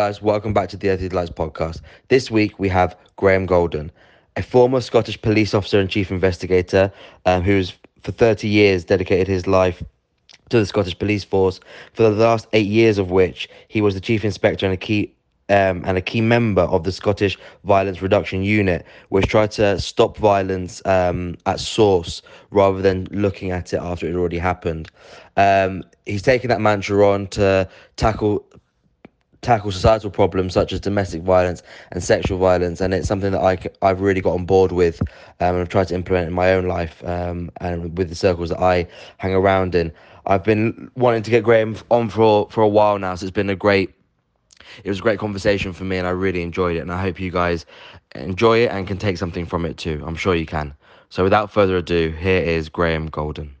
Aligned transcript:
Guys. 0.00 0.22
Welcome 0.22 0.54
back 0.54 0.70
to 0.70 0.78
the 0.78 0.88
Earthly 0.88 1.10
Delights 1.10 1.30
podcast. 1.30 1.82
This 2.08 2.30
week 2.30 2.58
we 2.58 2.70
have 2.70 2.96
Graham 3.16 3.44
Goulden, 3.44 3.90
a 4.34 4.42
former 4.42 4.80
Scottish 4.80 5.20
police 5.20 5.52
officer 5.52 5.78
and 5.78 5.90
chief 5.90 6.10
investigator 6.10 6.90
um, 7.26 7.42
who's 7.42 7.74
for 8.00 8.10
30 8.10 8.48
years 8.48 8.82
dedicated 8.82 9.28
his 9.28 9.46
life 9.46 9.82
to 10.48 10.58
the 10.58 10.64
Scottish 10.64 10.98
police 10.98 11.22
force, 11.22 11.60
for 11.92 12.04
the 12.04 12.12
last 12.12 12.46
eight 12.54 12.66
years 12.66 12.96
of 12.96 13.10
which 13.10 13.46
he 13.68 13.82
was 13.82 13.92
the 13.92 14.00
chief 14.00 14.24
inspector 14.24 14.64
and 14.64 14.72
a 14.72 14.78
key 14.78 15.14
um, 15.50 15.82
and 15.84 15.98
a 15.98 16.00
key 16.00 16.22
member 16.22 16.62
of 16.62 16.84
the 16.84 16.92
Scottish 16.92 17.36
Violence 17.64 18.00
Reduction 18.00 18.42
Unit, 18.42 18.86
which 19.10 19.26
tried 19.26 19.50
to 19.50 19.78
stop 19.78 20.16
violence 20.16 20.80
um, 20.86 21.36
at 21.44 21.60
source 21.60 22.22
rather 22.50 22.80
than 22.80 23.06
looking 23.10 23.50
at 23.50 23.74
it 23.74 23.80
after 23.82 24.06
it 24.06 24.10
had 24.12 24.18
already 24.18 24.38
happened. 24.38 24.90
Um, 25.36 25.84
he's 26.06 26.22
taken 26.22 26.48
that 26.48 26.62
mantra 26.62 27.06
on 27.06 27.26
to 27.28 27.68
tackle 27.96 28.46
tackle 29.42 29.72
societal 29.72 30.10
problems 30.10 30.54
such 30.54 30.72
as 30.72 30.80
domestic 30.80 31.22
violence 31.22 31.62
and 31.92 32.02
sexual 32.02 32.38
violence, 32.38 32.80
and 32.80 32.92
it's 32.92 33.08
something 33.08 33.32
that 33.32 33.40
I, 33.40 33.58
I've 33.82 34.00
really 34.00 34.20
got 34.20 34.34
on 34.34 34.44
board 34.44 34.72
with 34.72 35.00
um, 35.40 35.54
and 35.54 35.58
I've 35.58 35.68
tried 35.68 35.88
to 35.88 35.94
implement 35.94 36.28
in 36.28 36.32
my 36.34 36.52
own 36.52 36.66
life 36.66 37.02
um, 37.04 37.50
and 37.60 37.96
with 37.96 38.08
the 38.08 38.14
circles 38.14 38.50
that 38.50 38.60
I 38.60 38.86
hang 39.18 39.34
around 39.34 39.74
in. 39.74 39.92
I've 40.26 40.44
been 40.44 40.90
wanting 40.96 41.22
to 41.22 41.30
get 41.30 41.44
Graham 41.44 41.76
on 41.90 42.10
for, 42.10 42.48
for 42.50 42.62
a 42.62 42.68
while 42.68 42.98
now, 42.98 43.14
so 43.14 43.24
it's 43.24 43.34
been 43.34 43.50
a 43.50 43.56
great 43.56 43.94
it 44.84 44.88
was 44.88 45.00
a 45.00 45.02
great 45.02 45.18
conversation 45.18 45.72
for 45.72 45.84
me 45.84 45.96
and 45.96 46.06
I 46.06 46.10
really 46.10 46.42
enjoyed 46.42 46.76
it 46.76 46.80
and 46.80 46.92
I 46.92 47.00
hope 47.00 47.18
you 47.18 47.30
guys 47.30 47.66
enjoy 48.14 48.58
it 48.58 48.70
and 48.70 48.86
can 48.86 48.98
take 48.98 49.18
something 49.18 49.46
from 49.46 49.64
it 49.64 49.76
too. 49.76 50.02
I'm 50.06 50.14
sure 50.14 50.34
you 50.34 50.46
can. 50.46 50.74
So 51.08 51.24
without 51.24 51.50
further 51.50 51.78
ado, 51.78 52.10
here 52.10 52.40
is 52.40 52.68
Graham 52.68 53.08
Goulden. 53.08 53.56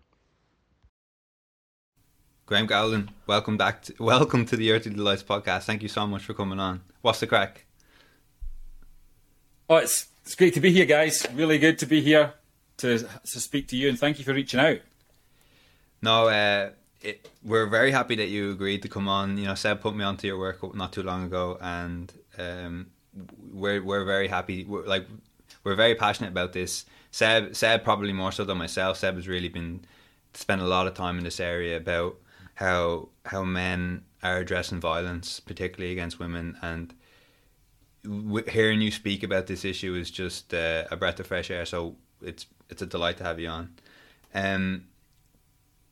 Graham 2.50 2.66
Goulden, 2.66 3.10
welcome 3.28 3.56
back. 3.56 3.82
To, 3.82 3.94
welcome 4.00 4.44
to 4.46 4.56
the 4.56 4.72
Earthly 4.72 4.92
Delights 4.92 5.22
podcast. 5.22 5.66
Thank 5.66 5.82
you 5.82 5.88
so 5.88 6.04
much 6.04 6.24
for 6.24 6.34
coming 6.34 6.58
on. 6.58 6.80
What's 7.00 7.20
the 7.20 7.28
crack? 7.28 7.64
Oh, 9.68 9.76
it's 9.76 10.08
it's 10.24 10.34
great 10.34 10.54
to 10.54 10.60
be 10.60 10.72
here, 10.72 10.84
guys. 10.84 11.24
Really 11.32 11.58
good 11.60 11.78
to 11.78 11.86
be 11.86 12.00
here 12.00 12.34
to 12.78 12.98
to 12.98 13.40
speak 13.40 13.68
to 13.68 13.76
you, 13.76 13.88
and 13.88 13.96
thank 13.96 14.18
you 14.18 14.24
for 14.24 14.34
reaching 14.34 14.58
out. 14.58 14.78
No, 16.02 16.26
uh, 16.26 16.70
it, 17.02 17.28
we're 17.44 17.66
very 17.66 17.92
happy 17.92 18.16
that 18.16 18.30
you 18.30 18.50
agreed 18.50 18.82
to 18.82 18.88
come 18.88 19.06
on. 19.06 19.38
You 19.38 19.44
know, 19.44 19.54
Seb 19.54 19.80
put 19.80 19.94
me 19.94 20.02
onto 20.02 20.26
your 20.26 20.36
work 20.36 20.74
not 20.74 20.92
too 20.92 21.04
long 21.04 21.26
ago, 21.26 21.56
and 21.60 22.12
um, 22.36 22.88
we're 23.52 23.80
we're 23.80 24.04
very 24.04 24.26
happy. 24.26 24.64
We're 24.64 24.86
like 24.86 25.06
we're 25.62 25.76
very 25.76 25.94
passionate 25.94 26.30
about 26.30 26.52
this. 26.52 26.84
Seb 27.12 27.54
Seb 27.54 27.84
probably 27.84 28.12
more 28.12 28.32
so 28.32 28.44
than 28.44 28.58
myself. 28.58 28.96
Seb 28.96 29.14
has 29.14 29.28
really 29.28 29.48
been 29.48 29.84
spent 30.34 30.60
a 30.60 30.66
lot 30.66 30.88
of 30.88 30.94
time 30.94 31.16
in 31.16 31.22
this 31.22 31.38
area 31.38 31.76
about 31.76 32.16
how 32.60 33.08
how 33.24 33.42
men 33.42 34.04
are 34.22 34.36
addressing 34.36 34.80
violence, 34.80 35.40
particularly 35.40 35.92
against 35.92 36.18
women, 36.18 36.58
and 36.60 36.94
w- 38.04 38.44
hearing 38.46 38.82
you 38.82 38.90
speak 38.90 39.22
about 39.22 39.46
this 39.46 39.64
issue 39.64 39.94
is 39.94 40.10
just 40.10 40.52
uh, 40.52 40.84
a 40.90 40.96
breath 40.96 41.18
of 41.18 41.26
fresh 41.26 41.50
air. 41.50 41.64
So 41.64 41.96
it's 42.22 42.46
it's 42.68 42.82
a 42.82 42.86
delight 42.86 43.16
to 43.16 43.24
have 43.24 43.40
you 43.40 43.48
on. 43.48 43.70
Um, 44.34 44.84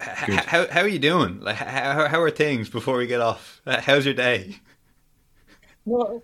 h- 0.01 0.45
how 0.45 0.69
how 0.69 0.83
are 0.83 0.89
you 0.89 0.99
doing? 0.99 1.41
Like 1.41 1.57
how 1.57 2.07
how 2.07 2.21
are 2.21 2.31
things 2.31 2.69
before 2.69 2.99
we 2.99 3.07
get 3.07 3.23
off? 3.23 3.63
How's 3.67 4.05
your 4.05 4.15
day? 4.15 4.57
Well, 5.87 6.23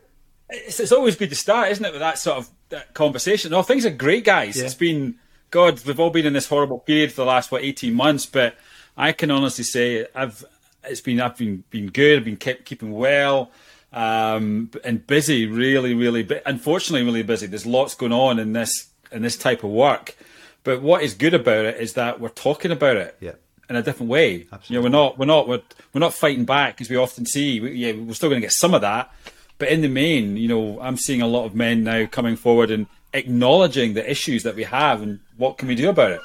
it's, 0.50 0.78
it's 0.78 0.92
always 0.92 1.16
good 1.16 1.30
to 1.30 1.36
start, 1.36 1.70
isn't 1.70 1.84
it, 1.84 1.92
with 1.92 2.00
that 2.00 2.18
sort 2.18 2.36
of 2.36 2.50
that 2.68 2.92
conversation? 2.92 3.50
No, 3.50 3.62
things 3.62 3.86
are 3.86 3.90
great, 3.90 4.24
guys. 4.24 4.58
Yeah. 4.58 4.64
It's 4.64 4.74
been 4.74 5.14
God. 5.50 5.82
We've 5.86 5.98
all 5.98 6.10
been 6.10 6.26
in 6.26 6.34
this 6.34 6.48
horrible 6.48 6.80
period 6.80 7.12
for 7.12 7.22
the 7.22 7.26
last 7.26 7.50
what 7.50 7.64
eighteen 7.64 7.94
months, 7.94 8.26
but 8.26 8.56
I 8.96 9.12
can 9.12 9.30
honestly 9.30 9.64
say 9.64 10.06
I've 10.14 10.44
it's 10.84 11.00
been 11.00 11.20
I've 11.20 11.36
been 11.36 11.64
been 11.70 11.88
good. 11.88 12.18
I've 12.18 12.24
been 12.24 12.36
kept 12.36 12.64
keeping 12.64 12.92
well 12.92 13.50
um, 13.92 14.70
and 14.84 15.06
busy. 15.06 15.46
Really, 15.46 15.94
really, 15.94 16.22
but 16.22 16.42
unfortunately, 16.46 17.04
really 17.04 17.22
busy. 17.22 17.46
There's 17.46 17.66
lots 17.66 17.94
going 17.94 18.12
on 18.12 18.38
in 18.38 18.52
this 18.52 18.88
in 19.10 19.22
this 19.22 19.36
type 19.36 19.64
of 19.64 19.70
work. 19.70 20.16
But 20.64 20.80
what 20.80 21.02
is 21.02 21.14
good 21.14 21.34
about 21.34 21.66
it 21.66 21.80
is 21.80 21.92
that 21.92 22.20
we're 22.20 22.30
talking 22.30 22.72
about 22.72 22.96
it. 22.96 23.16
Yeah. 23.20 23.32
In 23.68 23.76
a 23.76 23.82
different 23.82 24.10
way, 24.10 24.46
Absolutely. 24.52 24.66
you 24.68 24.78
know, 24.78 24.82
we're 24.82 24.88
not, 24.90 25.18
we're 25.18 25.26
not, 25.26 25.48
we're, 25.48 25.62
we're 25.92 26.00
not 26.00 26.12
fighting 26.12 26.44
back 26.44 26.80
as 26.80 26.90
we 26.90 26.96
often 26.96 27.24
see. 27.24 27.60
We, 27.60 27.72
yeah, 27.72 27.92
we're 27.92 28.12
still 28.12 28.28
going 28.28 28.40
to 28.40 28.44
get 28.44 28.52
some 28.52 28.74
of 28.74 28.82
that, 28.82 29.10
but 29.58 29.68
in 29.68 29.80
the 29.80 29.88
main, 29.88 30.36
you 30.36 30.48
know, 30.48 30.78
I'm 30.80 30.98
seeing 30.98 31.22
a 31.22 31.26
lot 31.26 31.46
of 31.46 31.54
men 31.54 31.82
now 31.82 32.04
coming 32.06 32.36
forward 32.36 32.70
and 32.70 32.86
acknowledging 33.14 33.94
the 33.94 34.10
issues 34.10 34.42
that 34.42 34.54
we 34.54 34.64
have 34.64 35.00
and 35.00 35.20
what 35.38 35.56
can 35.56 35.68
we 35.68 35.74
do 35.74 35.88
about 35.88 36.12
it. 36.12 36.20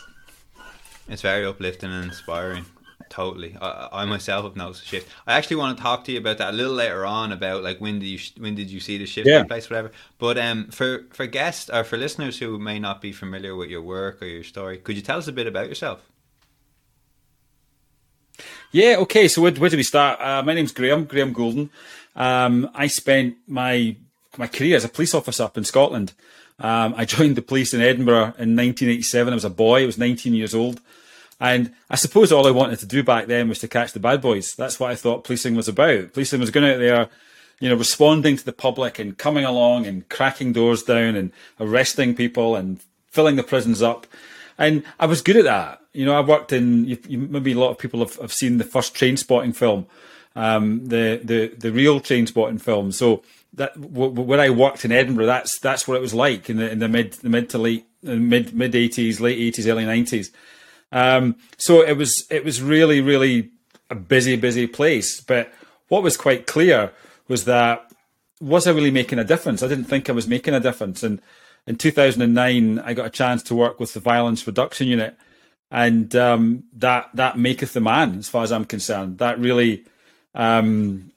It's 1.09 1.21
very 1.21 1.45
uplifting 1.45 1.91
and 1.91 2.05
inspiring. 2.05 2.65
Totally. 3.09 3.57
I, 3.59 3.89
I 3.91 4.05
myself 4.05 4.43
have 4.43 4.55
noticed 4.55 4.83
a 4.83 4.85
shift. 4.85 5.09
I 5.25 5.33
actually 5.33 5.57
want 5.57 5.75
to 5.77 5.83
talk 5.83 6.03
to 6.05 6.11
you 6.11 6.19
about 6.19 6.37
that 6.37 6.53
a 6.53 6.55
little 6.55 6.73
later 6.73 7.05
on 7.05 7.31
about 7.31 7.63
like 7.63 7.81
when 7.81 7.99
did 7.99 8.05
you 8.05 8.19
when 8.37 8.53
did 8.53 8.69
you 8.69 8.79
see 8.79 8.97
the 8.99 9.07
shift 9.07 9.27
yeah. 9.27 9.39
take 9.39 9.47
place, 9.47 9.69
whatever. 9.69 9.91
But 10.19 10.37
um, 10.37 10.67
for 10.67 11.05
for 11.11 11.25
guests 11.25 11.69
or 11.69 11.83
for 11.83 11.97
listeners 11.97 12.37
who 12.37 12.59
may 12.59 12.77
not 12.77 13.01
be 13.01 13.11
familiar 13.11 13.55
with 13.55 13.69
your 13.69 13.81
work 13.81 14.21
or 14.21 14.27
your 14.27 14.43
story, 14.43 14.77
could 14.77 14.95
you 14.95 15.01
tell 15.01 15.17
us 15.17 15.27
a 15.27 15.31
bit 15.31 15.47
about 15.47 15.67
yourself? 15.67 16.01
Yeah. 18.71 18.97
Okay. 18.99 19.27
So 19.27 19.41
where, 19.41 19.51
where 19.53 19.71
do 19.71 19.77
we 19.77 19.83
start? 19.83 20.21
Uh, 20.21 20.43
my 20.43 20.53
name's 20.53 20.71
Graham. 20.71 21.05
Graham 21.05 21.33
Goulden. 21.33 21.71
Um, 22.15 22.69
I 22.75 22.85
spent 22.87 23.37
my 23.47 23.95
my 24.37 24.47
career 24.47 24.75
as 24.75 24.85
a 24.85 24.89
police 24.89 25.15
officer 25.15 25.43
up 25.43 25.57
in 25.57 25.63
Scotland. 25.63 26.13
Um, 26.59 26.93
I 26.95 27.05
joined 27.05 27.35
the 27.37 27.41
police 27.41 27.73
in 27.73 27.81
Edinburgh 27.81 28.35
in 28.37 28.55
1987. 28.55 29.33
I 29.33 29.35
was 29.35 29.45
a 29.45 29.49
boy. 29.49 29.83
I 29.83 29.85
was 29.85 29.97
19 29.97 30.33
years 30.33 30.53
old. 30.53 30.81
And 31.39 31.73
I 31.89 31.95
suppose 31.95 32.31
all 32.31 32.47
I 32.47 32.51
wanted 32.51 32.79
to 32.79 32.85
do 32.85 33.01
back 33.01 33.27
then 33.27 33.47
was 33.47 33.59
to 33.59 33.67
catch 33.67 33.93
the 33.93 33.99
bad 33.99 34.21
boys. 34.21 34.55
That's 34.55 34.79
what 34.79 34.91
I 34.91 34.95
thought 34.95 35.23
policing 35.23 35.55
was 35.55 35.69
about. 35.69 36.13
Policing 36.13 36.39
was 36.39 36.51
going 36.51 36.69
out 36.69 36.79
there, 36.79 37.07
you 37.61 37.69
know, 37.69 37.75
responding 37.75 38.35
to 38.35 38.43
the 38.43 38.51
public 38.51 38.99
and 38.99 39.17
coming 39.17 39.45
along 39.45 39.85
and 39.85 40.07
cracking 40.09 40.51
doors 40.51 40.83
down 40.83 41.15
and 41.15 41.31
arresting 41.59 42.13
people 42.13 42.57
and 42.57 42.81
filling 43.07 43.37
the 43.37 43.43
prisons 43.43 43.81
up. 43.81 44.05
And 44.57 44.83
I 44.99 45.05
was 45.05 45.21
good 45.21 45.37
at 45.37 45.45
that. 45.45 45.81
You 45.93 46.05
know, 46.05 46.13
I 46.13 46.19
worked 46.19 46.51
in, 46.51 46.85
you, 46.85 46.97
you, 47.07 47.17
maybe 47.17 47.53
a 47.53 47.59
lot 47.59 47.71
of 47.71 47.77
people 47.77 48.01
have, 48.01 48.15
have 48.17 48.33
seen 48.33 48.57
the 48.57 48.65
first 48.65 48.93
Trainspotting 48.93 49.55
film, 49.55 49.87
um, 50.35 50.85
the, 50.87 51.21
the, 51.23 51.47
the 51.57 51.71
real 51.71 52.01
Trainspotting 52.01 52.61
film. 52.61 52.91
So 52.91 53.23
that, 53.53 53.79
w- 53.79 54.11
where 54.11 54.41
I 54.41 54.49
worked 54.49 54.83
in 54.83 54.91
Edinburgh, 54.91 55.25
that's, 55.27 55.57
that's 55.59 55.87
what 55.87 55.95
it 55.95 56.01
was 56.01 56.13
like 56.13 56.49
in 56.49 56.57
the, 56.57 56.69
in 56.69 56.79
the 56.79 56.89
mid, 56.89 57.13
the 57.13 57.29
mid 57.29 57.49
to 57.51 57.57
late, 57.57 57.87
mid, 58.03 58.53
mid 58.53 58.75
eighties, 58.75 59.21
late 59.21 59.39
eighties, 59.39 59.67
early 59.67 59.85
nineties. 59.85 60.31
Um, 60.91 61.35
so 61.57 61.81
it 61.81 61.93
was 61.93 62.25
it 62.29 62.43
was 62.43 62.61
really 62.61 63.01
really 63.01 63.51
a 63.89 63.95
busy 63.95 64.35
busy 64.35 64.67
place. 64.67 65.21
But 65.21 65.51
what 65.87 66.03
was 66.03 66.17
quite 66.17 66.47
clear 66.47 66.91
was 67.27 67.45
that 67.45 67.91
was 68.41 68.67
I 68.67 68.71
really 68.71 68.91
making 68.91 69.19
a 69.19 69.23
difference? 69.23 69.61
I 69.61 69.67
didn't 69.67 69.85
think 69.85 70.09
I 70.09 70.13
was 70.13 70.27
making 70.27 70.53
a 70.53 70.59
difference. 70.59 71.03
And 71.03 71.21
in 71.67 71.75
2009, 71.75 72.79
I 72.79 72.93
got 72.93 73.05
a 73.05 73.09
chance 73.09 73.43
to 73.43 73.55
work 73.55 73.79
with 73.79 73.93
the 73.93 73.99
Violence 73.99 74.47
Reduction 74.47 74.87
Unit, 74.87 75.15
and 75.69 76.15
um, 76.15 76.63
that 76.73 77.09
that 77.13 77.37
maketh 77.37 77.73
the 77.73 77.81
man, 77.81 78.17
as 78.17 78.29
far 78.29 78.43
as 78.43 78.51
I'm 78.51 78.65
concerned. 78.65 79.19
That 79.19 79.39
really 79.39 79.85
um, 80.33 81.11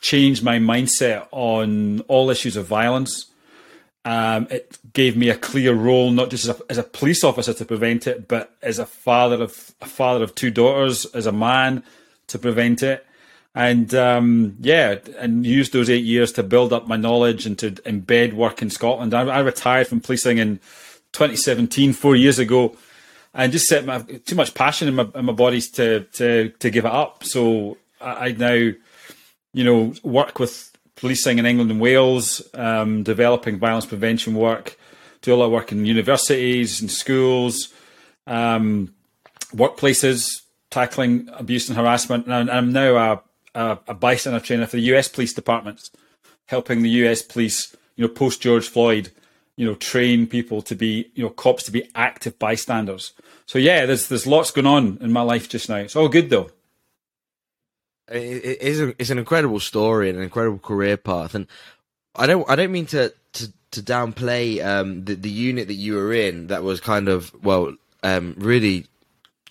changed 0.00 0.42
my 0.42 0.58
mindset 0.58 1.26
on 1.30 2.00
all 2.02 2.30
issues 2.30 2.56
of 2.56 2.66
violence. 2.66 3.26
Um, 4.06 4.46
it 4.52 4.78
gave 4.92 5.16
me 5.16 5.30
a 5.30 5.36
clear 5.36 5.74
role, 5.74 6.12
not 6.12 6.30
just 6.30 6.44
as 6.44 6.60
a, 6.60 6.62
as 6.70 6.78
a, 6.78 6.84
police 6.84 7.24
officer 7.24 7.52
to 7.52 7.64
prevent 7.64 8.06
it, 8.06 8.28
but 8.28 8.54
as 8.62 8.78
a 8.78 8.86
father 8.86 9.42
of 9.42 9.74
a 9.80 9.86
father 9.86 10.22
of 10.22 10.32
two 10.36 10.52
daughters, 10.52 11.06
as 11.06 11.26
a 11.26 11.32
man 11.32 11.82
to 12.28 12.38
prevent 12.38 12.84
it, 12.84 13.04
and 13.52 13.92
um, 13.96 14.58
yeah, 14.60 14.98
and 15.18 15.44
used 15.44 15.72
those 15.72 15.90
eight 15.90 16.04
years 16.04 16.30
to 16.34 16.44
build 16.44 16.72
up 16.72 16.86
my 16.86 16.94
knowledge 16.94 17.46
and 17.46 17.58
to 17.58 17.72
embed 17.72 18.32
work 18.32 18.62
in 18.62 18.70
Scotland. 18.70 19.12
I, 19.12 19.22
I 19.22 19.40
retired 19.40 19.88
from 19.88 19.98
policing 19.98 20.38
in 20.38 20.58
2017, 21.10 21.92
four 21.92 22.14
years 22.14 22.38
ago, 22.38 22.76
and 23.34 23.50
just 23.50 23.66
set 23.66 23.84
my 23.84 23.98
too 24.02 24.36
much 24.36 24.54
passion 24.54 24.86
in 24.86 24.94
my, 24.94 25.08
in 25.16 25.24
my 25.24 25.32
bodies 25.32 25.68
to 25.72 26.04
to 26.12 26.50
to 26.60 26.70
give 26.70 26.84
it 26.84 26.92
up. 26.92 27.24
So 27.24 27.76
I, 28.00 28.26
I 28.26 28.32
now, 28.38 28.52
you 28.52 29.64
know, 29.64 29.94
work 30.04 30.38
with 30.38 30.75
policing 30.96 31.38
in 31.38 31.46
England 31.46 31.70
and 31.70 31.80
Wales, 31.80 32.42
um, 32.54 33.02
developing 33.02 33.58
violence 33.58 33.86
prevention 33.86 34.34
work, 34.34 34.78
do 35.22 35.34
a 35.34 35.36
lot 35.36 35.46
of 35.46 35.52
work 35.52 35.70
in 35.72 35.84
universities 35.84 36.80
and 36.80 36.90
schools, 36.90 37.72
um, 38.26 38.94
workplaces, 39.54 40.42
tackling 40.70 41.28
abuse 41.32 41.68
and 41.68 41.76
harassment. 41.76 42.26
And 42.26 42.50
I'm 42.50 42.72
now 42.72 42.96
a, 42.96 43.22
a, 43.54 43.78
a 43.88 43.94
bystander 43.94 44.40
trainer 44.40 44.66
for 44.66 44.76
the 44.76 44.94
US 44.94 45.08
police 45.08 45.32
departments, 45.32 45.90
helping 46.46 46.82
the 46.82 46.90
US 46.90 47.22
police, 47.22 47.76
you 47.96 48.06
know, 48.06 48.12
post 48.12 48.40
George 48.40 48.68
Floyd, 48.68 49.10
you 49.56 49.66
know, 49.66 49.74
train 49.74 50.26
people 50.26 50.62
to 50.62 50.74
be, 50.74 51.10
you 51.14 51.22
know, 51.22 51.30
cops 51.30 51.62
to 51.64 51.70
be 51.70 51.88
active 51.94 52.38
bystanders. 52.38 53.12
So 53.46 53.58
yeah, 53.58 53.86
there's 53.86 54.08
there's 54.08 54.26
lots 54.26 54.50
going 54.50 54.66
on 54.66 54.98
in 55.00 55.12
my 55.12 55.22
life 55.22 55.48
just 55.48 55.68
now. 55.68 55.76
It's 55.76 55.96
all 55.96 56.08
good 56.08 56.30
though 56.30 56.50
it 58.08 58.60
is 58.60 58.80
a, 58.80 58.88
it's 58.98 59.10
an 59.10 59.18
incredible 59.18 59.60
story 59.60 60.08
and 60.08 60.18
an 60.18 60.24
incredible 60.24 60.58
career 60.58 60.96
path 60.96 61.34
and 61.34 61.46
i 62.14 62.26
don't 62.26 62.48
i 62.48 62.54
don't 62.54 62.72
mean 62.72 62.86
to 62.86 63.12
to, 63.32 63.52
to 63.70 63.82
downplay 63.82 64.64
um, 64.64 65.04
the 65.04 65.14
the 65.14 65.30
unit 65.30 65.68
that 65.68 65.74
you 65.74 65.94
were 65.94 66.12
in 66.12 66.46
that 66.46 66.62
was 66.62 66.80
kind 66.80 67.08
of 67.08 67.32
well 67.42 67.74
um, 68.02 68.34
really 68.38 68.86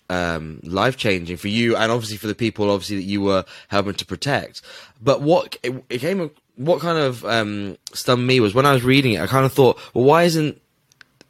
um, 0.08 0.60
life 0.62 0.96
changing 0.96 1.36
for 1.36 1.48
you 1.48 1.76
and 1.76 1.90
obviously 1.90 2.16
for 2.16 2.26
the 2.26 2.34
people 2.34 2.70
obviously 2.70 2.96
that 2.96 3.02
you 3.02 3.20
were 3.20 3.44
helping 3.68 3.94
to 3.94 4.06
protect. 4.06 4.62
But 5.02 5.20
what 5.20 5.56
it, 5.62 5.84
it 5.90 5.98
came, 5.98 6.30
what 6.56 6.80
kind 6.80 6.98
of 6.98 7.24
um, 7.24 7.76
stunned 7.92 8.26
me 8.26 8.40
was 8.40 8.54
when 8.54 8.66
I 8.66 8.72
was 8.72 8.84
reading 8.84 9.14
it, 9.14 9.20
I 9.20 9.26
kind 9.26 9.44
of 9.44 9.52
thought, 9.52 9.78
well, 9.94 10.04
why 10.04 10.24
isn't 10.24 10.60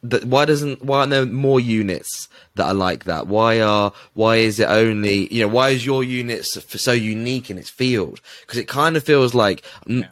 that 0.03 0.25
why 0.25 0.45
doesn't 0.45 0.83
why 0.83 0.99
aren't 0.99 1.11
there 1.11 1.25
more 1.25 1.59
units 1.59 2.27
that 2.55 2.65
are 2.65 2.73
like 2.73 3.05
that? 3.05 3.27
Why 3.27 3.61
are 3.61 3.91
why 4.13 4.37
is 4.37 4.59
it 4.59 4.69
only 4.69 5.33
you 5.33 5.41
know 5.41 5.47
why 5.47 5.69
is 5.69 5.85
your 5.85 6.03
unit 6.03 6.45
so 6.45 6.91
unique 6.91 7.49
in 7.49 7.57
its 7.57 7.69
field? 7.69 8.21
Because 8.41 8.59
it 8.59 8.67
kind 8.67 8.95
of 8.95 9.03
feels 9.03 9.33
like 9.33 9.63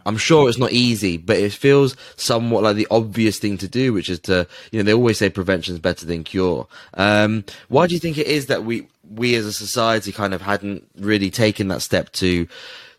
i'm 0.06 0.18
sure 0.18 0.48
it's 0.48 0.58
not 0.58 0.72
easy 0.72 1.18
but 1.18 1.38
it 1.38 1.52
feels 1.52 1.96
somewhat 2.16 2.64
like 2.64 2.76
the 2.76 2.88
obvious 2.90 3.40
thing 3.40 3.58
to 3.58 3.68
do 3.68 3.94
which 3.94 4.10
is 4.10 4.20
to 4.20 4.48
you 4.72 4.80
know 4.80 4.84
they 4.84 4.94
always 4.94 5.18
say 5.18 5.30
prevention 5.30 5.74
is 5.74 5.80
better 5.80 6.06
than 6.06 6.24
cure. 6.24 6.68
Um, 6.96 7.44
why 7.68 7.88
do 7.88 7.94
you 7.94 8.00
think 8.00 8.18
it 8.18 8.28
is 8.28 8.48
that 8.48 8.64
we 8.64 8.88
we 9.10 9.36
as 9.36 9.46
a 9.46 9.54
society 9.54 10.12
kind 10.12 10.34
of 10.34 10.42
hadn't 10.42 10.88
really 10.98 11.30
taken 11.30 11.68
that 11.68 11.82
step 11.82 12.12
to 12.14 12.48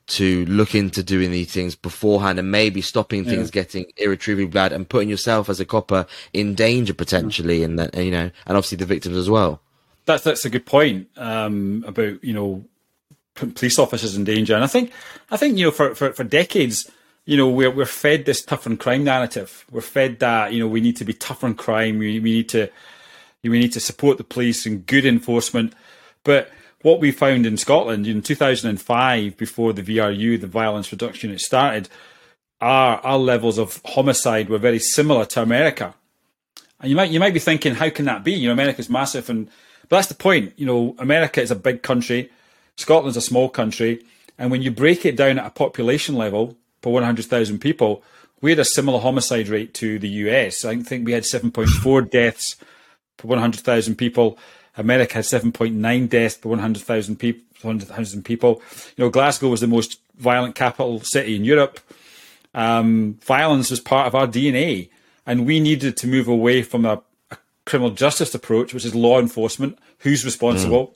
to 0.07 0.45
look 0.47 0.75
into 0.75 1.03
doing 1.03 1.31
these 1.33 1.53
things 1.53 1.75
beforehand 1.75 2.39
and 2.39 2.51
maybe 2.51 2.81
stopping 2.81 3.25
things 3.25 3.49
yeah. 3.49 3.63
getting 3.63 3.87
irretrievably 3.97 4.47
bad 4.47 4.73
and 4.73 4.89
putting 4.89 5.09
yourself 5.09 5.49
as 5.49 5.59
a 5.59 5.65
copper 5.65 6.07
in 6.33 6.55
danger 6.55 6.95
potentially 6.95 7.65
and 7.65 7.79
that 7.79 7.95
you 7.97 8.11
know 8.11 8.31
and 8.47 8.57
obviously 8.57 8.77
the 8.77 8.87
victims 8.87 9.17
as 9.17 9.29
well. 9.29 9.61
That's 10.05 10.23
that's 10.23 10.45
a 10.45 10.51
good 10.51 10.67
point 10.67 11.09
um, 11.17 11.85
about 11.87 12.23
you 12.23 12.33
know 12.33 12.65
police 13.35 13.79
officers 13.79 14.17
in 14.17 14.25
danger. 14.25 14.55
And 14.55 14.65
i 14.65 14.67
think 14.67 14.93
i 15.31 15.37
think 15.37 15.59
you 15.59 15.67
know 15.67 15.71
for 15.71 15.95
for, 15.95 16.13
for 16.13 16.25
decades 16.25 16.91
you 17.27 17.37
know 17.37 17.49
we're, 17.49 17.71
we're 17.71 17.85
fed 17.85 18.25
this 18.25 18.43
tougher 18.43 18.71
on 18.71 18.77
crime 18.77 19.05
narrative. 19.05 19.67
We're 19.71 19.83
fed 19.83 20.21
that 20.21 20.53
you 20.53 20.61
know 20.61 20.69
we 20.69 20.81
need 20.81 20.97
to 20.97 21.05
be 21.05 21.13
tougher 21.13 21.47
on 21.47 21.55
crime. 21.55 21.99
We, 21.99 22.21
we 22.21 22.33
need 22.33 22.49
to 22.51 22.71
we 23.43 23.59
need 23.59 23.73
to 23.73 23.81
support 23.81 24.19
the 24.19 24.25
police 24.25 24.65
and 24.65 24.87
good 24.87 25.05
enforcement. 25.05 25.75
But 26.25 26.51
what 26.87 27.01
we 27.01 27.11
found 27.11 27.45
in 27.47 27.57
Scotland 27.57 28.07
in 28.07 28.23
2005, 28.23 29.37
before 29.37 29.73
the 29.73 29.83
VRU, 29.83 30.41
the 30.41 30.47
Violence 30.47 30.93
Reduction 30.93 31.31
Unit, 31.31 31.41
started, 31.41 31.89
our 32.61 32.99
our 32.99 33.19
levels 33.19 33.59
of 33.59 33.81
homicide 33.85 34.49
were 34.49 34.57
very 34.57 34.79
similar 34.79 35.25
to 35.25 35.43
America. 35.43 35.95
And 36.81 36.89
you 36.89 36.95
might 36.95 37.11
you 37.11 37.19
might 37.19 37.35
be 37.35 37.41
thinking, 37.41 37.75
how 37.75 37.91
can 37.91 38.05
that 38.05 38.23
be? 38.23 38.35
You 38.35 38.47
know, 38.47 38.53
America's 38.53 38.89
massive, 38.89 39.29
and 39.29 39.47
but 39.89 39.97
that's 39.97 40.07
the 40.07 40.15
point. 40.15 40.53
You 40.57 40.67
know, 40.67 40.95
America 41.01 41.43
is 41.43 41.51
a 41.51 41.57
big 41.57 41.83
country, 41.83 42.31
Scotland's 42.77 43.17
a 43.17 43.21
small 43.21 43.49
country, 43.49 44.05
and 44.39 44.53
when 44.53 44.63
you 44.63 44.71
break 44.71 45.05
it 45.05 45.17
down 45.17 45.41
at 45.41 45.47
a 45.47 45.51
population 45.51 46.15
level 46.15 46.57
per 46.83 46.91
100,000 46.91 47.59
people, 47.59 48.05
we 48.41 48.53
had 48.53 48.61
a 48.61 48.65
similar 48.65 49.01
homicide 49.01 49.49
rate 49.49 49.75
to 49.75 49.99
the 49.99 50.09
US. 50.25 50.65
I 50.65 50.77
think 50.77 51.05
we 51.05 51.15
had 51.15 51.25
7.4 51.25 52.09
deaths 52.09 52.55
per 53.17 53.27
100,000 53.27 53.97
people. 53.97 54.39
America 54.77 55.15
had 55.15 55.25
7.9 55.25 56.09
deaths 56.09 56.37
per 56.37 56.49
100,000 56.49 57.17
people. 57.17 57.43
100,000 57.63 58.25
people. 58.25 58.63
You 58.97 59.05
know, 59.05 59.11
Glasgow 59.11 59.49
was 59.49 59.61
the 59.61 59.67
most 59.67 60.01
violent 60.17 60.55
capital 60.55 61.01
city 61.01 61.37
in 61.37 61.45
Europe. 61.45 61.81
Um, 62.55 63.19
violence 63.23 63.71
was 63.71 63.81
part 63.81 64.07
of 64.07 64.15
our 64.15 64.27
DNA, 64.27 64.89
and 65.27 65.47
we 65.47 65.61
needed 65.61 65.97
to 65.99 66.07
move 66.07 66.29
away 66.29 66.63
from 66.63 66.87
a, 66.87 67.03
a 67.31 67.37
criminal 67.67 67.91
justice 67.91 68.35
approach, 68.35 68.73
which 68.73 68.85
is 68.85 68.95
law 68.95 69.21
enforcement, 69.21 69.79
who's 69.99 70.25
responsible, 70.25 70.89
mm. 70.89 70.95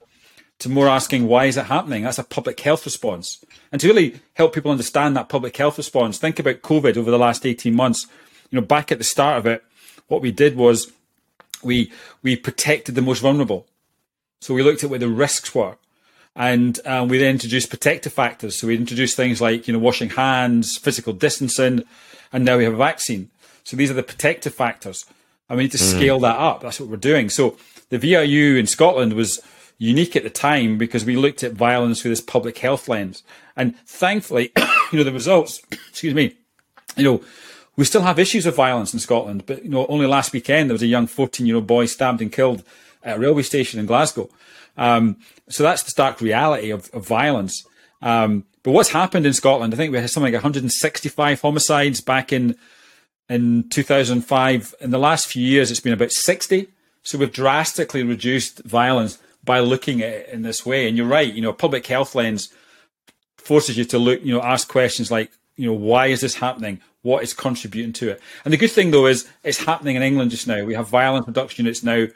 to 0.61 0.69
more 0.69 0.88
asking 0.88 1.26
why 1.26 1.47
is 1.47 1.56
it 1.56 1.67
happening. 1.67 2.05
That's 2.05 2.19
a 2.19 2.25
public 2.25 2.61
health 2.61 2.85
response, 2.87 3.44
and 3.71 3.81
to 3.81 3.88
really 3.88 4.21
help 4.35 4.55
people 4.55 4.71
understand 4.71 5.17
that 5.17 5.29
public 5.29 5.56
health 5.56 5.76
response. 5.76 6.19
Think 6.19 6.38
about 6.38 6.62
COVID 6.62 6.97
over 6.97 7.11
the 7.11 7.19
last 7.19 7.44
18 7.44 7.75
months. 7.75 8.06
You 8.50 8.61
know, 8.61 8.67
back 8.67 8.91
at 8.91 8.99
the 8.99 9.05
start 9.05 9.38
of 9.38 9.47
it, 9.47 9.62
what 10.09 10.23
we 10.23 10.33
did 10.33 10.56
was 10.56 10.93
we 11.62 11.93
we 12.23 12.37
protected 12.37 12.94
the 12.94 13.03
most 13.03 13.21
vulnerable. 13.21 13.67
So 14.41 14.55
we 14.55 14.63
looked 14.63 14.83
at 14.83 14.91
what 14.91 15.01
the 15.01 15.09
risks 15.09 15.55
were. 15.55 15.77
And 16.35 16.79
um, 16.87 17.09
we 17.09 17.19
then 17.19 17.33
introduced 17.33 17.71
protective 17.71 18.13
factors. 18.13 18.59
So 18.59 18.67
we 18.67 18.77
introduced 18.77 19.17
things 19.17 19.41
like, 19.41 19.67
you 19.67 19.73
know, 19.73 19.79
washing 19.79 20.11
hands, 20.11 20.79
physical 20.79 21.13
distancing, 21.13 21.85
and 22.33 22.45
now 22.45 22.57
we 22.57 22.65
have 22.65 22.75
a 22.75 22.79
vaccine. 22.79 23.31
So 23.65 23.77
these 23.77 23.91
are 23.91 23.95
the 23.95 24.03
protective 24.03 24.55
factors. 24.55 25.05
And 25.49 25.57
we 25.57 25.65
need 25.65 25.73
to 25.73 25.79
mm. 25.79 25.97
scale 25.97 26.21
that 26.21 26.37
up. 26.37 26.63
That's 26.63 26.81
what 26.81 26.89
we're 26.89 26.97
doing. 26.97 27.29
So 27.29 27.57
the 27.91 27.99
VRU 27.99 28.59
in 28.59 28.67
Scotland 28.67 29.15
was 29.15 29.41
unique 29.79 30.15
at 30.15 30.23
the 30.23 30.31
time 30.31 30.79
because 30.79 31.05
we 31.05 31.17
looked 31.17 31.43
at 31.43 31.53
violence 31.53 32.01
through 32.01 32.13
this 32.13 32.21
public 32.21 32.59
health 32.59 32.89
lens. 32.89 33.23
And 33.57 33.77
thankfully, 33.81 34.53
you 34.93 34.99
know, 34.99 35.05
the 35.05 35.13
results, 35.13 35.61
excuse 35.89 36.15
me, 36.15 36.37
you 36.97 37.05
know, 37.05 37.23
we 37.77 37.85
still 37.85 38.03
have 38.03 38.19
issues 38.19 38.47
of 38.47 38.55
violence 38.55 38.95
in 38.95 39.01
Scotland. 39.01 39.45
But, 39.47 39.65
you 39.65 39.71
know, 39.71 39.87
only 39.89 40.07
last 40.07 40.33
weekend 40.33 40.71
there 40.71 40.75
was 40.75 40.83
a 40.83 40.87
young 40.87 41.07
14 41.07 41.47
year 41.47 41.57
old 41.57 41.67
boy 41.67 41.87
stabbed 41.87 42.23
and 42.23 42.31
killed 42.31 42.63
at 43.02 43.17
a 43.17 43.20
railway 43.20 43.43
station 43.43 43.81
in 43.81 43.87
Glasgow. 43.87 44.29
Um, 44.76 45.19
so 45.49 45.62
that's 45.62 45.82
the 45.82 45.91
stark 45.91 46.20
reality 46.20 46.70
of, 46.70 46.91
of 46.93 47.06
violence. 47.06 47.64
Um, 48.02 48.44
but 48.62 48.73
what's 48.73 48.91
happened 48.91 49.26
in 49.26 49.32
Scotland? 49.32 49.75
I 49.75 49.76
think 49.76 49.93
we 49.93 49.99
had 49.99 50.11
something 50.11 50.32
like 50.32 50.43
165 50.43 51.41
homicides 51.41 52.00
back 52.00 52.32
in 52.32 52.56
in 53.29 53.69
2005. 53.69 54.75
In 54.81 54.91
the 54.91 54.99
last 54.99 55.29
few 55.29 55.44
years, 55.44 55.70
it's 55.70 55.81
been 55.81 55.93
about 55.93 56.12
60. 56.12 56.69
So 57.02 57.17
we've 57.17 57.32
drastically 57.32 58.02
reduced 58.02 58.62
violence 58.64 59.19
by 59.43 59.61
looking 59.61 60.02
at 60.02 60.12
it 60.12 60.29
in 60.29 60.43
this 60.43 60.67
way. 60.67 60.88
And 60.88 60.97
you're 60.97 61.06
right. 61.06 61.32
You 61.32 61.41
know, 61.41 61.52
public 61.52 61.87
health 61.87 62.14
lens 62.14 62.52
forces 63.38 63.79
you 63.79 63.85
to 63.87 63.99
look. 63.99 64.23
You 64.23 64.35
know, 64.35 64.43
ask 64.43 64.69
questions 64.69 65.11
like, 65.11 65.31
you 65.56 65.67
know, 65.67 65.73
why 65.73 66.06
is 66.06 66.20
this 66.20 66.35
happening? 66.35 66.81
What 67.02 67.23
is 67.23 67.32
contributing 67.32 67.94
to 67.94 68.11
it? 68.11 68.20
And 68.44 68.52
the 68.52 68.58
good 68.58 68.70
thing 68.70 68.91
though 68.91 69.06
is 69.06 69.26
it's 69.43 69.64
happening 69.64 69.97
in 69.97 70.02
England 70.02 70.32
just 70.32 70.47
now. 70.47 70.64
We 70.64 70.75
have 70.75 70.88
violence 70.88 71.26
reduction 71.26 71.64
units 71.64 71.82
now 71.82 72.06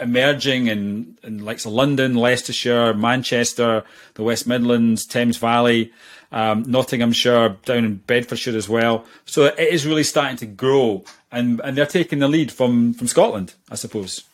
emerging 0.00 0.68
in, 0.68 1.18
in 1.22 1.44
like 1.44 1.64
London, 1.64 2.14
Leicestershire, 2.14 2.94
Manchester, 2.94 3.84
the 4.14 4.22
West 4.22 4.46
Midlands, 4.46 5.06
Thames 5.06 5.36
Valley, 5.36 5.92
um, 6.32 6.64
Nottinghamshire, 6.66 7.56
down 7.64 7.84
in 7.84 7.96
Bedfordshire 7.96 8.56
as 8.56 8.68
well. 8.68 9.04
So 9.24 9.44
it 9.44 9.58
is 9.58 9.86
really 9.86 10.02
starting 10.02 10.36
to 10.38 10.46
grow, 10.46 11.04
and 11.30 11.60
and 11.60 11.76
they're 11.76 11.86
taking 11.86 12.18
the 12.18 12.28
lead 12.28 12.52
from 12.52 12.94
from 12.94 13.06
Scotland, 13.06 13.54
I 13.70 13.76
suppose. 13.76 14.24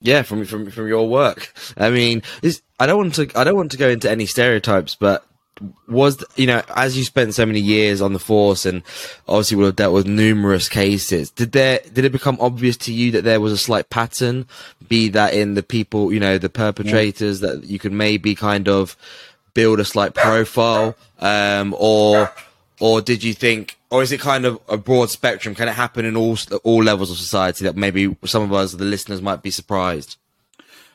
Yeah, 0.00 0.22
from 0.22 0.44
from 0.44 0.70
from 0.70 0.88
your 0.88 1.08
work. 1.08 1.52
I 1.76 1.90
mean, 1.90 2.22
I 2.78 2.86
don't 2.86 2.96
want 2.96 3.14
to 3.16 3.30
I 3.34 3.44
don't 3.44 3.56
want 3.56 3.72
to 3.72 3.76
go 3.76 3.88
into 3.88 4.10
any 4.10 4.26
stereotypes, 4.26 4.94
but 4.94 5.26
was 5.88 6.24
you 6.36 6.46
know 6.46 6.62
as 6.74 6.96
you 6.96 7.04
spent 7.04 7.34
so 7.34 7.44
many 7.44 7.60
years 7.60 8.00
on 8.00 8.12
the 8.12 8.18
force 8.18 8.64
and 8.64 8.82
obviously 9.28 9.56
would 9.56 9.66
have 9.66 9.76
dealt 9.76 9.92
with 9.92 10.06
numerous 10.06 10.68
cases 10.68 11.30
did 11.30 11.52
there 11.52 11.80
did 11.92 12.04
it 12.04 12.12
become 12.12 12.38
obvious 12.40 12.76
to 12.76 12.92
you 12.92 13.10
that 13.10 13.24
there 13.24 13.40
was 13.40 13.52
a 13.52 13.58
slight 13.58 13.90
pattern 13.90 14.46
be 14.88 15.08
that 15.08 15.34
in 15.34 15.54
the 15.54 15.62
people 15.62 16.12
you 16.12 16.20
know 16.20 16.38
the 16.38 16.48
perpetrators 16.48 17.42
yeah. 17.42 17.50
that 17.50 17.64
you 17.64 17.78
could 17.78 17.92
maybe 17.92 18.34
kind 18.34 18.68
of 18.68 18.96
build 19.52 19.80
a 19.80 19.84
slight 19.84 20.14
profile 20.14 20.96
um, 21.18 21.74
or 21.78 22.32
or 22.78 23.02
did 23.02 23.22
you 23.22 23.34
think 23.34 23.76
or 23.90 24.02
is 24.02 24.12
it 24.12 24.20
kind 24.20 24.46
of 24.46 24.58
a 24.68 24.76
broad 24.76 25.10
spectrum 25.10 25.54
can 25.54 25.68
it 25.68 25.72
happen 25.72 26.04
in 26.04 26.16
all 26.16 26.38
all 26.64 26.82
levels 26.82 27.10
of 27.10 27.18
society 27.18 27.64
that 27.64 27.76
maybe 27.76 28.16
some 28.24 28.42
of 28.42 28.52
us 28.52 28.72
the 28.72 28.84
listeners 28.84 29.20
might 29.20 29.42
be 29.42 29.50
surprised 29.50 30.16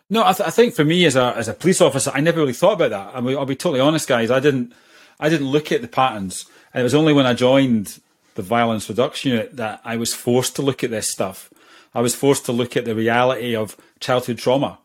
no, 0.10 0.24
I, 0.24 0.34
th- 0.34 0.48
I, 0.48 0.52
think 0.52 0.76
for 0.76 0.86
me 0.86 1.06
as 1.06 1.16
a 1.16 1.36
as 1.36 1.48
a 1.48 1.54
police 1.54 1.82
officer, 1.82 2.12
I 2.14 2.22
never 2.22 2.40
really 2.40 2.54
thought 2.54 2.74
about 2.74 2.92
that. 2.92 3.16
I 3.16 3.22
mean, 3.22 3.38
I'll 3.38 3.46
be 3.46 3.56
totally 3.56 3.80
honest, 3.80 4.08
guys. 4.08 4.30
I 4.30 4.40
didn't 4.40 4.74
I 5.20 5.30
didn't 5.30 5.48
look 5.48 5.72
at 5.72 5.82
the 5.82 5.88
patterns, 5.88 6.46
and 6.74 6.82
it 6.82 6.84
was 6.84 6.94
only 6.94 7.14
when 7.14 7.26
I 7.26 7.34
joined 7.34 8.00
the 8.36 8.42
violence 8.42 8.88
reduction 8.88 9.32
unit 9.32 9.56
that 9.56 9.82
I 9.84 9.98
was 9.98 10.14
forced 10.14 10.56
to 10.58 10.62
look 10.62 10.84
at 10.84 10.92
this 10.92 11.10
stuff. 11.10 11.50
I 11.94 12.02
was 12.02 12.14
forced 12.14 12.46
to 12.46 12.52
look 12.52 12.76
at 12.76 12.86
the 12.86 12.94
reality 12.94 13.56
of 13.56 13.78
childhood 14.00 14.38
trauma. 14.38 14.80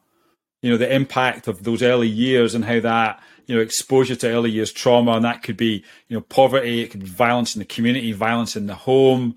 You 0.63 0.71
know, 0.71 0.77
the 0.77 0.95
impact 0.95 1.49
of 1.49 1.65
those 1.65 1.83
early 1.83 2.09
years 2.09 2.55
and 2.55 2.65
how 2.65 2.81
that 2.81 3.23
you 3.47 3.57
know 3.57 3.61
exposure 3.61 4.17
to 4.17 4.31
early 4.31 4.51
years 4.51 4.73
trauma, 4.73 5.13
and 5.13 5.25
that 5.25 5.43
could 5.43 5.57
be 5.57 5.85
you 6.09 6.17
know 6.17 6.23
poverty, 6.23 6.81
it 6.81 6.93
could 6.93 7.01
be 7.01 7.07
violence 7.07 7.55
in 7.55 7.59
the 7.59 7.67
community, 7.67 8.13
violence 8.13 8.57
in 8.57 8.69
the 8.69 8.75
home, 8.75 9.37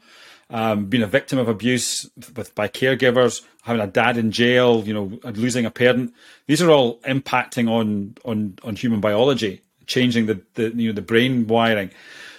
um, 0.54 0.86
being 0.86 1.02
a 1.02 1.08
victim 1.08 1.40
of 1.40 1.50
abuse 1.50 2.10
with 2.36 2.54
by 2.54 2.68
caregivers 2.68 3.42
having 3.64 3.82
a 3.82 3.88
dad 3.88 4.18
in 4.18 4.32
jail, 4.32 4.84
you 4.86 4.94
know, 4.94 5.20
losing 5.32 5.66
a 5.66 5.72
parent. 5.72 6.14
These 6.46 6.62
are 6.62 6.70
all 6.70 7.00
impacting 7.00 7.70
on 7.70 8.16
on 8.24 8.60
on 8.64 8.76
human 8.76 9.02
biology, 9.02 9.62
changing 9.88 10.28
the, 10.28 10.42
the 10.54 10.70
you 10.76 10.90
know 10.90 10.94
the 10.94 11.02
brain 11.02 11.48
wiring. 11.48 11.90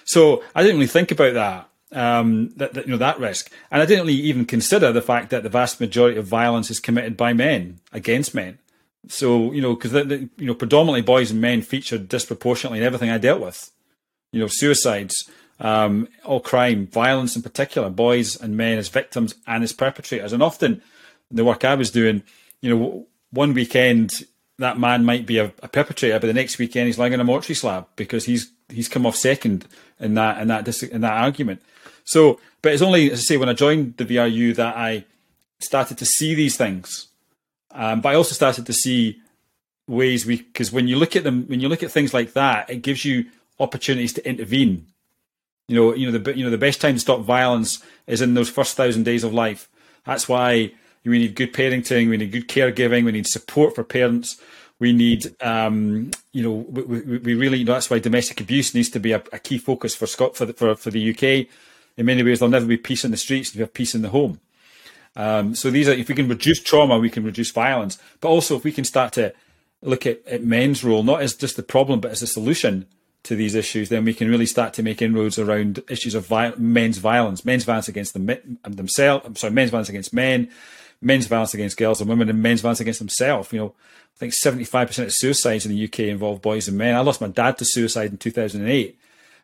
So 0.04 0.44
I 0.54 0.62
didn't 0.62 0.76
really 0.76 0.86
think 0.86 1.10
about 1.10 1.34
that. 1.34 1.68
Um, 1.92 2.50
that, 2.56 2.74
that, 2.74 2.86
you 2.86 2.92
know 2.92 2.98
that 2.98 3.20
risk, 3.20 3.52
and 3.70 3.82
I 3.82 3.86
didn't 3.86 4.06
really 4.06 4.18
even 4.20 4.46
consider 4.46 4.92
the 4.92 5.02
fact 5.02 5.30
that 5.30 5.42
the 5.42 5.48
vast 5.48 5.80
majority 5.80 6.18
of 6.18 6.26
violence 6.26 6.70
is 6.70 6.80
committed 6.80 7.16
by 7.16 7.32
men 7.32 7.80
against 7.92 8.34
men. 8.34 8.58
So 9.08 9.52
you 9.52 9.60
know, 9.60 9.74
because 9.74 9.92
you 9.92 10.30
know, 10.46 10.54
predominantly 10.54 11.02
boys 11.02 11.30
and 11.32 11.40
men 11.40 11.62
featured 11.62 12.08
disproportionately 12.08 12.78
in 12.78 12.84
everything 12.84 13.10
I 13.10 13.18
dealt 13.18 13.40
with. 13.40 13.70
You 14.32 14.40
know, 14.40 14.48
suicides, 14.48 15.30
um, 15.64 16.08
all 16.24 16.40
crime, 16.40 16.86
violence 16.86 17.36
in 17.36 17.42
particular, 17.42 17.88
boys 17.88 18.36
and 18.36 18.56
men 18.56 18.76
as 18.78 18.88
victims 18.88 19.34
and 19.46 19.64
as 19.64 19.72
perpetrators, 19.72 20.32
and 20.32 20.42
often 20.42 20.82
the 21.30 21.44
work 21.44 21.64
I 21.64 21.74
was 21.74 21.90
doing, 21.90 22.22
you 22.60 22.70
know, 22.70 23.06
one 23.30 23.54
weekend 23.54 24.12
that 24.58 24.78
man 24.78 25.04
might 25.04 25.26
be 25.26 25.38
a, 25.38 25.46
a, 25.62 25.68
perpetrator, 25.68 26.20
but 26.20 26.28
the 26.28 26.32
next 26.32 26.58
weekend 26.58 26.86
he's 26.86 26.98
lying 26.98 27.12
in 27.12 27.18
a 27.18 27.24
mortuary 27.24 27.56
slab 27.56 27.86
because 27.96 28.26
he's 28.26 28.52
he's 28.68 28.88
come 28.88 29.06
off 29.06 29.16
second 29.16 29.66
in 29.98 30.14
that 30.14 30.40
in 30.40 30.48
that 30.48 30.82
in 30.84 31.00
that 31.00 31.22
argument. 31.22 31.62
So, 32.04 32.38
but 32.62 32.72
it's 32.72 32.82
only 32.82 33.10
as 33.10 33.20
I 33.20 33.22
say 33.22 33.36
when 33.36 33.48
I 33.48 33.54
joined 33.54 33.96
the 33.96 34.04
VRU 34.04 34.54
that 34.56 34.76
I 34.76 35.04
started 35.60 35.98
to 35.98 36.04
see 36.04 36.34
these 36.34 36.56
things, 36.56 37.08
Um, 37.74 38.00
but 38.00 38.10
I 38.10 38.14
also 38.14 38.34
started 38.34 38.66
to 38.66 38.72
see 38.72 39.20
ways 39.86 40.24
we 40.24 40.36
because 40.36 40.72
when 40.72 40.88
you 40.88 40.96
look 40.96 41.16
at 41.16 41.24
them, 41.24 41.46
when 41.48 41.60
you 41.60 41.68
look 41.68 41.82
at 41.82 41.90
things 41.90 42.14
like 42.14 42.32
that, 42.34 42.70
it 42.70 42.82
gives 42.82 43.04
you 43.04 43.26
opportunities 43.58 44.12
to 44.14 44.26
intervene. 44.26 44.86
You 45.68 45.76
know, 45.76 45.94
you 45.94 46.10
know 46.10 46.18
the 46.18 46.36
you 46.36 46.44
know 46.44 46.50
the 46.50 46.58
best 46.58 46.80
time 46.80 46.94
to 46.94 47.00
stop 47.00 47.20
violence 47.20 47.82
is 48.06 48.20
in 48.20 48.34
those 48.34 48.50
first 48.50 48.76
thousand 48.76 49.04
days 49.04 49.24
of 49.24 49.32
life. 49.32 49.68
That's 50.04 50.28
why 50.28 50.72
we 51.04 51.18
need 51.18 51.34
good 51.34 51.52
parenting, 51.52 52.10
we 52.10 52.16
need 52.16 52.32
good 52.32 52.48
caregiving, 52.48 53.04
we 53.04 53.12
need 53.12 53.26
support 53.26 53.74
for 53.74 53.84
parents. 53.84 54.40
We 54.80 54.92
need, 54.92 55.34
um, 55.40 56.10
you 56.32 56.42
know, 56.42 56.50
we, 56.50 56.82
we, 56.82 57.18
we 57.18 57.34
really. 57.34 57.58
You 57.58 57.64
know, 57.64 57.74
that's 57.74 57.88
why 57.88 58.00
domestic 58.00 58.40
abuse 58.40 58.74
needs 58.74 58.90
to 58.90 59.00
be 59.00 59.12
a, 59.12 59.22
a 59.32 59.38
key 59.38 59.56
focus 59.56 59.94
for 59.94 60.06
Scott 60.06 60.36
for 60.36 60.46
the, 60.46 60.52
for 60.52 60.74
for 60.74 60.90
the 60.90 61.10
UK. 61.10 61.46
In 61.96 62.06
many 62.06 62.24
ways, 62.24 62.40
there'll 62.40 62.50
never 62.50 62.66
be 62.66 62.76
peace 62.76 63.04
in 63.04 63.12
the 63.12 63.16
streets 63.16 63.50
if 63.50 63.54
we 63.54 63.60
have 63.60 63.72
peace 63.72 63.94
in 63.94 64.02
the 64.02 64.08
home. 64.08 64.40
Um, 65.16 65.54
so 65.54 65.70
these 65.70 65.88
are, 65.88 65.92
if 65.92 66.08
we 66.08 66.14
can 66.16 66.28
reduce 66.28 66.60
trauma, 66.60 66.98
we 66.98 67.08
can 67.08 67.22
reduce 67.22 67.52
violence. 67.52 67.98
But 68.20 68.28
also, 68.28 68.56
if 68.56 68.64
we 68.64 68.72
can 68.72 68.84
start 68.84 69.12
to 69.12 69.32
look 69.80 70.06
at, 70.06 70.26
at 70.26 70.42
men's 70.42 70.82
role, 70.82 71.04
not 71.04 71.22
as 71.22 71.34
just 71.34 71.56
the 71.56 71.62
problem, 71.62 72.00
but 72.00 72.10
as 72.10 72.20
a 72.20 72.26
solution 72.26 72.86
to 73.24 73.34
these 73.34 73.54
issues, 73.54 73.88
then 73.88 74.04
we 74.04 74.14
can 74.14 74.28
really 74.28 74.46
start 74.46 74.74
to 74.74 74.82
make 74.82 75.02
inroads 75.02 75.38
around 75.38 75.82
issues 75.88 76.14
of 76.14 76.26
vi- 76.26 76.54
men's 76.56 76.98
violence, 76.98 77.44
men's 77.44 77.64
violence 77.64 77.88
against 77.88 78.12
them, 78.12 78.30
um, 78.64 78.72
themselves. 78.74 79.26
I'm 79.26 79.36
sorry, 79.36 79.52
men's 79.52 79.70
violence 79.70 79.88
against 79.88 80.12
men, 80.12 80.50
men's 81.00 81.26
violence 81.26 81.54
against 81.54 81.76
girls 81.76 82.00
and 82.00 82.08
women, 82.08 82.28
and 82.28 82.42
men's 82.42 82.60
violence 82.60 82.80
against 82.80 83.00
themselves. 83.00 83.52
You 83.52 83.58
know, 83.58 83.74
I 84.14 84.18
think 84.18 84.34
75% 84.34 85.04
of 85.04 85.12
suicides 85.12 85.66
in 85.66 85.72
the 85.72 85.84
UK 85.84 86.00
involve 86.00 86.42
boys 86.42 86.68
and 86.68 86.78
men. 86.78 86.94
I 86.94 87.00
lost 87.00 87.20
my 87.20 87.28
dad 87.28 87.58
to 87.58 87.64
suicide 87.64 88.10
in 88.10 88.18
2008. 88.18 88.98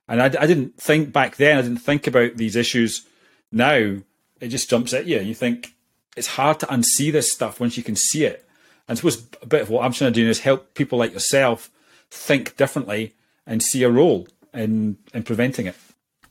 And 0.08 0.22
I, 0.22 0.26
I 0.26 0.46
didn't 0.46 0.76
think 0.76 1.12
back 1.12 1.36
then, 1.36 1.58
I 1.58 1.62
didn't 1.62 1.78
think 1.78 2.06
about 2.06 2.36
these 2.36 2.56
issues 2.56 3.06
now. 3.50 3.96
It 4.40 4.48
just 4.48 4.68
jumps 4.68 4.92
at 4.92 5.06
you. 5.06 5.20
You 5.20 5.34
think 5.34 5.74
it's 6.16 6.26
hard 6.26 6.60
to 6.60 6.66
unsee 6.66 7.12
this 7.12 7.32
stuff 7.32 7.60
once 7.60 7.76
you 7.76 7.82
can 7.82 7.96
see 7.96 8.24
it. 8.24 8.46
And 8.86 8.96
I 8.96 8.98
suppose 8.98 9.26
a 9.40 9.46
bit 9.46 9.62
of 9.62 9.70
what 9.70 9.84
I'm 9.84 9.92
trying 9.92 10.12
to 10.12 10.20
do 10.20 10.28
is 10.28 10.40
help 10.40 10.74
people 10.74 10.98
like 10.98 11.12
yourself 11.12 11.70
think 12.10 12.56
differently 12.56 13.14
and 13.46 13.62
see 13.62 13.82
a 13.82 13.90
role 13.90 14.28
in 14.54 14.96
in 15.14 15.22
preventing 15.22 15.66
it. 15.66 15.76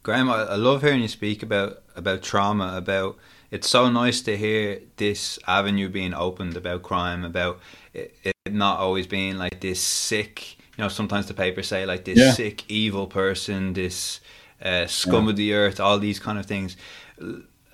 Graham, 0.03 0.29
I, 0.29 0.43
I 0.43 0.55
love 0.55 0.81
hearing 0.81 1.01
you 1.01 1.07
speak 1.07 1.43
about 1.43 1.83
about 1.95 2.21
trauma. 2.21 2.75
About 2.75 3.17
it's 3.51 3.69
so 3.69 3.89
nice 3.89 4.21
to 4.21 4.37
hear 4.37 4.81
this 4.97 5.39
avenue 5.47 5.89
being 5.89 6.13
opened 6.13 6.55
about 6.55 6.83
crime, 6.83 7.23
about 7.23 7.59
it, 7.93 8.15
it 8.23 8.35
not 8.49 8.79
always 8.79 9.07
being 9.07 9.37
like 9.37 9.59
this 9.61 9.81
sick. 9.81 10.57
You 10.77 10.85
know, 10.85 10.89
sometimes 10.89 11.27
the 11.27 11.33
papers 11.33 11.67
say 11.67 11.85
like 11.85 12.05
this 12.05 12.17
yeah. 12.17 12.31
sick, 12.31 12.69
evil 12.69 13.07
person, 13.07 13.73
this 13.73 14.21
uh, 14.61 14.87
scum 14.87 15.25
yeah. 15.25 15.29
of 15.31 15.35
the 15.35 15.53
earth, 15.53 15.79
all 15.79 15.99
these 15.99 16.19
kind 16.19 16.39
of 16.39 16.45
things. 16.45 16.77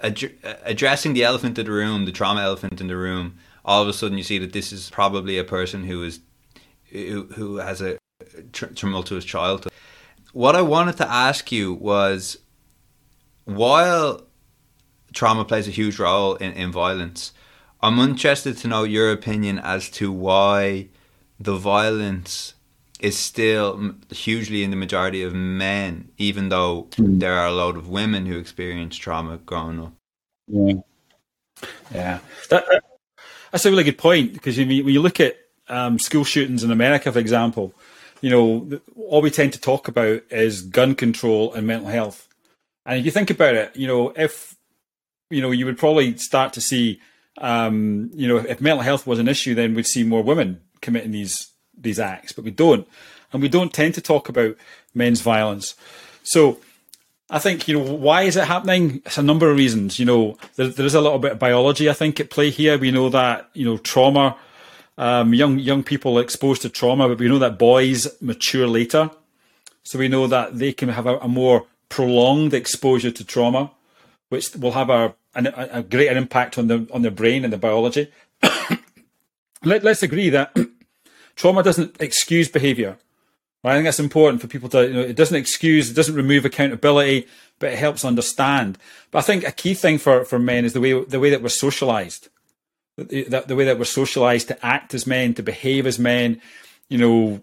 Ad- 0.01 0.34
addressing 0.63 1.13
the 1.13 1.24
elephant 1.24 1.58
in 1.60 1.65
the 1.65 1.72
room, 1.72 2.06
the 2.06 2.12
trauma 2.12 2.42
elephant 2.42 2.82
in 2.82 2.88
the 2.88 2.98
room. 2.98 3.36
All 3.63 3.82
of 3.82 3.88
a 3.88 3.94
sudden, 3.94 4.18
you 4.18 4.24
see 4.24 4.38
that 4.39 4.54
this 4.54 4.72
is 4.72 4.89
probably 4.89 5.38
a 5.38 5.44
person 5.44 5.84
who 5.84 6.04
is 6.04 6.20
who, 6.92 7.24
who 7.36 7.58
has 7.58 7.82
a 7.82 7.98
tumultuous 8.51 9.25
childhood. 9.25 9.72
What 10.34 10.55
I 10.55 10.62
wanted 10.62 10.98
to 10.98 11.10
ask 11.10 11.51
you 11.51 11.74
was 11.74 12.38
while 13.45 14.22
trauma 15.13 15.45
plays 15.45 15.67
a 15.67 15.72
huge 15.72 16.00
role 16.00 16.36
in, 16.36 16.51
in 16.53 16.72
violence, 16.72 17.34
I'm 17.81 18.00
interested 18.00 18.57
to 18.57 18.67
know 18.67 18.84
your 18.84 19.12
opinion 19.12 19.60
as 19.60 19.89
to 19.91 20.12
why 20.12 20.88
the 21.39 21.55
violence 21.55 22.53
is 23.00 23.17
still 23.17 23.95
hugely 24.10 24.63
in 24.63 24.72
the 24.72 24.75
majority 24.75 25.22
of 25.22 25.34
men, 25.34 26.10
even 26.17 26.50
though 26.50 26.88
mm. 26.91 27.19
there 27.19 27.34
are 27.34 27.48
a 27.48 27.51
lot 27.51 27.75
of 27.75 27.89
women 27.89 28.25
who 28.25 28.38
experience 28.38 28.95
trauma 28.95 29.38
growing 29.45 29.79
up. 29.79 29.93
Yeah, 30.48 30.74
yeah, 31.93 32.19
that, 32.50 32.65
that's 33.51 33.65
a 33.65 33.69
really 33.69 33.84
good 33.84 33.98
point 33.98 34.34
because 34.34 34.57
when 34.57 34.69
you 34.69 35.01
look 35.01 35.19
at 35.19 35.38
um, 35.67 36.00
school 36.00 36.24
shootings 36.24 36.63
in 36.63 36.72
America, 36.72 37.12
for 37.12 37.19
example, 37.19 37.74
you 38.25 38.32
know, 38.32 38.82
all 38.96 39.22
we 39.22 39.29
tend 39.29 39.53
to 39.53 39.62
talk 39.62 39.88
about 39.88 40.24
is 40.32 40.63
gun 40.63 40.96
control 40.96 41.53
and 41.53 41.67
mental 41.67 41.89
health. 41.89 42.27
And 42.84 42.98
if 42.98 43.05
you 43.05 43.12
think 43.12 43.29
about 43.29 43.53
it, 43.53 43.75
you 43.75 43.86
know, 43.86 44.13
if, 44.15 44.55
you 45.29 45.44
know, 45.44 45.51
you 45.51 45.67
would 45.67 45.77
probably 45.77 46.17
start 46.17 46.51
to 46.53 46.62
see, 46.62 47.00
um, 47.38 48.10
you 48.15 48.27
know, 48.27 48.38
if 48.38 48.60
mental 48.60 48.82
health 48.82 49.05
was 49.05 49.20
an 49.20 49.27
issue, 49.27 49.53
then 49.53 49.75
we'd 49.75 49.86
see 49.86 50.03
more 50.03 50.24
women 50.24 50.60
committing 50.82 51.12
these, 51.12 51.51
these 51.77 52.00
acts, 52.00 52.32
but 52.32 52.44
we 52.44 52.50
don't. 52.50 52.88
And 53.32 53.44
we 53.44 53.48
don't 53.48 53.72
tend 53.72 53.94
to 53.94 54.01
talk 54.01 54.27
about 54.27 54.58
men's 54.96 55.22
violence. 55.22 55.75
So 56.24 56.58
I 57.29 57.38
think, 57.38 57.67
you 57.67 57.77
know, 57.77 57.94
why 57.94 58.24
is 58.24 58.38
it 58.38 58.48
happening? 58.48 59.03
It's 59.05 59.20
a 59.20 59.22
number 59.22 59.51
of 59.51 59.58
reasons. 59.58 60.00
You 60.00 60.05
know, 60.08 60.38
there, 60.55 60.70
there 60.70 60.86
is 60.88 60.96
a 60.96 61.01
little 61.01 61.20
bit 61.20 61.34
of 61.34 61.38
biology, 61.38 61.91
I 61.91 61.94
think, 61.94 62.20
at 62.20 62.32
play 62.32 62.50
here. 62.50 62.79
We 62.79 62.89
know 62.89 63.10
that, 63.10 63.51
you 63.53 63.65
know, 63.65 63.77
trauma 63.77 64.36
um, 64.98 65.34
young 65.34 65.60
young 65.60 65.84
people 65.84 66.18
exposed 66.20 66.62
to 66.62 66.70
trauma, 66.70 67.08
but 67.08 67.20
we 67.20 67.28
know 67.28 67.40
that 67.40 67.60
boys 67.60 68.08
mature 68.22 68.68
later, 68.68 69.12
so 69.84 70.00
we 70.00 70.08
know 70.08 70.28
that 70.28 70.58
they 70.58 70.72
can 70.72 70.90
have 70.90 71.06
a, 71.06 71.18
a 71.20 71.28
more 71.28 71.66
prolonged 71.90 72.54
exposure 72.54 73.12
to 73.12 73.24
trauma, 73.24 73.72
which 74.30 74.56
will 74.56 74.72
have 74.72 74.90
a, 74.90 75.16
a, 75.36 75.70
a 75.72 75.84
greater 75.84 76.18
impact 76.18 76.58
on 76.58 76.68
the 76.68 76.88
on 76.94 77.02
their 77.02 77.12
brain 77.12 77.44
and 77.44 77.52
the 77.52 77.58
biology. 77.58 78.12
Let, 79.64 79.86
us 79.86 80.04
agree 80.04 80.30
that 80.30 80.56
trauma 81.36 81.64
doesn't 81.64 81.98
excuse 82.00 82.48
behaviour. 82.48 82.98
I 83.64 83.74
think 83.74 83.86
that's 83.86 84.00
important 84.00 84.42
for 84.42 84.48
people 84.48 84.70
to. 84.70 84.88
You 84.88 84.94
know, 84.94 85.02
it 85.02 85.16
doesn't 85.16 85.36
excuse, 85.36 85.90
it 85.90 85.96
doesn't 85.96 86.16
remove 86.16 86.46
accountability, 86.46 87.28
but 87.60 87.74
it 87.74 87.80
helps 87.80 88.06
understand. 88.06 88.78
But 89.12 89.20
I 89.20 89.22
think 89.24 89.46
a 89.46 89.52
key 89.52 89.74
thing 89.74 89.98
for, 89.98 90.24
for 90.24 90.38
men 90.38 90.66
is 90.66 90.74
the 90.74 90.82
way 90.82 91.04
the 91.04 91.20
way 91.20 91.32
that 91.32 91.42
we're 91.42 91.48
socialised 91.50 92.30
the, 92.98 93.44
the 93.46 93.56
way 93.56 93.66
that 93.66 93.78
we're 93.78 93.86
socialized 93.86 94.48
to 94.48 94.66
act 94.66 94.94
as 94.94 95.06
men, 95.06 95.34
to 95.34 95.44
behave 95.44 95.86
as 95.86 96.00
men, 96.00 96.42
you 96.90 96.98
know, 96.98 97.42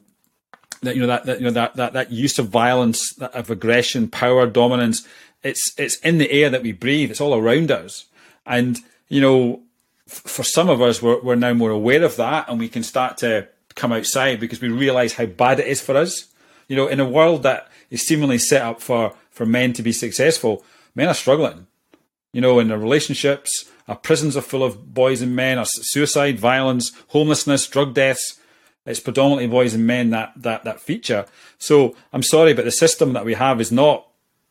that 0.82 0.96
you 0.96 1.00
know 1.00 1.06
that, 1.06 1.26
that 1.26 1.38
you 1.38 1.44
know 1.44 1.52
that, 1.52 1.76
that 1.76 1.92
that 1.92 2.10
use 2.10 2.38
of 2.38 2.48
violence, 2.48 3.16
of 3.20 3.50
aggression, 3.50 4.08
power, 4.08 4.46
dominance. 4.46 5.06
It's 5.42 5.72
it's 5.78 5.96
in 5.96 6.18
the 6.18 6.30
air 6.30 6.50
that 6.50 6.62
we 6.62 6.72
breathe. 6.72 7.10
It's 7.10 7.20
all 7.20 7.34
around 7.34 7.70
us, 7.70 8.06
and 8.46 8.78
you 9.08 9.20
know, 9.20 9.62
f- 10.08 10.22
for 10.22 10.42
some 10.42 10.68
of 10.68 10.82
us, 10.82 11.00
we're 11.00 11.20
we're 11.20 11.34
now 11.34 11.54
more 11.54 11.70
aware 11.70 12.02
of 12.02 12.16
that, 12.16 12.48
and 12.48 12.58
we 12.58 12.68
can 12.68 12.82
start 12.82 13.18
to 13.18 13.48
come 13.74 13.92
outside 13.92 14.40
because 14.40 14.60
we 14.60 14.68
realize 14.68 15.14
how 15.14 15.26
bad 15.26 15.60
it 15.60 15.66
is 15.66 15.80
for 15.80 15.96
us. 15.96 16.26
You 16.68 16.76
know, 16.76 16.86
in 16.88 17.00
a 17.00 17.08
world 17.08 17.42
that 17.44 17.70
is 17.90 18.06
seemingly 18.06 18.38
set 18.38 18.62
up 18.62 18.80
for 18.80 19.14
for 19.30 19.46
men 19.46 19.72
to 19.74 19.82
be 19.82 19.92
successful, 19.92 20.64
men 20.94 21.08
are 21.08 21.14
struggling. 21.14 21.66
You 22.32 22.40
know, 22.40 22.58
in 22.58 22.68
their 22.68 22.78
relationships, 22.78 23.66
our 23.88 23.96
prisons 23.96 24.36
are 24.36 24.42
full 24.42 24.64
of 24.64 24.94
boys 24.94 25.22
and 25.22 25.34
men. 25.34 25.58
Our 25.58 25.64
suicide, 25.66 26.38
violence, 26.38 26.92
homelessness, 27.08 27.66
drug 27.66 27.94
deaths. 27.94 28.38
It's 28.84 29.00
predominantly 29.00 29.46
boys 29.46 29.74
and 29.74 29.86
men 29.86 30.10
that 30.10 30.32
that 30.36 30.64
that 30.64 30.80
feature. 30.80 31.26
So 31.58 31.94
I'm 32.12 32.22
sorry, 32.22 32.52
but 32.52 32.64
the 32.64 32.72
system 32.72 33.12
that 33.12 33.24
we 33.24 33.34
have 33.34 33.60
is 33.60 33.72
not. 33.72 34.06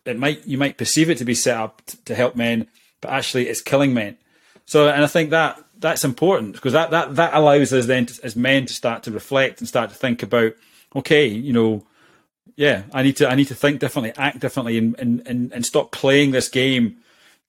It 0.05 0.17
might 0.17 0.45
you 0.47 0.57
might 0.57 0.77
perceive 0.77 1.09
it 1.09 1.17
to 1.19 1.25
be 1.25 1.35
set 1.35 1.57
up 1.57 1.81
to 2.05 2.15
help 2.15 2.35
men, 2.35 2.67
but 3.01 3.11
actually 3.11 3.47
it's 3.47 3.61
killing 3.61 3.93
men. 3.93 4.17
So 4.65 4.89
and 4.89 5.03
I 5.03 5.07
think 5.07 5.29
that 5.31 5.61
that's 5.77 6.03
important 6.03 6.53
because 6.53 6.73
that 6.73 6.91
that 6.91 7.15
that 7.15 7.33
allows 7.33 7.73
us 7.73 7.87
then 7.87 8.05
to, 8.05 8.19
as 8.23 8.35
men 8.35 8.65
to 8.67 8.73
start 8.73 9.03
to 9.03 9.11
reflect 9.11 9.59
and 9.59 9.67
start 9.67 9.89
to 9.89 9.95
think 9.95 10.23
about 10.23 10.53
okay, 10.95 11.27
you 11.27 11.53
know, 11.53 11.85
yeah, 12.55 12.83
I 12.93 13.03
need 13.03 13.17
to 13.17 13.29
I 13.29 13.35
need 13.35 13.47
to 13.47 13.55
think 13.55 13.79
differently, 13.79 14.13
act 14.15 14.39
differently, 14.39 14.77
and 14.77 14.95
and 14.99 15.51
and, 15.51 15.65
stop 15.65 15.91
playing 15.91 16.31
this 16.31 16.49
game 16.49 16.97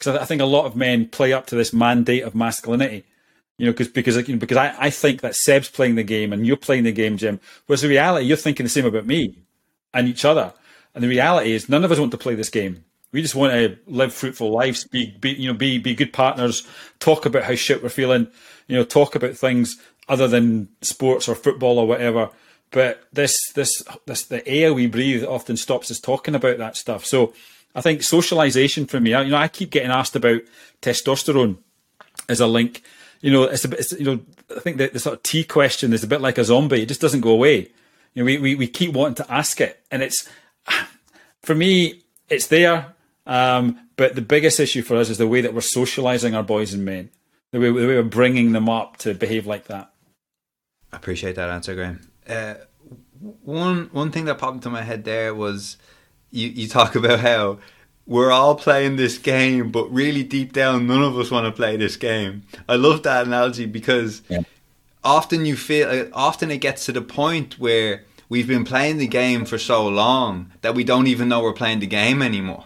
because 0.03 0.19
I, 0.19 0.25
think 0.25 0.43
a 0.43 0.47
lot 0.47 0.65
of 0.65 0.75
men 0.75 1.07
play 1.07 1.33
up 1.33 1.47
to 1.47 1.55
this 1.55 1.73
mandate 1.73 2.25
of 2.25 2.35
masculinity. 2.35 3.05
You 3.57 3.67
know, 3.67 3.73
cause, 3.73 3.87
because 3.87 4.17
you 4.17 4.35
know, 4.35 4.41
because 4.41 4.57
I, 4.57 4.75
I 4.77 4.91
think 4.91 5.21
that 5.21 5.37
Seb's 5.37 5.71
playing 5.71 5.95
the 5.95 6.03
game 6.03 6.33
and 6.33 6.45
you're 6.45 6.57
playing 6.57 6.83
the 6.83 6.91
game, 6.91 7.17
Jim. 7.17 7.39
Whereas 7.67 7.83
the 7.83 7.89
reality, 7.89 8.27
you're 8.27 8.37
thinking 8.37 8.65
the 8.65 8.71
same 8.71 8.85
about 8.85 9.07
me 9.07 9.39
and 9.95 10.09
each 10.09 10.25
other. 10.25 10.55
And 10.93 11.05
the 11.05 11.09
reality 11.09 11.53
is, 11.53 11.69
none 11.69 11.85
of 11.85 11.93
us 11.93 12.01
want 12.01 12.11
to 12.11 12.19
play 12.19 12.35
this 12.35 12.51
game. 12.51 12.85
We 13.13 13.23
just 13.23 13.37
want 13.37 13.53
to 13.53 13.79
live 13.87 14.13
fruitful 14.13 14.51
lives, 14.51 14.89
be, 14.89 15.17
be 15.21 15.35
you 15.35 15.53
know, 15.53 15.57
be 15.57 15.79
be 15.79 15.95
good 15.95 16.13
partners, 16.13 16.67
talk 16.99 17.25
about 17.25 17.45
how 17.45 17.55
shit 17.55 17.81
we're 17.81 17.89
feeling, 17.89 18.27
you 18.67 18.77
know, 18.77 18.85
talk 18.85 19.15
about 19.15 19.37
things 19.37 19.77
other 20.09 20.27
than 20.27 20.69
sports 20.81 21.29
or 21.29 21.37
football 21.37 21.79
or 21.79 21.87
whatever. 21.87 22.31
But 22.73 23.05
this 23.13 23.37
this 23.53 23.71
this 24.07 24.25
the 24.25 24.45
air 24.49 24.75
we 24.75 24.89
breathe 24.89 25.23
often 25.25 25.57
stops 25.57 25.93
us 25.93 26.01
talking 26.01 26.35
about 26.35 26.59
that 26.59 26.77
stuff. 26.77 27.07
So 27.07 27.35
I 27.75 27.81
think 27.81 28.03
socialization 28.03 28.87
for 28.87 29.01
me, 29.01 29.11
you 29.11 29.25
know, 29.25 29.37
I 29.37 29.49
keep 29.49 29.71
getting 29.71 29.91
asked 29.91 30.17
about 30.17 30.43
testosterone 30.83 31.57
as 32.29 32.41
a 32.41 32.47
link. 32.47 32.83
You 33.21 33.33
know, 33.33 33.45
it's 33.45 33.65
a 33.65 33.69
bit, 33.69 33.81
it's, 33.81 33.93
you 33.93 34.05
know, 34.05 34.21
I 34.55 34.61
think 34.61 34.77
the, 34.77 34.89
the 34.89 34.99
sort 34.99 35.17
of 35.17 35.23
T 35.23 35.45
question 35.45 35.93
is 35.93 36.05
a 36.05 36.09
bit 36.09 36.21
like 36.21 36.39
a 36.39 36.45
zombie. 36.45 36.83
It 36.83 36.89
just 36.89 37.01
doesn't 37.01 37.21
go 37.21 37.31
away. 37.31 37.71
You 38.15 38.23
know, 38.23 38.25
we, 38.25 38.39
we, 38.39 38.55
we 38.57 38.67
keep 38.67 38.93
wanting 38.93 39.25
to 39.25 39.33
ask 39.33 39.61
it. 39.61 39.83
And 39.91 40.03
it's, 40.03 40.29
for 41.43 41.55
me, 41.55 42.03
it's 42.29 42.49
there. 42.49 42.95
Um, 43.27 43.79
but 43.97 44.17
the 44.17 44.23
biggest 44.23 44.59
issue 44.59 44.83
for 44.83 44.97
us 44.97 45.09
is 45.09 45.19
the 45.19 45.29
way 45.29 45.41
that 45.41 45.55
we're 45.55 45.61
socializing 45.61 46.35
our 46.35 46.43
boys 46.43 46.75
and 46.75 46.85
men, 46.85 47.11
the 47.53 47.61
way, 47.61 47.67
the 47.67 47.73
way 47.73 47.87
we're 47.87 48.03
bringing 48.03 48.53
them 48.53 48.69
up 48.69 48.97
to 48.99 49.15
behave 49.15 49.47
like 49.47 49.67
that. 49.67 49.93
I 50.93 50.97
appreciate 50.97 51.37
that 51.37 51.49
answer, 51.49 51.75
Graham. 51.75 52.01
Uh, 52.29 52.55
one 53.43 53.89
one 53.93 54.11
thing 54.11 54.25
that 54.25 54.39
popped 54.39 54.57
into 54.57 54.71
my 54.71 54.83
head 54.83 55.05
there 55.05 55.35
was 55.35 55.77
you, 56.33 56.49
you 56.49 56.69
talk 56.69 56.97
about 56.97 57.21
how 57.21 57.59
we're 58.07 58.33
all 58.33 58.57
playing 58.57 58.97
this 58.97 59.19
game, 59.19 59.71
but 59.71 59.93
really 59.93 60.25
deep 60.25 60.53
down, 60.53 60.87
none 60.87 61.03
of 61.03 61.17
us 61.17 61.31
want 61.31 61.47
to 61.47 61.53
play 61.53 61.77
this 61.77 61.97
game. 61.97 62.43
I 62.69 62.75
love 62.75 63.05
that 63.05 63.27
analogy 63.27 63.67
because 63.67 64.23
yeah. 64.29 64.41
often 65.05 65.45
you 65.45 65.57
feel 65.57 65.89
uh, 65.89 66.05
often 66.13 66.51
it 66.51 66.59
gets 66.59 66.87
to 66.87 66.93
the 66.93 67.03
point 67.03 67.59
where 67.59 68.05
we've 68.29 68.49
been 68.49 68.65
playing 68.65 68.99
the 68.99 69.07
game 69.07 69.45
for 69.45 69.59
so 69.59 69.87
long 69.87 70.51
that 70.63 70.75
we 70.75 70.83
don't 70.83 71.07
even 71.07 71.29
know 71.29 71.43
we're 71.43 71.53
playing 71.53 71.79
the 71.79 71.87
game 71.87 72.23
anymore. 72.23 72.65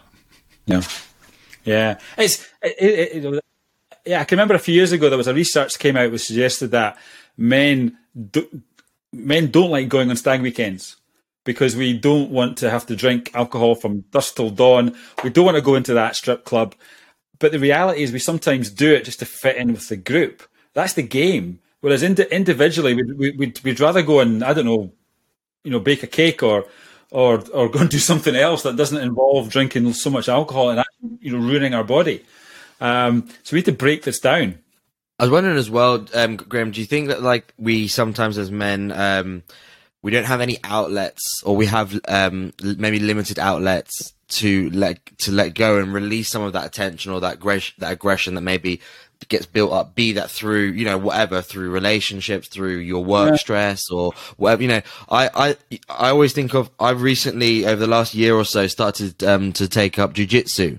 Yeah, 0.64 0.82
yeah. 1.64 1.99
It's 2.16 2.46
it, 2.62 2.76
it, 2.78 3.25
it, 3.25 3.44
yeah. 4.06 4.20
I 4.20 4.25
can 4.25 4.37
remember 4.37 4.54
a 4.54 4.58
few 4.58 4.75
years 4.75 4.92
ago 4.92 5.08
there 5.11 5.18
was 5.18 5.28
a 5.28 5.35
research 5.35 5.78
came 5.78 5.96
out 5.96 6.11
which 6.11 6.25
suggested 6.25 6.70
that 6.70 6.96
men 7.37 7.96
do, 8.30 8.49
men 9.12 9.50
don't 9.50 9.70
like 9.70 9.88
going 9.88 10.08
on 10.08 10.16
stag 10.16 10.40
weekends 10.40 10.96
because 11.46 11.74
we 11.74 11.96
don't 11.96 12.30
want 12.30 12.58
to 12.58 12.68
have 12.68 12.84
to 12.86 12.96
drink 12.96 13.30
alcohol 13.32 13.74
from 13.74 14.02
dusk 14.10 14.36
till 14.36 14.50
dawn. 14.50 14.94
We 15.24 15.30
don't 15.30 15.46
want 15.46 15.56
to 15.56 15.62
go 15.62 15.76
into 15.76 15.94
that 15.94 16.16
strip 16.16 16.44
club. 16.44 16.74
But 17.38 17.52
the 17.52 17.58
reality 17.58 18.02
is, 18.02 18.12
we 18.12 18.18
sometimes 18.18 18.68
do 18.68 18.92
it 18.92 19.04
just 19.04 19.20
to 19.20 19.24
fit 19.24 19.56
in 19.56 19.72
with 19.72 19.88
the 19.88 19.96
group. 19.96 20.42
That's 20.74 20.92
the 20.92 21.02
game. 21.02 21.60
Whereas 21.80 22.02
ind- 22.02 22.20
individually, 22.20 22.94
we'd, 22.94 23.38
we'd, 23.38 23.60
we'd 23.62 23.80
rather 23.80 24.02
go 24.02 24.20
and 24.20 24.42
I 24.42 24.52
don't 24.52 24.66
know, 24.66 24.92
you 25.64 25.70
know, 25.70 25.80
bake 25.80 26.02
a 26.02 26.06
cake 26.06 26.42
or 26.42 26.66
or 27.10 27.44
or 27.52 27.68
go 27.68 27.80
and 27.80 27.90
do 27.90 27.98
something 27.98 28.34
else 28.34 28.62
that 28.62 28.76
doesn't 28.76 29.02
involve 29.02 29.48
drinking 29.50 29.92
so 29.92 30.10
much 30.10 30.28
alcohol 30.28 30.70
and 30.70 30.84
you 31.20 31.32
know 31.32 31.38
ruining 31.38 31.74
our 31.74 31.84
body. 31.84 32.24
Um, 32.80 33.28
so 33.42 33.54
we 33.54 33.60
need 33.60 33.66
to 33.66 33.72
break 33.72 34.02
this 34.02 34.20
down. 34.20 34.58
I 35.18 35.24
was 35.24 35.30
wondering 35.30 35.56
as 35.56 35.70
well, 35.70 36.06
um, 36.12 36.36
Graham. 36.36 36.72
Do 36.72 36.80
you 36.80 36.86
think 36.86 37.08
that 37.08 37.22
like 37.22 37.54
we 37.56 37.88
sometimes 37.88 38.36
as 38.36 38.50
men, 38.50 38.92
um, 38.92 39.42
we 40.06 40.12
don't 40.12 40.26
have 40.26 40.40
any 40.40 40.56
outlets, 40.62 41.42
or 41.42 41.56
we 41.56 41.66
have 41.66 41.98
um, 42.06 42.52
maybe 42.62 43.00
limited 43.00 43.40
outlets 43.40 44.12
to 44.28 44.70
let 44.70 45.04
to 45.18 45.32
let 45.32 45.52
go 45.52 45.80
and 45.80 45.92
release 45.92 46.28
some 46.28 46.42
of 46.42 46.52
that 46.52 46.64
attention 46.64 47.10
or 47.10 47.18
that 47.18 47.34
aggression, 47.34 47.75
that 47.78 47.90
aggression 47.90 48.36
that 48.36 48.42
maybe 48.42 48.80
gets 49.26 49.46
built 49.46 49.72
up 49.72 49.96
be 49.96 50.12
that 50.12 50.30
through 50.30 50.66
you 50.66 50.84
know 50.84 50.96
whatever 50.96 51.42
through 51.42 51.70
relationships 51.70 52.46
through 52.46 52.76
your 52.76 53.02
work 53.02 53.30
yeah. 53.30 53.36
stress 53.36 53.90
or 53.90 54.12
whatever 54.36 54.62
you 54.62 54.68
know 54.68 54.82
i 55.10 55.28
i 55.34 55.56
i 55.88 56.10
always 56.10 56.32
think 56.32 56.54
of 56.54 56.70
i've 56.78 57.02
recently 57.02 57.66
over 57.66 57.80
the 57.80 57.86
last 57.88 58.14
year 58.14 58.36
or 58.36 58.44
so 58.44 58.68
started 58.68 59.25
um, 59.25 59.52
to 59.52 59.66
take 59.66 59.98
up 59.98 60.12
jiu-jitsu 60.12 60.78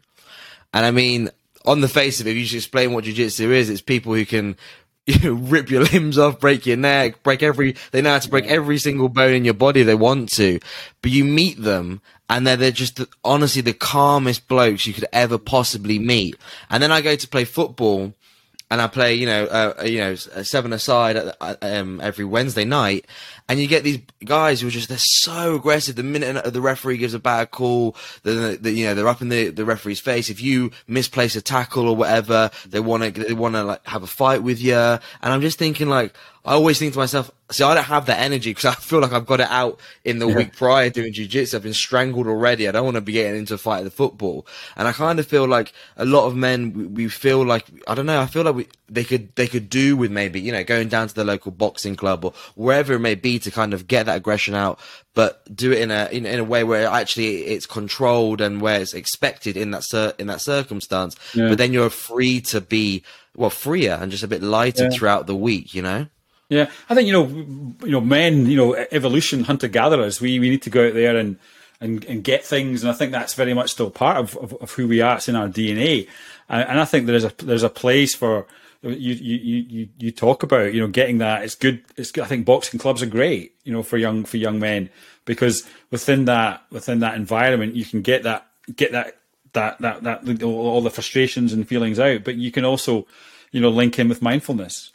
and 0.74 0.86
i 0.86 0.92
mean 0.92 1.30
on 1.66 1.82
the 1.82 1.90
face 1.90 2.22
of 2.22 2.28
it 2.28 2.30
if 2.30 2.38
you 2.38 2.44
just 2.44 2.68
explain 2.68 2.94
what 2.94 3.04
jiu-jitsu 3.04 3.52
is 3.52 3.70
it's 3.70 3.82
people 3.82 4.14
who 4.14 4.26
can 4.26 4.56
you 5.08 5.20
know, 5.24 5.34
rip 5.34 5.72
your 5.72 5.84
limbs 5.84 6.18
off, 6.18 6.40
break 6.40 6.66
your 6.66 6.78
neck, 6.78 7.24
break 7.24 7.42
every, 7.42 7.76
they 7.92 8.02
know 8.02 8.12
how 8.12 8.20
to 8.20 8.30
break 8.30 8.46
every 8.46 8.78
single 8.78 9.10
bone 9.10 9.34
in 9.34 9.46
your 9.46 9.54
body 9.54 9.82
they 9.82 9.96
want 9.96 10.30
to. 10.34 10.60
But 11.02 11.12
you 11.12 11.24
meet 11.24 11.62
them 11.62 12.02
and 12.30 12.46
they're, 12.46 12.58
they're 12.58 12.72
just 12.72 12.98
the, 12.98 13.08
honestly 13.24 13.62
the 13.62 13.74
calmest 13.74 14.48
blokes 14.48 14.86
you 14.86 14.94
could 14.94 15.08
ever 15.14 15.38
possibly 15.38 15.98
meet. 15.98 16.36
And 16.70 16.84
then 16.84 16.92
I 16.92 17.02
go 17.02 17.16
to 17.16 17.28
play 17.28 17.46
football 17.46 18.14
and 18.70 18.82
I 18.82 18.88
play, 18.88 19.16
you 19.16 19.26
know, 19.26 19.46
uh, 19.46 19.84
you 19.86 20.00
know, 20.00 20.16
seven 20.16 20.74
aside 20.74 21.16
at, 21.16 21.58
um, 21.62 22.02
every 22.02 22.26
Wednesday 22.26 22.66
night, 22.66 23.06
and 23.48 23.60
you 23.60 23.68
get 23.68 23.84
these 23.84 24.00
guys 24.26 24.60
who 24.60 24.68
are 24.68 24.72
just 24.72 24.90
they're 24.90 24.98
so 24.98 25.56
aggressive. 25.56 25.96
The 25.96 26.04
minute 26.04 26.54
the 26.54 26.62
referee 26.62 26.98
gives 26.98 27.14
a 27.14 27.20
bad 27.20 27.52
call, 27.52 27.96
the, 28.24 28.58
the 28.60 28.72
you 28.72 28.86
know 28.86 28.94
they're 28.94 29.08
up 29.08 29.22
in 29.22 29.30
the, 29.30 29.50
the 29.50 29.64
referee's 29.64 30.02
face. 30.02 30.30
If 30.30 30.42
you 30.42 30.72
misplace 30.88 31.36
a 31.36 31.42
tackle 31.42 31.88
or 31.88 31.96
whatever, 31.96 32.52
they 32.66 32.82
want 32.82 33.04
to 33.04 33.24
they 33.24 33.34
want 33.34 33.56
to 33.56 33.64
like 33.64 33.86
have 33.88 34.04
a 34.04 34.08
fight 34.08 34.44
with 34.44 34.62
you. 34.62 34.76
And 34.76 35.00
I'm 35.22 35.42
just 35.42 35.58
thinking 35.58 35.88
like 35.88 36.14
I 36.44 36.54
always 36.54 36.78
think 36.80 36.94
to 36.94 37.00
myself, 37.00 37.32
see, 37.52 37.64
I 37.64 37.74
don't 37.74 37.84
have 37.84 38.08
that 38.08 38.20
energy 38.20 38.52
because 38.52 38.66
I 38.78 38.80
feel 38.80 39.00
like 39.00 39.14
I've 39.14 39.26
got 39.26 39.40
it 39.40 39.50
out 39.50 39.80
in 40.04 40.20
the 40.20 40.28
yeah. 40.28 40.36
week 40.36 40.56
prior 40.56 40.90
doing 40.90 41.14
jiu-jitsu. 41.14 41.58
I've 41.58 41.64
been 41.64 41.74
strangled 41.74 42.28
already. 42.28 42.68
I 42.68 42.72
don't 42.72 42.86
want 42.86 42.96
to 42.96 43.02
be 43.02 43.14
getting 43.14 43.40
into 43.40 43.54
a 43.54 43.58
fight 43.58 43.80
of 43.80 43.86
the 43.86 43.92
football. 43.92 44.46
And 44.76 44.88
I 44.88 44.92
kind 44.92 45.20
of 45.20 45.28
feel 45.28 45.48
like 45.48 45.74
a 45.96 46.06
lot 46.06 46.28
of 46.28 46.36
men, 46.36 46.74
we, 46.74 46.86
we 46.86 47.10
feel 47.10 47.46
like, 47.46 47.66
I 47.88 47.96
don't 47.96 48.06
know, 48.06 48.22
I 48.22 48.26
feel 48.26 48.44
like 48.44 48.56
we, 48.56 48.68
they 48.90 49.04
could, 49.04 49.36
they 49.36 49.48
could 49.48 49.70
do 49.70 49.96
with 49.96 50.12
maybe, 50.12 50.40
you 50.40 50.52
know, 50.52 50.64
going 50.64 50.90
down 50.90 51.08
to 51.08 51.16
the 51.16 51.24
local 51.24 51.52
boxing 51.52 51.96
club 51.96 52.26
or 52.26 52.34
wherever 52.56 52.94
it 52.94 53.00
may 53.00 53.16
be 53.16 53.40
to 53.40 53.52
kind 53.52 53.74
of 53.74 53.88
get 53.88 54.06
that 54.08 54.18
aggression 54.18 54.54
out, 54.54 54.80
but 55.14 55.44
do 55.56 55.72
it 55.72 55.80
in 55.80 55.92
a, 55.92 56.10
in, 56.12 56.26
in 56.26 56.40
a 56.40 56.44
way 56.44 56.64
where 56.64 56.88
actually 56.88 57.46
it's 57.46 57.66
controlled 57.66 58.42
and 58.42 58.62
where 58.62 58.82
it's 58.82 58.94
expected 58.94 59.58
in 59.58 59.72
that, 59.72 59.84
cir- 59.84 60.14
in 60.20 60.28
that 60.28 60.42
circumstance. 60.42 61.16
Yeah. 61.34 61.50
But 61.50 61.58
then 61.58 61.74
you're 61.74 61.90
free 61.90 62.42
to 62.42 62.62
be, 62.62 63.04
well, 63.36 63.50
freer 63.50 63.98
and 64.02 64.12
just 64.12 64.24
a 64.24 64.28
bit 64.28 64.42
lighter 64.42 64.86
yeah. 64.86 64.90
throughout 64.90 65.28
the 65.28 65.36
week, 65.36 65.74
you 65.74 65.82
know? 65.82 66.08
Yeah, 66.50 66.70
I 66.90 66.96
think 66.96 67.08
you 67.08 67.14
know, 67.14 67.28
you 67.86 67.92
know, 67.92 68.02
men, 68.02 68.46
you 68.46 68.56
know, 68.56 68.74
evolution, 68.92 69.44
hunter 69.44 69.68
gatherers. 69.68 70.22
We 70.22 70.40
we 70.40 70.50
need 70.50 70.62
to 70.62 70.70
go 70.70 70.88
out 70.88 70.94
there 70.94 71.18
and 71.18 71.38
and, 71.82 72.04
and 72.06 72.24
get 72.24 72.46
things, 72.46 72.84
and 72.84 72.90
I 72.90 72.94
think 72.94 73.12
that's 73.12 73.34
very 73.34 73.54
much 73.54 73.72
still 73.72 73.92
part 73.92 74.18
of, 74.18 74.36
of, 74.38 74.54
of 74.54 74.72
who 74.72 74.88
we 74.88 75.02
are. 75.02 75.18
It's 75.18 75.28
in 75.28 75.36
our 75.36 75.50
DNA, 75.50 76.08
and, 76.50 76.70
and 76.70 76.80
I 76.80 76.86
think 76.86 77.06
there's 77.06 77.26
a 77.26 77.34
there's 77.40 77.64
a 77.64 77.70
place 77.70 78.16
for 78.16 78.48
you 78.82 79.14
you 79.14 79.66
you 79.68 79.90
you 79.98 80.12
talk 80.12 80.42
about 80.42 80.74
you 80.74 80.80
know 80.80 80.88
getting 80.88 81.18
that. 81.18 81.44
It's 81.44 81.56
good. 81.56 81.84
It's 81.98 82.12
good. 82.12 82.24
I 82.24 82.28
think 82.28 82.46
boxing 82.46 82.80
clubs 82.80 83.04
are 83.04 83.08
great, 83.08 83.54
you 83.66 83.74
know, 83.74 83.84
for 83.84 83.98
young 83.98 84.24
for 84.24 84.38
young 84.38 84.58
men 84.58 84.90
because 85.26 85.68
within 85.92 86.26
that 86.26 86.64
within 86.72 87.00
that 87.00 87.16
environment 87.16 87.76
you 87.76 87.84
can 87.84 88.02
get 88.02 88.24
that 88.24 88.48
get 88.74 88.94
that 88.94 89.18
that 89.52 89.80
that 89.80 90.04
that 90.04 90.44
all 90.44 90.82
the 90.82 90.90
frustrations 90.90 91.52
and 91.52 91.68
feelings 91.68 92.00
out, 92.00 92.24
but 92.24 92.36
you 92.36 92.52
can 92.52 92.64
also 92.64 93.06
you 93.52 93.60
know 93.60 93.70
link 93.70 94.00
in 94.00 94.08
with 94.08 94.22
mindfulness 94.22 94.92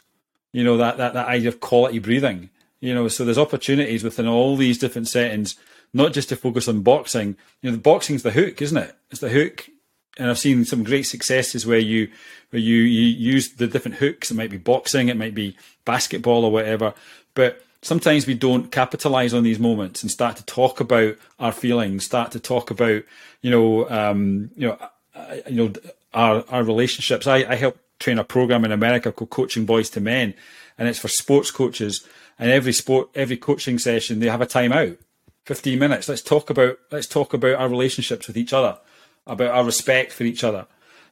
you 0.53 0.63
know 0.63 0.77
that 0.77 0.97
that 0.97 1.13
that 1.13 1.27
idea 1.27 1.49
of 1.49 1.59
quality 1.59 1.99
breathing 1.99 2.49
you 2.79 2.93
know 2.93 3.09
so 3.09 3.25
there's 3.25 3.37
opportunities 3.37 4.03
within 4.03 4.27
all 4.27 4.55
these 4.55 4.77
different 4.77 5.09
settings 5.09 5.55
not 5.93 6.13
just 6.13 6.29
to 6.29 6.35
focus 6.37 6.69
on 6.69 6.81
boxing 6.81 7.35
you 7.61 7.69
know 7.69 7.75
the 7.75 7.81
boxing's 7.81 8.23
the 8.23 8.31
hook 8.31 8.61
isn't 8.61 8.77
it 8.77 8.95
it's 9.11 9.19
the 9.19 9.29
hook 9.29 9.69
and 10.17 10.29
I've 10.29 10.39
seen 10.39 10.65
some 10.65 10.83
great 10.83 11.03
successes 11.03 11.65
where 11.65 11.79
you 11.79 12.09
where 12.51 12.61
you, 12.61 12.77
you 12.77 13.07
use 13.07 13.53
the 13.53 13.67
different 13.67 13.97
hooks. 13.97 14.29
It 14.29 14.35
might 14.35 14.51
be 14.51 14.57
boxing, 14.57 15.09
it 15.09 15.17
might 15.17 15.33
be 15.33 15.57
basketball 15.85 16.45
or 16.45 16.51
whatever. 16.51 16.93
But 17.33 17.63
sometimes 17.81 18.27
we 18.27 18.35
don't 18.35 18.71
capitalize 18.71 19.33
on 19.33 19.43
these 19.43 19.59
moments 19.59 20.03
and 20.03 20.11
start 20.11 20.37
to 20.37 20.45
talk 20.45 20.79
about 20.79 21.15
our 21.39 21.51
feelings, 21.51 22.05
start 22.05 22.31
to 22.31 22.39
talk 22.39 22.69
about 22.69 23.03
you 23.41 23.51
know 23.51 23.89
um, 23.89 24.51
you 24.55 24.67
know 24.67 24.77
uh, 25.15 25.35
you 25.49 25.55
know 25.55 25.73
our 26.13 26.43
our 26.49 26.63
relationships. 26.63 27.27
I, 27.27 27.37
I 27.37 27.55
help 27.55 27.77
train 27.99 28.19
a 28.19 28.23
program 28.23 28.65
in 28.65 28.71
America 28.71 29.11
called 29.11 29.29
Coaching 29.29 29.65
Boys 29.65 29.89
to 29.91 30.01
Men, 30.01 30.33
and 30.77 30.87
it's 30.87 30.99
for 30.99 31.07
sports 31.07 31.51
coaches. 31.51 32.05
And 32.39 32.49
every 32.49 32.73
sport, 32.73 33.09
every 33.13 33.37
coaching 33.37 33.77
session, 33.77 34.19
they 34.19 34.27
have 34.27 34.41
a 34.41 34.47
timeout, 34.47 34.97
fifteen 35.45 35.79
minutes. 35.79 36.09
Let's 36.09 36.21
talk 36.23 36.49
about 36.49 36.79
let's 36.91 37.07
talk 37.07 37.33
about 37.33 37.55
our 37.55 37.69
relationships 37.69 38.27
with 38.27 38.37
each 38.37 38.53
other, 38.53 38.79
about 39.27 39.51
our 39.51 39.63
respect 39.63 40.11
for 40.11 40.23
each 40.23 40.43
other. 40.43 40.65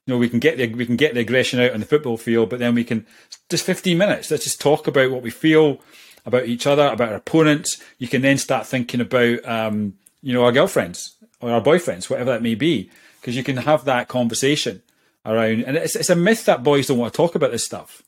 You 0.05 0.13
know, 0.13 0.17
we 0.17 0.29
can 0.29 0.39
get 0.39 0.57
the 0.57 0.73
we 0.73 0.85
can 0.85 0.95
get 0.95 1.13
the 1.13 1.19
aggression 1.19 1.59
out 1.59 1.73
on 1.73 1.79
the 1.79 1.85
football 1.85 2.17
field, 2.17 2.49
but 2.49 2.57
then 2.57 2.73
we 2.73 2.83
can 2.83 3.05
just 3.49 3.65
fifteen 3.65 3.99
minutes. 3.99 4.31
Let's 4.31 4.45
just 4.45 4.59
talk 4.59 4.87
about 4.87 5.11
what 5.11 5.21
we 5.21 5.29
feel 5.29 5.79
about 6.25 6.47
each 6.47 6.65
other, 6.65 6.87
about 6.87 7.09
our 7.09 7.15
opponents. 7.15 7.81
You 7.99 8.07
can 8.07 8.23
then 8.23 8.39
start 8.39 8.65
thinking 8.65 8.99
about 8.99 9.45
um, 9.45 9.93
you 10.23 10.33
know 10.33 10.43
our 10.43 10.51
girlfriends 10.51 11.17
or 11.39 11.51
our 11.51 11.61
boyfriends, 11.61 12.09
whatever 12.09 12.31
that 12.31 12.41
may 12.41 12.55
be, 12.55 12.89
because 13.19 13.35
you 13.35 13.43
can 13.43 13.57
have 13.57 13.85
that 13.85 14.07
conversation 14.07 14.81
around. 15.25 15.63
And 15.63 15.77
it's, 15.77 15.95
it's 15.95 16.09
a 16.09 16.15
myth 16.15 16.45
that 16.45 16.63
boys 16.63 16.87
don't 16.87 16.97
want 16.97 17.13
to 17.13 17.17
talk 17.17 17.35
about 17.35 17.51
this 17.51 17.65
stuff. 17.65 18.01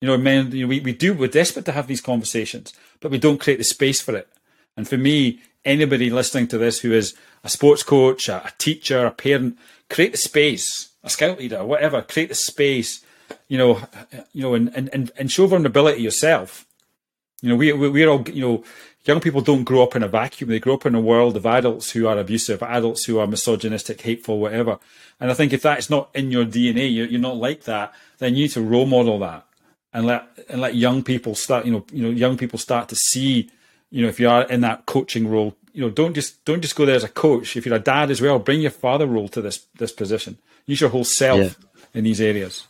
You 0.00 0.08
know, 0.08 0.16
men, 0.16 0.52
you 0.52 0.62
know, 0.62 0.68
we, 0.68 0.80
we 0.80 0.92
do, 0.92 1.12
we're 1.12 1.28
desperate 1.28 1.64
to 1.64 1.72
have 1.72 1.88
these 1.88 2.00
conversations, 2.00 2.72
but 3.00 3.10
we 3.10 3.18
don't 3.18 3.40
create 3.40 3.56
the 3.56 3.64
space 3.64 4.00
for 4.00 4.16
it. 4.16 4.28
And 4.76 4.88
for 4.88 4.96
me, 4.96 5.40
anybody 5.64 6.08
listening 6.08 6.46
to 6.48 6.58
this 6.58 6.80
who 6.80 6.92
is 6.92 7.14
a 7.42 7.48
sports 7.48 7.82
coach, 7.82 8.28
a, 8.28 8.46
a 8.46 8.52
teacher, 8.58 9.06
a 9.06 9.10
parent, 9.10 9.58
create 9.90 10.12
the 10.12 10.18
space, 10.18 10.90
a 11.02 11.10
scout 11.10 11.38
leader, 11.38 11.64
whatever, 11.64 12.02
create 12.02 12.28
the 12.28 12.34
space, 12.34 13.04
you 13.48 13.58
know, 13.58 13.80
you 14.32 14.42
know, 14.42 14.54
and, 14.54 14.68
and, 14.74 15.10
and 15.16 15.32
show 15.32 15.46
vulnerability 15.46 16.02
yourself. 16.02 16.64
You 17.42 17.50
know, 17.50 17.56
we, 17.56 17.72
we, 17.72 17.88
we're 17.88 18.08
all, 18.08 18.28
you 18.28 18.42
know, 18.42 18.64
young 19.08 19.20
people 19.20 19.40
don't 19.40 19.64
grow 19.64 19.82
up 19.82 19.96
in 19.96 20.02
a 20.02 20.08
vacuum. 20.08 20.50
They 20.50 20.60
grow 20.60 20.74
up 20.74 20.86
in 20.86 20.94
a 20.94 21.00
world 21.00 21.36
of 21.36 21.46
adults 21.46 21.90
who 21.90 22.06
are 22.06 22.18
abusive, 22.18 22.62
adults 22.62 23.06
who 23.06 23.18
are 23.18 23.26
misogynistic, 23.26 24.02
hateful, 24.02 24.38
whatever. 24.38 24.78
And 25.18 25.30
I 25.30 25.34
think 25.34 25.52
if 25.54 25.62
that's 25.62 25.88
not 25.88 26.10
in 26.14 26.30
your 26.30 26.44
DNA, 26.44 26.94
you're, 26.94 27.06
you're 27.06 27.20
not 27.20 27.36
like 27.36 27.64
that, 27.64 27.94
then 28.18 28.34
you 28.34 28.44
need 28.44 28.52
to 28.52 28.60
role 28.60 28.86
model 28.86 29.18
that 29.20 29.46
and 29.92 30.06
let 30.06 30.28
and 30.50 30.60
let 30.60 30.76
young 30.76 31.02
people 31.02 31.34
start. 31.34 31.64
You 31.64 31.72
know, 31.72 31.86
you 31.90 32.02
know, 32.02 32.10
young 32.10 32.36
people 32.36 32.58
start 32.58 32.88
to 32.90 32.96
see. 32.96 33.50
You 33.90 34.02
know, 34.02 34.08
if 34.08 34.20
you 34.20 34.28
are 34.28 34.42
in 34.42 34.60
that 34.60 34.84
coaching 34.84 35.26
role, 35.26 35.56
you 35.72 35.80
know, 35.80 35.90
don't 35.90 36.12
just 36.12 36.44
don't 36.44 36.60
just 36.60 36.76
go 36.76 36.84
there 36.84 36.94
as 36.94 37.04
a 37.04 37.08
coach. 37.08 37.56
If 37.56 37.64
you're 37.64 37.74
a 37.74 37.80
dad 37.80 38.10
as 38.10 38.20
well, 38.20 38.38
bring 38.38 38.60
your 38.60 38.70
father 38.70 39.06
role 39.06 39.28
to 39.28 39.40
this 39.40 39.66
this 39.78 39.92
position. 39.92 40.36
Use 40.66 40.82
your 40.82 40.90
whole 40.90 41.04
self 41.04 41.38
yeah. 41.40 41.50
in 41.94 42.04
these 42.04 42.20
areas. 42.20 42.66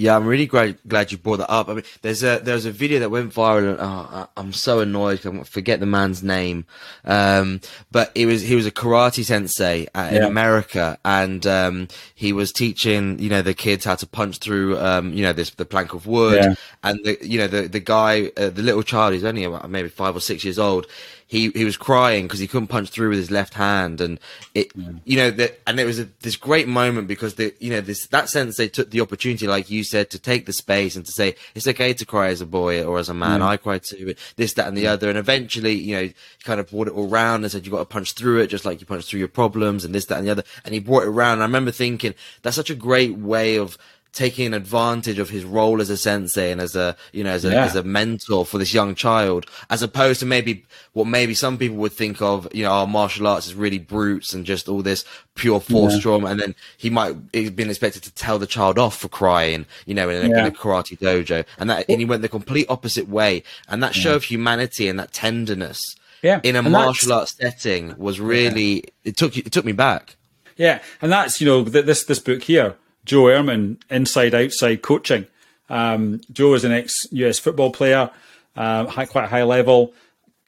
Yeah, 0.00 0.14
I'm 0.14 0.26
really 0.26 0.46
glad 0.46 0.78
glad 0.86 1.10
you 1.10 1.18
brought 1.18 1.38
that 1.38 1.50
up. 1.50 1.68
I 1.68 1.74
mean, 1.74 1.84
there's 2.02 2.22
a 2.22 2.38
there's 2.40 2.66
a 2.66 2.70
video 2.70 3.00
that 3.00 3.10
went 3.10 3.34
viral. 3.34 3.70
And, 3.72 3.78
oh, 3.80 4.28
I'm 4.36 4.52
so 4.52 4.78
annoyed. 4.78 5.26
I 5.26 5.42
forget 5.42 5.80
the 5.80 5.86
man's 5.86 6.22
name. 6.22 6.66
Um, 7.04 7.60
but 7.90 8.12
it 8.14 8.26
was 8.26 8.40
he 8.40 8.54
was 8.54 8.64
a 8.64 8.70
karate 8.70 9.24
sensei 9.24 9.88
uh, 9.96 10.08
in 10.12 10.22
America, 10.22 11.00
and 11.04 11.44
um, 11.48 11.88
he 12.14 12.32
was 12.32 12.52
teaching 12.52 13.18
you 13.18 13.28
know 13.28 13.42
the 13.42 13.54
kids 13.54 13.84
how 13.84 13.96
to 13.96 14.06
punch 14.06 14.38
through 14.38 14.78
um, 14.78 15.12
you 15.12 15.22
know 15.24 15.32
this 15.32 15.50
the 15.50 15.66
plank 15.66 15.92
of 15.92 16.06
wood, 16.06 16.44
yeah. 16.44 16.54
and 16.84 17.00
the 17.02 17.18
you 17.20 17.38
know 17.40 17.48
the 17.48 17.62
the 17.62 17.80
guy 17.80 18.30
uh, 18.36 18.50
the 18.50 18.62
little 18.62 18.84
child 18.84 19.14
he's 19.14 19.24
only 19.24 19.42
about 19.42 19.68
maybe 19.68 19.88
five 19.88 20.14
or 20.14 20.20
six 20.20 20.44
years 20.44 20.60
old 20.60 20.86
he 21.28 21.50
he 21.50 21.64
was 21.64 21.76
crying 21.76 22.24
because 22.24 22.40
he 22.40 22.46
couldn't 22.46 22.68
punch 22.68 22.88
through 22.88 23.10
with 23.10 23.18
his 23.18 23.30
left 23.30 23.54
hand, 23.54 24.00
and 24.00 24.18
it, 24.54 24.76
mm. 24.76 24.98
you 25.04 25.18
know, 25.18 25.30
that, 25.30 25.60
and 25.66 25.78
it 25.78 25.84
was 25.84 26.00
a, 26.00 26.08
this 26.22 26.36
great 26.36 26.66
moment 26.66 27.06
because 27.06 27.34
the, 27.34 27.54
you 27.60 27.70
know, 27.70 27.82
this 27.82 28.06
that 28.06 28.30
sensei 28.30 28.66
took 28.66 28.90
the 28.90 29.02
opportunity, 29.02 29.46
like 29.46 29.70
you 29.70 29.84
said, 29.84 30.10
to 30.10 30.18
take 30.18 30.46
the 30.46 30.54
space 30.54 30.96
and 30.96 31.04
to 31.04 31.12
say 31.12 31.36
it's 31.54 31.68
okay 31.68 31.92
to 31.92 32.06
cry 32.06 32.28
as 32.28 32.40
a 32.40 32.46
boy 32.46 32.82
or 32.82 32.98
as 32.98 33.10
a 33.10 33.14
man. 33.14 33.42
I 33.42 33.58
cry 33.58 33.78
too. 33.78 34.14
This, 34.36 34.54
that, 34.54 34.68
and 34.68 34.76
the 34.76 34.86
other. 34.86 35.10
And 35.10 35.18
eventually, 35.18 35.74
you 35.74 35.96
know, 35.96 36.10
kind 36.44 36.60
of 36.60 36.70
brought 36.70 36.88
it 36.88 36.94
all 36.94 37.08
round 37.08 37.44
and 37.44 37.52
said 37.52 37.66
you've 37.66 37.72
got 37.72 37.80
to 37.80 37.84
punch 37.84 38.12
through 38.12 38.40
it, 38.40 38.46
just 38.46 38.64
like 38.64 38.80
you 38.80 38.86
punch 38.86 39.04
through 39.04 39.20
your 39.20 39.28
problems 39.28 39.84
and 39.84 39.94
this, 39.94 40.06
that, 40.06 40.18
and 40.18 40.26
the 40.26 40.30
other. 40.30 40.44
And 40.64 40.72
he 40.72 40.80
brought 40.80 41.02
it 41.02 41.08
around. 41.08 41.34
And 41.34 41.42
I 41.42 41.46
remember 41.46 41.70
thinking 41.70 42.14
that's 42.42 42.56
such 42.56 42.70
a 42.70 42.74
great 42.74 43.16
way 43.16 43.56
of 43.56 43.76
taking 44.12 44.54
advantage 44.54 45.18
of 45.18 45.30
his 45.30 45.44
role 45.44 45.80
as 45.80 45.90
a 45.90 45.96
sensei 45.96 46.50
and 46.50 46.60
as 46.60 46.74
a 46.74 46.96
you 47.12 47.22
know 47.22 47.30
as 47.30 47.44
a, 47.44 47.50
Yeah. 47.50 47.64
as 47.66 47.76
a 47.76 47.82
mentor 47.82 48.44
for 48.46 48.58
this 48.58 48.72
young 48.74 48.94
child 48.94 49.46
as 49.70 49.82
opposed 49.82 50.20
to 50.20 50.26
maybe 50.26 50.64
what 50.94 51.06
maybe 51.06 51.34
some 51.34 51.58
people 51.58 51.76
would 51.76 51.92
think 51.92 52.20
of 52.22 52.48
you 52.52 52.64
know 52.64 52.70
our 52.72 52.86
martial 52.86 53.26
arts 53.26 53.46
is 53.46 53.54
really 53.54 53.78
brutes 53.78 54.32
and 54.32 54.44
just 54.46 54.68
all 54.68 54.82
this 54.82 55.04
pure 55.34 55.60
force 55.60 55.94
Yeah. 55.94 56.00
trauma. 56.00 56.26
And 56.28 56.40
then 56.40 56.54
he 56.76 56.90
might 56.90 57.14
he's 57.32 57.50
been 57.50 57.68
expected 57.68 58.02
to 58.04 58.12
tell 58.14 58.38
the 58.38 58.46
child 58.46 58.78
off 58.78 58.96
for 58.98 59.08
crying 59.08 59.66
you 59.86 59.94
know 59.94 60.08
in 60.08 60.32
a, 60.32 60.38
in 60.38 60.46
a 60.46 60.50
karate 60.50 60.98
dojo. 60.98 61.44
And 61.58 61.70
that 61.70 61.84
and 61.88 62.00
he 62.00 62.04
went 62.04 62.22
the 62.22 62.28
complete 62.28 62.66
opposite 62.68 63.08
way. 63.08 63.42
And 63.68 63.82
that 63.82 63.94
show 63.94 64.14
of 64.14 64.24
humanity 64.24 64.88
and 64.88 64.98
that 64.98 65.12
tenderness 65.12 65.80
Yeah, 66.22 66.40
in 66.42 66.56
a 66.56 66.60
and 66.60 66.72
martial 66.72 67.12
arts 67.12 67.36
setting 67.38 67.94
was 67.98 68.18
really 68.20 68.84
it 69.04 69.16
took 69.16 69.36
it 69.36 69.52
took 69.52 69.64
me 69.66 69.72
back. 69.72 70.16
Yeah, 70.56 70.80
and 71.00 71.12
that's 71.12 71.40
you 71.40 71.46
know 71.46 71.62
th- 71.64 71.84
this 71.84 72.02
this 72.04 72.18
book 72.18 72.42
here, 72.42 72.74
Joe 73.08 73.24
Ehrmann, 73.24 73.80
Inside 73.88 74.34
Outside 74.34 74.82
Coaching. 74.82 75.26
Um, 75.70 76.20
Joe 76.30 76.54
is 76.54 76.64
an 76.64 76.72
ex 76.72 77.06
US 77.10 77.38
football 77.38 77.72
player, 77.72 78.10
uh, 78.54 78.86
high, 78.86 79.06
quite 79.06 79.30
high 79.30 79.42
level, 79.42 79.94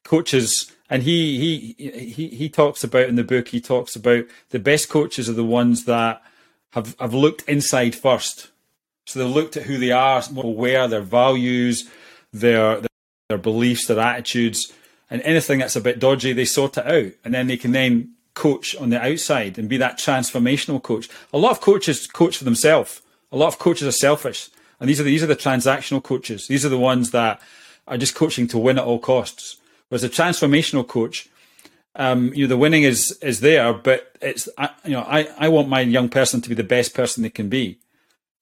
coaches, 0.05 0.71
and 0.91 1.03
he 1.03 1.75
he 1.77 2.11
he 2.11 2.29
he 2.29 2.49
talks 2.49 2.85
about 2.85 3.09
in 3.09 3.17
the 3.17 3.25
book. 3.25 3.49
He 3.49 3.61
talks 3.61 3.97
about 3.97 4.27
the 4.51 4.59
best 4.59 4.91
coaches 4.91 5.29
are 5.29 5.35
the 5.35 5.45
ones 5.45 5.87
that 5.87 6.23
have 6.73 6.95
have 7.01 7.15
looked 7.15 7.49
inside 7.49 7.95
first. 7.95 8.51
So 9.07 9.19
they've 9.19 9.35
looked 9.35 9.57
at 9.57 9.65
who 9.65 9.79
they 9.79 9.91
are, 9.91 10.23
aware 10.37 10.87
their 10.87 11.01
values, 11.01 11.89
their 12.33 12.83
their 13.29 13.39
beliefs, 13.39 13.87
their 13.87 14.01
attitudes, 14.01 14.71
and 15.09 15.23
anything 15.23 15.61
that's 15.61 15.77
a 15.77 15.81
bit 15.81 15.99
dodgy, 15.99 16.35
they 16.35 16.45
sort 16.45 16.77
it 16.77 16.87
out, 16.87 17.13
and 17.25 17.33
then 17.33 17.47
they 17.47 17.57
can 17.57 17.73
then 17.73 18.13
coach 18.41 18.75
on 18.77 18.89
the 18.89 19.01
outside 19.01 19.59
and 19.59 19.69
be 19.69 19.77
that 19.77 19.99
transformational 19.99 20.83
coach. 20.83 21.11
A 21.33 21.39
lot 21.39 21.51
of 21.51 21.61
coaches 21.61 22.07
coach 22.07 22.39
for 22.39 22.45
themselves. 22.45 23.03
A 23.31 23.37
lot 23.37 23.49
of 23.49 23.59
coaches 23.59 23.87
are 23.87 23.93
selfish, 23.93 24.49
and 24.81 24.89
these 24.89 24.99
are 24.99 25.03
the, 25.03 25.11
these 25.11 25.23
are 25.23 25.35
the 25.35 25.37
transactional 25.37 26.03
coaches. 26.03 26.49
These 26.49 26.65
are 26.65 26.71
the 26.71 26.79
ones 26.79 27.11
that 27.11 27.41
are 27.87 27.99
just 27.99 28.15
coaching 28.15 28.49
to 28.49 28.59
win 28.59 28.79
at 28.79 28.85
all 28.85 28.99
costs. 28.99 29.59
Whereas 29.89 30.05
a 30.05 30.09
transformational 30.09 30.87
coach, 30.87 31.29
um, 31.97 32.33
you 32.33 32.45
know, 32.45 32.49
the 32.49 32.57
winning 32.57 32.85
is 32.85 33.19
is 33.21 33.41
there, 33.41 33.75
but 33.75 34.17
it's 34.23 34.49
I, 34.57 34.71
you 34.85 34.93
know, 34.93 35.03
I 35.03 35.29
I 35.39 35.49
want 35.49 35.69
my 35.69 35.83
young 35.83 36.09
person 36.09 36.41
to 36.41 36.49
be 36.49 36.55
the 36.55 36.65
best 36.65 36.95
person 36.95 37.23
they 37.23 37.31
can 37.31 37.51
be 37.51 37.79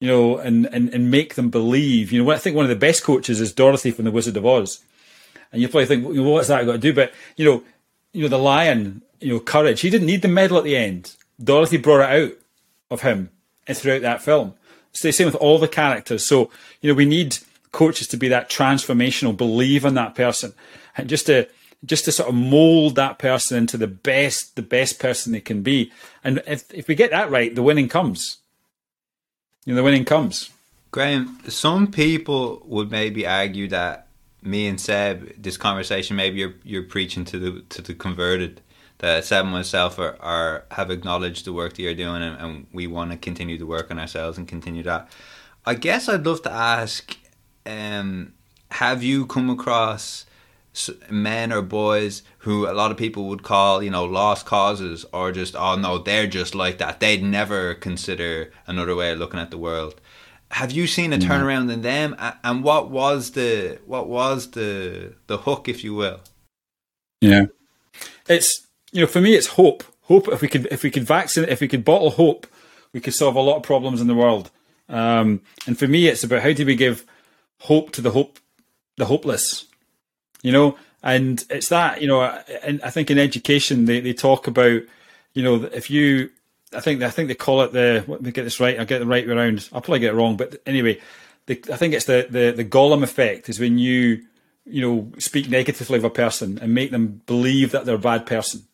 you 0.00 0.06
know, 0.06 0.38
and, 0.38 0.66
and, 0.66 0.94
and 0.94 1.10
make 1.10 1.34
them 1.34 1.50
believe. 1.50 2.12
You 2.12 2.22
know, 2.22 2.30
I 2.30 2.38
think 2.38 2.54
one 2.54 2.64
of 2.64 2.68
the 2.68 2.76
best 2.76 3.02
coaches 3.02 3.40
is 3.40 3.52
Dorothy 3.52 3.90
from 3.90 4.04
The 4.04 4.10
Wizard 4.10 4.36
of 4.36 4.46
Oz. 4.46 4.80
And 5.52 5.60
you 5.60 5.68
probably 5.68 5.86
think, 5.86 6.04
well, 6.04 6.32
what's 6.34 6.48
that 6.48 6.66
got 6.66 6.72
to 6.72 6.78
do? 6.78 6.92
But, 6.92 7.12
you 7.36 7.44
know, 7.44 7.62
you 8.12 8.22
know, 8.22 8.28
the 8.28 8.38
lion, 8.38 9.02
you 9.20 9.34
know, 9.34 9.40
courage, 9.40 9.80
he 9.80 9.90
didn't 9.90 10.06
need 10.06 10.22
the 10.22 10.28
medal 10.28 10.58
at 10.58 10.64
the 10.64 10.76
end. 10.76 11.14
Dorothy 11.42 11.76
brought 11.76 12.10
it 12.10 12.22
out 12.22 12.38
of 12.90 13.02
him 13.02 13.30
and 13.66 13.76
throughout 13.76 14.02
that 14.02 14.22
film. 14.22 14.54
It's 14.90 15.02
the 15.02 15.12
same 15.12 15.26
with 15.26 15.34
all 15.36 15.58
the 15.58 15.68
characters. 15.68 16.26
So, 16.26 16.50
you 16.80 16.90
know, 16.90 16.96
we 16.96 17.04
need 17.04 17.38
coaches 17.72 18.08
to 18.08 18.16
be 18.16 18.28
that 18.28 18.50
transformational, 18.50 19.36
believe 19.36 19.84
in 19.84 19.94
that 19.94 20.14
person. 20.14 20.54
And 20.96 21.08
just 21.08 21.26
to 21.26 21.48
just 21.84 22.04
to 22.06 22.12
sort 22.12 22.28
of 22.28 22.34
mold 22.34 22.96
that 22.96 23.18
person 23.18 23.56
into 23.56 23.76
the 23.76 23.86
best, 23.86 24.56
the 24.56 24.62
best 24.62 24.98
person 24.98 25.32
they 25.32 25.40
can 25.40 25.62
be. 25.62 25.92
And 26.24 26.42
if 26.46 26.72
if 26.74 26.88
we 26.88 26.94
get 26.94 27.10
that 27.10 27.30
right, 27.30 27.54
the 27.54 27.62
winning 27.62 27.88
comes. 27.88 28.38
You 29.64 29.74
know, 29.74 29.76
the 29.76 29.84
winning 29.84 30.04
comes. 30.04 30.50
Graham, 30.90 31.38
some 31.48 31.88
people 31.88 32.62
would 32.64 32.90
maybe 32.90 33.26
argue 33.26 33.68
that 33.68 34.08
me 34.42 34.66
and 34.66 34.80
Seb, 34.80 35.40
this 35.40 35.56
conversation, 35.56 36.16
maybe 36.16 36.38
you're 36.38 36.54
you're 36.64 36.82
preaching 36.82 37.24
to 37.26 37.38
the 37.38 37.60
to 37.68 37.82
the 37.82 37.94
converted. 37.94 38.60
That 38.98 39.24
Seb 39.24 39.44
and 39.44 39.52
myself 39.52 39.98
are, 39.98 40.16
are 40.20 40.64
have 40.72 40.90
acknowledged 40.90 41.44
the 41.44 41.52
work 41.52 41.74
that 41.74 41.82
you're 41.82 41.94
doing, 41.94 42.22
and, 42.22 42.40
and 42.40 42.66
we 42.72 42.86
want 42.86 43.12
to 43.12 43.16
continue 43.16 43.56
to 43.58 43.66
work 43.66 43.90
on 43.90 43.98
ourselves 43.98 44.38
and 44.38 44.48
continue 44.48 44.82
that. 44.82 45.08
I 45.64 45.74
guess 45.74 46.08
I'd 46.08 46.26
love 46.26 46.42
to 46.42 46.52
ask, 46.52 47.16
um, 47.64 48.32
have 48.72 49.02
you 49.02 49.26
come 49.26 49.50
across 49.50 50.24
men 51.10 51.52
or 51.52 51.62
boys 51.62 52.22
who 52.38 52.68
a 52.68 52.72
lot 52.72 52.90
of 52.90 52.96
people 52.96 53.26
would 53.28 53.42
call, 53.42 53.82
you 53.82 53.90
know, 53.90 54.04
lost 54.04 54.46
causes, 54.46 55.04
or 55.12 55.32
just, 55.32 55.56
oh 55.56 55.76
no, 55.76 55.98
they're 55.98 56.26
just 56.26 56.54
like 56.54 56.78
that. 56.78 57.00
They'd 57.00 57.22
never 57.22 57.74
consider 57.74 58.52
another 58.66 58.94
way 58.94 59.12
of 59.12 59.18
looking 59.18 59.40
at 59.40 59.50
the 59.50 59.58
world. 59.58 60.00
Have 60.52 60.72
you 60.72 60.86
seen 60.86 61.12
a 61.12 61.18
turnaround 61.18 61.70
in 61.70 61.82
them? 61.82 62.16
And 62.42 62.64
what 62.64 62.90
was 62.90 63.32
the 63.32 63.78
what 63.86 64.08
was 64.08 64.52
the 64.52 65.14
the 65.26 65.38
hook, 65.38 65.68
if 65.68 65.84
you 65.84 65.94
will? 65.94 66.20
Yeah, 67.20 67.46
it's 68.28 68.66
you 68.92 69.00
know 69.00 69.06
for 69.06 69.20
me 69.20 69.34
it's 69.34 69.48
hope. 69.48 69.84
Hope 70.02 70.28
if 70.28 70.40
we 70.40 70.48
could 70.48 70.66
if 70.70 70.82
we 70.82 70.90
could 70.90 71.04
vaccinate 71.04 71.50
if 71.50 71.60
we 71.60 71.68
could 71.68 71.84
bottle 71.84 72.10
hope, 72.10 72.46
we 72.92 73.00
could 73.00 73.14
solve 73.14 73.36
a 73.36 73.40
lot 73.40 73.56
of 73.56 73.62
problems 73.62 74.00
in 74.00 74.06
the 74.06 74.14
world. 74.14 74.50
Um, 74.88 75.42
and 75.66 75.78
for 75.78 75.86
me, 75.86 76.08
it's 76.08 76.24
about 76.24 76.42
how 76.42 76.52
do 76.52 76.64
we 76.64 76.74
give 76.74 77.04
hope 77.60 77.90
to 77.92 78.00
the 78.00 78.10
hope 78.12 78.38
the 78.96 79.06
hopeless, 79.06 79.66
you 80.42 80.52
know. 80.52 80.76
And 81.02 81.44
it's 81.50 81.68
that 81.68 82.00
you 82.00 82.08
know, 82.08 82.22
and 82.62 82.80
I 82.82 82.90
think 82.90 83.10
in 83.10 83.18
education 83.18 83.84
they, 83.84 84.00
they 84.00 84.14
talk 84.14 84.46
about 84.46 84.82
you 85.34 85.42
know 85.42 85.68
if 85.72 85.90
you 85.90 86.30
I 86.74 86.80
think 86.80 87.02
I 87.02 87.10
think 87.10 87.28
they 87.28 87.34
call 87.34 87.62
it 87.62 87.72
the 87.72 88.04
let 88.06 88.22
me 88.22 88.30
get 88.30 88.44
this 88.44 88.60
right. 88.60 88.78
I 88.78 88.84
get 88.84 88.98
the 88.98 89.06
right 89.06 89.28
around. 89.28 89.68
I'll 89.72 89.80
probably 89.80 90.00
get 90.00 90.14
it 90.14 90.16
wrong, 90.16 90.36
but 90.36 90.60
anyway, 90.66 91.00
the, 91.46 91.62
I 91.72 91.76
think 91.76 91.94
it's 91.94 92.04
the, 92.06 92.26
the 92.28 92.52
the 92.52 92.64
Golem 92.64 93.02
effect 93.02 93.48
is 93.48 93.60
when 93.60 93.78
you 93.78 94.24
you 94.66 94.82
know 94.82 95.12
speak 95.18 95.48
negatively 95.48 95.98
of 95.98 96.04
a 96.04 96.10
person 96.10 96.58
and 96.60 96.74
make 96.74 96.90
them 96.90 97.22
believe 97.26 97.72
that 97.72 97.84
they're 97.86 97.94
a 97.94 97.98
bad 97.98 98.26
person. 98.26 98.64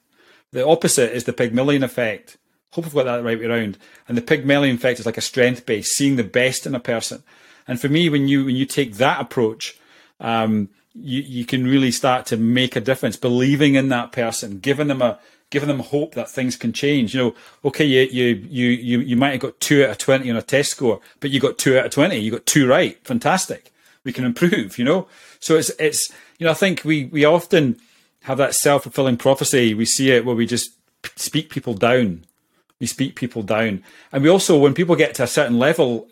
The 0.55 0.65
opposite 0.65 1.13
is 1.13 1.25
the 1.25 1.33
Pygmalion 1.33 1.83
effect. 1.83 2.37
Hope 2.71 2.87
I've 2.87 2.95
got 2.95 3.07
that 3.07 3.25
right 3.25 3.37
way 3.37 3.45
around. 3.45 3.77
And 4.07 4.17
the 4.17 4.23
Pygmalion 4.23 4.77
effect 4.77 5.01
is 5.01 5.07
like 5.07 5.19
a 5.19 5.21
strength 5.21 5.67
base, 5.67 5.97
seeing 5.97 6.15
the 6.15 6.23
best 6.23 6.65
in 6.65 6.77
a 6.77 6.81
person. 6.81 7.25
And 7.67 7.81
for 7.81 7.89
me, 7.89 8.09
when 8.09 8.29
you 8.29 8.45
when 8.45 8.55
you 8.55 8.65
take 8.65 8.95
that 8.95 9.21
approach, 9.21 9.77
um, 10.21 10.69
you 10.95 11.23
you 11.23 11.45
can 11.45 11.65
really 11.65 11.91
start 11.91 12.27
to 12.27 12.37
make 12.37 12.77
a 12.77 12.81
difference, 12.81 13.17
believing 13.17 13.75
in 13.75 13.89
that 13.89 14.13
person, 14.13 14.61
giving 14.61 14.87
them 14.87 15.03
a 15.03 15.19
giving 15.51 15.69
them 15.69 15.81
hope 15.81 16.15
that 16.15 16.31
things 16.31 16.57
can 16.57 16.73
change. 16.73 17.17
You 17.17 17.21
know, 17.21 17.35
okay, 17.65 17.85
you 17.85 18.03
you 18.03 18.27
you 18.49 18.69
you, 18.69 19.01
you 19.01 19.17
might 19.17 19.33
have 19.33 19.41
got 19.41 19.59
two 19.59 19.83
out 19.83 19.91
of 19.91 19.99
twenty 19.99 20.31
on 20.31 20.37
a 20.37 20.43
test 20.43 20.71
score, 20.71 21.01
but 21.19 21.31
you 21.31 21.41
got 21.41 21.59
two 21.59 21.77
out 21.77 21.87
of 21.87 21.91
twenty. 21.91 22.19
You 22.19 22.31
got 22.31 22.47
two 22.47 22.69
right. 22.69 22.97
Fantastic. 23.05 23.73
We 24.05 24.13
can 24.13 24.25
improve. 24.25 24.79
You 24.79 24.85
know, 24.85 25.09
so 25.41 25.57
it's 25.57 25.71
it's 25.81 26.13
you 26.39 26.47
know 26.47 26.53
I 26.53 26.55
think 26.55 26.85
we 26.85 27.07
we 27.07 27.25
often 27.25 27.81
have 28.25 28.39
that 28.39 28.55
self 28.55 28.83
fulfilling 28.83 29.17
prophecy. 29.17 29.75
We 29.75 29.85
see 29.85 30.11
it 30.11 30.25
where 30.25 30.35
we 30.35 30.47
just 30.47 30.71
speak 31.17 31.51
people 31.51 31.75
down. 31.75 32.25
We 32.81 32.87
speak 32.87 33.15
people 33.15 33.43
down, 33.43 33.85
and 34.13 34.23
we 34.23 34.29
also 34.29 34.59
when 34.59 34.75
people 34.75 34.97
get 34.97 35.15
to 35.17 35.23
a 35.23 35.29
certain 35.29 35.59
level 35.59 36.09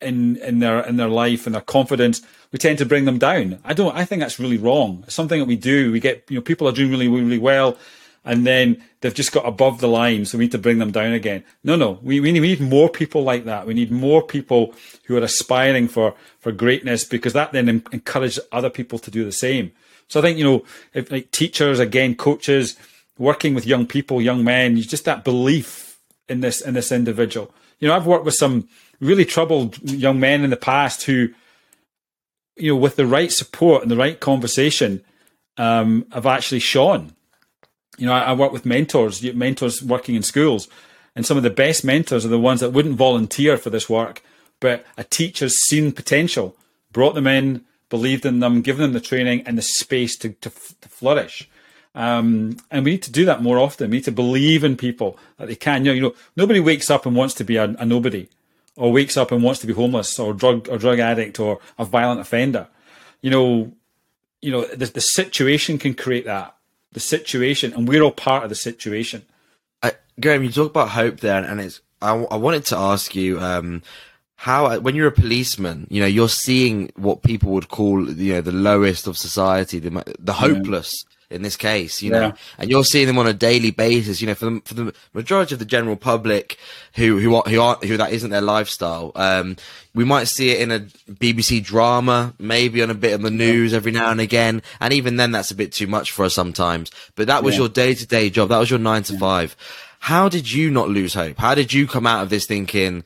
in 0.00 0.36
in 0.36 0.60
their 0.60 0.80
in 0.80 0.96
their 0.96 1.08
life 1.08 1.46
and 1.46 1.54
their 1.54 1.62
confidence, 1.62 2.22
we 2.50 2.58
tend 2.58 2.78
to 2.78 2.86
bring 2.86 3.04
them 3.04 3.18
down. 3.18 3.60
I 3.64 3.74
don't. 3.74 3.94
I 3.94 4.04
think 4.04 4.20
that's 4.20 4.40
really 4.40 4.56
wrong. 4.56 5.02
It's 5.06 5.14
something 5.14 5.38
that 5.38 5.46
we 5.46 5.56
do. 5.56 5.92
We 5.92 6.00
get 6.00 6.24
you 6.28 6.36
know 6.36 6.42
people 6.42 6.68
are 6.68 6.72
doing 6.72 6.90
really 6.90 7.08
really 7.08 7.38
well, 7.38 7.76
and 8.24 8.46
then 8.46 8.82
they've 9.00 9.14
just 9.14 9.32
got 9.32 9.46
above 9.46 9.80
the 9.80 9.88
line, 9.88 10.24
so 10.24 10.38
we 10.38 10.44
need 10.44 10.52
to 10.52 10.58
bring 10.58 10.78
them 10.78 10.92
down 10.92 11.12
again. 11.12 11.44
No, 11.64 11.74
no. 11.76 11.98
We 12.02 12.20
we 12.20 12.32
need, 12.32 12.40
we 12.40 12.48
need 12.48 12.60
more 12.60 12.88
people 12.88 13.24
like 13.24 13.44
that. 13.44 13.66
We 13.66 13.74
need 13.74 13.90
more 13.90 14.22
people 14.22 14.74
who 15.04 15.16
are 15.16 15.22
aspiring 15.22 15.88
for 15.88 16.14
for 16.38 16.52
greatness 16.52 17.04
because 17.04 17.32
that 17.32 17.52
then 17.52 17.68
encourages 17.92 18.40
other 18.52 18.70
people 18.70 18.98
to 19.00 19.10
do 19.10 19.24
the 19.24 19.32
same. 19.32 19.72
So 20.12 20.20
I 20.20 20.22
think 20.22 20.36
you 20.36 20.44
know 20.44 20.62
if 20.92 21.10
like 21.10 21.30
teachers 21.30 21.78
again, 21.78 22.14
coaches 22.14 22.76
working 23.16 23.54
with 23.54 23.64
young 23.64 23.86
people, 23.86 24.20
young 24.20 24.44
men, 24.44 24.76
just 24.76 25.06
that 25.06 25.24
belief 25.24 25.98
in 26.28 26.40
this 26.40 26.60
in 26.60 26.74
this 26.74 26.92
individual. 26.92 27.50
You 27.78 27.88
know, 27.88 27.96
I've 27.96 28.06
worked 28.06 28.26
with 28.26 28.34
some 28.34 28.68
really 29.00 29.24
troubled 29.24 29.78
young 29.90 30.20
men 30.20 30.44
in 30.44 30.50
the 30.50 30.56
past 30.58 31.04
who, 31.04 31.30
you 32.56 32.74
know, 32.74 32.76
with 32.76 32.96
the 32.96 33.06
right 33.06 33.32
support 33.32 33.80
and 33.80 33.90
the 33.90 33.96
right 33.96 34.20
conversation, 34.20 35.02
um, 35.56 36.04
have 36.12 36.26
actually 36.26 36.60
shone. 36.60 37.14
You 37.96 38.04
know, 38.04 38.12
I, 38.12 38.20
I 38.20 38.32
work 38.34 38.52
with 38.52 38.66
mentors, 38.66 39.22
mentors 39.22 39.82
working 39.82 40.14
in 40.14 40.22
schools, 40.22 40.68
and 41.16 41.24
some 41.24 41.38
of 41.38 41.42
the 41.42 41.48
best 41.48 41.86
mentors 41.86 42.26
are 42.26 42.28
the 42.28 42.38
ones 42.38 42.60
that 42.60 42.74
wouldn't 42.74 42.96
volunteer 42.96 43.56
for 43.56 43.70
this 43.70 43.88
work, 43.88 44.22
but 44.60 44.84
a 44.98 45.04
teacher's 45.04 45.56
seen 45.68 45.90
potential, 45.90 46.54
brought 46.92 47.14
them 47.14 47.26
in, 47.26 47.64
believed 47.92 48.24
in 48.24 48.40
them, 48.40 48.62
given 48.62 48.80
them 48.80 48.94
the 48.94 49.08
training 49.10 49.42
and 49.44 49.58
the 49.58 49.62
space 49.62 50.16
to, 50.16 50.30
to, 50.30 50.50
to 50.80 50.88
flourish. 50.88 51.46
Um, 51.94 52.56
and 52.70 52.86
we 52.86 52.92
need 52.92 53.02
to 53.02 53.12
do 53.12 53.26
that 53.26 53.42
more 53.42 53.58
often. 53.58 53.90
We 53.90 53.98
need 53.98 54.04
to 54.04 54.12
believe 54.12 54.64
in 54.64 54.78
people 54.78 55.18
that 55.36 55.48
they 55.48 55.56
can. 55.56 55.84
You 55.84 55.90
know, 55.90 55.94
you 55.94 56.00
know 56.00 56.14
nobody 56.34 56.58
wakes 56.58 56.90
up 56.90 57.04
and 57.04 57.14
wants 57.14 57.34
to 57.34 57.44
be 57.44 57.56
a, 57.56 57.64
a 57.64 57.84
nobody, 57.84 58.28
or 58.76 58.90
wakes 58.90 59.18
up 59.18 59.30
and 59.30 59.42
wants 59.42 59.60
to 59.60 59.66
be 59.66 59.74
homeless, 59.74 60.18
or 60.18 60.32
drug 60.32 60.70
or 60.70 60.78
drug 60.78 61.00
addict, 61.00 61.38
or 61.38 61.60
a 61.78 61.84
violent 61.84 62.22
offender. 62.22 62.66
You 63.20 63.30
know, 63.30 63.72
you 64.40 64.50
know 64.50 64.64
the, 64.64 64.86
the 64.86 65.02
situation 65.02 65.76
can 65.78 65.92
create 65.92 66.24
that. 66.24 66.56
The 66.92 67.00
situation, 67.00 67.74
and 67.74 67.86
we're 67.86 68.02
all 68.02 68.10
part 68.10 68.42
of 68.42 68.48
the 68.48 68.54
situation. 68.54 69.26
I, 69.82 69.92
Graham, 70.18 70.44
you 70.44 70.50
talk 70.50 70.70
about 70.70 70.90
hope 70.90 71.20
there, 71.20 71.44
and 71.44 71.60
it's. 71.60 71.82
I, 72.00 72.14
I 72.14 72.36
wanted 72.36 72.64
to 72.66 72.76
ask 72.76 73.14
you, 73.14 73.38
um, 73.38 73.82
how 74.42 74.76
when 74.80 74.96
you're 74.96 75.06
a 75.06 75.12
policeman, 75.12 75.86
you 75.88 76.00
know, 76.00 76.06
you're 76.06 76.28
seeing 76.28 76.90
what 76.96 77.22
people 77.22 77.52
would 77.52 77.68
call, 77.68 78.10
you 78.10 78.32
know, 78.32 78.40
the 78.40 78.50
lowest 78.50 79.06
of 79.06 79.16
society, 79.16 79.78
the 79.78 80.02
the 80.18 80.32
hopeless. 80.32 81.04
Yeah. 81.04 81.08
In 81.36 81.40
this 81.40 81.56
case, 81.56 82.02
you 82.02 82.10
know, 82.10 82.34
and 82.58 82.68
you're 82.68 82.84
seeing 82.84 83.06
them 83.06 83.16
on 83.16 83.26
a 83.26 83.32
daily 83.32 83.70
basis. 83.70 84.20
You 84.20 84.26
know, 84.26 84.34
for 84.34 84.44
the 84.50 84.60
for 84.66 84.74
the 84.74 84.94
majority 85.14 85.54
of 85.54 85.60
the 85.60 85.64
general 85.64 85.96
public, 85.96 86.58
who 86.94 87.18
who 87.20 87.36
are, 87.36 87.42
who 87.46 87.58
are 87.58 87.78
who 87.82 87.96
that 87.96 88.12
isn't 88.12 88.28
their 88.28 88.42
lifestyle. 88.42 89.12
Um, 89.14 89.56
we 89.94 90.04
might 90.04 90.28
see 90.28 90.50
it 90.50 90.60
in 90.60 90.70
a 90.70 90.80
BBC 90.80 91.64
drama, 91.64 92.34
maybe 92.38 92.82
on 92.82 92.90
a 92.90 92.94
bit 92.94 93.14
of 93.14 93.22
the 93.22 93.30
news 93.30 93.72
every 93.72 93.92
now 93.92 94.10
and 94.10 94.20
again, 94.20 94.60
and 94.78 94.92
even 94.92 95.16
then, 95.16 95.30
that's 95.30 95.52
a 95.52 95.54
bit 95.54 95.72
too 95.72 95.86
much 95.86 96.10
for 96.10 96.26
us 96.26 96.34
sometimes. 96.34 96.90
But 97.14 97.28
that 97.28 97.42
was 97.42 97.54
yeah. 97.54 97.60
your 97.60 97.68
day 97.70 97.94
to 97.94 98.06
day 98.06 98.28
job. 98.28 98.50
That 98.50 98.58
was 98.58 98.68
your 98.68 98.80
nine 98.80 99.04
to 99.04 99.16
five. 99.16 99.56
How 100.00 100.28
did 100.28 100.52
you 100.52 100.70
not 100.70 100.90
lose 100.90 101.14
hope? 101.14 101.38
How 101.38 101.54
did 101.54 101.72
you 101.72 101.86
come 101.86 102.06
out 102.06 102.24
of 102.24 102.28
this 102.28 102.44
thinking, 102.44 103.04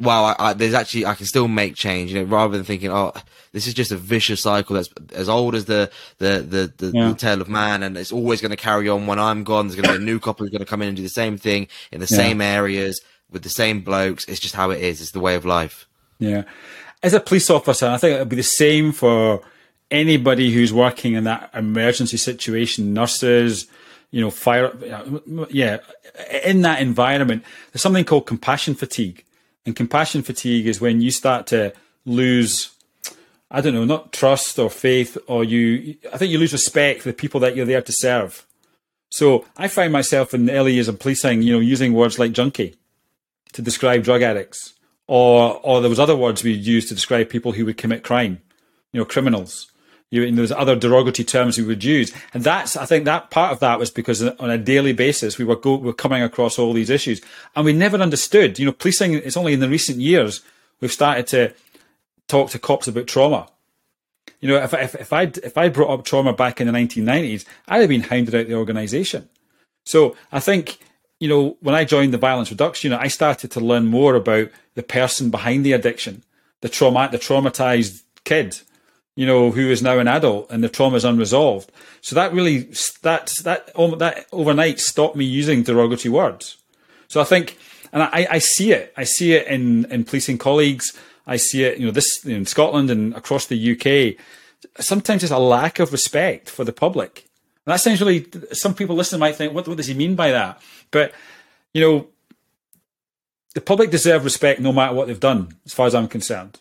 well, 0.00 0.24
I, 0.24 0.36
I, 0.38 0.52
there's 0.54 0.74
actually 0.74 1.06
I 1.06 1.14
can 1.14 1.26
still 1.26 1.46
make 1.46 1.76
change, 1.76 2.12
you 2.12 2.20
know, 2.20 2.24
rather 2.24 2.56
than 2.56 2.64
thinking, 2.64 2.90
oh, 2.90 3.12
this 3.52 3.66
is 3.66 3.74
just 3.74 3.92
a 3.92 3.96
vicious 3.96 4.42
cycle 4.42 4.74
that's 4.74 4.88
as 5.12 5.28
old 5.28 5.54
as 5.54 5.66
the 5.66 5.90
the 6.18 6.40
the, 6.40 6.72
the, 6.76 6.92
yeah. 6.92 7.08
the 7.08 7.14
tale 7.14 7.40
of 7.40 7.48
man, 7.48 7.82
and 7.82 7.96
it's 7.96 8.12
always 8.12 8.40
going 8.40 8.50
to 8.50 8.56
carry 8.56 8.88
on. 8.88 9.06
When 9.06 9.20
I'm 9.20 9.44
gone, 9.44 9.68
there's 9.68 9.80
going 9.80 9.92
to 9.92 9.98
be 9.98 10.02
a 10.02 10.06
new 10.06 10.18
couple 10.18 10.44
who's 10.44 10.50
going 10.50 10.64
to 10.64 10.66
come 10.66 10.82
in 10.82 10.88
and 10.88 10.96
do 10.96 11.02
the 11.02 11.08
same 11.08 11.38
thing 11.38 11.68
in 11.92 12.00
the 12.00 12.08
yeah. 12.10 12.16
same 12.16 12.40
areas 12.40 13.00
with 13.30 13.42
the 13.42 13.48
same 13.48 13.82
blokes. 13.82 14.24
It's 14.24 14.40
just 14.40 14.54
how 14.56 14.70
it 14.70 14.80
is. 14.80 15.00
It's 15.00 15.12
the 15.12 15.20
way 15.20 15.36
of 15.36 15.44
life. 15.44 15.86
Yeah, 16.18 16.42
as 17.02 17.14
a 17.14 17.20
police 17.20 17.48
officer, 17.48 17.86
I 17.86 17.96
think 17.98 18.16
it'd 18.16 18.28
be 18.28 18.36
the 18.36 18.42
same 18.42 18.90
for 18.90 19.42
anybody 19.92 20.52
who's 20.52 20.72
working 20.72 21.12
in 21.12 21.24
that 21.24 21.50
emergency 21.54 22.16
situation, 22.16 22.94
nurses, 22.94 23.68
you 24.10 24.20
know, 24.20 24.30
fire, 24.30 24.72
yeah, 25.50 25.78
in 26.44 26.62
that 26.62 26.80
environment. 26.80 27.44
There's 27.72 27.82
something 27.82 28.04
called 28.04 28.26
compassion 28.26 28.74
fatigue 28.74 29.24
and 29.66 29.74
compassion 29.74 30.22
fatigue 30.22 30.66
is 30.66 30.80
when 30.80 31.00
you 31.00 31.10
start 31.10 31.46
to 31.48 31.72
lose, 32.04 32.70
I 33.50 33.60
don't 33.60 33.74
know, 33.74 33.84
not 33.84 34.12
trust 34.12 34.58
or 34.58 34.70
faith, 34.70 35.16
or 35.26 35.44
you, 35.44 35.96
I 36.12 36.18
think 36.18 36.30
you 36.30 36.38
lose 36.38 36.52
respect 36.52 37.02
for 37.02 37.08
the 37.08 37.14
people 37.14 37.40
that 37.40 37.56
you're 37.56 37.66
there 37.66 37.82
to 37.82 37.92
serve. 37.92 38.46
So 39.10 39.44
I 39.56 39.68
find 39.68 39.92
myself 39.92 40.34
in 40.34 40.46
the 40.46 40.52
early 40.52 40.74
years 40.74 40.88
of 40.88 40.98
policing, 40.98 41.42
you 41.42 41.52
know, 41.52 41.60
using 41.60 41.92
words 41.92 42.18
like 42.18 42.32
junkie 42.32 42.74
to 43.52 43.62
describe 43.62 44.02
drug 44.02 44.22
addicts, 44.22 44.74
or 45.06 45.60
or 45.62 45.80
there 45.80 45.90
was 45.90 46.00
other 46.00 46.16
words 46.16 46.42
we 46.42 46.50
used 46.52 46.88
to 46.88 46.94
describe 46.94 47.28
people 47.28 47.52
who 47.52 47.64
would 47.64 47.76
commit 47.76 48.02
crime, 48.02 48.42
you 48.92 48.98
know, 48.98 49.04
criminals. 49.04 49.70
You, 50.14 50.22
and 50.24 50.38
there's 50.38 50.52
other 50.52 50.76
derogatory 50.76 51.24
terms 51.24 51.58
we 51.58 51.64
would 51.64 51.82
use, 51.82 52.14
and 52.32 52.44
that's 52.44 52.76
I 52.76 52.86
think 52.86 53.04
that 53.04 53.30
part 53.30 53.50
of 53.50 53.58
that 53.58 53.80
was 53.80 53.90
because 53.90 54.22
on 54.22 54.48
a 54.48 54.56
daily 54.56 54.92
basis 54.92 55.38
we 55.38 55.44
were 55.44 55.56
go, 55.56 55.74
we 55.74 55.86
were 55.86 55.92
coming 55.92 56.22
across 56.22 56.56
all 56.56 56.72
these 56.72 56.88
issues, 56.88 57.20
and 57.56 57.64
we 57.64 57.72
never 57.72 57.96
understood. 57.96 58.56
You 58.60 58.66
know, 58.66 58.72
policing. 58.72 59.14
It's 59.14 59.36
only 59.36 59.54
in 59.54 59.58
the 59.58 59.68
recent 59.68 59.98
years 59.98 60.40
we've 60.80 60.92
started 60.92 61.26
to 61.28 61.52
talk 62.28 62.50
to 62.50 62.60
cops 62.60 62.86
about 62.86 63.08
trauma. 63.08 63.48
You 64.38 64.50
know, 64.50 64.62
if 64.62 64.72
if 64.72 64.94
if 64.94 65.12
I 65.12 65.22
if 65.22 65.58
I 65.58 65.68
brought 65.68 65.92
up 65.92 66.04
trauma 66.04 66.32
back 66.32 66.60
in 66.60 66.68
the 66.68 66.72
1990s, 66.72 67.44
I'd 67.66 67.80
have 67.80 67.88
been 67.88 68.02
hounded 68.02 68.36
out 68.36 68.46
the 68.46 68.54
organisation. 68.54 69.28
So 69.84 70.16
I 70.30 70.38
think 70.38 70.78
you 71.18 71.28
know 71.28 71.56
when 71.58 71.74
I 71.74 71.84
joined 71.84 72.14
the 72.14 72.18
violence 72.18 72.52
reduction 72.52 72.92
unit, 72.92 73.04
I 73.04 73.08
started 73.08 73.50
to 73.50 73.58
learn 73.58 73.86
more 73.86 74.14
about 74.14 74.50
the 74.76 74.84
person 74.84 75.30
behind 75.30 75.66
the 75.66 75.72
addiction, 75.72 76.22
the 76.60 76.68
trauma, 76.68 77.08
the 77.10 77.18
traumatized 77.18 78.04
kid 78.24 78.60
you 79.16 79.26
know, 79.26 79.50
who 79.50 79.70
is 79.70 79.82
now 79.82 79.98
an 79.98 80.08
adult 80.08 80.50
and 80.50 80.62
the 80.62 80.68
trauma 80.68 80.96
is 80.96 81.04
unresolved. 81.04 81.70
So 82.00 82.14
that 82.16 82.32
really, 82.32 82.70
that, 83.02 83.32
that, 83.44 83.70
that 83.74 84.26
overnight 84.32 84.80
stopped 84.80 85.16
me 85.16 85.24
using 85.24 85.62
derogatory 85.62 86.12
words. 86.12 86.56
So 87.08 87.20
I 87.20 87.24
think, 87.24 87.56
and 87.92 88.02
I, 88.02 88.26
I 88.30 88.38
see 88.38 88.72
it, 88.72 88.92
I 88.96 89.04
see 89.04 89.34
it 89.34 89.46
in, 89.46 89.84
in 89.86 90.04
policing 90.04 90.38
colleagues. 90.38 90.98
I 91.26 91.36
see 91.36 91.62
it, 91.62 91.78
you 91.78 91.86
know, 91.86 91.92
this 91.92 92.24
in 92.24 92.44
Scotland 92.44 92.90
and 92.90 93.14
across 93.14 93.46
the 93.46 93.72
UK. 93.72 94.20
Sometimes 94.82 95.22
there's 95.22 95.30
a 95.30 95.38
lack 95.38 95.78
of 95.78 95.92
respect 95.92 96.50
for 96.50 96.64
the 96.64 96.72
public. 96.72 97.28
And 97.64 97.72
that 97.72 97.80
sounds 97.80 98.00
really, 98.00 98.26
some 98.52 98.74
people 98.74 98.96
listening 98.96 99.20
might 99.20 99.36
think, 99.36 99.54
what, 99.54 99.68
what 99.68 99.76
does 99.76 99.86
he 99.86 99.94
mean 99.94 100.16
by 100.16 100.32
that? 100.32 100.60
But, 100.90 101.12
you 101.72 101.80
know, 101.80 102.08
the 103.54 103.60
public 103.60 103.90
deserve 103.90 104.24
respect 104.24 104.60
no 104.60 104.72
matter 104.72 104.94
what 104.94 105.06
they've 105.06 105.20
done, 105.20 105.54
as 105.64 105.72
far 105.72 105.86
as 105.86 105.94
I'm 105.94 106.08
concerned. 106.08 106.58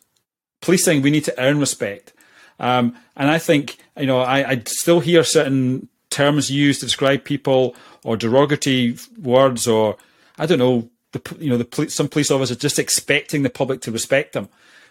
Policing, 0.62 1.02
we 1.02 1.12
need 1.12 1.26
to 1.26 1.42
earn 1.42 1.60
respect. 1.60 2.14
Um, 2.60 2.96
and 3.16 3.30
I 3.30 3.40
think, 3.40 3.78
you 3.98 4.06
know, 4.06 4.20
I, 4.20 4.50
I 4.52 4.62
still 4.66 5.00
hear 5.00 5.24
certain 5.24 5.88
terms 6.10 6.52
used 6.52 6.80
to 6.82 6.86
describe 6.86 7.24
people 7.24 7.76
or 8.04 8.16
derogatory 8.16 8.98
words 9.22 9.68
or, 9.68 9.98
I 10.38 10.46
don't 10.46 10.60
know, 10.60 10.90
the, 11.12 11.36
you 11.40 11.50
know, 11.50 11.58
the 11.58 11.90
some 11.90 12.08
police 12.08 12.32
officers 12.32 12.58
just 12.58 12.80
expecting 12.80 13.44
the 13.44 13.50
public 13.50 13.82
to 13.82 13.92
respect 13.92 14.34
them. 14.34 14.50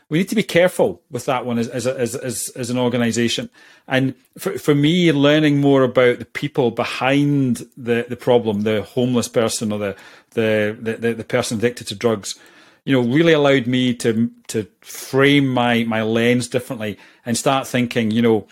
We 0.09 0.19
need 0.19 0.29
to 0.29 0.35
be 0.35 0.43
careful 0.43 1.01
with 1.11 1.25
that 1.25 1.47
one 1.47 1.59
as 1.59 1.69
as 1.69 1.87
as 1.87 2.15
as, 2.15 2.49
as 2.55 2.71
an 2.71 2.79
organisation. 2.79 3.49
And 3.89 4.15
for 4.39 4.59
for 4.59 4.75
me, 4.75 5.11
learning 5.11 5.61
more 5.61 5.85
about 5.85 6.19
the 6.19 6.25
people 6.27 6.71
behind 6.71 7.67
the, 7.77 8.05
the 8.09 8.17
problem, 8.17 8.63
the 8.63 8.83
homeless 8.83 9.29
person 9.29 9.73
or 9.73 9.79
the 9.79 9.97
the, 10.31 10.77
the 10.79 11.15
the 11.15 11.25
person 11.25 11.59
addicted 11.59 11.87
to 11.89 11.95
drugs, 11.95 12.39
you 12.85 12.93
know, 12.93 13.09
really 13.09 13.33
allowed 13.33 13.67
me 13.67 13.95
to 13.95 14.31
to 14.49 14.67
frame 14.81 15.49
my 15.49 15.85
my 15.85 16.03
lens 16.03 16.49
differently 16.49 16.99
and 17.25 17.37
start 17.37 17.67
thinking, 17.67 18.11
you 18.11 18.23
know, 18.23 18.47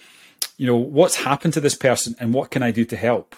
you 0.57 0.67
know, 0.67 0.77
what's 0.77 1.17
happened 1.17 1.55
to 1.55 1.61
this 1.61 1.75
person 1.75 2.15
and 2.21 2.33
what 2.33 2.51
can 2.51 2.63
I 2.63 2.71
do 2.71 2.85
to 2.85 2.97
help? 2.97 3.35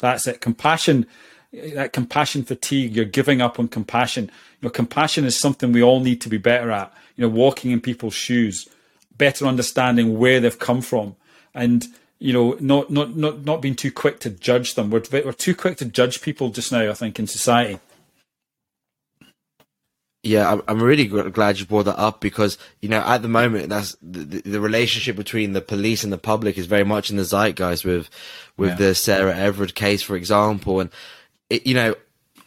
That's 0.00 0.26
it. 0.26 0.40
Compassion, 0.40 1.06
that 1.52 1.92
compassion 1.92 2.44
fatigue, 2.44 2.96
you're 2.96 3.04
giving 3.04 3.40
up 3.40 3.58
on 3.58 3.68
compassion. 3.68 4.24
You 4.60 4.66
know, 4.66 4.70
compassion 4.70 5.24
is 5.24 5.38
something 5.38 5.72
we 5.72 5.82
all 5.82 6.00
need 6.00 6.20
to 6.22 6.28
be 6.28 6.38
better 6.38 6.70
at. 6.70 6.92
You 7.16 7.22
know, 7.22 7.28
walking 7.34 7.70
in 7.70 7.80
people's 7.80 8.14
shoes, 8.14 8.68
better 9.16 9.46
understanding 9.46 10.18
where 10.18 10.40
they've 10.40 10.58
come 10.58 10.82
from, 10.82 11.16
and 11.54 11.86
you 12.18 12.32
know, 12.32 12.56
not 12.60 12.90
not 12.90 13.16
not 13.16 13.44
not 13.44 13.62
being 13.62 13.76
too 13.76 13.92
quick 13.92 14.18
to 14.20 14.30
judge 14.30 14.74
them. 14.74 14.90
We're 14.90 15.02
we're 15.12 15.32
too 15.32 15.54
quick 15.54 15.78
to 15.78 15.84
judge 15.84 16.22
people 16.22 16.50
just 16.50 16.72
now. 16.72 16.90
I 16.90 16.94
think 16.94 17.18
in 17.18 17.26
society. 17.26 17.78
Yeah, 20.26 20.60
I'm 20.66 20.82
really 20.82 21.06
glad 21.06 21.58
you 21.58 21.66
brought 21.66 21.84
that 21.84 21.98
up 21.98 22.20
because 22.20 22.58
you 22.80 22.88
know 22.88 23.00
at 23.00 23.22
the 23.22 23.28
moment 23.28 23.68
that's 23.68 23.96
the, 24.02 24.42
the 24.42 24.60
relationship 24.60 25.16
between 25.16 25.52
the 25.52 25.60
police 25.60 26.04
and 26.04 26.12
the 26.12 26.18
public 26.18 26.58
is 26.58 26.66
very 26.66 26.84
much 26.84 27.10
in 27.10 27.16
the 27.16 27.24
zeitgeist 27.24 27.84
with 27.84 28.10
with 28.56 28.70
yeah. 28.70 28.76
the 28.76 28.94
Sarah 28.94 29.36
Everard 29.36 29.74
case, 29.74 30.02
for 30.02 30.16
example, 30.16 30.80
and 30.80 30.90
it, 31.48 31.66
you 31.66 31.74
know 31.74 31.94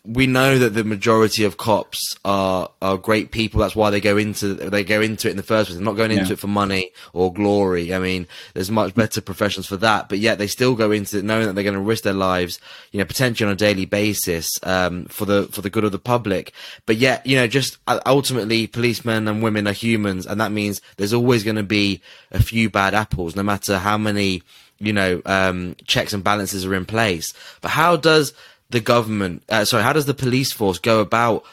we 0.06 0.28
know 0.28 0.58
that 0.58 0.72
the 0.72 0.84
majority 0.84 1.44
of 1.44 1.58
cops 1.58 2.16
are 2.24 2.72
are 2.82 2.98
great 2.98 3.32
people. 3.32 3.60
That's 3.60 3.76
why 3.76 3.90
they 3.90 4.02
go 4.02 4.18
into 4.18 4.54
they 4.54 4.84
go 4.84 5.02
into 5.02 5.28
it 5.28 5.32
in 5.32 5.38
the 5.38 5.44
first 5.44 5.68
place. 5.68 5.78
They're 5.78 5.86
not 5.86 5.98
going 5.98 6.12
into 6.12 6.28
yeah. 6.28 6.34
it 6.34 6.40
for 6.40 6.48
money 6.48 6.92
or 7.14 7.34
glory. 7.34 7.94
I 7.94 8.00
mean, 8.00 8.28
there's 8.54 8.72
much 8.72 8.96
better 8.96 9.22
professions 9.22 9.66
for 9.68 9.78
that. 9.78 10.10
But 10.10 10.20
yet 10.20 10.38
they 10.38 10.48
still 10.48 10.76
go 10.76 10.92
into 10.92 11.20
it 11.20 11.26
knowing 11.26 11.48
that 11.48 11.54
they're 11.54 11.64
going 11.64 11.74
to 11.76 11.82
risk 11.82 12.04
their 12.04 12.14
lives, 12.14 12.60
you 12.92 13.00
know, 13.00 13.06
potentially 13.06 13.48
on 13.48 13.54
a 13.54 13.58
daily 13.58 13.86
basis 13.86 14.50
um, 14.64 15.06
for 15.06 15.26
the 15.26 15.48
for 15.52 15.62
the 15.62 15.70
good 15.70 15.84
of 15.84 15.92
the 15.92 16.00
public. 16.00 16.54
But 16.86 16.98
yet, 16.98 17.26
you 17.26 17.36
know, 17.36 17.48
just 17.48 17.78
uh, 17.88 18.00
ultimately, 18.06 18.68
policemen 18.68 19.28
and 19.28 19.44
women 19.44 19.68
are 19.68 19.74
humans, 19.74 20.26
and 20.26 20.40
that 20.40 20.52
means 20.52 20.82
there's 20.98 21.14
always 21.14 21.44
going 21.44 21.58
to 21.58 21.64
be 21.64 22.02
a 22.32 22.42
few 22.42 22.70
bad 22.70 22.94
apples, 22.94 23.36
no 23.36 23.44
matter 23.44 23.78
how 23.78 23.98
many 23.98 24.44
you 24.80 24.94
know 24.94 25.22
um, 25.26 25.76
checks 25.86 26.14
and 26.14 26.24
balances 26.24 26.66
are 26.66 26.74
in 26.74 26.86
place. 26.86 27.34
But 27.62 27.72
how 27.72 27.98
does 27.98 28.34
the 28.70 28.80
government, 28.80 29.44
uh, 29.50 29.66
sorry, 29.66 29.84
how 29.84 29.94
does 29.94 30.06
the 30.06 30.14
police 30.14 30.52
force 30.52 30.80
go 30.80 31.00
about 31.00 31.44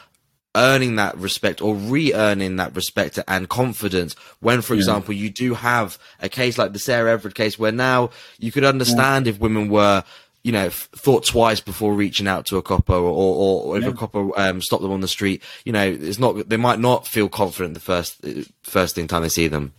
earning 0.55 0.95
that 0.95 1.15
respect 1.17 1.61
or 1.61 1.75
re-earning 1.75 2.55
that 2.55 2.75
respect 2.75 3.19
and 3.27 3.47
confidence 3.47 4.15
when, 4.39 4.61
for 4.61 4.73
yeah. 4.73 4.79
example, 4.79 5.13
you 5.13 5.29
do 5.29 5.53
have 5.53 5.99
a 6.19 6.29
case 6.29 6.57
like 6.57 6.73
the 6.73 6.79
Sarah 6.79 7.11
Everard 7.11 7.35
case 7.35 7.59
where 7.59 7.71
now 7.71 8.09
you 8.39 8.51
could 8.51 8.63
understand 8.63 9.25
yeah. 9.25 9.33
if 9.33 9.39
women 9.39 9.69
were 9.69 10.03
you 10.47 10.53
know, 10.53 10.69
thought 10.69 11.25
twice 11.25 11.59
before 11.59 11.93
reaching 11.93 12.25
out 12.25 12.45
to 12.45 12.55
a 12.55 12.61
copper, 12.61 12.93
or, 12.93 13.01
or, 13.01 13.63
or 13.63 13.77
if 13.77 13.83
yeah. 13.83 13.89
a 13.89 13.93
copper 13.93 14.39
um, 14.39 14.61
stopped 14.61 14.81
them 14.81 14.93
on 14.93 15.01
the 15.01 15.07
street. 15.07 15.43
You 15.65 15.73
know, 15.73 15.85
it's 15.85 16.19
not. 16.19 16.47
They 16.47 16.55
might 16.55 16.79
not 16.79 17.05
feel 17.05 17.27
confident 17.27 17.73
the 17.73 17.81
first 17.81 18.23
first 18.63 18.95
thing 18.95 19.07
time 19.07 19.23
they 19.23 19.29
see 19.29 19.49
them. 19.49 19.73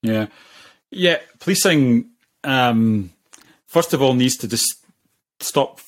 Yeah, 0.00 0.26
yeah. 0.92 1.18
Policing, 1.40 2.10
um, 2.44 3.10
first 3.66 3.94
of 3.94 4.00
all, 4.00 4.14
needs 4.14 4.36
to 4.36 4.46
just 4.46 4.76
stop 5.40 5.80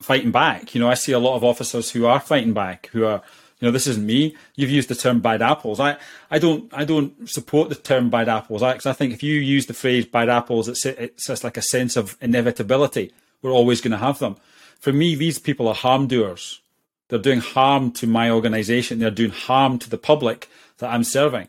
fighting 0.00 0.30
back. 0.30 0.74
You 0.74 0.80
know, 0.80 0.88
I 0.88 0.94
see 0.94 1.12
a 1.12 1.18
lot 1.18 1.36
of 1.36 1.44
officers 1.44 1.90
who 1.90 2.06
are 2.06 2.20
fighting 2.20 2.52
back, 2.52 2.88
who 2.92 3.04
are, 3.04 3.22
you 3.60 3.66
know, 3.66 3.72
this 3.72 3.86
isn't 3.86 4.04
me. 4.04 4.36
You've 4.54 4.70
used 4.70 4.88
the 4.88 4.94
term 4.94 5.20
bad 5.20 5.42
apples. 5.42 5.80
I, 5.80 5.96
I 6.30 6.38
don't, 6.38 6.72
I 6.72 6.84
don't 6.84 7.28
support 7.28 7.68
the 7.68 7.74
term 7.74 8.10
bad 8.10 8.28
apples. 8.28 8.62
I, 8.62 8.78
I 8.84 8.92
think 8.92 9.12
if 9.12 9.22
you 9.22 9.40
use 9.40 9.66
the 9.66 9.74
phrase 9.74 10.04
bad 10.06 10.28
apples, 10.28 10.68
it's, 10.68 10.84
it's 10.84 11.26
just 11.26 11.44
like 11.44 11.56
a 11.56 11.62
sense 11.62 11.96
of 11.96 12.16
inevitability. 12.20 13.12
We're 13.42 13.52
always 13.52 13.80
going 13.80 13.92
to 13.92 13.98
have 13.98 14.18
them. 14.18 14.36
For 14.78 14.92
me, 14.92 15.14
these 15.14 15.38
people 15.38 15.68
are 15.68 15.74
harm 15.74 16.06
doers. 16.06 16.60
They're 17.08 17.18
doing 17.18 17.40
harm 17.40 17.92
to 17.92 18.06
my 18.06 18.30
organization. 18.30 18.98
They're 18.98 19.10
doing 19.10 19.30
harm 19.30 19.78
to 19.78 19.90
the 19.90 19.98
public 19.98 20.48
that 20.78 20.92
I'm 20.92 21.04
serving. 21.04 21.48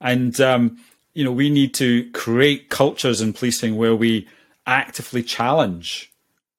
And, 0.00 0.40
um, 0.40 0.78
you 1.14 1.24
know, 1.24 1.32
we 1.32 1.50
need 1.50 1.74
to 1.74 2.08
create 2.12 2.68
cultures 2.68 3.20
in 3.20 3.32
policing 3.32 3.76
where 3.76 3.96
we 3.96 4.28
actively 4.66 5.22
challenge 5.22 6.12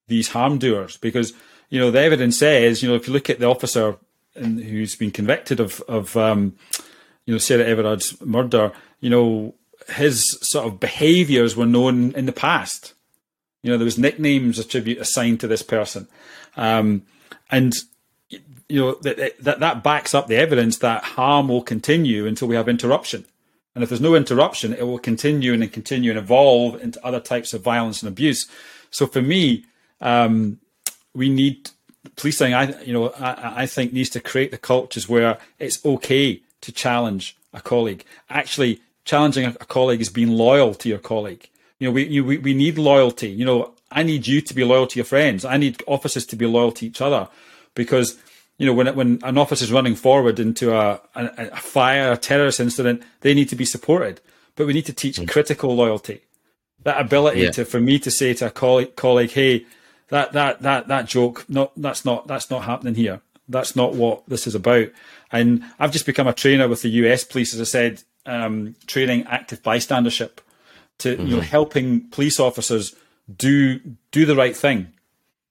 these 0.10 0.30
harm 0.30 0.58
doers 0.58 0.98
because 0.98 1.34
you 1.70 1.80
know 1.80 1.92
the 1.92 2.00
evidence 2.00 2.38
says 2.38 2.84
you 2.84 2.90
know 2.90 2.96
if 2.96 3.08
you 3.08 3.14
look 3.14 3.30
at 3.30 3.40
the 3.40 3.46
officer 3.46 3.98
who's 4.36 4.96
been 4.96 5.12
convicted 5.12 5.60
of 5.60 5.82
of 5.88 6.16
um, 6.18 6.56
you 7.26 7.34
know 7.34 7.38
Sarah 7.38 7.66
Everard's 7.66 8.20
murder, 8.22 8.72
you 9.00 9.10
know 9.10 9.56
his 9.90 10.24
sort 10.42 10.68
of 10.68 10.80
behaviours 10.80 11.56
were 11.56 11.66
known 11.66 12.12
in 12.14 12.26
the 12.26 12.32
past. 12.32 12.94
You 13.64 13.72
know 13.72 13.78
there 13.78 13.86
was 13.86 13.98
nicknames 13.98 14.60
attribute 14.60 15.00
assigned 15.00 15.40
to 15.42 15.48
this 15.48 15.62
person, 15.62 16.08
um, 16.56 17.04
and 17.52 17.74
you 18.30 18.80
know 18.80 18.96
that, 19.02 19.36
that 19.40 19.60
that 19.60 19.84
backs 19.84 20.14
up 20.14 20.28
the 20.28 20.38
evidence 20.38 20.78
that 20.78 21.04
harm 21.04 21.48
will 21.50 21.64
continue 21.64 22.26
until 22.26 22.48
we 22.48 22.56
have 22.56 22.70
interruption. 22.70 23.26
And 23.76 23.84
if 23.84 23.90
there's 23.90 24.02
no 24.02 24.16
interruption, 24.16 24.74
it 24.74 24.84
will 24.84 25.00
continue 25.00 25.54
and 25.54 25.72
continue 25.72 26.12
and 26.12 26.20
evolve 26.20 26.82
into 26.82 27.04
other 27.06 27.20
types 27.20 27.54
of 27.54 27.62
violence 27.62 28.02
and 28.02 28.10
abuse. 28.10 28.48
So 28.92 29.06
for 29.06 29.22
me, 29.22 29.66
um, 30.02 30.60
we 31.14 31.30
need 31.30 31.72
policing. 32.16 32.54
I 32.54 32.82
you 32.84 32.94
know 32.94 33.10
I, 33.20 33.64
I 33.64 33.66
think 33.66 33.94
needs 33.94 34.10
to 34.12 34.20
create 34.20 34.52
the 34.52 34.58
cultures 34.58 35.08
where 35.10 35.38
it's 35.58 35.84
okay 35.86 36.42
to 36.62 36.72
challenge 36.72 37.38
a 37.54 37.62
colleague. 37.62 38.06
Actually, 38.30 38.82
challenging 39.06 39.46
a, 39.46 39.54
colleague 39.54 40.02
is 40.02 40.10
being 40.10 40.30
loyal 40.30 40.74
to 40.76 40.90
your 40.90 41.00
colleague. 41.00 41.50
You 41.80 41.88
know, 41.88 41.94
we, 41.94 42.08
you, 42.08 42.26
we 42.26 42.38
we 42.38 42.54
need 42.54 42.78
loyalty. 42.78 43.30
You 43.30 43.46
know, 43.46 43.74
I 43.92 44.04
need 44.04 44.28
you 44.28 44.42
to 44.42 44.54
be 44.54 44.64
loyal 44.64 44.88
to 44.88 45.00
your 45.00 45.06
friends. 45.06 45.46
I 45.46 45.58
need 45.58 45.82
officers 45.88 46.26
to 46.28 46.36
be 46.36 46.46
loyal 46.46 46.72
to 46.74 46.86
each 46.86 47.02
other 47.02 47.28
because 47.74 48.18
you 48.60 48.66
know, 48.66 48.74
when 48.74 48.94
when 48.94 49.20
an 49.24 49.38
officer 49.38 49.64
is 49.64 49.72
running 49.72 49.96
forward 49.96 50.38
into 50.40 50.76
a, 50.76 51.00
a, 51.16 51.50
a, 51.54 51.56
fire, 51.56 52.12
a 52.12 52.18
terrorist 52.18 52.60
incident, 52.60 53.02
they 53.22 53.34
need 53.34 53.48
to 53.50 53.56
be 53.56 53.66
supported. 53.66 54.20
But 54.56 54.68
we 54.68 54.74
need 54.74 54.86
to 54.88 54.94
teach 54.94 55.18
mm. 55.18 55.30
critical 55.30 55.74
loyalty, 55.74 56.22
that 56.84 57.00
ability 57.00 57.42
yeah. 57.42 57.52
to 57.52 57.66
for 57.66 57.80
me 57.80 57.98
to 58.00 58.12
say 58.12 58.34
to 58.36 58.48
a 58.48 58.52
colleague, 58.52 58.98
colleague, 58.98 59.32
hey, 59.32 59.66
that 60.10 60.34
that 60.34 60.62
that 60.62 60.88
that 60.88 61.06
joke, 61.06 61.46
not 61.50 61.72
that's 61.76 62.06
not 62.06 62.28
that's 62.28 62.50
not 62.50 62.64
happening 62.64 62.96
here. 62.96 63.22
That's 63.48 63.76
not 63.76 63.96
what 63.96 64.28
this 64.28 64.46
is 64.46 64.56
about. 64.56 64.90
And 65.32 65.64
I've 65.80 65.92
just 65.92 66.06
become 66.06 66.28
a 66.28 66.34
trainer 66.34 66.68
with 66.68 66.82
the 66.82 66.90
US 66.90 67.24
police, 67.24 67.54
as 67.54 67.62
I 67.62 67.64
said, 67.64 68.04
um, 68.26 68.76
training 68.88 69.26
active 69.28 69.62
bystandership 69.64 70.40
to 71.00 71.14
mm-hmm. 71.14 71.26
you 71.26 71.36
know 71.36 71.42
mm-hmm. 71.42 71.50
helping 71.50 72.02
police 72.10 72.40
officers 72.40 72.96
do 73.36 73.80
do 74.12 74.26
the 74.26 74.36
right 74.36 74.56
thing, 74.56 74.92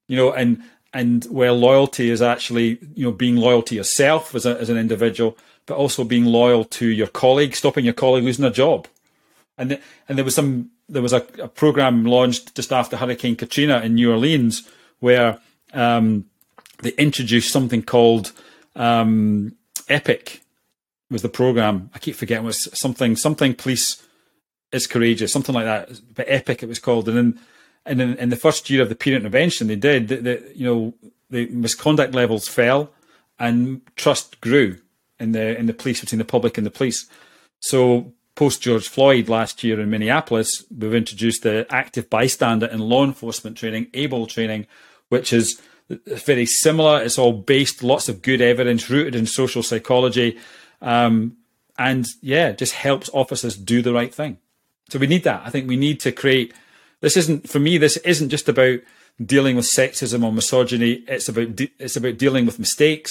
you 0.07 0.17
know, 0.17 0.33
and 0.33 0.63
and 0.93 1.25
where 1.27 1.53
loyalty 1.53 2.11
is 2.11 2.23
actually 2.23 2.79
you 2.95 3.05
know 3.05 3.13
being 3.13 3.37
loyal 3.37 3.63
to 3.63 3.75
yourself 3.75 4.35
as, 4.35 4.47
a, 4.47 4.59
as 4.59 4.71
an 4.71 4.77
individual 4.77 5.37
but 5.67 5.77
also 5.77 6.03
being 6.03 6.25
loyal 6.25 6.65
to 6.65 6.87
your 6.87 7.07
colleague 7.07 7.55
stopping 7.55 7.85
your 7.85 7.95
colleague 7.95 8.25
losing 8.25 8.45
a 8.45 8.51
job 8.51 8.89
and 9.59 9.71
the, 9.71 9.81
and 10.09 10.17
there 10.17 10.25
was 10.25 10.35
some 10.35 10.71
there 10.89 11.03
was 11.03 11.13
a, 11.13 11.25
a, 11.43 11.49
program 11.49 12.05
launched 12.05 12.55
just 12.55 12.73
after 12.73 12.97
hurricane 12.97 13.37
katrina 13.37 13.81
in 13.81 13.95
new 13.95 14.11
orleans 14.11 14.69
where 15.01 15.39
um, 15.75 16.25
they 16.83 16.91
introduced 16.93 17.53
something 17.53 17.83
called 17.83 18.33
um, 18.77 19.55
epic 19.89 20.43
was 21.11 21.23
the 21.23 21.29
program 21.29 21.91
i 21.95 21.99
keep 21.99 22.15
forgetting 22.15 22.45
was 22.45 22.69
something 22.79 23.17
something 23.17 23.55
police 23.55 24.03
is 24.73 24.87
courageous 24.87 25.33
something 25.33 25.55
like 25.55 25.65
that 25.65 26.01
but 26.15 26.27
epic 26.29 26.63
it 26.63 26.69
was 26.69 26.79
called 26.79 27.09
and 27.09 27.17
then 27.17 27.41
and 27.89 28.01
in, 28.01 28.15
in 28.17 28.29
the 28.29 28.37
first 28.37 28.69
year 28.71 28.83
of 28.83 28.89
the 28.89 28.95
period 28.95 29.23
intervention, 29.23 29.67
they 29.67 29.77
did. 29.77 30.09
The, 30.09 30.53
you 30.55 30.65
know, 30.65 30.95
the 31.31 31.47
misconduct 31.47 32.15
levels 32.15 32.47
fell, 32.47 32.91
and 33.39 33.81
trust 33.97 34.41
grew 34.41 34.79
in 35.19 35.33
the 35.33 35.59
in 35.59 35.67
the 35.67 35.75
police 35.75 36.01
between 36.01 36.19
the 36.19 36.25
public 36.25 36.59
and 36.59 36.67
the 36.67 36.71
police. 36.71 37.07
So 37.61 38.13
post 38.39 38.63
George 38.63 38.89
Floyd 38.89 39.29
last 39.29 39.65
year 39.65 39.81
in 39.81 39.91
Minneapolis, 39.91 40.63
we've 40.71 40.95
introduced 40.95 41.43
the 41.43 41.67
active 41.71 42.09
bystander 42.09 42.67
and 42.67 42.81
law 42.81 43.05
enforcement 43.05 43.57
training, 43.57 43.89
ABLE 43.95 44.29
training, 44.29 44.65
which 45.09 45.33
is 45.33 45.61
very 46.07 46.47
similar. 46.47 47.03
It's 47.03 47.19
all 47.19 47.33
based, 47.33 47.83
lots 47.83 48.09
of 48.09 48.23
good 48.23 48.41
evidence 48.41 48.89
rooted 48.89 49.17
in 49.17 49.27
social 49.27 49.65
psychology, 49.65 50.39
um, 50.81 51.37
and 51.77 52.07
yeah, 52.23 52.53
just 52.53 52.75
helps 52.75 53.11
officers 53.13 53.57
do 53.57 53.83
the 53.83 53.93
right 53.93 54.15
thing. 54.15 54.39
So 54.89 55.01
we 55.01 55.09
need 55.09 55.25
that. 55.25 55.43
I 55.45 55.51
think 55.51 55.67
we 55.67 55.77
need 55.77 55.99
to 56.01 56.13
create 56.13 56.55
this 57.01 57.17
isn't 57.17 57.49
for 57.49 57.59
me. 57.59 57.77
This 57.77 57.97
isn't 57.99 58.29
just 58.29 58.49
about 58.49 58.79
dealing 59.21 59.57
with 59.57 59.69
sexism 59.77 60.25
or 60.25 60.33
misogyny. 60.33 61.03
It's 61.09 61.29
about 61.29 61.57
de- 61.57 61.73
it's 61.81 61.97
about 61.97 62.19
dealing 62.19 62.47
with 62.47 62.61
mistakes. 62.61 63.11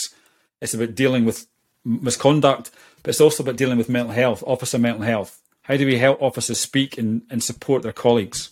It's 0.61 0.73
about 0.73 0.95
dealing 0.95 1.25
with 1.25 1.47
misconduct, 1.83 2.71
but 3.07 3.11
it's 3.11 3.21
also 3.21 3.41
about 3.41 3.55
dealing 3.55 3.77
with 3.77 3.87
mental 3.87 4.11
health, 4.11 4.43
officer 4.45 4.77
mental 4.77 5.03
health. 5.03 5.41
How 5.61 5.77
do 5.77 5.85
we 5.85 5.97
help 5.97 6.21
officers 6.21 6.59
speak 6.59 6.97
and, 6.97 7.21
and 7.29 7.41
support 7.41 7.81
their 7.81 7.93
colleagues? 7.93 8.49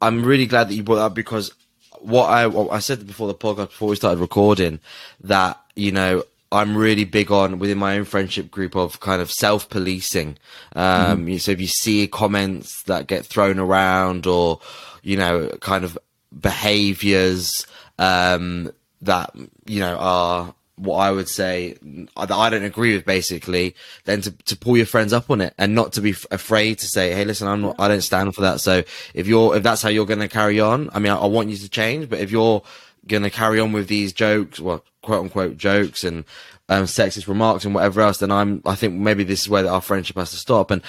I'm 0.00 0.22
really 0.22 0.46
glad 0.46 0.68
that 0.68 0.74
you 0.76 0.84
brought 0.84 0.94
that 0.94 1.06
up 1.06 1.14
because 1.16 1.52
what 1.98 2.26
I 2.26 2.46
what 2.46 2.70
I 2.70 2.78
said 2.78 3.04
before 3.04 3.26
the 3.26 3.34
podcast 3.34 3.70
before 3.70 3.88
we 3.88 3.96
started 3.96 4.20
recording 4.20 4.78
that 5.18 5.60
you 5.74 5.90
know 5.90 6.22
I'm 6.52 6.76
really 6.76 7.02
big 7.02 7.32
on 7.32 7.58
within 7.58 7.76
my 7.76 7.98
own 7.98 8.04
friendship 8.04 8.52
group 8.52 8.76
of 8.76 9.00
kind 9.00 9.20
of 9.20 9.32
self 9.32 9.68
policing. 9.68 10.38
Um, 10.76 11.26
mm. 11.26 11.40
So 11.40 11.50
if 11.50 11.60
you 11.60 11.66
see 11.66 12.06
comments 12.06 12.84
that 12.84 13.08
get 13.08 13.26
thrown 13.26 13.58
around 13.58 14.28
or, 14.28 14.60
you 15.02 15.16
know, 15.16 15.48
kind 15.60 15.82
of 15.82 15.98
behaviors, 16.40 17.66
um, 17.98 18.70
that, 19.02 19.34
you 19.66 19.80
know, 19.80 19.96
are 19.96 20.54
what 20.80 20.96
I 20.96 21.10
would 21.10 21.28
say 21.28 21.76
that 21.82 22.30
I 22.30 22.50
don't 22.50 22.64
agree 22.64 22.94
with 22.94 23.04
basically, 23.04 23.74
then 24.04 24.20
to, 24.22 24.30
to 24.30 24.56
pull 24.56 24.76
your 24.76 24.86
friends 24.86 25.12
up 25.12 25.30
on 25.30 25.40
it 25.40 25.54
and 25.58 25.74
not 25.74 25.92
to 25.94 26.00
be 26.00 26.10
f- 26.10 26.26
afraid 26.30 26.78
to 26.78 26.86
say, 26.86 27.12
Hey, 27.12 27.24
listen, 27.24 27.48
I'm 27.48 27.62
not, 27.62 27.76
I 27.78 27.88
don't 27.88 28.00
stand 28.00 28.34
for 28.34 28.40
that. 28.42 28.60
So 28.60 28.82
if 29.14 29.26
you're, 29.26 29.56
if 29.56 29.62
that's 29.62 29.82
how 29.82 29.88
you're 29.88 30.06
going 30.06 30.20
to 30.20 30.28
carry 30.28 30.60
on, 30.60 30.90
I 30.92 30.98
mean, 30.98 31.12
I, 31.12 31.16
I 31.16 31.26
want 31.26 31.50
you 31.50 31.56
to 31.56 31.68
change, 31.68 32.08
but 32.08 32.20
if 32.20 32.30
you're, 32.30 32.62
going 33.06 33.22
to 33.22 33.30
carry 33.30 33.60
on 33.60 33.72
with 33.72 33.88
these 33.88 34.12
jokes, 34.12 34.60
well, 34.60 34.84
quote 35.02 35.24
unquote 35.24 35.56
jokes 35.56 36.04
and 36.04 36.24
um, 36.68 36.84
sexist 36.84 37.28
remarks 37.28 37.64
and 37.64 37.74
whatever 37.74 38.00
else, 38.00 38.18
then 38.18 38.30
I'm, 38.30 38.62
I 38.64 38.74
think 38.74 38.94
maybe 38.94 39.24
this 39.24 39.42
is 39.42 39.48
where 39.48 39.68
our 39.68 39.80
friendship 39.80 40.16
has 40.16 40.30
to 40.30 40.36
stop. 40.36 40.70
And, 40.70 40.82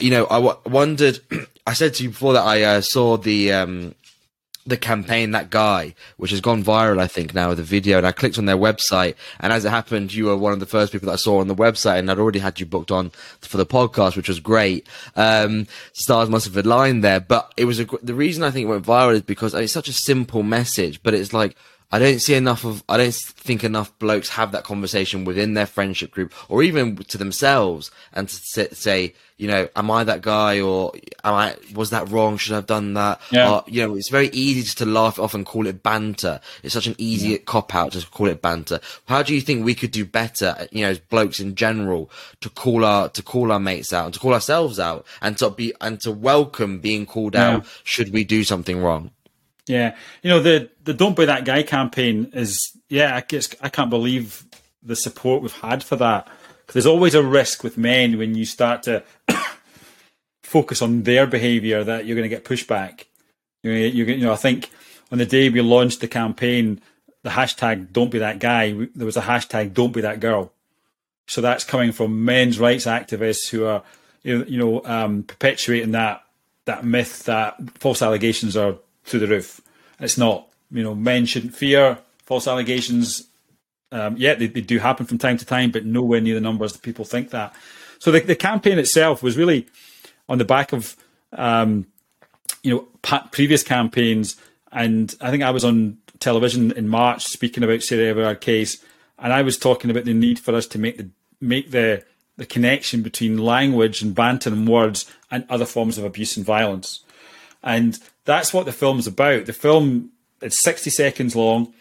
you 0.00 0.10
know, 0.10 0.26
I 0.30 0.36
w- 0.36 0.58
wondered, 0.66 1.20
I 1.66 1.72
said 1.72 1.94
to 1.94 2.02
you 2.02 2.10
before 2.10 2.32
that 2.34 2.44
I 2.44 2.62
uh, 2.62 2.80
saw 2.80 3.16
the, 3.16 3.52
um, 3.52 3.94
the 4.70 4.76
campaign 4.76 5.32
that 5.32 5.50
guy 5.50 5.94
which 6.16 6.30
has 6.30 6.40
gone 6.40 6.64
viral 6.64 6.98
i 6.98 7.06
think 7.06 7.34
now 7.34 7.48
with 7.48 7.58
the 7.58 7.64
video. 7.64 7.98
And 7.98 8.06
i 8.06 8.12
clicked 8.12 8.38
on 8.38 8.46
their 8.46 8.56
website. 8.56 9.14
And 9.40 9.52
as 9.52 9.64
it 9.64 9.70
happened 9.70 10.14
you 10.14 10.26
were 10.26 10.36
one 10.36 10.52
of 10.52 10.60
the 10.60 10.66
first 10.66 10.92
people 10.92 11.06
that 11.06 11.12
i 11.12 11.16
saw 11.16 11.38
on 11.38 11.48
the 11.48 11.54
website. 11.54 11.98
And 11.98 12.10
i'd 12.10 12.18
already 12.18 12.38
had 12.38 12.58
you 12.60 12.66
booked 12.66 12.90
on 12.90 13.10
for 13.40 13.56
the 13.56 13.66
podcast 13.66 14.16
which 14.16 14.28
was 14.28 14.40
great. 14.40 14.86
Um, 15.16 15.66
stars 15.92 16.30
must 16.30 16.46
have 16.46 16.56
aligned 16.56 17.04
there. 17.04 17.20
But 17.20 17.52
it 17.56 17.64
was 17.66 17.80
a, 17.80 17.86
the 18.02 18.14
reason 18.14 18.42
i 18.42 18.50
think 18.50 18.64
it 18.64 18.70
went 18.70 18.86
viral 18.86 19.14
is 19.14 19.22
because 19.22 19.54
it's 19.54 19.72
such 19.72 19.88
a 19.88 19.92
simple 19.92 20.42
message 20.42 21.02
but 21.02 21.14
it's 21.14 21.32
like 21.32 21.56
I 21.92 21.98
don't 21.98 22.20
see 22.20 22.34
enough 22.34 22.64
of, 22.64 22.84
I 22.88 22.96
don't 22.96 23.14
think 23.14 23.64
enough 23.64 23.96
blokes 23.98 24.28
have 24.30 24.52
that 24.52 24.62
conversation 24.62 25.24
within 25.24 25.54
their 25.54 25.66
friendship 25.66 26.12
group 26.12 26.32
or 26.48 26.62
even 26.62 26.96
to 26.96 27.18
themselves 27.18 27.90
and 28.12 28.28
to 28.28 28.74
say, 28.74 29.14
you 29.38 29.48
know, 29.48 29.68
am 29.74 29.90
I 29.90 30.04
that 30.04 30.22
guy 30.22 30.60
or 30.60 30.92
am 31.24 31.34
I, 31.34 31.56
was 31.74 31.90
that 31.90 32.08
wrong? 32.08 32.36
Should 32.36 32.52
I 32.52 32.56
have 32.56 32.66
done 32.66 32.94
that? 32.94 33.20
Yeah. 33.32 33.50
Or, 33.50 33.64
you 33.66 33.82
know, 33.82 33.96
it's 33.96 34.10
very 34.10 34.28
easy 34.28 34.62
just 34.62 34.78
to 34.78 34.86
laugh 34.86 35.18
off 35.18 35.34
and 35.34 35.44
call 35.44 35.66
it 35.66 35.82
banter. 35.82 36.40
It's 36.62 36.74
such 36.74 36.86
an 36.86 36.94
easy 36.98 37.30
yeah. 37.30 37.38
cop 37.38 37.74
out 37.74 37.92
to 37.92 38.06
call 38.06 38.28
it 38.28 38.40
banter. 38.40 38.78
How 39.06 39.24
do 39.24 39.34
you 39.34 39.40
think 39.40 39.64
we 39.64 39.74
could 39.74 39.90
do 39.90 40.04
better, 40.04 40.68
you 40.70 40.82
know, 40.82 40.90
as 40.90 41.00
blokes 41.00 41.40
in 41.40 41.56
general 41.56 42.10
to 42.40 42.50
call 42.50 42.84
our, 42.84 43.08
to 43.08 43.22
call 43.22 43.50
our 43.50 43.60
mates 43.60 43.92
out 43.92 44.04
and 44.04 44.14
to 44.14 44.20
call 44.20 44.34
ourselves 44.34 44.78
out 44.78 45.06
and 45.22 45.36
to 45.38 45.50
be, 45.50 45.72
and 45.80 46.00
to 46.02 46.12
welcome 46.12 46.78
being 46.78 47.04
called 47.04 47.34
yeah. 47.34 47.48
out 47.48 47.66
should 47.82 48.12
we 48.12 48.22
do 48.22 48.44
something 48.44 48.80
wrong? 48.80 49.10
Yeah, 49.66 49.96
you 50.22 50.30
know 50.30 50.40
the 50.40 50.70
the 50.84 50.94
"Don't 50.94 51.16
Be 51.16 51.24
That 51.24 51.44
Guy" 51.44 51.62
campaign 51.62 52.30
is 52.32 52.76
yeah. 52.88 53.16
I 53.16 53.20
guess 53.20 53.54
I 53.60 53.68
can't 53.68 53.90
believe 53.90 54.44
the 54.82 54.96
support 54.96 55.42
we've 55.42 55.52
had 55.52 55.84
for 55.84 55.96
that. 55.96 56.28
There's 56.72 56.86
always 56.86 57.14
a 57.14 57.22
risk 57.22 57.64
with 57.64 57.76
men 57.76 58.16
when 58.16 58.34
you 58.34 58.44
start 58.44 58.84
to 58.84 59.02
focus 60.42 60.82
on 60.82 61.02
their 61.02 61.26
behaviour 61.26 61.84
that 61.84 62.06
you're 62.06 62.16
going 62.16 62.28
to 62.28 62.34
get 62.34 62.44
pushback. 62.44 63.04
You 63.62 63.72
know, 63.72 63.78
you 63.78 64.04
you 64.04 64.24
know, 64.24 64.32
I 64.32 64.36
think 64.36 64.70
on 65.12 65.18
the 65.18 65.26
day 65.26 65.48
we 65.48 65.60
launched 65.60 66.00
the 66.00 66.08
campaign, 66.08 66.80
the 67.22 67.30
hashtag 67.30 67.92
"Don't 67.92 68.10
Be 68.10 68.18
That 68.18 68.38
Guy," 68.38 68.72
there 68.94 69.06
was 69.06 69.16
a 69.16 69.22
hashtag 69.22 69.74
"Don't 69.74 69.92
Be 69.92 70.00
That 70.00 70.20
Girl." 70.20 70.52
So 71.26 71.40
that's 71.40 71.62
coming 71.62 71.92
from 71.92 72.24
men's 72.24 72.58
rights 72.58 72.86
activists 72.86 73.50
who 73.50 73.64
are, 73.64 73.84
you 74.24 74.58
know, 74.58 74.82
um, 74.84 75.22
perpetuating 75.22 75.92
that 75.92 76.24
that 76.64 76.84
myth 76.84 77.24
that 77.24 77.56
false 77.78 78.02
allegations 78.02 78.56
are 78.56 78.76
through 79.10 79.20
the 79.20 79.28
roof. 79.28 79.60
It's 79.98 80.16
not. 80.16 80.48
You 80.70 80.82
know, 80.82 80.94
men 80.94 81.26
shouldn't 81.26 81.54
fear 81.54 81.98
false 82.24 82.46
allegations. 82.46 83.28
Um, 83.92 84.16
yeah, 84.16 84.34
they, 84.34 84.46
they, 84.46 84.60
do 84.60 84.78
happen 84.78 85.04
from 85.04 85.18
time 85.18 85.36
to 85.38 85.44
time, 85.44 85.72
but 85.72 85.84
nowhere 85.84 86.20
near 86.20 86.34
the 86.34 86.40
numbers 86.40 86.72
that 86.72 86.82
people 86.82 87.04
think 87.04 87.30
that. 87.30 87.54
So 87.98 88.12
the, 88.12 88.20
the 88.20 88.36
campaign 88.36 88.78
itself 88.78 89.22
was 89.22 89.36
really 89.36 89.66
on 90.28 90.38
the 90.38 90.44
back 90.44 90.72
of, 90.72 90.96
um, 91.32 91.86
you 92.62 92.72
know, 92.72 93.18
previous 93.32 93.64
campaigns. 93.64 94.36
And 94.70 95.12
I 95.20 95.32
think 95.32 95.42
I 95.42 95.50
was 95.50 95.64
on 95.64 95.98
television 96.20 96.70
in 96.72 96.88
March 96.88 97.24
speaking 97.24 97.64
about 97.64 97.82
Sarah 97.82 98.10
Everard 98.10 98.40
case, 98.40 98.82
and 99.18 99.32
I 99.32 99.42
was 99.42 99.58
talking 99.58 99.90
about 99.90 100.04
the 100.04 100.14
need 100.14 100.38
for 100.38 100.54
us 100.54 100.66
to 100.68 100.78
make 100.78 100.98
the 100.98 101.08
make 101.40 101.72
the 101.72 102.04
the 102.36 102.46
connection 102.46 103.02
between 103.02 103.38
language 103.38 104.02
and 104.02 104.14
banter 104.14 104.50
and 104.50 104.68
words 104.68 105.10
and 105.30 105.44
other 105.50 105.66
forms 105.66 105.98
of 105.98 106.04
abuse 106.04 106.36
and 106.36 106.46
violence. 106.46 107.04
And 107.62 107.98
that's 108.24 108.52
what 108.52 108.66
the 108.66 108.72
film's 108.72 109.06
about. 109.06 109.46
The 109.46 109.52
film 109.52 110.10
it's 110.40 110.62
60 110.62 110.90
seconds 110.90 111.36
long. 111.36 111.72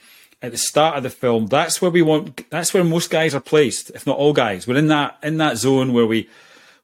at 0.41 0.51
the 0.51 0.57
start 0.57 0.95
of 0.95 1.03
the 1.03 1.09
film, 1.09 1.47
that's 1.47 1.81
where 1.81 1.91
we 1.91 2.01
want. 2.01 2.49
That's 2.49 2.73
where 2.73 2.83
most 2.83 3.09
guys 3.09 3.35
are 3.35 3.41
placed, 3.41 3.89
if 3.91 4.07
not 4.07 4.17
all 4.17 4.33
guys. 4.33 4.67
We're 4.67 4.77
in 4.77 4.87
that 4.87 5.17
in 5.21 5.37
that 5.37 5.57
zone 5.57 5.93
where 5.93 6.05
we 6.05 6.29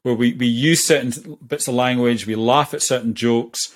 where 0.02 0.14
we, 0.14 0.34
we 0.34 0.46
use 0.46 0.86
certain 0.86 1.38
bits 1.46 1.66
of 1.66 1.74
language, 1.74 2.26
we 2.26 2.34
laugh 2.34 2.74
at 2.74 2.82
certain 2.82 3.14
jokes, 3.14 3.74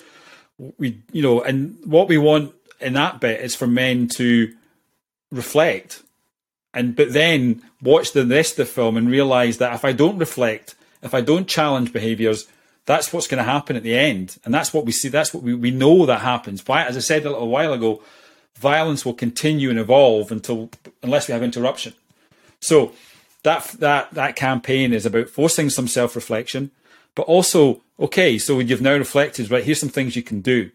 we 0.77 1.01
you 1.11 1.21
know, 1.21 1.41
and 1.41 1.77
what 1.85 2.07
we 2.07 2.17
want 2.17 2.53
in 2.79 2.93
that 2.93 3.19
bit 3.19 3.41
is 3.41 3.55
for 3.55 3.67
men 3.67 4.07
to 4.07 4.53
reflect, 5.31 6.03
and 6.73 6.95
but 6.95 7.13
then 7.13 7.63
watch 7.81 8.11
the 8.11 8.25
rest 8.25 8.53
of 8.53 8.67
the 8.67 8.73
film 8.73 8.97
and 8.97 9.09
realize 9.09 9.57
that 9.57 9.73
if 9.73 9.83
I 9.83 9.93
don't 9.93 10.19
reflect, 10.19 10.75
if 11.01 11.13
I 11.15 11.21
don't 11.21 11.47
challenge 11.47 11.91
behaviors, 11.91 12.47
that's 12.85 13.13
what's 13.13 13.27
going 13.27 13.37
to 13.37 13.49
happen 13.49 13.75
at 13.75 13.83
the 13.83 13.97
end, 13.97 14.37
and 14.43 14.53
that's 14.53 14.73
what 14.73 14.85
we 14.85 14.91
see. 14.91 15.09
That's 15.09 15.33
what 15.33 15.43
we, 15.43 15.53
we 15.53 15.71
know 15.71 16.05
that 16.05 16.21
happens. 16.21 16.63
As 16.67 16.97
I 16.97 16.99
said 16.99 17.25
a 17.25 17.29
little 17.29 17.49
while 17.49 17.73
ago, 17.73 18.01
violence 18.57 19.05
will 19.05 19.13
continue 19.13 19.69
and 19.69 19.79
evolve 19.79 20.31
until 20.31 20.69
unless 21.03 21.27
we 21.27 21.33
have 21.33 21.43
interruption. 21.43 21.93
So 22.59 22.93
that 23.43 23.65
that 23.79 24.11
that 24.11 24.35
campaign 24.35 24.93
is 24.93 25.05
about 25.05 25.29
forcing 25.29 25.69
some 25.69 25.87
self 25.87 26.15
reflection, 26.15 26.71
but 27.15 27.23
also 27.23 27.81
okay. 27.99 28.37
So 28.37 28.59
you've 28.59 28.81
now 28.81 28.97
reflected, 28.97 29.51
right? 29.51 29.63
Here's 29.63 29.79
some 29.79 29.89
things 29.89 30.15
you 30.15 30.23
can 30.23 30.41
do, 30.41 30.71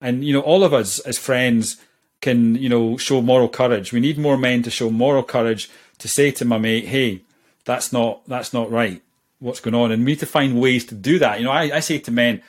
and 0.00 0.24
you 0.24 0.32
know 0.32 0.40
all 0.40 0.64
of 0.64 0.74
us 0.74 0.98
as 1.00 1.18
friends 1.18 1.76
can 2.20 2.54
you 2.54 2.68
know 2.68 2.96
show 2.96 3.20
moral 3.22 3.48
courage. 3.48 3.92
We 3.92 4.00
need 4.00 4.18
more 4.18 4.36
men 4.36 4.62
to 4.62 4.70
show 4.70 4.90
moral 4.90 5.22
courage 5.22 5.70
to 5.98 6.08
say 6.08 6.30
to 6.32 6.44
my 6.44 6.58
mate, 6.58 6.86
hey, 6.86 7.22
that's 7.64 7.92
not 7.92 8.26
that's 8.26 8.52
not 8.52 8.70
right. 8.70 9.02
What's 9.38 9.60
going 9.60 9.74
on? 9.74 9.92
And 9.92 10.04
we 10.04 10.12
need 10.12 10.20
to 10.20 10.26
find 10.26 10.60
ways 10.60 10.84
to 10.86 10.94
do 10.94 11.18
that. 11.18 11.38
You 11.38 11.44
know, 11.44 11.52
I, 11.52 11.76
I 11.76 11.80
say 11.80 11.98
to 11.98 12.10
men, 12.10 12.42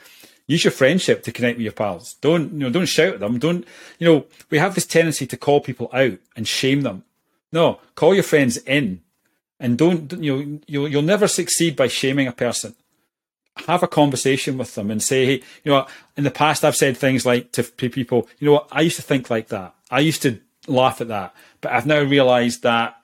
use 0.46 0.64
your 0.64 0.70
friendship 0.70 1.22
to 1.24 1.32
connect 1.32 1.58
with 1.58 1.64
your 1.64 1.72
pals. 1.72 2.14
Don't 2.20 2.52
you 2.52 2.58
know? 2.60 2.70
Don't 2.70 2.86
shout 2.86 3.14
at 3.14 3.20
them. 3.20 3.38
Don't 3.38 3.66
you 3.98 4.06
know? 4.06 4.24
We 4.50 4.58
have 4.58 4.74
this 4.74 4.86
tendency 4.86 5.26
to 5.26 5.36
call 5.36 5.60
people 5.60 5.90
out 5.92 6.18
and 6.36 6.48
shame 6.48 6.82
them. 6.82 7.04
No, 7.52 7.80
call 7.94 8.14
your 8.14 8.24
friends 8.24 8.58
in 8.58 9.02
and 9.60 9.78
don't 9.78 10.12
you 10.12 10.36
know 10.36 10.60
you'll 10.66 10.88
you'll 10.88 11.02
never 11.02 11.28
succeed 11.28 11.76
by 11.76 11.88
shaming 11.88 12.26
a 12.26 12.32
person 12.32 12.74
have 13.66 13.82
a 13.82 13.88
conversation 13.88 14.56
with 14.56 14.74
them 14.74 14.90
and 14.90 15.02
say 15.02 15.26
hey 15.26 15.42
you 15.64 15.72
know 15.72 15.86
in 16.16 16.24
the 16.24 16.30
past 16.30 16.64
i've 16.64 16.76
said 16.76 16.96
things 16.96 17.26
like 17.26 17.50
to 17.52 17.62
people 17.62 18.28
you 18.38 18.46
know 18.46 18.52
what 18.52 18.68
i 18.70 18.80
used 18.80 18.96
to 18.96 19.02
think 19.02 19.30
like 19.30 19.48
that 19.48 19.74
i 19.90 20.00
used 20.00 20.22
to 20.22 20.40
laugh 20.66 21.00
at 21.00 21.08
that 21.08 21.34
but 21.60 21.72
i've 21.72 21.86
now 21.86 22.00
realized 22.02 22.62
that 22.62 22.96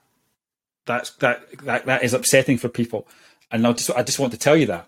that's 0.87 1.11
that 1.17 1.43
that, 1.65 1.87
that 1.87 2.03
is 2.03 2.15
upsetting 2.15 2.59
for 2.59 2.69
people 2.69 3.07
and 3.55 3.67
i 3.67 3.73
just 3.73 3.91
i 3.93 4.03
just 4.03 4.19
want 4.19 4.33
to 4.33 4.39
tell 4.39 4.57
you 4.57 4.67
that 4.67 4.87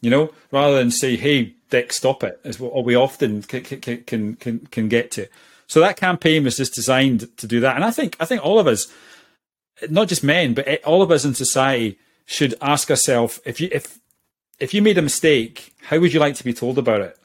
you 0.00 0.10
know 0.10 0.30
rather 0.52 0.78
than 0.78 0.90
say 0.90 1.16
hey 1.16 1.54
dick 1.70 1.92
stop 1.92 2.22
it 2.22 2.40
is 2.44 2.60
what 2.60 2.84
we 2.84 2.94
often 2.94 3.42
can 3.42 3.62
can 3.62 4.36
can 4.36 4.58
can 4.70 4.88
get 4.88 5.10
to 5.10 5.26
so 5.66 5.80
that 5.80 5.96
campaign 5.96 6.44
was 6.44 6.56
just 6.56 6.74
designed 6.74 7.36
to 7.36 7.46
do 7.48 7.58
that 7.58 7.74
and 7.74 7.84
i 7.84 7.90
think 7.90 8.16
i 8.20 8.24
think 8.24 8.44
all 8.44 8.60
of 8.60 8.68
us 8.68 8.86
not 9.90 10.08
just 10.08 10.24
men, 10.24 10.54
but 10.54 10.82
all 10.84 11.02
of 11.02 11.10
us 11.10 11.24
in 11.24 11.34
society 11.34 11.98
should 12.26 12.54
ask 12.60 12.90
ourselves 12.90 13.40
if 13.44 13.60
you 13.60 13.68
if 13.72 13.98
if 14.60 14.72
you 14.72 14.80
made 14.80 14.98
a 14.98 15.02
mistake, 15.02 15.74
how 15.82 15.98
would 15.98 16.12
you 16.12 16.20
like 16.20 16.36
to 16.36 16.44
be 16.44 16.54
told 16.54 16.78
about 16.78 17.00
it? 17.00 17.18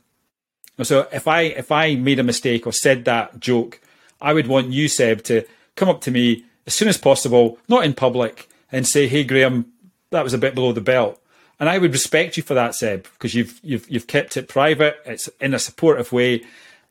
So 0.82 1.08
if 1.12 1.28
I 1.28 1.42
if 1.42 1.72
I 1.72 1.96
made 1.96 2.20
a 2.20 2.24
mistake 2.24 2.66
or 2.66 2.74
said 2.74 3.06
that 3.06 3.40
joke, 3.40 3.80
I 4.22 4.34
would 4.34 4.48
want 4.48 4.72
you, 4.72 4.88
Seb, 4.88 5.24
to 5.24 5.46
come 5.76 5.90
up 5.90 6.02
to 6.02 6.12
me 6.12 6.46
as 6.66 6.74
soon 6.74 6.88
as 6.88 6.98
possible, 6.98 7.58
not 7.68 7.86
in 7.86 7.94
public, 7.94 8.50
and 8.72 8.88
say, 8.88 9.08
"Hey, 9.08 9.24
Graham, 9.24 9.72
that 10.12 10.24
was 10.24 10.34
a 10.34 10.38
bit 10.38 10.56
below 10.56 10.72
the 10.72 10.82
belt." 10.82 11.22
And 11.60 11.68
I 11.68 11.78
would 11.78 11.92
respect 11.92 12.38
you 12.38 12.44
for 12.44 12.54
that, 12.54 12.76
Seb, 12.76 13.04
because 13.04 13.36
you've 13.36 13.60
you've 13.64 13.90
you've 13.90 14.08
kept 14.08 14.38
it 14.38 14.48
private. 14.48 14.98
It's 15.06 15.28
in 15.42 15.54
a 15.54 15.60
supportive 15.60 16.12
way, 16.12 16.44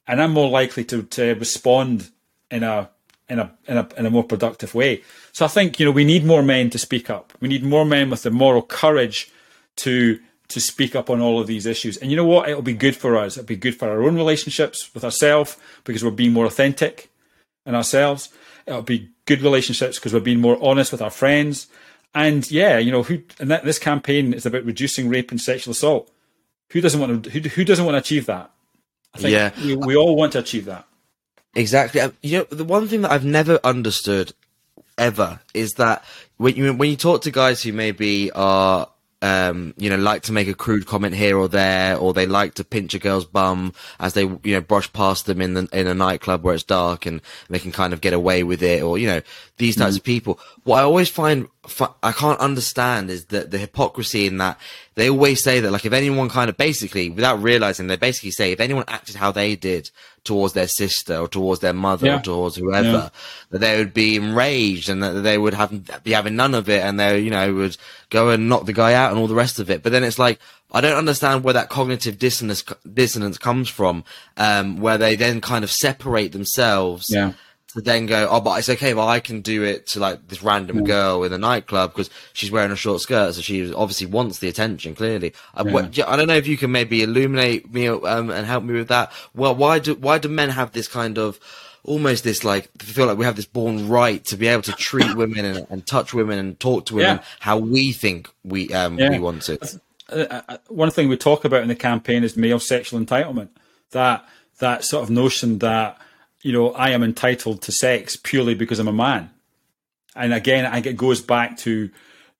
and 0.06 0.20
I'm 0.20 0.32
more 0.32 0.50
likely 0.50 0.84
to 0.86 1.02
to 1.02 1.34
respond 1.34 2.10
in 2.50 2.62
a 2.62 2.90
in 3.28 3.38
a 3.38 3.52
in 3.66 3.78
a 3.78 3.88
in 3.96 4.06
a 4.06 4.10
more 4.10 4.24
productive 4.24 4.74
way. 4.74 5.02
So 5.32 5.44
I 5.44 5.48
think 5.48 5.78
you 5.78 5.86
know 5.86 5.92
we 5.92 6.04
need 6.04 6.24
more 6.24 6.42
men 6.42 6.70
to 6.70 6.78
speak 6.78 7.08
up. 7.10 7.32
We 7.40 7.48
need 7.48 7.64
more 7.64 7.84
men 7.84 8.10
with 8.10 8.22
the 8.22 8.30
moral 8.30 8.62
courage 8.62 9.30
to 9.76 10.18
to 10.48 10.60
speak 10.60 10.96
up 10.96 11.10
on 11.10 11.20
all 11.20 11.40
of 11.40 11.46
these 11.46 11.66
issues. 11.66 11.96
And 11.98 12.10
you 12.10 12.16
know 12.16 12.24
what? 12.24 12.48
It'll 12.48 12.62
be 12.62 12.74
good 12.74 12.96
for 12.96 13.16
us. 13.16 13.36
It'll 13.36 13.46
be 13.46 13.56
good 13.56 13.76
for 13.76 13.88
our 13.88 14.02
own 14.02 14.16
relationships 14.16 14.90
with 14.94 15.04
ourselves 15.04 15.56
because 15.84 16.02
we're 16.02 16.10
being 16.10 16.32
more 16.32 16.46
authentic 16.46 17.10
in 17.66 17.74
ourselves. 17.74 18.30
It'll 18.66 18.82
be 18.82 19.10
good 19.26 19.42
relationships 19.42 19.98
because 19.98 20.14
we're 20.14 20.20
being 20.20 20.40
more 20.40 20.58
honest 20.62 20.90
with 20.90 21.02
our 21.02 21.10
friends. 21.10 21.66
And 22.14 22.50
yeah, 22.50 22.78
you 22.78 22.90
know, 22.90 23.02
who 23.02 23.22
and 23.38 23.50
that, 23.50 23.64
this 23.64 23.78
campaign 23.78 24.32
is 24.32 24.46
about 24.46 24.64
reducing 24.64 25.08
rape 25.08 25.30
and 25.30 25.40
sexual 25.40 25.72
assault. 25.72 26.10
Who 26.70 26.80
doesn't 26.80 27.00
want 27.00 27.24
to? 27.24 27.30
Who, 27.30 27.40
who 27.48 27.64
doesn't 27.64 27.84
want 27.84 27.94
to 27.94 28.00
achieve 28.00 28.26
that? 28.26 28.50
I 29.14 29.18
think 29.18 29.32
yeah, 29.32 29.50
we, 29.64 29.76
we 29.76 29.96
all 29.96 30.16
want 30.16 30.32
to 30.32 30.38
achieve 30.38 30.66
that. 30.66 30.86
Exactly. 31.54 32.00
Uh, 32.00 32.10
you 32.22 32.38
know, 32.38 32.44
the 32.50 32.64
one 32.64 32.88
thing 32.88 33.02
that 33.02 33.10
I've 33.10 33.24
never 33.24 33.58
understood 33.64 34.32
ever 34.96 35.40
is 35.54 35.74
that 35.74 36.04
when 36.36 36.56
you 36.56 36.72
when 36.74 36.90
you 36.90 36.96
talk 36.96 37.22
to 37.22 37.30
guys 37.30 37.62
who 37.62 37.72
maybe 37.72 38.30
are 38.32 38.88
um, 39.20 39.74
you 39.76 39.90
know, 39.90 39.96
like 39.96 40.22
to 40.22 40.32
make 40.32 40.48
a 40.48 40.54
crude 40.54 40.86
comment 40.86 41.14
here 41.14 41.36
or 41.36 41.48
there, 41.48 41.96
or 41.96 42.12
they 42.12 42.26
like 42.26 42.54
to 42.54 42.64
pinch 42.64 42.94
a 42.94 42.98
girl's 42.98 43.24
bum 43.24 43.74
as 43.98 44.14
they, 44.14 44.22
you 44.22 44.54
know, 44.54 44.60
brush 44.60 44.92
past 44.92 45.26
them 45.26 45.40
in 45.40 45.54
the, 45.54 45.68
in 45.72 45.86
a 45.86 45.94
nightclub 45.94 46.44
where 46.44 46.54
it's 46.54 46.62
dark 46.62 47.04
and 47.04 47.20
they 47.50 47.58
can 47.58 47.72
kind 47.72 47.92
of 47.92 48.00
get 48.00 48.12
away 48.12 48.44
with 48.44 48.62
it, 48.62 48.82
or, 48.82 48.96
you 48.96 49.08
know, 49.08 49.20
these 49.56 49.76
types 49.76 49.94
mm. 49.94 49.98
of 49.98 50.04
people. 50.04 50.38
What 50.62 50.78
I 50.78 50.82
always 50.82 51.08
find, 51.08 51.48
I 52.02 52.12
can't 52.12 52.40
understand 52.40 53.10
is 53.10 53.26
that 53.26 53.50
the 53.50 53.58
hypocrisy 53.58 54.26
in 54.26 54.38
that 54.38 54.58
they 54.94 55.08
always 55.08 55.42
say 55.42 55.60
that, 55.60 55.70
like, 55.70 55.84
if 55.84 55.92
anyone 55.92 56.28
kind 56.28 56.50
of 56.50 56.56
basically, 56.56 57.08
without 57.10 57.42
realizing, 57.42 57.86
they 57.86 57.96
basically 57.96 58.32
say 58.32 58.52
if 58.52 58.60
anyone 58.60 58.84
acted 58.88 59.14
how 59.16 59.30
they 59.30 59.54
did 59.54 59.90
towards 60.24 60.54
their 60.54 60.66
sister 60.66 61.16
or 61.16 61.28
towards 61.28 61.60
their 61.60 61.72
mother 61.72 62.06
yeah. 62.06 62.18
or 62.18 62.20
towards 62.20 62.56
whoever, 62.56 62.88
yeah. 62.88 63.08
that 63.50 63.58
they 63.58 63.78
would 63.78 63.94
be 63.94 64.16
enraged 64.16 64.88
and 64.88 65.02
that 65.02 65.12
they 65.22 65.38
would 65.38 65.54
have 65.54 66.02
be 66.02 66.12
having 66.12 66.36
none 66.36 66.54
of 66.54 66.68
it 66.68 66.82
and 66.82 66.98
they, 66.98 67.20
you 67.20 67.30
know, 67.30 67.54
would 67.54 67.76
go 68.10 68.30
and 68.30 68.48
knock 68.48 68.66
the 68.66 68.72
guy 68.72 68.94
out 68.94 69.10
and 69.10 69.20
all 69.20 69.28
the 69.28 69.34
rest 69.34 69.60
of 69.60 69.70
it. 69.70 69.82
But 69.82 69.92
then 69.92 70.04
it's 70.04 70.18
like, 70.18 70.38
I 70.72 70.80
don't 70.80 70.98
understand 70.98 71.44
where 71.44 71.54
that 71.54 71.68
cognitive 71.68 72.18
dissonance 72.18 72.64
dissonance 72.92 73.38
comes 73.38 73.68
from, 73.68 74.04
um, 74.36 74.80
where 74.80 74.98
they 74.98 75.16
then 75.16 75.40
kind 75.40 75.64
of 75.64 75.70
separate 75.70 76.32
themselves. 76.32 77.06
Yeah 77.08 77.32
to 77.74 77.82
then 77.82 78.06
go, 78.06 78.26
oh, 78.30 78.40
but 78.40 78.58
it's 78.58 78.68
okay. 78.70 78.94
Well, 78.94 79.08
I 79.08 79.20
can 79.20 79.42
do 79.42 79.62
it 79.62 79.86
to 79.88 80.00
like 80.00 80.26
this 80.28 80.42
random 80.42 80.84
girl 80.84 81.22
in 81.24 81.32
a 81.32 81.38
nightclub 81.38 81.92
because 81.92 82.08
she's 82.32 82.50
wearing 82.50 82.72
a 82.72 82.76
short 82.76 83.02
skirt, 83.02 83.34
so 83.34 83.42
she 83.42 83.72
obviously 83.74 84.06
wants 84.06 84.38
the 84.38 84.48
attention. 84.48 84.94
Clearly, 84.94 85.34
uh, 85.54 85.64
yeah. 85.66 85.72
what, 85.72 86.08
I 86.08 86.16
don't 86.16 86.28
know 86.28 86.36
if 86.36 86.46
you 86.46 86.56
can 86.56 86.72
maybe 86.72 87.02
illuminate 87.02 87.72
me 87.72 87.88
um, 87.88 88.30
and 88.30 88.46
help 88.46 88.64
me 88.64 88.74
with 88.74 88.88
that. 88.88 89.12
Well, 89.34 89.54
why 89.54 89.80
do 89.80 89.94
why 89.94 90.18
do 90.18 90.28
men 90.28 90.48
have 90.48 90.72
this 90.72 90.88
kind 90.88 91.18
of 91.18 91.38
almost 91.84 92.24
this 92.24 92.42
like 92.42 92.70
feel 92.80 93.06
like 93.06 93.18
we 93.18 93.24
have 93.24 93.36
this 93.36 93.46
born 93.46 93.88
right 93.88 94.24
to 94.26 94.36
be 94.36 94.46
able 94.46 94.62
to 94.62 94.72
treat 94.72 95.14
women 95.16 95.44
and, 95.44 95.66
and 95.68 95.86
touch 95.86 96.14
women 96.14 96.38
and 96.38 96.58
talk 96.58 96.86
to 96.86 96.94
women 96.94 97.16
yeah. 97.16 97.24
how 97.40 97.58
we 97.58 97.92
think 97.92 98.28
we 98.44 98.72
um 98.72 98.98
yeah. 98.98 99.10
we 99.10 99.18
want 99.18 99.42
to. 99.42 99.58
Uh, 100.10 100.42
uh, 100.48 100.56
one 100.68 100.90
thing 100.90 101.08
we 101.08 101.18
talk 101.18 101.44
about 101.44 101.60
in 101.60 101.68
the 101.68 101.76
campaign 101.76 102.24
is 102.24 102.34
male 102.34 102.58
sexual 102.58 102.98
entitlement. 102.98 103.50
That 103.90 104.26
that 104.58 104.84
sort 104.84 105.02
of 105.02 105.10
notion 105.10 105.58
that 105.58 105.98
you 106.42 106.52
know, 106.52 106.70
I 106.72 106.90
am 106.90 107.02
entitled 107.02 107.62
to 107.62 107.72
sex 107.72 108.16
purely 108.16 108.54
because 108.54 108.78
I'm 108.78 108.88
a 108.88 108.92
man. 108.92 109.30
And 110.14 110.32
again, 110.32 110.66
I 110.66 110.74
think 110.74 110.86
it 110.86 110.96
goes 110.96 111.20
back 111.20 111.56
to, 111.58 111.90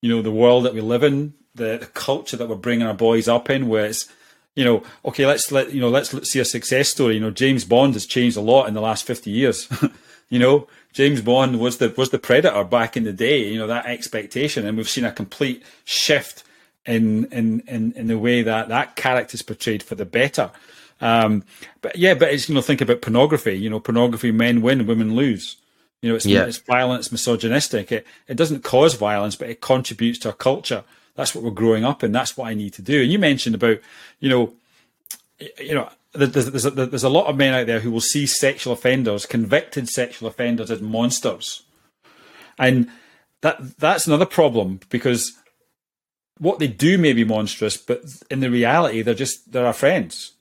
you 0.01 0.09
know, 0.09 0.23
the 0.23 0.31
world 0.31 0.65
that 0.65 0.75
we 0.75 0.81
live 0.81 1.03
in, 1.03 1.35
the, 1.55 1.79
the 1.79 1.87
culture 1.87 2.37
that 2.37 2.49
we're 2.49 2.57
bringing 2.57 2.87
our 2.87 2.95
boys 2.95 3.29
up 3.29 3.51
in, 3.51 3.69
where 3.69 3.87
it's, 3.87 4.09
you 4.55 4.65
know, 4.65 4.83
okay, 5.05 5.27
let's 5.27 5.53
let 5.53 5.73
you 5.73 5.81
know, 5.81 5.89
let's, 5.89 6.29
see 6.29 6.41
a 6.41 6.45
success 6.45 6.89
story. 6.89 7.15
You 7.15 7.21
know, 7.21 7.31
James 7.31 7.65
Bond 7.65 7.95
has 7.95 8.07
changed 8.07 8.37
a 8.37 8.41
lot 8.41 8.67
in 8.67 8.75
the 8.75 8.81
last 8.81 9.05
fifty 9.05 9.31
years. 9.31 9.69
you 10.29 10.39
know, 10.41 10.67
James 10.93 11.21
Bond 11.21 11.61
was 11.61 11.79
the 11.79 11.95
was 11.97 12.11
the 12.11 12.19
predator 12.19 12.65
back 12.65 12.97
in 12.97 13.05
the 13.05 13.13
day. 13.13 13.49
You 13.49 13.59
know 13.59 13.69
that 13.69 13.87
expectation, 13.87 14.67
and 14.67 14.77
we've 14.77 14.89
seen 14.89 15.05
a 15.05 15.13
complete 15.13 15.63
shift 15.85 16.43
in 16.87 17.27
in 17.27 17.61
in, 17.69 17.93
in 17.93 18.07
the 18.09 18.19
way 18.19 18.43
that 18.43 18.69
that 18.69 18.97
character 18.97 19.37
is 19.37 19.43
portrayed 19.43 19.83
for 19.83 19.95
the 19.95 20.05
better. 20.05 20.51
Um, 21.01 21.45
but 21.81 21.97
yeah, 21.97 22.15
but 22.15 22.33
it's 22.33 22.49
you 22.49 22.55
know 22.55 22.61
think 22.61 22.81
about 22.81 23.03
pornography. 23.03 23.55
You 23.55 23.71
know, 23.71 23.81
pornography 23.81 24.33
men 24.33 24.63
win, 24.63 24.87
women 24.87 25.15
lose. 25.15 25.57
You 26.03 26.11
know, 26.11 26.17
it's 26.17 26.27
yeah. 26.27 26.45
it's 26.45 26.59
violent, 26.59 27.11
misogynistic. 27.11 27.93
It 27.93 28.07
it 28.27 28.37
doesn't 28.37 28.65
cause 28.65 28.95
violence, 28.95 29.37
but 29.37 29.51
it 29.51 29.61
contributes 29.61 30.19
to 30.21 30.31
a 30.31 30.35
culture. 30.35 30.85
That's 31.15 31.35
what 31.35 31.43
we're 31.43 31.51
growing 31.51 31.85
up 31.85 32.05
in. 32.05 32.13
That's 32.13 32.37
what 32.37 32.49
I 32.49 32.55
need 32.55 32.75
to 32.75 32.83
do. 32.83 33.03
And 33.03 33.11
you 33.11 33.19
mentioned 33.19 33.55
about 33.55 33.79
you 34.21 34.29
know, 34.29 34.53
you 35.61 35.75
know. 35.75 35.91
There's, 36.15 36.51
there's, 36.51 36.65
a, 36.65 36.71
there's 36.71 37.05
a 37.05 37.09
lot 37.11 37.27
of 37.27 37.37
men 37.37 37.53
out 37.53 37.67
there 37.67 37.81
who 37.81 37.91
will 37.91 38.01
see 38.01 38.27
sexual 38.27 38.73
offenders, 38.73 39.27
convicted 39.27 39.91
sexual 39.91 40.27
offenders, 40.27 40.71
as 40.71 40.81
monsters, 40.81 41.63
and 42.59 42.91
that 43.43 43.79
that's 43.79 44.07
another 44.07 44.25
problem 44.25 44.81
because 44.89 45.37
what 46.39 46.59
they 46.59 46.67
do 46.67 46.99
may 46.99 47.13
be 47.13 47.25
monstrous, 47.25 47.77
but 47.77 48.03
in 48.31 48.41
the 48.41 48.51
reality, 48.51 49.03
they're 49.03 49.15
just 49.15 49.53
they're 49.53 49.67
our 49.67 49.73
friends. 49.73 50.33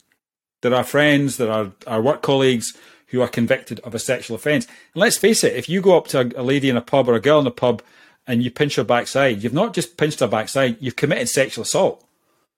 There 0.62 0.74
are 0.74 0.84
friends, 0.84 1.38
there 1.38 1.52
are 1.52 1.72
our 1.86 2.02
work 2.02 2.22
colleagues 2.22 2.74
who 3.08 3.22
are 3.22 3.28
convicted 3.28 3.80
of 3.82 3.96
a 3.96 4.00
sexual 4.00 4.36
offence. 4.36 4.66
And 4.66 5.02
let's 5.02 5.18
face 5.18 5.44
it, 5.44 5.56
if 5.56 5.70
you 5.70 5.82
go 5.82 5.98
up 5.98 6.08
to 6.08 6.32
a, 6.36 6.44
lady 6.44 6.70
in 6.70 6.78
a 6.78 6.82
pub 6.82 7.08
or 7.08 7.16
a 7.16 7.22
girl 7.22 7.40
in 7.40 7.48
a 7.48 7.52
pub 7.52 7.82
and 8.26 8.44
you 8.44 8.52
pinch 8.52 8.76
her 8.76 8.84
backside, 8.84 9.44
you've 9.44 9.54
not 9.54 9.74
just 9.74 9.98
pinched 9.98 10.20
her 10.20 10.28
backside, 10.28 10.78
you've 10.80 10.96
committed 10.96 11.30
sexual 11.30 11.62
assault. 11.62 12.04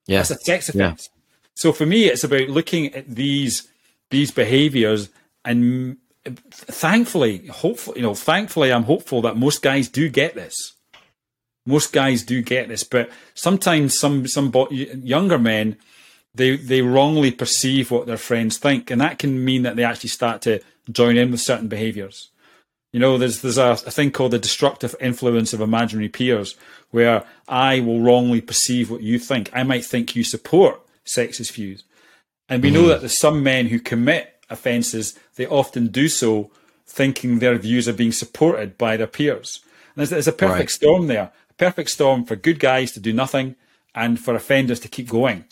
Yeah. 0.08 0.22
It's 0.22 0.32
a 0.32 0.36
sex 0.36 0.70
offence. 0.70 1.10
Yeah. 1.12 1.22
So 1.54 1.72
for 1.72 1.86
me, 1.86 2.06
it's 2.06 2.24
about 2.24 2.50
looking 2.50 2.94
at 2.94 3.08
these 3.08 3.68
these 4.10 4.32
behaviours 4.32 5.10
and 5.46 5.98
thankfully, 6.52 7.46
hopefully, 7.48 7.98
you 7.98 8.04
know, 8.04 8.16
thankfully, 8.16 8.74
I'm 8.74 8.84
hopeful 8.84 9.22
that 9.22 9.38
most 9.38 9.62
guys 9.62 9.88
do 9.88 10.10
get 10.10 10.36
this. 10.36 10.56
Most 11.66 11.94
guys 11.94 12.24
do 12.24 12.42
get 12.42 12.68
this, 12.68 12.84
but 12.84 13.10
sometimes 13.36 14.00
some 14.00 14.28
some 14.28 14.52
younger 14.72 15.38
men 15.38 15.78
they 16.34 16.58
they 16.58 16.82
wrongly 16.82 17.32
perceive 17.32 17.92
what 17.92 18.08
their 18.08 18.18
friends 18.18 18.58
think, 18.58 18.92
and 18.92 19.02
that 19.02 19.20
can 19.20 19.44
mean 19.44 19.64
that 19.64 19.76
they 19.76 19.84
actually 19.84 20.10
start 20.10 20.42
to 20.44 20.62
join 20.92 21.18
in 21.18 21.32
with 21.32 21.42
certain 21.42 21.68
behaviours. 21.68 22.30
You 22.92 23.00
know, 23.00 23.18
there's 23.18 23.42
there's 23.42 23.58
a, 23.58 23.72
a 23.72 23.92
thing 23.92 24.12
called 24.12 24.32
the 24.32 24.40
destructive 24.40 24.96
influence 25.00 25.54
of 25.54 25.62
imaginary 25.62 26.10
peers, 26.10 26.56
where 26.92 27.24
I 27.48 27.80
will 27.80 28.02
wrongly 28.02 28.42
perceive 28.42 28.90
what 28.90 29.02
you 29.02 29.20
think. 29.20 29.50
I 29.54 29.64
might 29.64 29.86
think 29.86 30.16
you 30.16 30.24
support 30.24 30.82
sexist 31.06 31.52
views, 31.52 31.84
and 32.48 32.64
we 32.64 32.70
mm. 32.70 32.74
know 32.74 32.88
that 32.88 33.02
there's 33.02 33.20
some 33.20 33.44
men 33.44 33.68
who 33.68 33.80
commit 33.80 34.36
offences. 34.50 35.18
They 35.36 35.46
often 35.46 35.88
do 35.88 36.08
so 36.10 36.52
thinking 36.90 37.38
their 37.38 37.58
views 37.58 37.88
are 37.88 37.94
being 37.94 38.12
supported 38.12 38.78
by 38.78 38.98
their 38.98 39.08
peers. 39.08 39.60
And 39.96 39.98
there's, 39.98 40.10
there's 40.10 40.28
a 40.28 40.34
perfect 40.34 40.60
right. 40.60 40.70
storm 40.70 41.08
there. 41.08 41.32
A 41.50 41.54
perfect 41.54 41.92
storm 41.92 42.26
for 42.26 42.36
good 42.36 42.60
guys 42.60 42.92
to 42.94 43.00
do 43.00 43.14
nothing 43.14 43.56
and 43.94 44.20
for 44.20 44.34
offenders 44.36 44.80
to 44.82 44.88
keep 44.88 45.08
going. 45.08 45.46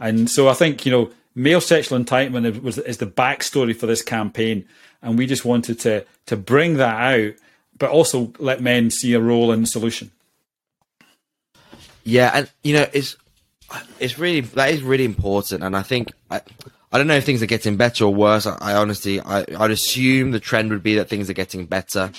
And 0.00 0.28
so 0.28 0.48
I 0.48 0.54
think 0.54 0.84
you 0.84 0.90
know 0.90 1.10
male 1.34 1.60
sexual 1.60 1.98
entitlement 1.98 2.66
is 2.86 2.98
the 2.98 3.06
backstory 3.06 3.76
for 3.76 3.86
this 3.86 4.02
campaign, 4.02 4.66
and 5.02 5.16
we 5.16 5.26
just 5.26 5.44
wanted 5.44 5.78
to 5.80 6.04
to 6.26 6.36
bring 6.36 6.78
that 6.78 6.96
out, 6.96 7.34
but 7.78 7.90
also 7.90 8.32
let 8.38 8.62
men 8.62 8.90
see 8.90 9.12
a 9.12 9.20
role 9.20 9.52
in 9.52 9.60
the 9.60 9.66
solution. 9.66 10.10
Yeah, 12.02 12.30
and 12.34 12.50
you 12.64 12.74
know 12.74 12.86
it's 12.92 13.16
it's 14.00 14.18
really 14.18 14.40
that 14.40 14.70
is 14.70 14.82
really 14.82 15.04
important, 15.04 15.62
and 15.62 15.76
I 15.76 15.82
think 15.82 16.12
I, 16.30 16.40
I 16.92 16.98
don't 16.98 17.06
know 17.06 17.16
if 17.16 17.24
things 17.24 17.42
are 17.42 17.46
getting 17.46 17.76
better 17.76 18.04
or 18.04 18.14
worse. 18.14 18.46
I, 18.46 18.56
I 18.60 18.74
honestly 18.74 19.20
I, 19.20 19.44
I'd 19.58 19.70
assume 19.70 20.30
the 20.30 20.40
trend 20.40 20.70
would 20.70 20.82
be 20.82 20.96
that 20.96 21.08
things 21.08 21.28
are 21.28 21.34
getting 21.34 21.66
better. 21.66 22.10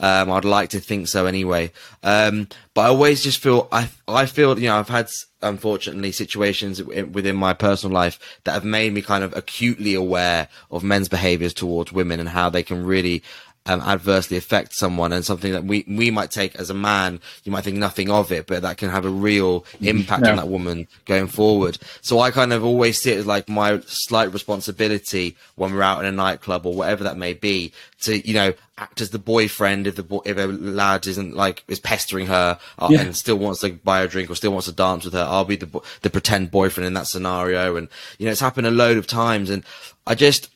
Um, 0.00 0.32
I'd 0.32 0.44
like 0.44 0.70
to 0.70 0.80
think 0.80 1.08
so 1.08 1.26
anyway. 1.26 1.70
Um, 2.02 2.48
but 2.74 2.82
I 2.82 2.88
always 2.88 3.22
just 3.22 3.38
feel 3.38 3.68
I 3.70 3.88
I 4.08 4.26
feel 4.26 4.58
you 4.58 4.68
know 4.68 4.78
I've 4.78 4.88
had 4.88 5.08
unfortunately 5.42 6.12
situations 6.12 6.82
within 6.82 7.36
my 7.36 7.52
personal 7.52 7.94
life 7.94 8.18
that 8.44 8.52
have 8.52 8.64
made 8.64 8.92
me 8.92 9.02
kind 9.02 9.24
of 9.24 9.36
acutely 9.36 9.94
aware 9.94 10.48
of 10.70 10.82
men's 10.82 11.08
behaviors 11.08 11.54
towards 11.54 11.92
women 11.92 12.20
and 12.20 12.28
how 12.28 12.50
they 12.50 12.62
can 12.62 12.84
really 12.84 13.22
um, 13.70 13.80
adversely 13.82 14.36
affect 14.36 14.74
someone 14.74 15.12
and 15.12 15.24
something 15.24 15.52
that 15.52 15.64
we 15.64 15.84
we 15.86 16.10
might 16.10 16.32
take 16.32 16.56
as 16.56 16.70
a 16.70 16.74
man 16.74 17.20
you 17.44 17.52
might 17.52 17.62
think 17.62 17.76
nothing 17.76 18.10
of 18.10 18.32
it 18.32 18.46
but 18.48 18.62
that 18.62 18.76
can 18.76 18.90
have 18.90 19.04
a 19.04 19.10
real 19.10 19.60
mm-hmm. 19.60 19.86
impact 19.86 20.24
yeah. 20.24 20.30
on 20.30 20.36
that 20.36 20.48
woman 20.48 20.88
going 21.04 21.28
forward 21.28 21.78
so 22.00 22.18
i 22.18 22.32
kind 22.32 22.52
of 22.52 22.64
always 22.64 23.00
see 23.00 23.12
it 23.12 23.18
as 23.18 23.26
like 23.26 23.48
my 23.48 23.78
slight 23.86 24.32
responsibility 24.32 25.36
when 25.54 25.72
we're 25.72 25.82
out 25.82 26.00
in 26.00 26.06
a 26.06 26.12
nightclub 26.12 26.66
or 26.66 26.74
whatever 26.74 27.04
that 27.04 27.16
may 27.16 27.32
be 27.32 27.72
to 28.00 28.26
you 28.26 28.34
know 28.34 28.52
act 28.76 29.00
as 29.00 29.10
the 29.10 29.18
boyfriend 29.18 29.86
if 29.86 29.94
the 29.94 30.02
boy, 30.02 30.20
if 30.24 30.36
a 30.36 30.46
lad 30.46 31.06
isn't 31.06 31.36
like 31.36 31.62
is 31.68 31.78
pestering 31.78 32.26
her 32.26 32.58
uh, 32.78 32.88
yeah. 32.90 33.02
and 33.02 33.16
still 33.16 33.36
wants 33.36 33.60
to 33.60 33.72
buy 33.72 34.00
a 34.02 34.08
drink 34.08 34.28
or 34.30 34.34
still 34.34 34.50
wants 34.50 34.66
to 34.66 34.72
dance 34.72 35.04
with 35.04 35.14
her 35.14 35.26
i'll 35.28 35.44
be 35.44 35.56
the 35.56 35.80
the 36.02 36.10
pretend 36.10 36.50
boyfriend 36.50 36.86
in 36.86 36.94
that 36.94 37.06
scenario 37.06 37.76
and 37.76 37.88
you 38.18 38.26
know 38.26 38.32
it's 38.32 38.40
happened 38.40 38.66
a 38.66 38.70
load 38.70 38.96
of 38.96 39.06
times 39.06 39.48
and 39.48 39.62
i 40.08 40.14
just 40.14 40.50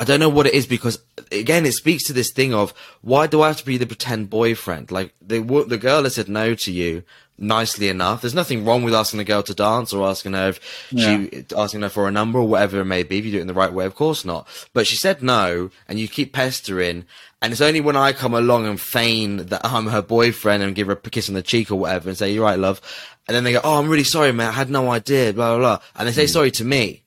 I 0.00 0.04
don't 0.04 0.18
know 0.18 0.30
what 0.30 0.46
it 0.46 0.54
is 0.54 0.66
because 0.66 0.98
again, 1.30 1.66
it 1.66 1.72
speaks 1.72 2.04
to 2.04 2.14
this 2.14 2.32
thing 2.32 2.54
of 2.54 2.72
why 3.02 3.26
do 3.26 3.42
I 3.42 3.48
have 3.48 3.58
to 3.58 3.66
be 3.66 3.76
the 3.76 3.86
pretend 3.86 4.30
boyfriend? 4.30 4.90
Like 4.90 5.12
the 5.20 5.40
the 5.68 5.76
girl 5.76 6.04
has 6.04 6.14
said 6.14 6.26
no 6.26 6.54
to 6.54 6.72
you 6.72 7.02
nicely 7.36 7.90
enough. 7.90 8.22
There's 8.22 8.34
nothing 8.34 8.64
wrong 8.64 8.82
with 8.82 8.94
asking 8.94 9.20
a 9.20 9.24
girl 9.24 9.42
to 9.42 9.54
dance 9.54 9.92
or 9.92 10.08
asking 10.08 10.32
her 10.32 10.48
if 10.48 10.88
yeah. 10.90 11.26
she 11.28 11.44
asking 11.54 11.82
her 11.82 11.90
for 11.90 12.08
a 12.08 12.10
number 12.10 12.38
or 12.38 12.48
whatever 12.48 12.80
it 12.80 12.86
may 12.86 13.02
be. 13.02 13.18
If 13.18 13.26
you 13.26 13.32
do 13.32 13.38
it 13.38 13.42
in 13.42 13.46
the 13.46 13.52
right 13.52 13.74
way, 13.74 13.84
of 13.84 13.94
course 13.94 14.24
not. 14.24 14.48
But 14.72 14.86
she 14.86 14.96
said 14.96 15.22
no, 15.22 15.70
and 15.86 15.98
you 15.98 16.08
keep 16.08 16.32
pestering. 16.32 17.04
And 17.42 17.52
it's 17.52 17.60
only 17.60 17.82
when 17.82 17.96
I 17.96 18.12
come 18.12 18.32
along 18.32 18.66
and 18.66 18.80
feign 18.80 19.48
that 19.48 19.60
I'm 19.66 19.88
her 19.88 20.02
boyfriend 20.02 20.62
and 20.62 20.74
give 20.74 20.86
her 20.86 20.94
a 20.94 21.10
kiss 21.10 21.28
on 21.28 21.34
the 21.34 21.42
cheek 21.42 21.70
or 21.70 21.76
whatever 21.76 22.08
and 22.08 22.16
say, 22.16 22.32
"You're 22.32 22.44
right, 22.44 22.58
love," 22.58 22.80
and 23.28 23.36
then 23.36 23.44
they 23.44 23.52
go, 23.52 23.60
"Oh, 23.62 23.78
I'm 23.78 23.90
really 23.90 24.04
sorry, 24.04 24.32
man. 24.32 24.48
I 24.48 24.52
had 24.52 24.70
no 24.70 24.90
idea." 24.90 25.34
Blah 25.34 25.58
blah 25.58 25.58
blah, 25.58 25.84
and 25.96 26.08
they 26.08 26.12
say 26.12 26.24
mm. 26.24 26.30
sorry 26.30 26.50
to 26.52 26.64
me. 26.64 27.02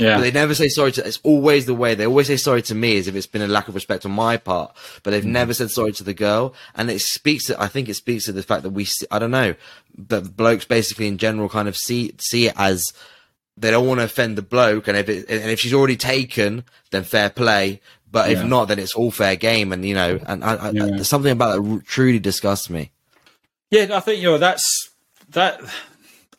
Yeah. 0.00 0.16
But 0.16 0.22
they 0.22 0.30
never 0.30 0.54
say 0.54 0.68
sorry 0.68 0.92
to, 0.92 1.06
it's 1.06 1.20
always 1.22 1.66
the 1.66 1.74
way. 1.74 1.94
They 1.94 2.06
always 2.06 2.28
say 2.28 2.38
sorry 2.38 2.62
to 2.62 2.74
me 2.74 2.96
as 2.96 3.06
if 3.06 3.14
it's 3.14 3.26
been 3.26 3.42
a 3.42 3.46
lack 3.46 3.68
of 3.68 3.74
respect 3.74 4.06
on 4.06 4.12
my 4.12 4.38
part, 4.38 4.74
but 5.02 5.10
they've 5.10 5.22
mm. 5.22 5.26
never 5.26 5.52
said 5.52 5.70
sorry 5.70 5.92
to 5.92 6.04
the 6.04 6.14
girl. 6.14 6.54
And 6.74 6.90
it 6.90 7.00
speaks 7.00 7.46
to, 7.46 7.60
I 7.60 7.68
think 7.68 7.88
it 7.88 7.94
speaks 7.94 8.24
to 8.24 8.32
the 8.32 8.42
fact 8.42 8.62
that 8.62 8.70
we, 8.70 8.86
see, 8.86 9.06
I 9.10 9.18
don't 9.18 9.30
know, 9.30 9.54
but 9.96 10.34
blokes 10.36 10.64
basically 10.64 11.06
in 11.06 11.18
general 11.18 11.50
kind 11.50 11.68
of 11.68 11.76
see, 11.76 12.14
see 12.18 12.46
it 12.46 12.54
as, 12.56 12.92
they 13.58 13.70
don't 13.70 13.86
want 13.86 14.00
to 14.00 14.04
offend 14.04 14.38
the 14.38 14.42
bloke. 14.42 14.88
And 14.88 14.96
if 14.96 15.08
it, 15.10 15.28
and 15.28 15.50
if 15.50 15.60
she's 15.60 15.74
already 15.74 15.96
taken, 15.96 16.64
then 16.92 17.04
fair 17.04 17.28
play. 17.28 17.82
But 18.10 18.30
if 18.30 18.42
not, 18.42 18.68
then 18.68 18.78
it's 18.78 18.94
all 18.94 19.10
fair 19.10 19.36
game. 19.36 19.70
And, 19.70 19.84
you 19.84 19.94
know, 19.94 20.18
and 20.26 20.42
I, 20.42 20.54
I, 20.54 20.70
yeah. 20.70 20.86
there's 20.86 21.08
something 21.08 21.30
about 21.30 21.62
that 21.62 21.84
truly 21.84 22.18
disgusts 22.18 22.70
me. 22.70 22.90
Yeah, 23.70 23.88
I 23.92 24.00
think, 24.00 24.22
you 24.22 24.30
know, 24.30 24.38
that's, 24.38 24.64
that, 25.28 25.60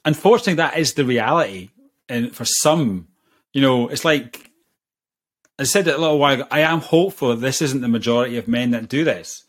unfortunately, 0.04 0.56
that 0.56 0.78
is 0.78 0.96
the 0.96 1.06
reality. 1.06 1.70
And 2.10 2.36
for 2.36 2.44
some 2.44 3.08
you 3.54 3.62
know, 3.62 3.88
it's 3.88 4.06
like 4.06 4.52
I 5.60 5.64
said 5.64 5.88
it 5.88 5.96
a 5.96 5.98
little 6.00 6.20
while 6.20 6.34
ago. 6.34 6.48
I 6.50 6.62
am 6.62 6.82
hopeful 6.82 7.30
that 7.30 7.42
this 7.42 7.62
isn't 7.62 7.82
the 7.82 7.88
majority 7.88 8.38
of 8.38 8.48
men 8.48 8.72
that 8.72 8.90
do 8.90 9.04
this. 9.04 9.44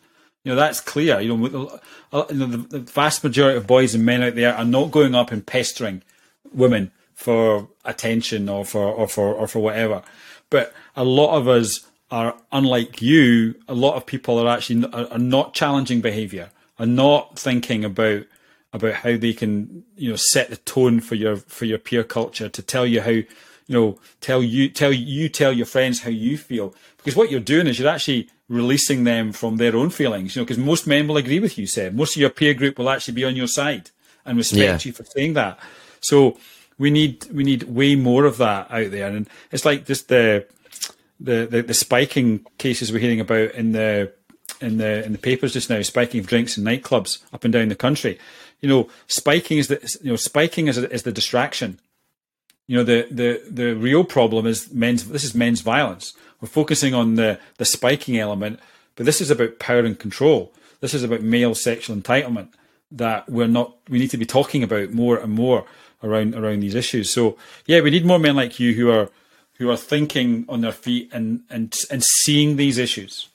You 0.44 0.52
know, 0.52 0.56
that's 0.56 0.80
clear. 0.80 1.20
You 1.20 1.36
know, 1.36 1.80
the, 2.10 2.80
vast 2.80 3.22
majority 3.22 3.56
of 3.56 3.66
boys 3.66 3.94
and 3.94 4.04
men 4.04 4.22
out 4.22 4.34
there 4.34 4.54
are 4.54 4.64
not 4.64 4.90
going 4.90 5.14
up 5.14 5.30
and 5.30 5.46
pestering 5.46 6.02
women 6.52 6.90
for 7.14 7.68
attention 7.84 8.48
or 8.48 8.64
for 8.64 8.84
or 8.84 9.08
for 9.08 9.32
or 9.32 9.46
for 9.46 9.60
whatever. 9.60 10.02
But 10.50 10.74
a 10.96 11.04
lot 11.04 11.36
of 11.36 11.48
us 11.48 11.86
are 12.10 12.36
unlike 12.50 13.00
you. 13.00 13.54
A 13.68 13.74
lot 13.74 13.94
of 13.94 14.04
people 14.04 14.38
are 14.38 14.54
actually 14.54 14.84
are, 14.92 15.18
not 15.18 15.54
challenging 15.54 16.00
behaviour, 16.00 16.50
are 16.78 16.86
not 16.86 17.38
thinking 17.38 17.84
about 17.84 18.24
about 18.74 18.94
how 18.94 19.16
they 19.16 19.32
can 19.32 19.84
you 19.96 20.10
know 20.10 20.16
set 20.16 20.50
the 20.50 20.56
tone 20.56 21.00
for 21.00 21.14
your 21.14 21.36
for 21.36 21.64
your 21.64 21.78
peer 21.78 22.04
culture 22.04 22.48
to 22.48 22.62
tell 22.62 22.84
you 22.84 23.00
how 23.00 23.20
you 23.66 23.74
know, 23.74 23.98
tell 24.20 24.42
you, 24.42 24.68
tell 24.68 24.92
you, 24.92 25.28
tell 25.28 25.52
your 25.52 25.66
friends 25.66 26.00
how 26.02 26.10
you 26.10 26.36
feel. 26.36 26.74
Because 26.96 27.16
what 27.16 27.30
you're 27.30 27.40
doing 27.40 27.66
is 27.66 27.78
you're 27.78 27.88
actually 27.88 28.28
releasing 28.48 29.04
them 29.04 29.32
from 29.32 29.56
their 29.56 29.74
own 29.76 29.90
feelings, 29.90 30.34
you 30.36 30.40
know, 30.40 30.44
because 30.44 30.58
most 30.58 30.86
men 30.86 31.08
will 31.08 31.16
agree 31.16 31.40
with 31.40 31.58
you, 31.58 31.66
Seb. 31.66 31.94
Most 31.94 32.16
of 32.16 32.20
your 32.20 32.30
peer 32.30 32.54
group 32.54 32.78
will 32.78 32.90
actually 32.90 33.14
be 33.14 33.24
on 33.24 33.36
your 33.36 33.46
side 33.46 33.90
and 34.24 34.36
respect 34.36 34.84
yeah. 34.84 34.88
you 34.88 34.92
for 34.92 35.04
saying 35.04 35.34
that. 35.34 35.58
So 36.00 36.36
we 36.78 36.90
need, 36.90 37.24
we 37.32 37.44
need 37.44 37.64
way 37.64 37.96
more 37.96 38.24
of 38.24 38.38
that 38.38 38.70
out 38.70 38.90
there. 38.90 39.08
And 39.08 39.28
it's 39.50 39.64
like 39.64 39.86
just 39.86 40.08
the, 40.08 40.46
the, 41.18 41.46
the, 41.50 41.62
the 41.62 41.74
spiking 41.74 42.44
cases 42.58 42.92
we're 42.92 42.98
hearing 42.98 43.20
about 43.20 43.52
in 43.52 43.72
the, 43.72 44.12
in 44.60 44.78
the, 44.78 45.04
in 45.04 45.12
the 45.12 45.18
papers 45.18 45.52
just 45.52 45.70
now, 45.70 45.80
spiking 45.82 46.20
of 46.20 46.26
drinks 46.26 46.58
in 46.58 46.64
nightclubs 46.64 47.22
up 47.32 47.44
and 47.44 47.52
down 47.52 47.68
the 47.68 47.74
country. 47.74 48.18
You 48.60 48.68
know, 48.68 48.88
spiking 49.06 49.58
is 49.58 49.68
the, 49.68 49.98
you 50.02 50.10
know, 50.10 50.16
spiking 50.16 50.68
is, 50.68 50.78
is 50.78 51.02
the 51.02 51.12
distraction 51.12 51.80
you 52.66 52.76
know 52.76 52.84
the 52.84 53.06
the 53.10 53.42
the 53.50 53.74
real 53.74 54.04
problem 54.04 54.46
is 54.46 54.72
men's 54.72 55.08
this 55.08 55.24
is 55.24 55.34
men's 55.34 55.60
violence. 55.60 56.14
We're 56.40 56.48
focusing 56.48 56.94
on 56.94 57.14
the 57.16 57.38
the 57.58 57.64
spiking 57.64 58.18
element 58.18 58.60
but 58.96 59.06
this 59.06 59.20
is 59.20 59.30
about 59.30 59.58
power 59.58 59.80
and 59.80 59.98
control. 59.98 60.52
This 60.80 60.94
is 60.94 61.02
about 61.02 61.22
male 61.22 61.54
sexual 61.54 61.96
entitlement 61.96 62.48
that 62.90 63.28
we're 63.28 63.46
not 63.46 63.76
we 63.88 63.98
need 63.98 64.10
to 64.10 64.18
be 64.18 64.26
talking 64.26 64.62
about 64.62 64.92
more 64.92 65.16
and 65.16 65.32
more 65.32 65.64
around 66.02 66.34
around 66.34 66.60
these 66.60 66.74
issues. 66.74 67.10
So 67.10 67.36
yeah 67.66 67.80
we 67.80 67.90
need 67.90 68.04
more 68.04 68.18
men 68.18 68.36
like 68.36 68.60
you 68.60 68.74
who 68.74 68.90
are 68.90 69.10
who 69.58 69.70
are 69.70 69.76
thinking 69.76 70.44
on 70.48 70.60
their 70.60 70.72
feet 70.72 71.10
and 71.12 71.42
and 71.48 71.74
and 71.90 72.02
seeing 72.02 72.56
these 72.56 72.78
issues. 72.78 73.28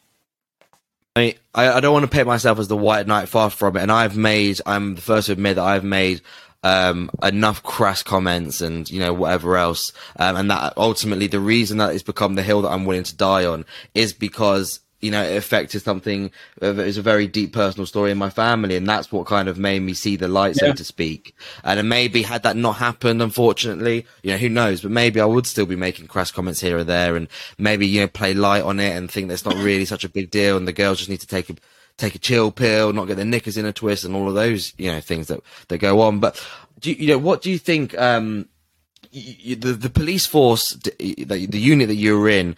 I, 1.15 1.36
I 1.55 1.80
don't 1.80 1.93
want 1.93 2.03
to 2.03 2.11
paint 2.11 2.28
myself 2.28 2.59
as 2.59 2.67
the 2.67 2.78
white 2.78 3.07
knight 3.07 3.28
far 3.28 3.49
from 3.49 3.75
it. 3.75 3.82
And 3.82 3.91
I've 3.91 4.15
made 4.15 4.61
I'm 4.67 4.95
the 4.95 5.01
first 5.01 5.28
to 5.28 5.34
admit 5.34 5.55
that 5.55 5.65
I've 5.65 5.84
made 5.84 6.21
um, 6.64 7.10
enough 7.24 7.64
crass 7.64 8.03
comments 8.03 8.62
and 8.62 8.89
you 8.89 8.99
know 8.99 9.14
whatever 9.14 9.58
else, 9.58 9.93
um, 10.18 10.36
and 10.36 10.51
that 10.51 10.74
ultimately 10.78 11.28
the 11.28 11.39
reason 11.39 11.78
that 11.78 11.93
it's 11.93 12.03
become 12.03 12.36
the 12.36 12.43
hill 12.43 12.62
that 12.62 12.70
I'm 12.70 12.86
willing 12.86 13.03
to 13.03 13.16
die 13.16 13.45
on 13.45 13.66
is 13.93 14.14
because 14.14 14.80
you 14.99 15.12
know 15.12 15.24
it 15.24 15.38
affected 15.38 15.82
something 15.82 16.32
that 16.60 16.80
is 16.80 16.97
a 16.97 17.03
very 17.03 17.28
deep 17.28 17.53
personal 17.53 17.86
story 17.86 18.12
in 18.12 18.18
my 18.18 18.30
family, 18.30 18.76
and 18.76 18.88
that's 18.88 19.12
what 19.12 19.28
kind 19.28 19.47
of 19.47 19.58
made 19.60 19.82
me 19.82 19.93
see 19.93 20.16
the 20.16 20.28
light, 20.28 20.58
yeah. 20.60 20.70
so 20.70 20.74
to 20.74 20.84
speak. 20.84 21.36
And 21.64 21.88
maybe 21.88 22.24
had 22.24 22.43
that 22.43 22.58
not 22.58 22.78
happened, 22.78 23.22
unfortunately, 23.22 24.05
you 24.24 24.32
know 24.32 24.38
who 24.38 24.49
knows, 24.49 24.82
but 24.82 24.91
maybe 24.91 25.22
I 25.22 25.26
would 25.26 25.45
still 25.45 25.68
be 25.68 25.76
making 25.76 26.08
crass 26.08 26.32
comments 26.32 26.60
here 26.60 26.78
or 26.78 26.84
there, 26.84 27.16
and 27.16 27.28
maybe 27.58 27.88
you 27.88 28.01
know 28.01 28.08
play 28.08 28.34
light 28.34 28.64
on 28.64 28.80
it 28.80 28.95
and 28.95 29.10
think 29.10 29.30
that's 29.30 29.45
not 29.45 29.55
really 29.55 29.86
such 29.86 30.03
a 30.03 30.10
big 30.10 30.32
deal, 30.32 30.58
and 30.58 30.68
the 30.68 30.74
girls 30.74 30.97
just 30.97 31.10
need 31.10 31.22
to 31.22 31.28
take 31.28 31.49
a 31.49 31.55
take 31.98 32.16
a 32.16 32.20
chill 32.20 32.52
pill, 32.52 32.93
not 32.93 33.06
get 33.06 33.18
their 33.18 33.26
knickers 33.26 33.58
in 33.58 33.66
a 33.66 33.74
twist, 33.74 34.04
and 34.04 34.16
all 34.16 34.30
of 34.30 34.36
those 34.36 34.74
you 34.78 34.91
know 34.91 35.02
things 35.02 35.28
that 35.28 35.41
that 35.68 35.80
go 35.80 36.02
on. 36.02 36.20
But 36.20 36.45
do 36.80 36.91
you, 36.91 37.08
know 37.08 37.18
what 37.18 37.41
do 37.41 37.52
you 37.52 37.58
think? 37.58 37.98
Um, 37.98 38.48
you, 39.12 39.56
the 39.56 39.74
the 39.74 39.89
police 39.89 40.26
force, 40.26 40.70
the, 40.70 41.48
the 41.50 41.60
unit 41.60 41.88
that 41.88 41.95
you 41.95 42.20
were 42.20 42.30
in, 42.30 42.56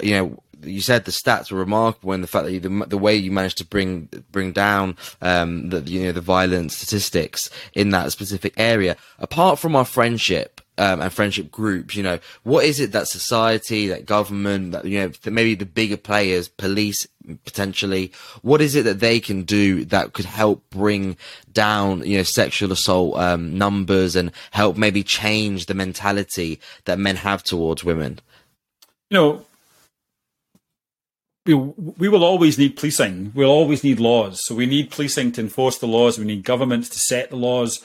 you 0.00 0.12
know, 0.12 0.42
you 0.64 0.80
said 0.80 1.04
the 1.04 1.10
stats 1.10 1.50
were 1.50 1.58
remarkable 1.58 2.12
and 2.12 2.22
the 2.22 2.28
fact 2.28 2.46
that 2.46 2.52
you, 2.52 2.60
the, 2.60 2.86
the 2.86 2.98
way 2.98 3.14
you 3.14 3.30
managed 3.30 3.58
to 3.58 3.66
bring 3.66 4.08
bring 4.30 4.52
down 4.52 4.96
um, 5.20 5.70
the 5.70 5.80
you 5.80 6.04
know 6.04 6.12
the 6.12 6.20
violent 6.20 6.72
statistics 6.72 7.50
in 7.74 7.90
that 7.90 8.12
specific 8.12 8.54
area. 8.56 8.96
Apart 9.18 9.58
from 9.58 9.76
our 9.76 9.84
friendship, 9.84 10.60
um, 10.78 11.00
and 11.02 11.12
friendship 11.12 11.50
groups, 11.50 11.94
you 11.94 12.02
know, 12.02 12.18
what 12.44 12.64
is 12.64 12.80
it 12.80 12.92
that 12.92 13.08
society, 13.08 13.88
that 13.88 14.06
government, 14.06 14.72
that 14.72 14.84
you 14.84 15.00
know, 15.00 15.12
maybe 15.30 15.54
the 15.54 15.66
bigger 15.66 15.96
players, 15.96 16.48
police 16.48 17.06
potentially, 17.44 18.12
what 18.40 18.60
is 18.60 18.74
it 18.74 18.84
that 18.84 19.00
they 19.00 19.20
can 19.20 19.42
do 19.42 19.84
that 19.86 20.12
could 20.12 20.24
help 20.24 20.68
bring 20.70 21.16
down, 21.52 22.04
you 22.06 22.16
know, 22.16 22.22
sexual 22.22 22.72
assault 22.72 23.16
um, 23.18 23.56
numbers 23.56 24.16
and 24.16 24.32
help 24.50 24.76
maybe 24.76 25.02
change 25.02 25.66
the 25.66 25.74
mentality 25.74 26.58
that 26.84 26.98
men 26.98 27.16
have 27.16 27.42
towards 27.42 27.84
women? 27.84 28.18
You 29.10 29.18
know, 29.18 29.46
we, 31.44 31.54
we 31.54 32.08
will 32.08 32.24
always 32.24 32.56
need 32.56 32.76
policing. 32.76 33.32
We'll 33.34 33.50
always 33.50 33.84
need 33.84 34.00
laws. 34.00 34.40
So 34.44 34.54
we 34.54 34.66
need 34.66 34.90
policing 34.90 35.32
to 35.32 35.42
enforce 35.42 35.78
the 35.78 35.86
laws. 35.86 36.18
We 36.18 36.24
need 36.24 36.44
governments 36.44 36.88
to 36.90 36.98
set 36.98 37.30
the 37.30 37.36
laws. 37.36 37.84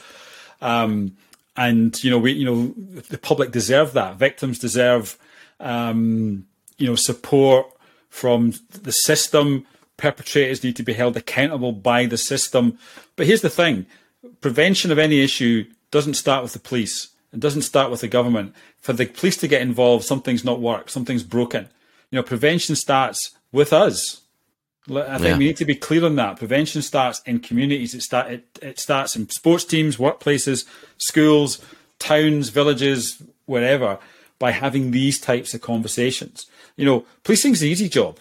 Um, 0.60 1.16
and 1.58 2.02
you 2.04 2.10
know, 2.10 2.18
we 2.18 2.32
you 2.32 2.44
know 2.44 2.72
the 3.08 3.18
public 3.18 3.50
deserve 3.50 3.92
that. 3.94 4.16
Victims 4.16 4.60
deserve 4.60 5.18
um, 5.58 6.46
you 6.78 6.86
know 6.86 6.94
support 6.94 7.66
from 8.08 8.54
the 8.70 8.92
system. 8.92 9.66
Perpetrators 9.96 10.62
need 10.62 10.76
to 10.76 10.84
be 10.84 10.92
held 10.92 11.16
accountable 11.16 11.72
by 11.72 12.06
the 12.06 12.16
system. 12.16 12.78
But 13.16 13.26
here's 13.26 13.42
the 13.42 13.50
thing: 13.50 13.86
prevention 14.40 14.92
of 14.92 15.00
any 15.00 15.20
issue 15.20 15.66
doesn't 15.90 16.14
start 16.14 16.44
with 16.44 16.52
the 16.52 16.60
police. 16.60 17.08
It 17.32 17.40
doesn't 17.40 17.62
start 17.62 17.90
with 17.90 18.02
the 18.02 18.08
government. 18.08 18.54
For 18.78 18.92
the 18.92 19.06
police 19.06 19.36
to 19.38 19.48
get 19.48 19.60
involved, 19.60 20.04
something's 20.04 20.44
not 20.44 20.60
worked. 20.60 20.90
Something's 20.90 21.24
broken. 21.24 21.68
You 22.10 22.16
know, 22.16 22.22
prevention 22.22 22.76
starts 22.76 23.32
with 23.50 23.72
us. 23.72 24.22
I 24.90 25.18
think 25.18 25.28
yeah. 25.28 25.38
we 25.38 25.44
need 25.46 25.56
to 25.58 25.64
be 25.64 25.74
clear 25.74 26.04
on 26.04 26.16
that. 26.16 26.38
Prevention 26.38 26.82
starts 26.82 27.20
in 27.26 27.40
communities. 27.40 27.94
It, 27.94 28.02
start, 28.02 28.30
it, 28.30 28.58
it 28.62 28.78
starts 28.78 29.16
in 29.16 29.28
sports 29.28 29.64
teams, 29.64 29.96
workplaces, 29.96 30.64
schools, 30.96 31.60
towns, 31.98 32.48
villages, 32.48 33.22
wherever, 33.46 33.98
by 34.38 34.52
having 34.52 34.90
these 34.90 35.20
types 35.20 35.54
of 35.54 35.60
conversations. 35.60 36.46
You 36.76 36.84
know, 36.84 37.04
policing's 37.24 37.62
an 37.62 37.68
easy 37.68 37.88
job. 37.88 38.18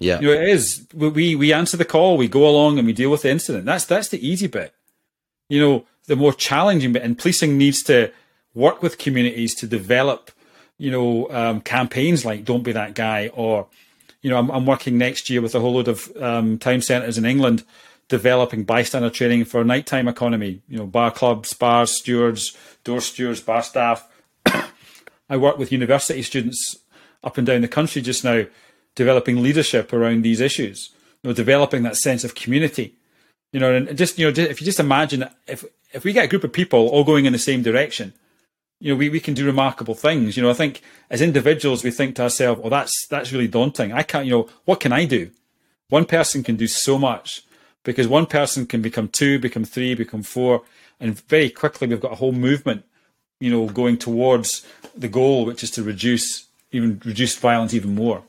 Yeah, 0.00 0.20
you 0.20 0.28
know, 0.28 0.32
it 0.32 0.48
is. 0.48 0.86
We 0.94 1.34
we 1.34 1.52
answer 1.52 1.76
the 1.76 1.84
call, 1.84 2.16
we 2.16 2.28
go 2.28 2.48
along, 2.48 2.78
and 2.78 2.86
we 2.86 2.92
deal 2.92 3.10
with 3.10 3.22
the 3.22 3.30
incident. 3.30 3.64
That's 3.64 3.84
that's 3.84 4.08
the 4.08 4.26
easy 4.26 4.46
bit. 4.46 4.72
You 5.48 5.60
know, 5.60 5.86
the 6.06 6.16
more 6.16 6.32
challenging 6.32 6.92
bit, 6.92 7.02
and 7.02 7.18
policing 7.18 7.58
needs 7.58 7.82
to 7.84 8.12
work 8.54 8.82
with 8.82 8.98
communities 8.98 9.54
to 9.56 9.66
develop, 9.66 10.30
you 10.76 10.90
know, 10.90 11.28
um, 11.30 11.60
campaigns 11.60 12.24
like 12.24 12.44
"Don't 12.44 12.62
Be 12.62 12.72
That 12.72 12.94
Guy" 12.94 13.28
or 13.34 13.66
you 14.28 14.34
know, 14.34 14.40
I'm, 14.40 14.50
I'm 14.50 14.66
working 14.66 14.98
next 14.98 15.30
year 15.30 15.40
with 15.40 15.54
a 15.54 15.60
whole 15.60 15.72
load 15.72 15.88
of 15.88 16.14
um, 16.18 16.58
town 16.58 16.82
centres 16.82 17.16
in 17.16 17.24
England 17.24 17.64
developing 18.08 18.64
bystander 18.64 19.08
training 19.08 19.46
for 19.46 19.62
a 19.62 19.64
nighttime 19.64 20.06
economy. 20.06 20.60
You 20.68 20.76
know, 20.76 20.86
bar 20.86 21.10
clubs, 21.10 21.54
bars, 21.54 21.96
stewards, 21.96 22.54
door 22.84 23.00
stewards, 23.00 23.40
bar 23.40 23.62
staff. 23.62 24.06
I 25.30 25.38
work 25.38 25.56
with 25.56 25.72
university 25.72 26.22
students 26.22 26.76
up 27.24 27.38
and 27.38 27.46
down 27.46 27.62
the 27.62 27.68
country 27.68 28.02
just 28.02 28.22
now, 28.22 28.44
developing 28.94 29.42
leadership 29.42 29.94
around 29.94 30.24
these 30.24 30.42
issues. 30.42 30.90
You 31.22 31.30
know, 31.30 31.34
developing 31.34 31.84
that 31.84 31.96
sense 31.96 32.22
of 32.22 32.34
community. 32.34 32.96
You 33.50 33.60
know, 33.60 33.74
and 33.74 33.96
just 33.96 34.18
you 34.18 34.30
know, 34.30 34.42
if 34.42 34.60
you 34.60 34.66
just 34.66 34.80
imagine 34.80 35.26
if 35.46 35.64
if 35.94 36.04
we 36.04 36.12
get 36.12 36.26
a 36.26 36.28
group 36.28 36.44
of 36.44 36.52
people 36.52 36.86
all 36.88 37.02
going 37.02 37.24
in 37.24 37.32
the 37.32 37.38
same 37.38 37.62
direction, 37.62 38.12
you 38.80 38.92
know, 38.92 38.98
we, 38.98 39.08
we 39.08 39.20
can 39.20 39.34
do 39.34 39.44
remarkable 39.44 39.94
things. 39.94 40.36
You 40.36 40.42
know, 40.42 40.50
I 40.50 40.54
think 40.54 40.82
as 41.10 41.20
individuals, 41.20 41.82
we 41.82 41.90
think 41.90 42.16
to 42.16 42.22
ourselves, 42.22 42.60
"Oh, 42.62 42.68
that's 42.68 43.06
that's 43.08 43.32
really 43.32 43.48
daunting. 43.48 43.92
I 43.92 44.02
can't. 44.02 44.26
You 44.26 44.32
know, 44.32 44.48
what 44.64 44.80
can 44.80 44.92
I 44.92 45.04
do?" 45.04 45.30
One 45.88 46.04
person 46.04 46.42
can 46.42 46.56
do 46.56 46.66
so 46.66 46.98
much 46.98 47.42
because 47.82 48.06
one 48.06 48.26
person 48.26 48.66
can 48.66 48.82
become 48.82 49.08
two, 49.08 49.38
become 49.38 49.64
three, 49.64 49.94
become 49.94 50.22
four, 50.22 50.62
and 51.00 51.18
very 51.28 51.50
quickly 51.50 51.88
we've 51.88 52.00
got 52.00 52.12
a 52.12 52.16
whole 52.16 52.32
movement. 52.32 52.84
You 53.40 53.50
know, 53.50 53.66
going 53.66 53.98
towards 53.98 54.66
the 54.96 55.08
goal, 55.08 55.44
which 55.44 55.62
is 55.62 55.70
to 55.72 55.82
reduce 55.82 56.46
even 56.70 57.00
reduce 57.04 57.36
violence 57.36 57.74
even 57.74 57.94
more. 57.94 58.22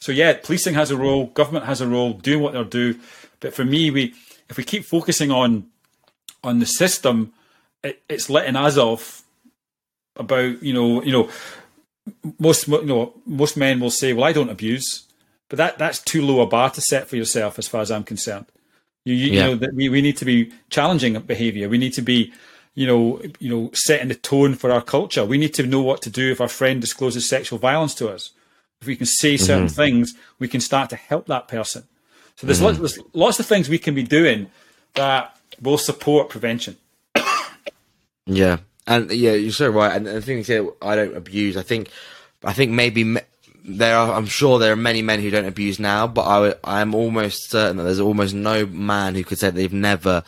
So 0.00 0.10
yeah, 0.10 0.32
policing 0.42 0.74
has 0.74 0.90
a 0.90 0.96
role, 0.96 1.26
government 1.26 1.66
has 1.66 1.80
a 1.80 1.86
role, 1.86 2.14
doing 2.14 2.40
what 2.40 2.54
they're 2.54 2.64
do. 2.64 2.98
But 3.38 3.54
for 3.54 3.64
me, 3.64 3.90
we 3.90 4.14
if 4.48 4.56
we 4.56 4.64
keep 4.64 4.84
focusing 4.84 5.30
on 5.30 5.66
on 6.42 6.58
the 6.58 6.66
system, 6.66 7.32
it, 7.84 8.02
it's 8.08 8.28
letting 8.28 8.56
us 8.56 8.76
off 8.76 9.21
about 10.16 10.62
you 10.62 10.72
know 10.72 11.02
you 11.02 11.12
know 11.12 11.30
most 12.38 12.68
you 12.68 12.84
know 12.84 13.14
most 13.26 13.56
men 13.56 13.80
will 13.80 13.90
say, 13.90 14.12
well, 14.12 14.24
I 14.24 14.32
don't 14.32 14.50
abuse, 14.50 15.04
but 15.48 15.56
that 15.56 15.78
that's 15.78 16.00
too 16.00 16.22
low 16.22 16.40
a 16.40 16.46
bar 16.46 16.70
to 16.70 16.80
set 16.80 17.08
for 17.08 17.16
yourself, 17.16 17.58
as 17.58 17.68
far 17.68 17.80
as 17.80 17.90
I'm 17.90 18.04
concerned. 18.04 18.46
You, 19.04 19.14
you, 19.14 19.26
yeah. 19.26 19.32
you 19.32 19.50
know 19.50 19.54
that 19.56 19.74
we, 19.74 19.88
we 19.88 20.00
need 20.00 20.16
to 20.18 20.24
be 20.24 20.52
challenging 20.70 21.18
behavior. 21.20 21.68
We 21.68 21.78
need 21.78 21.94
to 21.94 22.02
be 22.02 22.32
you 22.74 22.86
know, 22.86 23.20
you 23.38 23.50
know, 23.50 23.70
setting 23.74 24.08
the 24.08 24.14
tone 24.14 24.54
for 24.54 24.70
our 24.70 24.80
culture. 24.80 25.24
We 25.24 25.38
need 25.38 25.54
to 25.54 25.66
know 25.66 25.82
what 25.82 26.02
to 26.02 26.10
do 26.10 26.30
if 26.32 26.40
our 26.40 26.48
friend 26.48 26.80
discloses 26.80 27.28
sexual 27.28 27.58
violence 27.58 27.94
to 27.96 28.08
us. 28.08 28.30
If 28.80 28.86
we 28.86 28.96
can 28.96 29.06
say 29.06 29.36
certain 29.36 29.66
mm-hmm. 29.66 29.74
things, 29.74 30.14
we 30.38 30.48
can 30.48 30.60
start 30.60 30.90
to 30.90 30.96
help 30.96 31.26
that 31.26 31.48
person. 31.48 31.84
So 32.36 32.46
there's, 32.46 32.58
mm-hmm. 32.58 32.66
lots, 32.66 32.78
there's 32.78 32.98
lots 33.12 33.40
of 33.40 33.46
things 33.46 33.68
we 33.68 33.78
can 33.78 33.94
be 33.94 34.02
doing 34.02 34.50
that 34.94 35.36
will 35.60 35.78
support 35.78 36.30
prevention. 36.30 36.76
Yeah, 38.24 38.58
and 38.86 39.10
yeah, 39.10 39.32
you're 39.32 39.52
so 39.52 39.70
right. 39.70 39.94
And 39.94 40.06
the 40.06 40.22
thing 40.22 40.38
is, 40.38 40.50
I 40.80 40.96
don't 40.96 41.16
abuse. 41.16 41.56
I 41.56 41.62
think, 41.62 41.88
I 42.44 42.52
think 42.52 42.72
maybe 42.72 43.16
there 43.64 43.96
are. 43.96 44.12
I'm 44.12 44.26
sure 44.26 44.58
there 44.58 44.72
are 44.72 44.76
many 44.76 45.02
men 45.02 45.20
who 45.20 45.30
don't 45.30 45.44
abuse 45.44 45.78
now, 45.78 46.06
but 46.06 46.22
I, 46.22 46.54
I'm 46.64 46.94
almost 46.94 47.50
certain 47.50 47.76
that 47.76 47.84
there's 47.84 48.00
almost 48.00 48.34
no 48.34 48.66
man 48.66 49.14
who 49.14 49.24
could 49.24 49.38
say 49.38 49.50
they've 49.50 49.72
never 49.72 50.24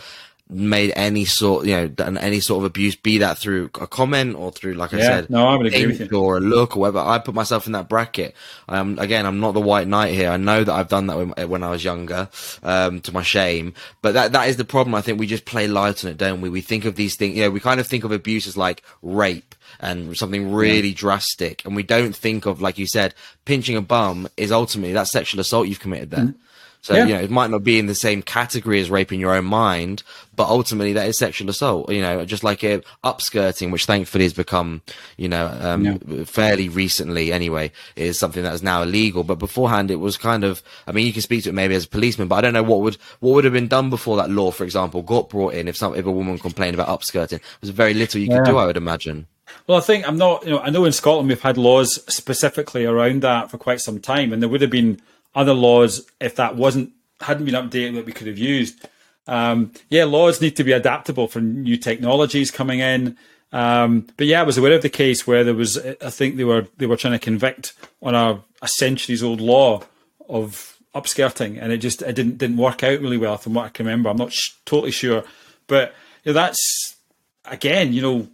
made 0.50 0.92
any 0.94 1.24
sort, 1.24 1.64
you 1.64 1.74
know, 1.74 1.88
done 1.88 2.18
any 2.18 2.38
sort 2.38 2.58
of 2.58 2.64
abuse, 2.64 2.94
be 2.94 3.18
that 3.18 3.38
through 3.38 3.70
a 3.80 3.86
comment 3.86 4.36
or 4.36 4.52
through, 4.52 4.74
like 4.74 4.92
yeah, 4.92 4.98
I 4.98 5.02
said, 5.02 5.30
no, 5.30 5.46
I 5.46 5.56
would 5.56 5.66
agree 5.66 5.86
with 5.86 6.12
you. 6.12 6.18
or 6.18 6.36
a 6.36 6.40
look 6.40 6.76
or 6.76 6.80
whatever. 6.80 6.98
I 6.98 7.18
put 7.18 7.34
myself 7.34 7.66
in 7.66 7.72
that 7.72 7.88
bracket. 7.88 8.34
Um, 8.68 8.98
again, 8.98 9.24
I'm 9.24 9.40
not 9.40 9.52
the 9.52 9.60
white 9.60 9.88
knight 9.88 10.12
here. 10.12 10.30
I 10.30 10.36
know 10.36 10.62
that 10.62 10.72
I've 10.72 10.88
done 10.88 11.06
that 11.06 11.16
when, 11.16 11.48
when 11.48 11.62
I 11.62 11.70
was 11.70 11.82
younger, 11.82 12.28
um, 12.62 13.00
to 13.02 13.12
my 13.12 13.22
shame. 13.22 13.72
But 14.02 14.12
that 14.12 14.32
that 14.32 14.48
is 14.48 14.58
the 14.58 14.66
problem. 14.66 14.94
I 14.94 15.00
think 15.00 15.18
we 15.18 15.26
just 15.26 15.46
play 15.46 15.66
light 15.66 16.04
on 16.04 16.10
it, 16.10 16.18
don't 16.18 16.42
we? 16.42 16.50
We 16.50 16.60
think 16.60 16.84
of 16.84 16.96
these 16.96 17.16
things. 17.16 17.36
You 17.36 17.44
know, 17.44 17.50
we 17.50 17.60
kind 17.60 17.80
of 17.80 17.86
think 17.86 18.04
of 18.04 18.12
abuse 18.12 18.46
as 18.46 18.56
like 18.56 18.82
rape 19.02 19.54
and 19.80 20.16
something 20.16 20.52
really 20.52 20.88
yeah. 20.88 20.94
drastic, 20.94 21.64
and 21.64 21.74
we 21.74 21.82
don't 21.82 22.14
think 22.14 22.44
of, 22.44 22.60
like 22.60 22.76
you 22.76 22.86
said, 22.86 23.14
pinching 23.46 23.76
a 23.76 23.82
bum 23.82 24.28
is 24.36 24.52
ultimately 24.52 24.92
that 24.92 25.08
sexual 25.08 25.40
assault 25.40 25.68
you've 25.68 25.80
committed 25.80 26.10
there. 26.10 26.24
Mm-hmm. 26.26 26.38
So, 26.84 26.94
yeah. 26.94 27.06
you 27.06 27.14
know, 27.14 27.20
it 27.20 27.30
might 27.30 27.50
not 27.50 27.64
be 27.64 27.78
in 27.78 27.86
the 27.86 27.94
same 27.94 28.20
category 28.20 28.78
as 28.78 28.90
raping 28.90 29.18
your 29.18 29.34
own 29.34 29.46
mind, 29.46 30.02
but 30.36 30.48
ultimately 30.48 30.92
that 30.92 31.08
is 31.08 31.16
sexual 31.16 31.48
assault, 31.48 31.90
you 31.90 32.02
know, 32.02 32.26
just 32.26 32.44
like 32.44 32.60
upskirting, 32.60 33.72
which 33.72 33.86
thankfully 33.86 34.24
has 34.26 34.34
become, 34.34 34.82
you 35.16 35.26
know, 35.26 35.46
um, 35.62 35.84
yeah. 35.86 36.24
fairly 36.24 36.68
recently 36.68 37.32
anyway, 37.32 37.72
is 37.96 38.18
something 38.18 38.42
that 38.42 38.52
is 38.52 38.62
now 38.62 38.82
illegal. 38.82 39.24
But 39.24 39.38
beforehand, 39.38 39.90
it 39.90 39.96
was 39.96 40.18
kind 40.18 40.44
of, 40.44 40.62
I 40.86 40.92
mean, 40.92 41.06
you 41.06 41.14
can 41.14 41.22
speak 41.22 41.44
to 41.44 41.48
it 41.48 41.54
maybe 41.54 41.74
as 41.74 41.86
a 41.86 41.88
policeman, 41.88 42.28
but 42.28 42.34
I 42.34 42.40
don't 42.42 42.52
know 42.52 42.62
what 42.62 42.82
would, 42.82 42.98
what 43.20 43.32
would 43.32 43.44
have 43.44 43.54
been 43.54 43.66
done 43.66 43.88
before 43.88 44.18
that 44.18 44.28
law, 44.28 44.50
for 44.50 44.64
example, 44.64 45.00
got 45.00 45.30
brought 45.30 45.54
in 45.54 45.68
if 45.68 45.78
some, 45.78 45.94
if 45.94 46.04
a 46.04 46.12
woman 46.12 46.38
complained 46.38 46.74
about 46.74 46.88
upskirting. 46.88 47.40
There's 47.62 47.70
very 47.70 47.94
little 47.94 48.20
you 48.20 48.28
yeah. 48.28 48.40
could 48.40 48.44
do, 48.44 48.58
I 48.58 48.66
would 48.66 48.76
imagine. 48.76 49.26
Well, 49.66 49.78
I 49.78 49.80
think 49.80 50.06
I'm 50.06 50.18
not, 50.18 50.44
you 50.44 50.50
know, 50.50 50.58
I 50.58 50.68
know 50.68 50.84
in 50.84 50.92
Scotland 50.92 51.28
we've 51.28 51.40
had 51.40 51.56
laws 51.56 52.04
specifically 52.12 52.84
around 52.84 53.22
that 53.22 53.50
for 53.50 53.56
quite 53.56 53.80
some 53.80 54.00
time, 54.00 54.34
and 54.34 54.42
there 54.42 54.50
would 54.50 54.60
have 54.60 54.70
been 54.70 55.00
other 55.34 55.54
laws 55.54 56.08
if 56.20 56.36
that 56.36 56.56
wasn't 56.56 56.92
hadn't 57.20 57.46
been 57.46 57.54
updated 57.54 57.94
that 57.94 58.06
we 58.06 58.12
could 58.12 58.26
have 58.26 58.38
used. 58.38 58.86
Um, 59.26 59.72
yeah, 59.88 60.04
laws 60.04 60.40
need 60.40 60.56
to 60.56 60.64
be 60.64 60.72
adaptable 60.72 61.28
for 61.28 61.40
new 61.40 61.76
technologies 61.76 62.50
coming 62.50 62.80
in. 62.80 63.16
Um, 63.52 64.06
but 64.16 64.26
yeah, 64.26 64.40
I 64.40 64.44
was 64.44 64.58
aware 64.58 64.72
of 64.72 64.82
the 64.82 64.88
case 64.90 65.26
where 65.26 65.44
there 65.44 65.54
was, 65.54 65.78
I 65.78 66.10
think 66.10 66.36
they 66.36 66.44
were 66.44 66.66
they 66.76 66.86
were 66.86 66.96
trying 66.96 67.12
to 67.12 67.18
convict 67.18 67.72
on 68.02 68.14
a, 68.14 68.42
a 68.60 68.68
centuries 68.68 69.22
old 69.22 69.40
law 69.40 69.82
of 70.28 70.78
upskirting, 70.94 71.58
and 71.60 71.72
it 71.72 71.78
just 71.78 72.02
it 72.02 72.14
didn't 72.14 72.38
didn't 72.38 72.56
work 72.56 72.82
out 72.82 73.00
really 73.00 73.18
well 73.18 73.38
from 73.38 73.54
what 73.54 73.66
I 73.66 73.68
can 73.68 73.86
remember. 73.86 74.10
I'm 74.10 74.16
not 74.16 74.32
sh- 74.32 74.50
totally 74.64 74.90
sure, 74.90 75.24
but 75.66 75.94
you 76.24 76.32
know, 76.32 76.34
that's 76.34 76.96
again, 77.44 77.92
you 77.92 78.02
know, 78.02 78.28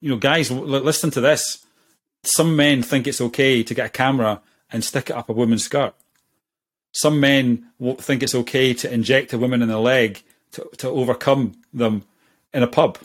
you 0.00 0.10
know, 0.10 0.16
guys, 0.16 0.50
l- 0.50 0.58
listen 0.58 1.10
to 1.12 1.20
this. 1.20 1.64
Some 2.24 2.56
men 2.56 2.82
think 2.82 3.06
it's 3.06 3.20
okay 3.20 3.62
to 3.62 3.74
get 3.74 3.86
a 3.86 3.90
camera 3.90 4.40
and 4.72 4.82
stick 4.82 5.10
it 5.10 5.16
up 5.16 5.28
a 5.28 5.32
woman's 5.32 5.64
skirt 5.64 5.94
some 6.94 7.18
men 7.20 7.66
think 7.98 8.22
it's 8.22 8.36
okay 8.36 8.72
to 8.72 8.92
inject 8.92 9.32
a 9.32 9.38
woman 9.38 9.62
in 9.62 9.68
the 9.68 9.78
leg 9.78 10.22
to, 10.52 10.68
to 10.78 10.88
overcome 10.88 11.60
them 11.72 12.04
in 12.52 12.62
a 12.62 12.68
pub. 12.68 12.98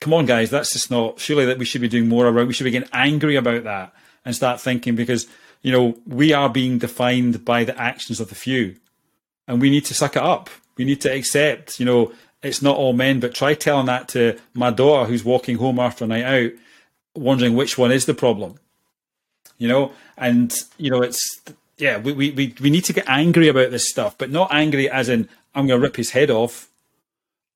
Come 0.00 0.12
on, 0.12 0.26
guys, 0.26 0.50
that's 0.50 0.72
just 0.72 0.90
not. 0.90 1.20
Surely 1.20 1.46
that 1.46 1.58
we 1.58 1.64
should 1.64 1.80
be 1.80 1.88
doing 1.88 2.08
more 2.08 2.26
around. 2.26 2.48
We 2.48 2.52
should 2.52 2.64
be 2.64 2.72
getting 2.72 2.90
angry 2.92 3.36
about 3.36 3.64
that 3.64 3.94
and 4.24 4.34
start 4.34 4.60
thinking 4.60 4.96
because 4.96 5.28
you 5.62 5.70
know 5.70 5.96
we 6.06 6.32
are 6.32 6.48
being 6.48 6.78
defined 6.78 7.44
by 7.44 7.62
the 7.62 7.80
actions 7.80 8.18
of 8.18 8.28
the 8.28 8.34
few, 8.34 8.76
and 9.46 9.60
we 9.60 9.70
need 9.70 9.84
to 9.86 9.94
suck 9.94 10.16
it 10.16 10.22
up. 10.22 10.50
We 10.76 10.84
need 10.84 11.00
to 11.02 11.14
accept. 11.14 11.78
You 11.78 11.86
know, 11.86 12.12
it's 12.42 12.62
not 12.62 12.76
all 12.76 12.92
men. 12.92 13.20
But 13.20 13.34
try 13.34 13.54
telling 13.54 13.86
that 13.86 14.08
to 14.08 14.38
my 14.52 14.70
daughter 14.70 15.08
who's 15.08 15.24
walking 15.24 15.56
home 15.56 15.78
after 15.78 16.04
a 16.04 16.08
night 16.08 16.24
out, 16.24 16.50
wondering 17.14 17.54
which 17.54 17.78
one 17.78 17.92
is 17.92 18.06
the 18.06 18.14
problem. 18.14 18.58
You 19.56 19.68
know, 19.68 19.92
and 20.18 20.52
you 20.76 20.90
know 20.90 21.00
it's 21.00 21.40
yeah, 21.84 21.98
we, 21.98 22.12
we, 22.12 22.30
we 22.30 22.54
we 22.60 22.70
need 22.70 22.84
to 22.86 22.92
get 22.92 23.08
angry 23.08 23.48
about 23.48 23.70
this 23.70 23.88
stuff, 23.88 24.16
but 24.16 24.30
not 24.30 24.52
angry 24.52 24.88
as 24.88 25.08
in 25.08 25.28
I'm 25.54 25.66
going 25.66 25.80
to 25.80 25.82
rip 25.82 25.96
his 25.96 26.10
head 26.10 26.30
off. 26.30 26.68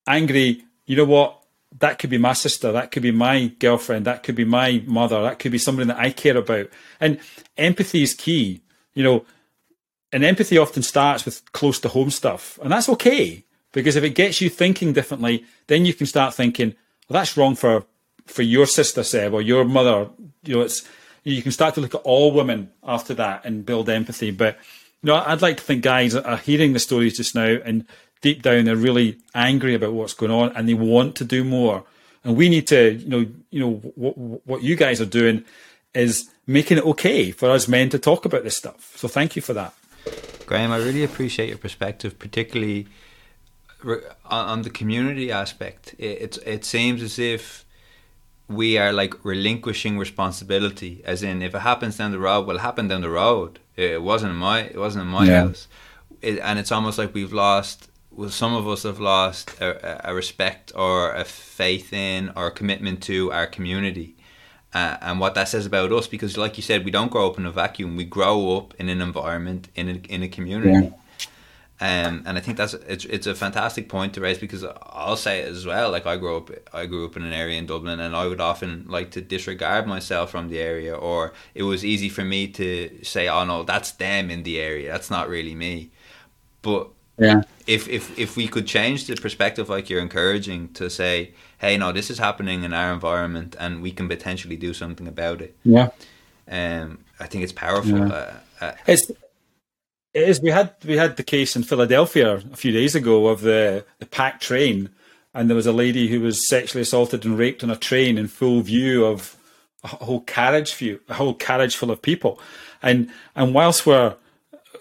Angry, 0.07 0.63
you 0.85 0.95
know 0.95 1.05
what? 1.05 1.39
that 1.77 1.99
could 1.99 2.09
be 2.09 2.17
my 2.17 2.33
sister, 2.33 2.71
that 2.71 2.91
could 2.91 3.03
be 3.03 3.11
my 3.11 3.47
girlfriend, 3.59 4.05
that 4.05 4.23
could 4.23 4.35
be 4.35 4.43
my 4.43 4.81
mother, 4.87 5.21
that 5.21 5.37
could 5.37 5.51
be 5.51 5.57
somebody 5.57 5.87
that 5.87 5.99
I 5.99 6.09
care 6.09 6.35
about. 6.35 6.67
And 6.99 7.19
empathy 7.57 8.01
is 8.01 8.15
key. 8.15 8.61
You 8.95 9.03
know, 9.03 9.25
and 10.11 10.23
empathy 10.23 10.57
often 10.57 10.81
starts 10.81 11.25
with 11.25 11.51
close 11.51 11.79
to 11.81 11.89
home 11.89 12.09
stuff, 12.09 12.57
and 12.61 12.71
that's 12.71 12.89
okay 12.89 13.45
because 13.71 13.95
if 13.95 14.03
it 14.03 14.15
gets 14.15 14.41
you 14.41 14.49
thinking 14.49 14.93
differently, 14.93 15.45
then 15.67 15.85
you 15.85 15.93
can 15.93 16.07
start 16.07 16.33
thinking, 16.33 16.75
well, 17.07 17.19
that's 17.19 17.37
wrong 17.37 17.55
for 17.55 17.85
for 18.25 18.41
your 18.41 18.65
sister 18.65 19.03
Seb 19.03 19.33
or 19.33 19.41
your 19.41 19.63
mother. 19.63 20.09
You 20.43 20.55
know, 20.55 20.61
it's 20.61 20.87
you 21.31 21.41
can 21.41 21.51
start 21.51 21.75
to 21.75 21.81
look 21.81 21.95
at 21.95 22.01
all 22.01 22.31
women 22.31 22.71
after 22.83 23.13
that 23.15 23.45
and 23.45 23.65
build 23.65 23.89
empathy. 23.89 24.31
But 24.31 24.57
you 25.01 25.07
know, 25.07 25.15
I'd 25.15 25.41
like 25.41 25.57
to 25.57 25.63
think 25.63 25.83
guys 25.83 26.15
are 26.15 26.37
hearing 26.37 26.73
the 26.73 26.79
stories 26.79 27.17
just 27.17 27.35
now 27.35 27.57
and 27.63 27.85
deep 28.21 28.41
down 28.41 28.65
they're 28.65 28.75
really 28.75 29.17
angry 29.33 29.73
about 29.73 29.93
what's 29.93 30.13
going 30.13 30.31
on 30.31 30.55
and 30.55 30.67
they 30.67 30.73
want 30.73 31.15
to 31.15 31.23
do 31.23 31.43
more. 31.43 31.85
And 32.23 32.35
we 32.35 32.49
need 32.49 32.67
to, 32.67 32.93
you 32.93 33.07
know, 33.07 33.25
you 33.49 33.59
know 33.59 33.73
what 33.95 34.17
what 34.17 34.63
you 34.63 34.75
guys 34.75 34.99
are 34.99 35.05
doing 35.05 35.45
is 35.93 36.29
making 36.45 36.77
it 36.77 36.85
okay 36.85 37.31
for 37.31 37.49
us 37.49 37.67
men 37.67 37.89
to 37.89 37.99
talk 37.99 38.25
about 38.25 38.43
this 38.43 38.57
stuff. 38.57 38.93
So 38.97 39.07
thank 39.07 39.35
you 39.35 39.41
for 39.41 39.53
that. 39.53 39.73
Graham, 40.45 40.71
I 40.71 40.77
really 40.77 41.03
appreciate 41.03 41.49
your 41.49 41.57
perspective, 41.57 42.19
particularly 42.19 42.87
on 44.25 44.63
the 44.63 44.69
community 44.69 45.31
aspect. 45.31 45.95
It, 45.97 46.21
it, 46.21 46.37
it 46.45 46.65
seems 46.65 47.01
as 47.01 47.19
if 47.19 47.65
we 48.49 48.77
are 48.79 48.91
like 48.91 49.23
relinquishing 49.23 49.97
responsibility, 49.97 51.01
as 51.05 51.21
in 51.23 51.41
if 51.41 51.53
it 51.53 51.59
happens 51.59 51.97
down 51.97 52.11
the 52.11 52.19
road, 52.19 52.47
well, 52.47 52.57
it 52.57 52.61
happened 52.61 52.89
down 52.89 53.01
the 53.01 53.09
road. 53.09 53.59
It 53.75 54.01
wasn't 54.01 54.35
my, 54.35 54.61
it 54.61 54.77
wasn't 54.77 55.03
in 55.03 55.11
my 55.11 55.25
yeah. 55.25 55.45
house, 55.45 55.67
it, 56.21 56.39
and 56.39 56.57
it's 56.57 56.71
almost 56.71 56.97
like 56.97 57.13
we've 57.13 57.31
lost. 57.31 57.87
Well, 58.11 58.29
some 58.29 58.53
of 58.53 58.67
us 58.67 58.83
have 58.83 58.99
lost 58.99 59.61
a, 59.61 60.09
a 60.09 60.13
respect 60.13 60.73
or 60.75 61.13
a 61.13 61.23
faith 61.23 61.93
in 61.93 62.31
or 62.35 62.47
a 62.47 62.51
commitment 62.51 63.03
to 63.03 63.31
our 63.31 63.47
community. 63.47 64.15
Uh, 64.73 64.97
and 65.01 65.19
what 65.19 65.35
that 65.35 65.47
says 65.47 65.65
about 65.65 65.91
us 65.91 66.05
because 66.05 66.37
like 66.37 66.55
you 66.55 66.61
said 66.61 66.85
we 66.85 66.91
don't 66.91 67.09
grow 67.09 67.27
up 67.27 67.39
in 67.39 67.45
a 67.47 67.51
vacuum 67.51 67.95
we 67.95 68.05
grow 68.05 68.55
up 68.55 68.71
in 68.77 68.87
an 68.87 69.01
environment 69.01 69.67
in 69.73 69.89
a, 69.89 69.93
in 70.13 70.21
a 70.21 70.27
community 70.27 70.69
yeah. 70.69 70.89
Um, 71.81 72.23
and 72.25 72.37
I 72.37 72.41
think 72.41 72.57
that's 72.57 72.73
it's 72.73 73.05
it's 73.05 73.25
a 73.25 73.33
fantastic 73.33 73.87
point 73.87 74.13
to 74.15 74.21
raise 74.21 74.37
because 74.37 74.65
I'll 74.65 75.15
say 75.15 75.39
it 75.39 75.47
as 75.47 75.65
well. 75.65 75.91
Like 75.91 76.05
I 76.05 76.17
grew 76.17 76.35
up, 76.35 76.51
I 76.73 76.85
grew 76.85 77.05
up 77.05 77.15
in 77.15 77.23
an 77.23 77.31
area 77.31 77.57
in 77.57 77.67
Dublin, 77.67 78.01
and 78.01 78.13
I 78.13 78.27
would 78.27 78.41
often 78.41 78.85
like 78.89 79.11
to 79.11 79.21
disregard 79.21 79.87
myself 79.87 80.31
from 80.31 80.49
the 80.49 80.59
area, 80.59 80.93
or 80.93 81.31
it 81.55 81.63
was 81.63 81.85
easy 81.85 82.09
for 82.09 82.25
me 82.25 82.49
to 82.49 82.99
say, 83.03 83.29
"Oh 83.29 83.45
no, 83.45 83.63
that's 83.63 83.91
them 83.91 84.29
in 84.29 84.43
the 84.43 84.59
area. 84.59 84.91
That's 84.91 85.09
not 85.09 85.29
really 85.29 85.55
me." 85.55 85.91
But 86.61 86.89
yeah, 87.17 87.43
if 87.65 87.87
if 87.87 88.19
if 88.19 88.35
we 88.35 88.49
could 88.49 88.67
change 88.67 89.07
the 89.07 89.15
perspective, 89.15 89.69
like 89.69 89.89
you're 89.89 90.01
encouraging, 90.01 90.73
to 90.73 90.89
say, 90.89 91.31
"Hey, 91.59 91.77
no, 91.77 91.93
this 91.93 92.09
is 92.09 92.19
happening 92.19 92.63
in 92.63 92.73
our 92.73 92.91
environment, 92.91 93.55
and 93.57 93.81
we 93.81 93.91
can 93.91 94.09
potentially 94.09 94.57
do 94.57 94.73
something 94.73 95.07
about 95.07 95.41
it." 95.41 95.55
Yeah, 95.63 95.91
um, 96.51 97.05
I 97.21 97.27
think 97.27 97.45
it's 97.45 97.53
powerful. 97.53 97.99
Yeah. 97.99 98.13
Uh, 98.13 98.33
uh, 98.59 98.71
it's 98.85 99.09
it 100.13 100.27
is. 100.27 100.41
We 100.41 100.49
had 100.49 100.73
we 100.85 100.97
had 100.97 101.17
the 101.17 101.23
case 101.23 101.55
in 101.55 101.63
Philadelphia 101.63 102.35
a 102.35 102.55
few 102.55 102.71
days 102.71 102.95
ago 102.95 103.27
of 103.27 103.41
the 103.41 103.85
the 103.99 104.05
packed 104.05 104.41
train, 104.41 104.89
and 105.33 105.49
there 105.49 105.55
was 105.55 105.67
a 105.67 105.71
lady 105.71 106.07
who 106.07 106.21
was 106.21 106.47
sexually 106.47 106.81
assaulted 106.81 107.25
and 107.25 107.37
raped 107.37 107.63
on 107.63 107.69
a 107.69 107.75
train 107.75 108.17
in 108.17 108.27
full 108.27 108.61
view 108.61 109.05
of 109.05 109.35
a 109.83 109.87
whole 109.87 110.21
carriage 110.21 110.73
view, 110.73 110.99
a 111.09 111.13
whole 111.13 111.33
carriage 111.33 111.75
full 111.75 111.91
of 111.91 112.01
people, 112.01 112.39
and 112.81 113.09
and 113.35 113.53
whilst 113.53 113.85
we're 113.85 114.15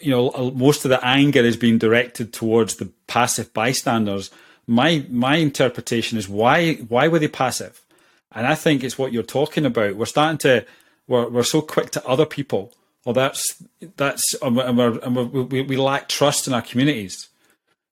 you 0.01 0.11
know 0.11 0.53
most 0.55 0.85
of 0.85 0.89
the 0.89 1.05
anger 1.05 1.41
is 1.41 1.57
being 1.57 1.79
directed 1.79 2.33
towards 2.33 2.77
the 2.77 2.91
passive 3.07 3.53
bystanders, 3.53 4.31
my 4.67 5.05
my 5.11 5.37
interpretation 5.37 6.17
is 6.17 6.29
why 6.29 6.75
why 6.89 7.07
were 7.07 7.19
they 7.19 7.29
passive, 7.29 7.83
and 8.33 8.47
I 8.47 8.55
think 8.55 8.83
it's 8.83 8.99
what 8.99 9.13
you're 9.13 9.23
talking 9.23 9.67
about. 9.67 9.97
We're 9.97 10.07
starting 10.07 10.39
to 10.39 10.65
we're 11.07 11.29
we're 11.29 11.43
so 11.43 11.61
quick 11.61 11.91
to 11.91 12.07
other 12.07 12.27
people 12.27 12.73
well, 13.05 13.13
that's 13.13 13.63
that's 13.97 14.35
and, 14.43 14.57
we're, 14.57 14.99
and 14.99 15.17
we're, 15.17 15.43
we 15.43 15.63
we 15.63 15.77
lack 15.77 16.09
trust 16.09 16.47
in 16.47 16.55
our 16.55 16.63
communities. 16.63 17.29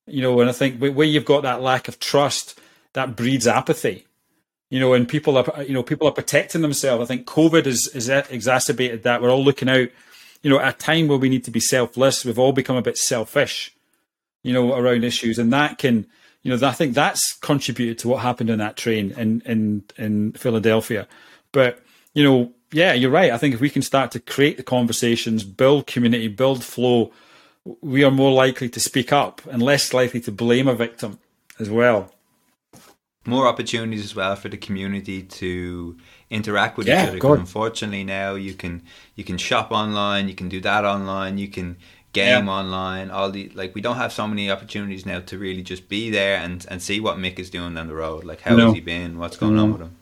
You 0.06 0.22
know, 0.22 0.40
and 0.40 0.48
I 0.48 0.52
think 0.52 0.80
where 0.80 1.06
you've 1.06 1.24
got 1.24 1.42
that 1.42 1.62
lack 1.62 1.88
of 1.88 1.98
trust, 1.98 2.58
that 2.92 3.16
breeds 3.16 3.46
apathy. 3.46 4.06
You 4.70 4.80
know, 4.80 4.94
and 4.94 5.08
people 5.08 5.36
are 5.38 5.62
you 5.62 5.74
know 5.74 5.82
people 5.82 6.08
are 6.08 6.12
protecting 6.12 6.62
themselves. 6.62 7.02
I 7.02 7.06
think 7.06 7.26
COVID 7.26 7.64
has, 7.66 7.90
has 7.92 8.08
exacerbated 8.08 9.04
that. 9.04 9.22
We're 9.22 9.30
all 9.30 9.44
looking 9.44 9.68
out. 9.68 9.88
You 10.42 10.50
know, 10.50 10.60
at 10.60 10.74
a 10.74 10.78
time 10.78 11.08
where 11.08 11.18
we 11.18 11.28
need 11.28 11.44
to 11.44 11.50
be 11.50 11.60
selfless, 11.60 12.24
we've 12.24 12.38
all 12.38 12.52
become 12.52 12.76
a 12.76 12.82
bit 12.82 12.98
selfish. 12.98 13.74
You 14.42 14.52
know, 14.52 14.74
around 14.74 15.02
issues, 15.02 15.38
and 15.38 15.52
that 15.52 15.78
can 15.78 16.06
you 16.46 16.56
know, 16.56 16.68
I 16.68 16.70
think 16.70 16.94
that's 16.94 17.36
contributed 17.40 17.98
to 17.98 18.08
what 18.08 18.22
happened 18.22 18.50
on 18.50 18.58
that 18.58 18.76
train 18.76 19.10
in 19.16 19.42
in 19.46 19.82
in 19.96 20.30
Philadelphia. 20.34 21.08
But 21.50 21.82
you 22.14 22.22
know, 22.22 22.52
yeah, 22.72 22.92
you're 22.92 23.10
right. 23.10 23.32
I 23.32 23.38
think 23.38 23.54
if 23.54 23.60
we 23.60 23.70
can 23.70 23.82
start 23.82 24.10
to 24.12 24.20
create 24.20 24.56
the 24.56 24.62
conversations, 24.62 25.44
build 25.44 25.86
community, 25.86 26.28
build 26.28 26.64
flow, 26.64 27.12
we 27.80 28.04
are 28.04 28.10
more 28.10 28.32
likely 28.32 28.68
to 28.70 28.80
speak 28.80 29.12
up 29.12 29.42
and 29.50 29.62
less 29.62 29.92
likely 29.92 30.20
to 30.20 30.32
blame 30.32 30.68
a 30.68 30.74
victim 30.74 31.18
as 31.58 31.70
well. 31.70 32.12
More 33.24 33.48
opportunities 33.48 34.04
as 34.04 34.14
well 34.14 34.36
for 34.36 34.48
the 34.48 34.56
community 34.56 35.22
to 35.22 35.96
interact 36.30 36.76
with 36.76 36.86
yeah, 36.86 37.02
each 37.02 37.20
other. 37.20 37.34
Unfortunately, 37.34 38.04
now 38.04 38.34
you 38.34 38.54
can 38.54 38.82
you 39.16 39.24
can 39.24 39.36
shop 39.36 39.72
online, 39.72 40.28
you 40.28 40.34
can 40.34 40.48
do 40.48 40.60
that 40.60 40.84
online, 40.84 41.36
you 41.36 41.48
can 41.48 41.76
game 42.12 42.46
yeah. 42.46 42.52
online. 42.52 43.10
All 43.10 43.30
the 43.30 43.50
like, 43.54 43.74
we 43.74 43.80
don't 43.80 43.96
have 43.96 44.12
so 44.12 44.28
many 44.28 44.50
opportunities 44.50 45.04
now 45.04 45.20
to 45.20 45.38
really 45.38 45.62
just 45.62 45.88
be 45.88 46.10
there 46.10 46.38
and 46.38 46.64
and 46.68 46.80
see 46.80 47.00
what 47.00 47.16
Mick 47.16 47.38
is 47.38 47.50
doing 47.50 47.74
down 47.74 47.88
the 47.88 47.94
road. 47.94 48.24
Like, 48.24 48.42
how 48.42 48.54
no. 48.56 48.66
has 48.66 48.74
he 48.74 48.80
been? 48.80 49.18
What's 49.18 49.36
going 49.36 49.56
no. 49.56 49.64
on 49.64 49.72
with 49.72 49.80
him? 49.82 49.96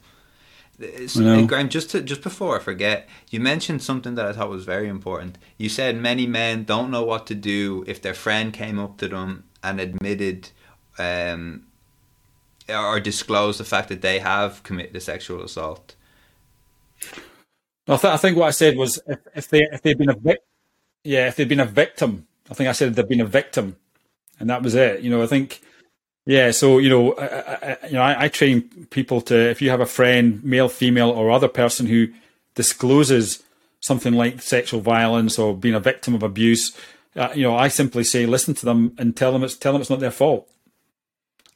Graham, 1.47 1.69
just 1.69 1.91
to, 1.91 2.01
just 2.01 2.23
before 2.23 2.57
I 2.57 2.63
forget, 2.63 3.09
you 3.31 3.41
mentioned 3.41 3.83
something 3.83 4.17
that 4.17 4.27
I 4.27 4.33
thought 4.33 4.49
was 4.51 4.65
very 4.65 4.89
important. 4.89 5.39
You 5.57 5.69
said 5.69 5.97
many 5.97 6.27
men 6.27 6.65
don't 6.65 6.91
know 6.91 7.05
what 7.05 7.27
to 7.29 7.35
do 7.35 7.85
if 7.87 8.03
their 8.03 8.15
friend 8.15 8.53
came 8.53 8.79
up 8.79 8.99
to 8.99 9.09
them 9.09 9.45
and 9.63 9.81
admitted 9.81 10.51
um, 10.99 11.67
or 12.69 13.01
disclosed 13.01 13.61
the 13.61 13.65
fact 13.65 13.89
that 13.89 14.03
they 14.03 14.19
have 14.19 14.63
committed 14.63 14.97
a 14.97 15.01
sexual 15.01 15.43
assault. 15.43 15.95
I, 17.87 17.97
th- 17.97 18.05
I 18.05 18.17
think 18.17 18.37
what 18.37 18.49
I 18.49 18.51
said 18.51 18.77
was 18.77 18.99
if, 19.07 19.19
if 19.35 19.49
they 19.49 19.61
if 19.71 19.83
they've 19.83 19.99
been 19.99 20.09
a 20.09 20.17
vic- 20.17 20.43
yeah 21.03 21.29
if 21.29 21.37
they've 21.37 21.49
been 21.49 21.61
a 21.61 21.67
victim, 21.67 22.27
I 22.51 22.55
think 22.55 22.69
I 22.69 22.73
said 22.73 22.95
they've 22.95 23.09
been 23.09 23.21
a 23.21 23.27
victim, 23.27 23.77
and 24.41 24.49
that 24.49 24.63
was 24.63 24.75
it. 24.75 25.03
You 25.03 25.11
know, 25.11 25.23
I 25.23 25.27
think 25.27 25.61
yeah, 26.27 26.53
so 26.53 26.79
you 26.79 26.89
know, 26.89 27.13
I, 27.15 27.27
I, 27.27 27.87
you 27.87 27.93
know, 27.93 28.03
I, 28.03 28.25
I, 28.25 28.29
train 28.29 28.63
people 28.91 29.21
to 29.23 29.51
if 29.51 29.61
you 29.61 29.69
have 29.69 29.81
a 29.81 29.87
friend, 29.87 30.43
male, 30.43 30.71
female, 30.71 31.11
or 31.11 31.31
other 31.31 31.49
person 31.49 31.87
who 31.87 32.09
discloses 32.55 33.43
something 33.81 34.15
like 34.15 34.41
sexual 34.41 34.81
violence 34.81 35.39
or 35.39 35.55
being 35.55 35.75
a 35.75 35.81
victim 35.81 36.15
of 36.15 36.23
abuse, 36.23 36.75
uh, 37.15 37.29
you 37.35 37.43
know, 37.43 37.55
I 37.55 37.69
simply 37.69 38.05
say 38.05 38.25
listen 38.25 38.55
to 38.55 38.65
them 38.65 38.95
and 38.97 39.15
tell 39.15 39.33
them 39.33 39.45
it's 39.45 39.55
tell 39.55 39.73
them 39.73 39.83
it's 39.83 39.91
not 39.91 40.01
their 40.01 40.11
fault, 40.11 40.49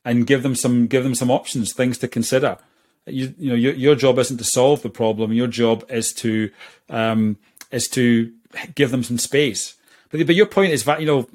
and 0.04 0.26
give 0.26 0.42
them 0.42 0.54
some 0.54 0.86
give 0.86 1.02
them 1.02 1.14
some 1.14 1.30
options, 1.30 1.72
things 1.72 1.96
to 1.98 2.08
consider. 2.08 2.58
You, 3.06 3.34
you 3.38 3.48
know, 3.48 3.56
your, 3.56 3.72
your 3.72 3.94
job 3.94 4.18
isn't 4.18 4.36
to 4.36 4.44
solve 4.44 4.82
the 4.82 4.90
problem. 4.90 5.32
Your 5.32 5.46
job 5.46 5.82
is 5.88 6.12
to 6.14 6.50
um, 6.90 7.38
is 7.70 7.88
to 7.88 8.32
give 8.74 8.90
them 8.90 9.02
some 9.02 9.16
space. 9.16 9.74
But 10.10 10.26
but 10.26 10.34
your 10.34 10.46
point 10.46 10.72
is 10.72 10.84
that 10.84 11.00
you 11.00 11.06
know, 11.06 11.28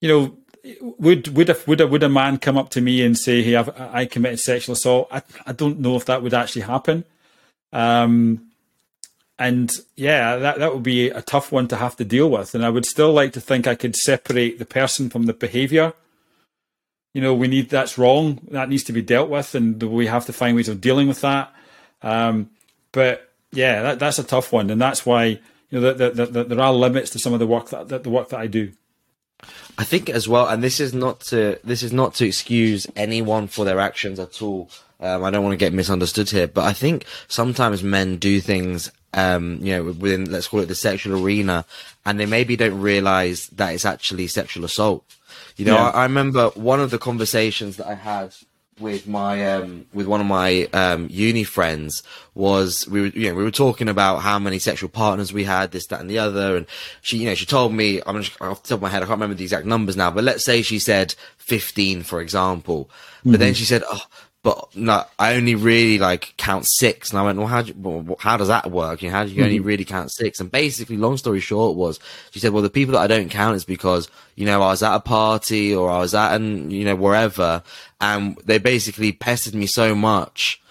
you 0.00 0.08
know 0.08 0.36
would 0.80 1.28
would 1.36 1.50
a 1.50 1.56
would 1.66 1.80
a 1.80 1.86
would 1.86 2.02
a 2.02 2.08
man 2.08 2.38
come 2.38 2.58
up 2.58 2.70
to 2.70 2.80
me 2.80 3.02
and 3.04 3.16
say, 3.16 3.42
"Hey, 3.42 3.56
I've, 3.56 3.68
I 3.80 4.06
committed 4.06 4.40
sexual 4.40 4.74
assault"? 4.74 5.08
I 5.10 5.22
I 5.46 5.52
don't 5.52 5.80
know 5.80 5.96
if 5.96 6.04
that 6.06 6.22
would 6.22 6.34
actually 6.34 6.62
happen. 6.62 7.04
Um, 7.72 8.50
and 9.38 9.72
yeah, 9.96 10.36
that 10.36 10.58
that 10.58 10.74
would 10.74 10.82
be 10.82 11.08
a 11.08 11.22
tough 11.22 11.50
one 11.50 11.66
to 11.68 11.76
have 11.76 11.96
to 11.96 12.04
deal 12.04 12.30
with. 12.30 12.54
And 12.54 12.64
I 12.64 12.68
would 12.68 12.84
still 12.84 13.12
like 13.12 13.32
to 13.32 13.40
think 13.40 13.66
I 13.66 13.74
could 13.74 13.96
separate 13.96 14.58
the 14.58 14.66
person 14.66 15.08
from 15.08 15.24
the 15.24 15.32
behaviour. 15.32 15.94
You 17.14 17.22
know, 17.22 17.34
we 17.34 17.48
need 17.48 17.70
that's 17.70 17.96
wrong. 17.96 18.40
That 18.50 18.68
needs 18.68 18.84
to 18.84 18.92
be 18.92 19.02
dealt 19.02 19.30
with, 19.30 19.54
and 19.54 19.82
we 19.82 20.06
have 20.06 20.26
to 20.26 20.32
find 20.32 20.56
ways 20.56 20.68
of 20.68 20.80
dealing 20.80 21.08
with 21.08 21.22
that. 21.22 21.52
Um, 22.02 22.50
but 22.92 23.30
yeah, 23.52 23.82
that, 23.82 23.98
that's 23.98 24.18
a 24.18 24.24
tough 24.24 24.52
one, 24.52 24.70
and 24.70 24.80
that's 24.80 25.06
why 25.06 25.24
you 25.24 25.40
know 25.72 25.80
that 25.80 25.98
the, 25.98 26.10
the, 26.10 26.26
the, 26.26 26.44
there 26.44 26.60
are 26.60 26.72
limits 26.72 27.10
to 27.10 27.18
some 27.18 27.32
of 27.32 27.38
the 27.38 27.46
work 27.46 27.70
that, 27.70 27.88
that 27.88 28.02
the 28.02 28.10
work 28.10 28.28
that 28.28 28.40
I 28.40 28.46
do. 28.46 28.72
I 29.78 29.84
think 29.84 30.10
as 30.10 30.28
well, 30.28 30.48
and 30.48 30.62
this 30.62 30.80
is 30.80 30.92
not 30.92 31.20
to 31.20 31.58
this 31.64 31.82
is 31.82 31.92
not 31.92 32.14
to 32.16 32.26
excuse 32.26 32.86
anyone 32.96 33.46
for 33.48 33.64
their 33.64 33.80
actions 33.80 34.18
at 34.18 34.42
all. 34.42 34.70
Um, 35.00 35.24
I 35.24 35.30
don't 35.30 35.42
want 35.42 35.54
to 35.54 35.64
get 35.64 35.72
misunderstood 35.72 36.28
here, 36.28 36.46
but 36.46 36.64
I 36.64 36.74
think 36.74 37.06
sometimes 37.26 37.82
men 37.82 38.18
do 38.18 38.40
things, 38.40 38.90
um, 39.14 39.58
you 39.62 39.72
know, 39.72 39.84
within 39.84 40.30
let's 40.30 40.48
call 40.48 40.60
it 40.60 40.66
the 40.66 40.74
sexual 40.74 41.24
arena, 41.24 41.64
and 42.04 42.20
they 42.20 42.26
maybe 42.26 42.56
don't 42.56 42.78
realize 42.80 43.48
that 43.48 43.72
it's 43.72 43.86
actually 43.86 44.26
sexual 44.26 44.64
assault. 44.64 45.04
You 45.56 45.64
know, 45.64 45.74
yeah. 45.74 45.88
I, 45.90 46.00
I 46.00 46.02
remember 46.02 46.48
one 46.50 46.80
of 46.80 46.90
the 46.90 46.98
conversations 46.98 47.78
that 47.78 47.86
I 47.86 47.94
had 47.94 48.34
with 48.78 49.06
my 49.06 49.54
um, 49.54 49.86
with 49.92 50.06
one 50.06 50.20
of 50.20 50.26
my 50.26 50.68
um, 50.72 51.08
uni 51.10 51.44
friends 51.44 52.02
was 52.34 52.88
we 52.88 53.00
were 53.00 53.06
you 53.08 53.28
know 53.28 53.34
we 53.34 53.44
were 53.44 53.50
talking 53.50 53.88
about 53.88 54.18
how 54.18 54.38
many 54.38 54.58
sexual 54.58 54.88
partners 54.88 55.32
we 55.32 55.44
had 55.44 55.70
this 55.70 55.86
that 55.86 56.00
and 56.00 56.10
the 56.10 56.18
other 56.18 56.56
and 56.56 56.66
she 57.02 57.18
you 57.18 57.26
know 57.26 57.34
she 57.34 57.46
told 57.46 57.74
me 57.74 58.00
I'm 58.06 58.22
just 58.22 58.40
off 58.40 58.62
the 58.62 58.70
top 58.70 58.78
of 58.78 58.82
my 58.82 58.88
head 58.88 59.02
I 59.02 59.06
can't 59.06 59.18
remember 59.18 59.34
the 59.34 59.44
exact 59.44 59.66
numbers 59.66 59.96
now 59.96 60.10
but 60.10 60.24
let's 60.24 60.44
say 60.44 60.62
she 60.62 60.78
said 60.78 61.14
15 61.38 62.02
for 62.02 62.20
example 62.20 62.90
mm-hmm. 63.18 63.32
but 63.32 63.40
then 63.40 63.48
mm-hmm. 63.48 63.54
she 63.54 63.64
said 63.64 63.82
oh 63.90 64.04
but 64.42 64.74
no, 64.74 65.04
I 65.18 65.34
only 65.34 65.54
really 65.54 65.98
like 65.98 66.32
count 66.38 66.66
six. 66.66 67.10
And 67.10 67.18
I 67.18 67.22
went, 67.24 67.38
well, 67.38 67.46
how, 67.46 67.60
do 67.60 67.68
you, 67.68 67.74
well, 67.76 68.16
how 68.18 68.38
does 68.38 68.48
that 68.48 68.70
work? 68.70 69.02
You 69.02 69.10
know, 69.10 69.16
how 69.16 69.24
do 69.24 69.30
you 69.30 69.42
only 69.44 69.58
hmm. 69.58 69.66
really 69.66 69.84
count 69.84 70.10
six? 70.10 70.40
And 70.40 70.50
basically, 70.50 70.96
long 70.96 71.18
story 71.18 71.40
short 71.40 71.76
was, 71.76 72.00
she 72.30 72.38
said, 72.38 72.52
well, 72.52 72.62
the 72.62 72.70
people 72.70 72.94
that 72.94 73.00
I 73.00 73.06
don't 73.06 73.28
count 73.28 73.56
is 73.56 73.66
because, 73.66 74.08
you 74.36 74.46
know, 74.46 74.62
I 74.62 74.68
was 74.68 74.82
at 74.82 74.94
a 74.94 75.00
party 75.00 75.74
or 75.74 75.90
I 75.90 75.98
was 75.98 76.14
at, 76.14 76.34
and 76.34 76.72
you 76.72 76.84
know, 76.84 76.96
wherever. 76.96 77.62
And 78.00 78.36
they 78.46 78.56
basically 78.56 79.12
pestered 79.12 79.54
me 79.54 79.66
so 79.66 79.94
much 79.94 80.62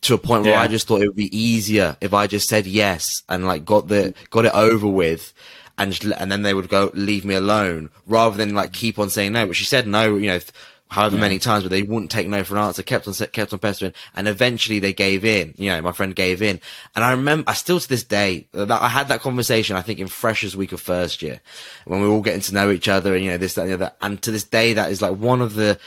to 0.00 0.14
a 0.14 0.18
point 0.18 0.42
where 0.42 0.54
Yeah. 0.54 0.62
I 0.62 0.66
just 0.66 0.88
thought 0.88 1.02
it 1.02 1.06
would 1.06 1.14
be 1.14 1.36
easier 1.36 1.96
if 2.00 2.12
I 2.12 2.26
just 2.26 2.48
said 2.48 2.66
yes 2.66 3.22
and 3.28 3.46
like 3.46 3.64
got 3.64 3.86
the, 3.86 4.12
got 4.30 4.44
it 4.44 4.54
over 4.54 4.88
with. 4.88 5.32
And, 5.76 5.98
and 6.18 6.30
then 6.30 6.42
they 6.42 6.54
would 6.54 6.68
go 6.68 6.90
leave 6.94 7.24
me 7.24 7.34
alone 7.34 7.90
rather 8.06 8.36
than 8.36 8.54
like 8.54 8.72
keep 8.72 8.98
on 8.98 9.10
saying 9.10 9.32
no. 9.32 9.46
But 9.46 9.56
she 9.56 9.64
said 9.64 9.86
no, 9.86 10.16
you 10.16 10.28
know, 10.28 10.38
however 10.88 11.16
many 11.16 11.38
times, 11.38 11.64
but 11.64 11.70
they 11.70 11.82
wouldn't 11.82 12.10
take 12.10 12.28
no 12.28 12.44
for 12.44 12.56
an 12.56 12.62
answer. 12.62 12.82
Kept 12.82 13.08
on 13.08 13.14
kept 13.14 13.52
on 13.52 13.58
pestering, 13.58 13.92
and 14.14 14.28
eventually 14.28 14.78
they 14.78 14.92
gave 14.92 15.24
in. 15.24 15.54
You 15.56 15.70
know, 15.70 15.82
my 15.82 15.92
friend 15.92 16.14
gave 16.14 16.42
in, 16.42 16.60
and 16.94 17.04
I 17.04 17.10
remember, 17.12 17.50
I 17.50 17.54
still 17.54 17.80
to 17.80 17.88
this 17.88 18.04
day, 18.04 18.46
that 18.52 18.70
I 18.70 18.88
had 18.88 19.08
that 19.08 19.20
conversation. 19.20 19.76
I 19.76 19.82
think 19.82 19.98
in 19.98 20.08
freshers 20.08 20.56
week 20.56 20.72
of 20.72 20.80
first 20.80 21.22
year, 21.22 21.40
when 21.84 22.00
we 22.00 22.08
were 22.08 22.14
all 22.14 22.22
getting 22.22 22.40
to 22.42 22.54
know 22.54 22.70
each 22.70 22.88
other, 22.88 23.14
and 23.14 23.24
you 23.24 23.30
know 23.30 23.38
this, 23.38 23.54
that, 23.54 23.62
and 23.62 23.70
the 23.70 23.74
other. 23.74 23.92
And 24.00 24.20
to 24.22 24.30
this 24.30 24.44
day, 24.44 24.74
that 24.74 24.90
is 24.90 25.02
like 25.02 25.16
one 25.16 25.40
of 25.40 25.54
the. 25.54 25.78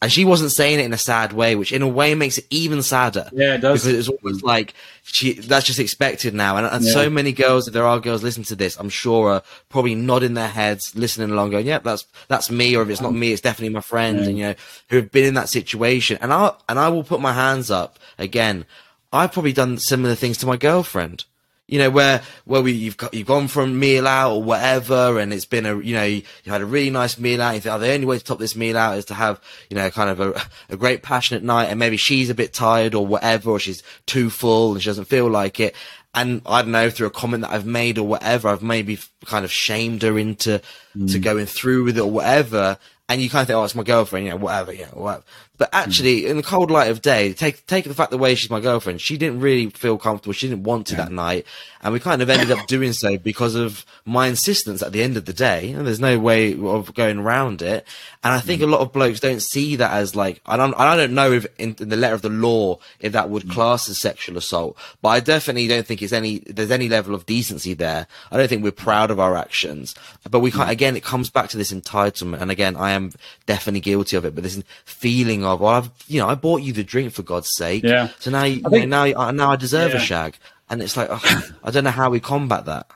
And 0.00 0.10
she 0.12 0.24
wasn't 0.24 0.52
saying 0.52 0.78
it 0.78 0.84
in 0.84 0.92
a 0.92 0.98
sad 0.98 1.32
way, 1.32 1.56
which 1.56 1.72
in 1.72 1.82
a 1.82 1.88
way 1.88 2.14
makes 2.14 2.38
it 2.38 2.46
even 2.48 2.80
sadder. 2.80 3.28
Yeah, 3.32 3.54
it 3.54 3.58
does. 3.60 3.84
Because 3.84 3.98
it's 3.98 4.08
almost 4.08 4.44
like 4.44 4.72
she 5.02 5.32
that's 5.32 5.66
just 5.66 5.80
expected 5.80 6.32
now, 6.32 6.56
and, 6.56 6.66
and 6.66 6.84
Yeah. 6.84 6.92
so 6.92 7.10
many 7.10 7.32
girls, 7.32 7.66
if 7.66 7.74
there 7.74 7.86
are 7.86 7.98
girls 7.98 8.22
listening 8.22 8.44
to 8.46 8.56
this, 8.56 8.76
I'm 8.78 8.88
sure 8.88 9.30
are 9.32 9.42
probably 9.70 9.96
nodding 9.96 10.34
their 10.34 10.48
heads, 10.48 10.94
listening 10.94 11.30
along, 11.32 11.50
going, 11.50 11.66
"Yep, 11.66 11.82
that's 11.82 12.06
that's 12.28 12.52
me," 12.52 12.76
or 12.76 12.82
if 12.82 12.88
it's 12.88 13.00
not 13.00 13.14
me, 13.14 13.32
it's 13.32 13.40
definitely 13.42 13.74
my 13.74 13.80
friend, 13.80 14.20
and 14.20 14.38
you 14.38 14.44
know, 14.44 14.54
who 14.90 14.96
have 14.96 15.10
been 15.10 15.24
in 15.24 15.34
that 15.34 15.48
situation. 15.48 16.18
And 16.20 16.32
I 16.32 16.52
and 16.68 16.78
I 16.78 16.88
will 16.88 17.04
put 17.04 17.20
my 17.20 17.32
hands 17.32 17.68
up 17.68 17.98
again. 18.16 18.66
I've 19.12 19.32
probably 19.32 19.52
done 19.52 19.78
similar 19.78 20.14
things 20.14 20.38
to 20.38 20.46
my 20.46 20.56
girlfriend. 20.56 21.24
You 21.66 21.78
know, 21.78 21.90
where 21.90 22.20
where 22.44 22.60
we 22.60 22.72
you've 22.72 22.98
got, 22.98 23.14
you've 23.14 23.26
gone 23.26 23.48
from 23.48 23.78
meal 23.78 24.06
out 24.06 24.32
or 24.32 24.42
whatever, 24.42 25.18
and 25.18 25.32
it's 25.32 25.46
been 25.46 25.64
a 25.64 25.78
you 25.80 25.94
know 25.94 26.04
you, 26.04 26.22
you 26.44 26.52
had 26.52 26.60
a 26.60 26.66
really 26.66 26.90
nice 26.90 27.18
meal 27.18 27.40
out. 27.40 27.54
You 27.54 27.60
think, 27.60 27.74
oh, 27.74 27.78
the 27.78 27.92
only 27.92 28.06
way 28.06 28.18
to 28.18 28.24
top 28.24 28.38
this 28.38 28.54
meal 28.54 28.76
out 28.76 28.98
is 28.98 29.06
to 29.06 29.14
have 29.14 29.40
you 29.70 29.76
know 29.76 29.90
kind 29.90 30.10
of 30.10 30.20
a, 30.20 30.42
a 30.68 30.76
great 30.76 31.02
passionate 31.02 31.42
night, 31.42 31.66
and 31.66 31.78
maybe 31.78 31.96
she's 31.96 32.28
a 32.28 32.34
bit 32.34 32.52
tired 32.52 32.94
or 32.94 33.06
whatever, 33.06 33.50
or 33.50 33.58
she's 33.58 33.82
too 34.04 34.28
full 34.28 34.72
and 34.72 34.82
she 34.82 34.90
doesn't 34.90 35.06
feel 35.06 35.28
like 35.28 35.58
it. 35.58 35.74
And 36.14 36.42
I 36.46 36.62
don't 36.62 36.70
know 36.70 36.90
through 36.90 37.08
a 37.08 37.10
comment 37.10 37.42
that 37.42 37.50
I've 37.50 37.66
made 37.66 37.98
or 37.98 38.06
whatever, 38.06 38.48
I've 38.48 38.62
maybe 38.62 38.98
kind 39.24 39.44
of 39.44 39.50
shamed 39.50 40.02
her 40.02 40.16
into 40.16 40.58
to 40.58 40.98
mm. 40.98 41.22
going 41.22 41.46
through 41.46 41.84
with 41.84 41.98
it 41.98 42.02
or 42.02 42.10
whatever. 42.10 42.78
And 43.08 43.20
you 43.20 43.28
kind 43.28 43.42
of 43.42 43.48
think, 43.48 43.56
oh, 43.56 43.64
it's 43.64 43.74
my 43.74 43.82
girlfriend, 43.82 44.26
you 44.26 44.30
know, 44.30 44.38
whatever, 44.38 44.72
you 44.72 44.84
know, 44.84 44.92
whatever. 44.92 45.24
But 45.56 45.70
actually, 45.72 46.22
hmm. 46.22 46.30
in 46.30 46.36
the 46.36 46.42
cold 46.42 46.70
light 46.70 46.90
of 46.90 47.00
day, 47.00 47.32
take 47.32 47.66
take 47.66 47.84
the 47.84 47.94
fact 47.94 48.10
the 48.10 48.18
way 48.18 48.34
she's 48.34 48.50
my 48.50 48.60
girlfriend, 48.60 49.00
she 49.00 49.16
didn't 49.16 49.40
really 49.40 49.70
feel 49.70 49.98
comfortable. 49.98 50.32
She 50.32 50.48
didn't 50.48 50.64
want 50.64 50.88
to 50.88 50.96
that 50.96 51.12
night, 51.12 51.46
and 51.84 51.92
we 51.92 52.00
kind 52.00 52.22
of 52.22 52.30
ended 52.30 52.50
up 52.50 52.66
doing 52.66 52.94
so 52.94 53.18
because 53.18 53.54
of 53.54 53.84
my 54.06 54.26
insistence. 54.26 54.82
At 54.82 54.92
the 54.92 55.02
end 55.02 55.18
of 55.18 55.26
the 55.26 55.34
day, 55.34 55.72
and 55.72 55.86
there's 55.86 56.00
no 56.00 56.18
way 56.18 56.58
of 56.58 56.94
going 56.94 57.18
around 57.18 57.60
it. 57.60 57.86
And 58.24 58.32
I 58.32 58.40
think 58.40 58.62
mm. 58.62 58.64
a 58.64 58.68
lot 58.68 58.80
of 58.80 58.92
blokes 58.92 59.20
don't 59.20 59.42
see 59.42 59.76
that 59.76 59.92
as 59.92 60.16
like 60.16 60.40
I 60.46 60.56
don't 60.56 60.74
I 60.74 60.96
don't 60.96 61.12
know 61.12 61.30
if 61.30 61.46
in, 61.58 61.76
in 61.78 61.90
the 61.90 61.96
letter 61.96 62.14
of 62.14 62.22
the 62.22 62.30
law 62.30 62.78
if 63.00 63.12
that 63.12 63.28
would 63.28 63.44
mm. 63.44 63.52
class 63.52 63.88
as 63.88 64.00
sexual 64.00 64.38
assault, 64.38 64.78
but 65.02 65.10
I 65.10 65.20
definitely 65.20 65.68
don't 65.68 65.86
think 65.86 66.00
it's 66.00 66.12
any 66.12 66.38
there's 66.38 66.70
any 66.70 66.88
level 66.88 67.14
of 67.14 67.26
decency 67.26 67.74
there. 67.74 68.06
I 68.30 68.38
don't 68.38 68.48
think 68.48 68.64
we're 68.64 68.72
proud 68.72 69.10
of 69.10 69.20
our 69.20 69.36
actions, 69.36 69.94
but 70.28 70.40
we 70.40 70.50
can't. 70.50 70.68
Mm. 70.68 70.72
Again, 70.72 70.96
it 70.96 71.04
comes 71.04 71.28
back 71.28 71.50
to 71.50 71.58
this 71.58 71.72
entitlement, 71.72 72.40
and 72.40 72.50
again, 72.50 72.76
I 72.76 72.92
am 72.92 73.12
definitely 73.44 73.80
guilty 73.80 74.16
of 74.16 74.24
it. 74.24 74.34
But 74.34 74.42
this 74.42 74.62
feeling 74.86 75.44
of, 75.44 75.60
well, 75.60 75.74
I've 75.74 75.90
you 76.08 76.18
know 76.18 76.28
I 76.28 76.34
bought 76.34 76.62
you 76.62 76.72
the 76.72 76.82
drink 76.82 77.12
for 77.12 77.22
God's 77.22 77.50
sake, 77.54 77.82
Yeah. 77.84 78.08
So 78.20 78.30
now 78.30 78.44
you, 78.44 78.62
I 78.64 78.70
think- 78.70 78.88
now 78.88 79.04
now 79.04 79.30
now 79.30 79.50
I 79.50 79.56
deserve 79.56 79.92
Yeah. 79.92 79.98
a 79.98 80.00
shag, 80.00 80.38
and 80.68 80.82
it's 80.82 80.96
like 80.96 81.08
oh, 81.10 81.50
I 81.62 81.70
don't 81.70 81.84
know 81.84 81.90
how 81.90 82.10
we 82.10 82.20
combat 82.20 82.66
that. 82.66 82.86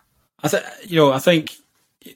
I 0.43 0.49
think 0.49 0.65
you 0.87 0.97
know. 0.97 1.13
I 1.13 1.19
think 1.19 1.57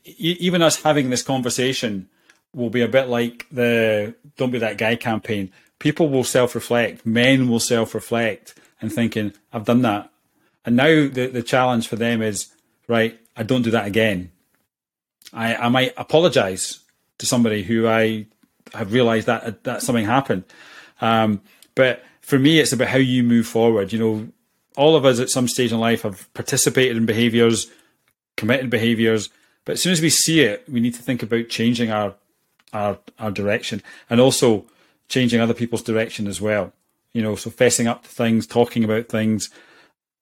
even 0.04 0.62
us 0.62 0.82
having 0.82 1.10
this 1.10 1.22
conversation 1.22 2.08
will 2.54 2.70
be 2.70 2.82
a 2.82 2.88
bit 2.88 3.08
like 3.08 3.46
the 3.50 4.14
"Don't 4.36 4.50
Be 4.50 4.58
That 4.58 4.78
Guy" 4.78 4.96
campaign. 4.96 5.52
People 5.78 6.08
will 6.08 6.24
self-reflect. 6.24 7.04
Men 7.04 7.48
will 7.48 7.60
self-reflect 7.60 8.54
and 8.80 8.92
thinking, 8.92 9.32
"I've 9.52 9.64
done 9.64 9.82
that," 9.82 10.10
and 10.64 10.76
now 10.76 11.08
the 11.08 11.30
the 11.32 11.42
challenge 11.42 11.88
for 11.88 11.96
them 11.96 12.22
is 12.22 12.48
right. 12.88 13.18
I 13.36 13.42
don't 13.42 13.62
do 13.62 13.70
that 13.72 13.86
again. 13.86 14.30
I 15.32 15.56
I 15.56 15.68
might 15.68 15.94
apologise 15.96 16.80
to 17.18 17.26
somebody 17.26 17.62
who 17.62 17.88
I 17.88 18.26
have 18.74 18.92
realised 18.92 19.26
that 19.26 19.64
that 19.64 19.82
something 19.82 20.06
happened. 20.06 20.44
Um, 21.00 21.40
but 21.74 22.04
for 22.20 22.38
me, 22.38 22.60
it's 22.60 22.72
about 22.72 22.88
how 22.88 22.98
you 22.98 23.22
move 23.22 23.46
forward. 23.46 23.92
You 23.92 23.98
know, 23.98 24.28
all 24.76 24.96
of 24.96 25.04
us 25.04 25.20
at 25.20 25.30
some 25.30 25.48
stage 25.48 25.72
in 25.72 25.80
life 25.80 26.02
have 26.02 26.32
participated 26.34 26.96
in 26.96 27.06
behaviours, 27.06 27.70
committed 28.36 28.70
behaviours, 28.70 29.28
but 29.64 29.72
as 29.72 29.82
soon 29.82 29.92
as 29.92 30.00
we 30.00 30.10
see 30.10 30.40
it, 30.40 30.64
we 30.68 30.80
need 30.80 30.94
to 30.94 31.02
think 31.02 31.22
about 31.22 31.48
changing 31.48 31.90
our 31.90 32.14
our 32.72 32.98
our 33.18 33.30
direction 33.30 33.82
and 34.08 34.20
also 34.20 34.64
changing 35.08 35.40
other 35.40 35.54
people's 35.54 35.82
direction 35.82 36.26
as 36.26 36.40
well. 36.40 36.72
You 37.12 37.22
know, 37.22 37.36
so 37.36 37.50
fessing 37.50 37.86
up 37.86 38.02
to 38.04 38.08
things, 38.08 38.46
talking 38.46 38.84
about 38.84 39.08
things 39.08 39.50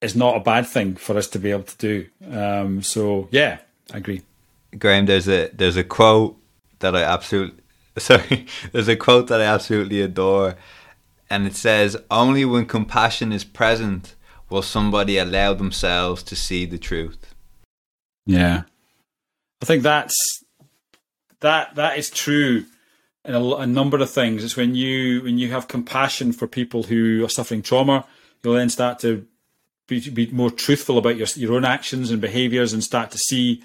is 0.00 0.16
not 0.16 0.36
a 0.36 0.40
bad 0.40 0.66
thing 0.66 0.96
for 0.96 1.16
us 1.16 1.28
to 1.28 1.38
be 1.38 1.50
able 1.50 1.62
to 1.62 1.76
do. 1.78 2.06
Um, 2.30 2.82
so 2.82 3.28
yeah, 3.30 3.58
I 3.92 3.98
agree. 3.98 4.22
Graham, 4.78 5.06
there's 5.06 5.28
a 5.28 5.48
there's 5.52 5.76
a 5.76 5.84
quote 5.84 6.36
that 6.80 6.96
I 6.96 7.02
absolutely 7.02 7.62
sorry, 7.96 8.46
there's 8.72 8.88
a 8.88 8.96
quote 8.96 9.28
that 9.28 9.40
I 9.40 9.44
absolutely 9.44 10.00
adore, 10.02 10.56
and 11.28 11.46
it 11.46 11.54
says, 11.54 11.96
"Only 12.10 12.44
when 12.44 12.66
compassion 12.66 13.32
is 13.32 13.44
present 13.44 14.14
will 14.50 14.62
somebody 14.62 15.16
allow 15.16 15.54
themselves 15.54 16.22
to 16.24 16.36
see 16.36 16.66
the 16.66 16.78
truth." 16.78 17.34
Yeah, 18.26 18.62
I 19.62 19.64
think 19.64 19.82
that's 19.82 20.14
that 21.40 21.74
that 21.74 21.98
is 21.98 22.10
true 22.10 22.64
in 23.24 23.34
a, 23.34 23.44
a 23.56 23.66
number 23.66 23.98
of 23.98 24.10
things. 24.10 24.44
It's 24.44 24.56
when 24.56 24.74
you 24.74 25.22
when 25.22 25.38
you 25.38 25.50
have 25.50 25.68
compassion 25.68 26.32
for 26.32 26.46
people 26.46 26.84
who 26.84 27.24
are 27.24 27.28
suffering 27.28 27.62
trauma, 27.62 28.06
you'll 28.42 28.54
then 28.54 28.70
start 28.70 28.98
to 29.00 29.26
be, 29.86 30.08
be 30.10 30.26
more 30.28 30.50
truthful 30.50 30.98
about 30.98 31.16
your 31.16 31.26
your 31.34 31.54
own 31.54 31.64
actions 31.64 32.10
and 32.10 32.20
behaviors, 32.20 32.72
and 32.72 32.82
start 32.82 33.10
to 33.10 33.18
see 33.18 33.62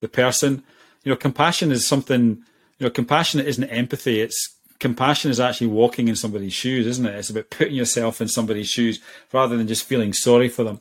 the 0.00 0.08
person. 0.08 0.62
You 1.04 1.10
know, 1.10 1.16
compassion 1.16 1.70
is 1.70 1.86
something. 1.86 2.42
You 2.78 2.86
know, 2.86 2.90
compassion 2.90 3.40
isn't 3.40 3.64
empathy. 3.64 4.20
It's 4.20 4.55
compassion 4.78 5.30
is 5.30 5.40
actually 5.40 5.68
walking 5.68 6.08
in 6.08 6.16
somebody's 6.16 6.52
shoes, 6.52 6.86
isn't 6.86 7.06
it? 7.06 7.14
It's 7.14 7.30
about 7.30 7.50
putting 7.50 7.74
yourself 7.74 8.20
in 8.20 8.28
somebody's 8.28 8.68
shoes 8.68 9.00
rather 9.32 9.56
than 9.56 9.68
just 9.68 9.84
feeling 9.84 10.12
sorry 10.12 10.48
for 10.48 10.64
them. 10.64 10.80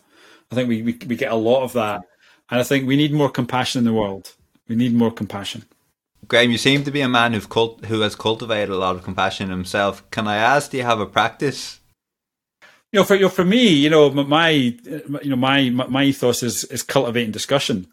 I 0.51 0.55
think 0.55 0.69
we, 0.69 0.81
we, 0.81 0.97
we 1.07 1.15
get 1.15 1.31
a 1.31 1.35
lot 1.35 1.63
of 1.63 1.73
that. 1.73 2.01
And 2.49 2.59
I 2.59 2.63
think 2.63 2.87
we 2.87 2.95
need 2.95 3.13
more 3.13 3.29
compassion 3.29 3.79
in 3.79 3.85
the 3.85 3.93
world. 3.93 4.33
We 4.67 4.75
need 4.75 4.93
more 4.93 5.11
compassion. 5.11 5.65
Graham, 6.27 6.51
you 6.51 6.57
seem 6.57 6.83
to 6.83 6.91
be 6.91 7.01
a 7.01 7.09
man 7.09 7.33
who've 7.33 7.49
cult- 7.49 7.85
who 7.85 8.01
has 8.01 8.15
cultivated 8.15 8.69
a 8.69 8.77
lot 8.77 8.95
of 8.95 9.03
compassion 9.03 9.49
himself. 9.49 10.09
Can 10.11 10.27
I 10.27 10.37
ask, 10.37 10.71
do 10.71 10.77
you 10.77 10.83
have 10.83 10.99
a 10.99 11.05
practice? 11.05 11.79
You 12.91 12.99
know, 12.99 13.03
for 13.03 13.15
you 13.15 13.23
know, 13.23 13.29
for 13.29 13.45
me, 13.45 13.67
you 13.67 13.89
know, 13.89 14.09
my 14.09 14.49
you 14.49 15.21
know 15.25 15.35
my 15.35 15.69
my 15.69 16.03
ethos 16.03 16.41
is 16.41 16.63
is 16.65 16.81
cultivating 16.81 17.31
discussion, 17.31 17.87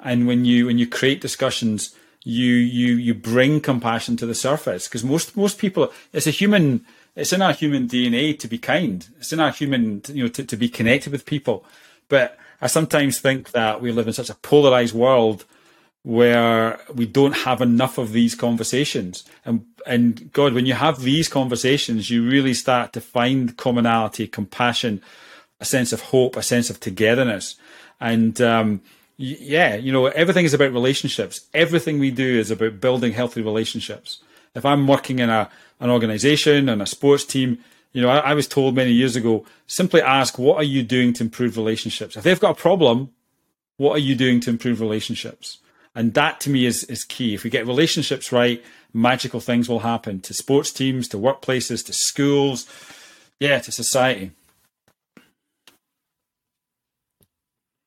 and 0.00 0.26
when 0.26 0.44
you 0.44 0.66
when 0.66 0.78
you 0.78 0.86
create 0.86 1.20
discussions, 1.20 1.94
you 2.24 2.54
you 2.54 2.94
you 2.94 3.14
bring 3.14 3.60
compassion 3.60 4.16
to 4.16 4.26
the 4.26 4.34
surface 4.34 4.88
because 4.88 5.04
most 5.04 5.36
most 5.36 5.58
people, 5.58 5.92
it's 6.12 6.26
a 6.26 6.30
human, 6.30 6.84
it's 7.14 7.32
in 7.32 7.42
our 7.42 7.52
human 7.52 7.86
DNA 7.86 8.36
to 8.38 8.48
be 8.48 8.58
kind. 8.58 9.06
It's 9.18 9.32
in 9.32 9.40
our 9.40 9.50
human, 9.50 10.02
you 10.08 10.24
know, 10.24 10.28
to, 10.30 10.44
to 10.44 10.56
be 10.56 10.70
connected 10.70 11.12
with 11.12 11.26
people. 11.26 11.64
But 12.08 12.38
I 12.62 12.66
sometimes 12.66 13.20
think 13.20 13.50
that 13.52 13.82
we 13.82 13.92
live 13.92 14.06
in 14.06 14.14
such 14.14 14.30
a 14.30 14.34
polarized 14.34 14.94
world 14.94 15.44
where 16.02 16.80
we 16.94 17.06
don't 17.06 17.32
have 17.32 17.60
enough 17.60 17.98
of 17.98 18.12
these 18.12 18.34
conversations. 18.34 19.24
And 19.44 19.66
and 19.86 20.32
God, 20.32 20.54
when 20.54 20.64
you 20.64 20.74
have 20.74 21.02
these 21.02 21.28
conversations, 21.28 22.08
you 22.08 22.26
really 22.26 22.54
start 22.54 22.94
to 22.94 23.02
find 23.02 23.54
commonality, 23.58 24.26
compassion, 24.26 25.02
a 25.60 25.66
sense 25.66 25.92
of 25.92 26.00
hope, 26.00 26.36
a 26.36 26.42
sense 26.42 26.70
of 26.70 26.80
togetherness. 26.80 27.56
And 28.00 28.40
um, 28.40 28.80
yeah, 29.16 29.74
you 29.76 29.92
know, 29.92 30.06
everything 30.06 30.44
is 30.44 30.54
about 30.54 30.72
relationships. 30.72 31.40
Everything 31.54 31.98
we 31.98 32.10
do 32.10 32.38
is 32.38 32.50
about 32.50 32.80
building 32.80 33.12
healthy 33.12 33.42
relationships. 33.42 34.20
If 34.54 34.64
I'm 34.64 34.86
working 34.86 35.18
in 35.18 35.30
a 35.30 35.50
an 35.80 35.90
organization 35.90 36.68
and 36.68 36.80
a 36.80 36.86
sports 36.86 37.24
team, 37.24 37.58
you 37.92 38.02
know, 38.02 38.08
I, 38.08 38.18
I 38.18 38.34
was 38.34 38.48
told 38.48 38.74
many 38.74 38.92
years 38.92 39.16
ago, 39.16 39.44
simply 39.66 40.00
ask, 40.02 40.38
what 40.38 40.56
are 40.56 40.64
you 40.64 40.82
doing 40.82 41.12
to 41.14 41.24
improve 41.24 41.56
relationships? 41.56 42.16
If 42.16 42.24
they've 42.24 42.40
got 42.40 42.58
a 42.58 42.60
problem, 42.60 43.10
what 43.76 43.92
are 43.92 44.00
you 44.00 44.14
doing 44.14 44.40
to 44.40 44.50
improve 44.50 44.80
relationships? 44.80 45.58
And 45.94 46.14
that 46.14 46.40
to 46.40 46.50
me 46.50 46.66
is, 46.66 46.84
is 46.84 47.04
key. 47.04 47.34
If 47.34 47.44
we 47.44 47.50
get 47.50 47.66
relationships 47.66 48.32
right, 48.32 48.62
magical 48.92 49.40
things 49.40 49.68
will 49.68 49.80
happen 49.80 50.20
to 50.22 50.34
sports 50.34 50.72
teams, 50.72 51.08
to 51.08 51.16
workplaces, 51.16 51.84
to 51.86 51.92
schools, 51.92 52.66
yeah, 53.38 53.58
to 53.60 53.70
society. 53.70 54.32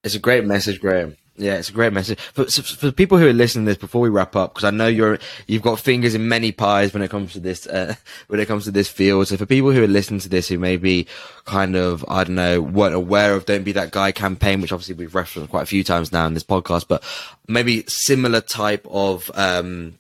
It's 0.08 0.16
a 0.16 0.20
great 0.20 0.46
message, 0.46 0.80
Graham. 0.80 1.18
Yeah, 1.36 1.56
it's 1.56 1.68
a 1.68 1.74
great 1.74 1.92
message 1.92 2.18
for 2.18 2.46
for 2.46 2.94
people 2.94 3.18
who 3.18 3.28
are 3.28 3.34
listening 3.34 3.66
to 3.66 3.72
this. 3.72 3.78
Before 3.78 4.00
we 4.00 4.08
wrap 4.08 4.38
up, 4.38 4.54
because 4.54 4.64
I 4.64 4.72
know 4.72 4.88
you're 4.88 5.20
you've 5.48 5.62
got 5.62 5.82
fingers 5.82 6.16
in 6.16 6.30
many 6.30 6.54
pies 6.54 6.94
when 6.94 7.04
it 7.04 7.10
comes 7.10 7.34
to 7.34 7.42
this 7.42 7.68
uh, 7.68 7.94
when 8.28 8.40
it 8.40 8.48
comes 8.48 8.64
to 8.64 8.72
this 8.72 8.88
field. 8.88 9.28
So 9.28 9.36
for 9.36 9.46
people 9.46 9.72
who 9.72 9.84
are 9.84 9.88
listening 9.88 10.22
to 10.22 10.30
this, 10.30 10.48
who 10.48 10.60
maybe 10.60 11.08
kind 11.44 11.76
of 11.76 12.06
I 12.08 12.24
don't 12.24 12.36
know 12.36 12.62
weren't 12.62 12.96
aware 12.96 13.34
of 13.34 13.44
"Don't 13.44 13.66
Be 13.66 13.74
That 13.74 13.92
Guy" 13.92 14.14
campaign, 14.14 14.62
which 14.62 14.72
obviously 14.72 14.96
we've 14.96 15.14
referenced 15.14 15.50
quite 15.52 15.64
a 15.64 15.66
few 15.66 15.84
times 15.84 16.14
now 16.14 16.26
in 16.26 16.36
this 16.36 16.44
podcast, 16.46 16.88
but 16.88 17.04
maybe 17.50 17.84
similar 17.90 18.40
type 18.40 18.88
of 18.90 19.30
um, 19.34 19.98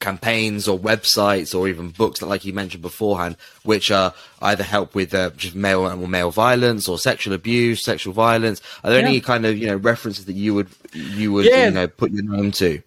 campaigns 0.00 0.68
or 0.68 0.78
websites 0.78 1.58
or 1.58 1.68
even 1.68 1.90
books 1.90 2.20
that, 2.20 2.26
like 2.26 2.44
you 2.44 2.52
mentioned 2.52 2.82
beforehand, 2.82 3.36
which 3.64 3.90
are 3.90 4.14
either 4.42 4.62
help 4.62 4.94
with 4.94 5.14
uh, 5.14 5.30
just 5.36 5.54
male 5.54 5.80
or 5.86 6.08
male 6.08 6.30
violence 6.30 6.88
or 6.88 6.98
sexual 6.98 7.34
abuse, 7.34 7.84
sexual 7.84 8.12
violence. 8.12 8.60
Are 8.84 8.90
there 8.90 9.00
yeah. 9.00 9.08
any 9.08 9.20
kind 9.20 9.46
of 9.46 9.56
you 9.56 9.66
know 9.66 9.76
references 9.76 10.24
that 10.26 10.34
you 10.34 10.54
would 10.54 10.68
you 10.92 11.32
would 11.32 11.46
yeah. 11.46 11.66
you 11.66 11.70
know 11.72 11.88
put 11.88 12.12
your 12.12 12.24
name 12.24 12.52
to? 12.52 12.82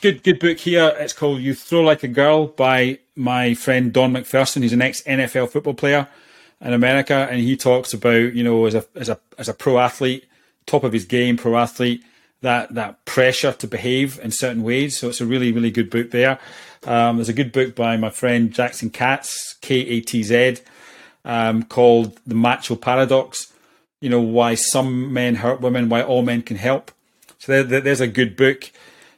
Good, 0.00 0.22
good 0.24 0.40
book 0.40 0.58
here. 0.58 0.94
It's 0.98 1.12
called 1.12 1.40
"You 1.40 1.54
Throw 1.54 1.82
Like 1.82 2.02
a 2.02 2.08
Girl" 2.08 2.46
by 2.46 2.98
my 3.14 3.54
friend 3.54 3.92
Don 3.92 4.12
McPherson. 4.12 4.62
He's 4.62 4.72
an 4.72 4.82
ex 4.82 5.02
NFL 5.02 5.50
football 5.50 5.74
player 5.74 6.08
in 6.60 6.72
America, 6.72 7.28
and 7.30 7.40
he 7.40 7.56
talks 7.56 7.92
about 7.92 8.34
you 8.34 8.42
know 8.42 8.66
as 8.66 8.74
a 8.74 8.84
as 8.94 9.08
a 9.08 9.18
as 9.38 9.48
a 9.48 9.54
pro 9.54 9.78
athlete, 9.78 10.26
top 10.66 10.84
of 10.84 10.92
his 10.92 11.04
game, 11.04 11.36
pro 11.36 11.56
athlete 11.56 12.02
that 12.42 12.74
that 12.74 13.04
pressure 13.04 13.52
to 13.52 13.66
behave 13.66 14.20
in 14.22 14.30
certain 14.30 14.62
ways. 14.62 14.98
So 14.98 15.08
it's 15.08 15.20
a 15.20 15.26
really 15.26 15.50
really 15.50 15.70
good 15.70 15.90
book 15.90 16.10
there. 16.10 16.38
Um, 16.84 17.16
there's 17.16 17.28
a 17.28 17.32
good 17.32 17.52
book 17.52 17.74
by 17.74 17.96
my 17.96 18.10
friend 18.10 18.52
Jackson 18.52 18.90
Katz, 18.90 19.54
K 19.60 19.76
A 19.76 20.00
T 20.00 20.22
Z, 20.22 20.58
um, 21.24 21.62
called 21.62 22.18
The 22.26 22.34
Macho 22.34 22.76
Paradox. 22.76 23.52
You 24.00 24.10
know 24.10 24.20
why 24.20 24.56
some 24.56 25.12
men 25.12 25.36
hurt 25.36 25.60
women, 25.60 25.88
why 25.88 26.02
all 26.02 26.22
men 26.22 26.42
can 26.42 26.56
help. 26.56 26.90
So 27.38 27.62
there, 27.62 27.80
there's 27.80 28.00
a 28.00 28.08
good 28.08 28.36
book. 28.36 28.70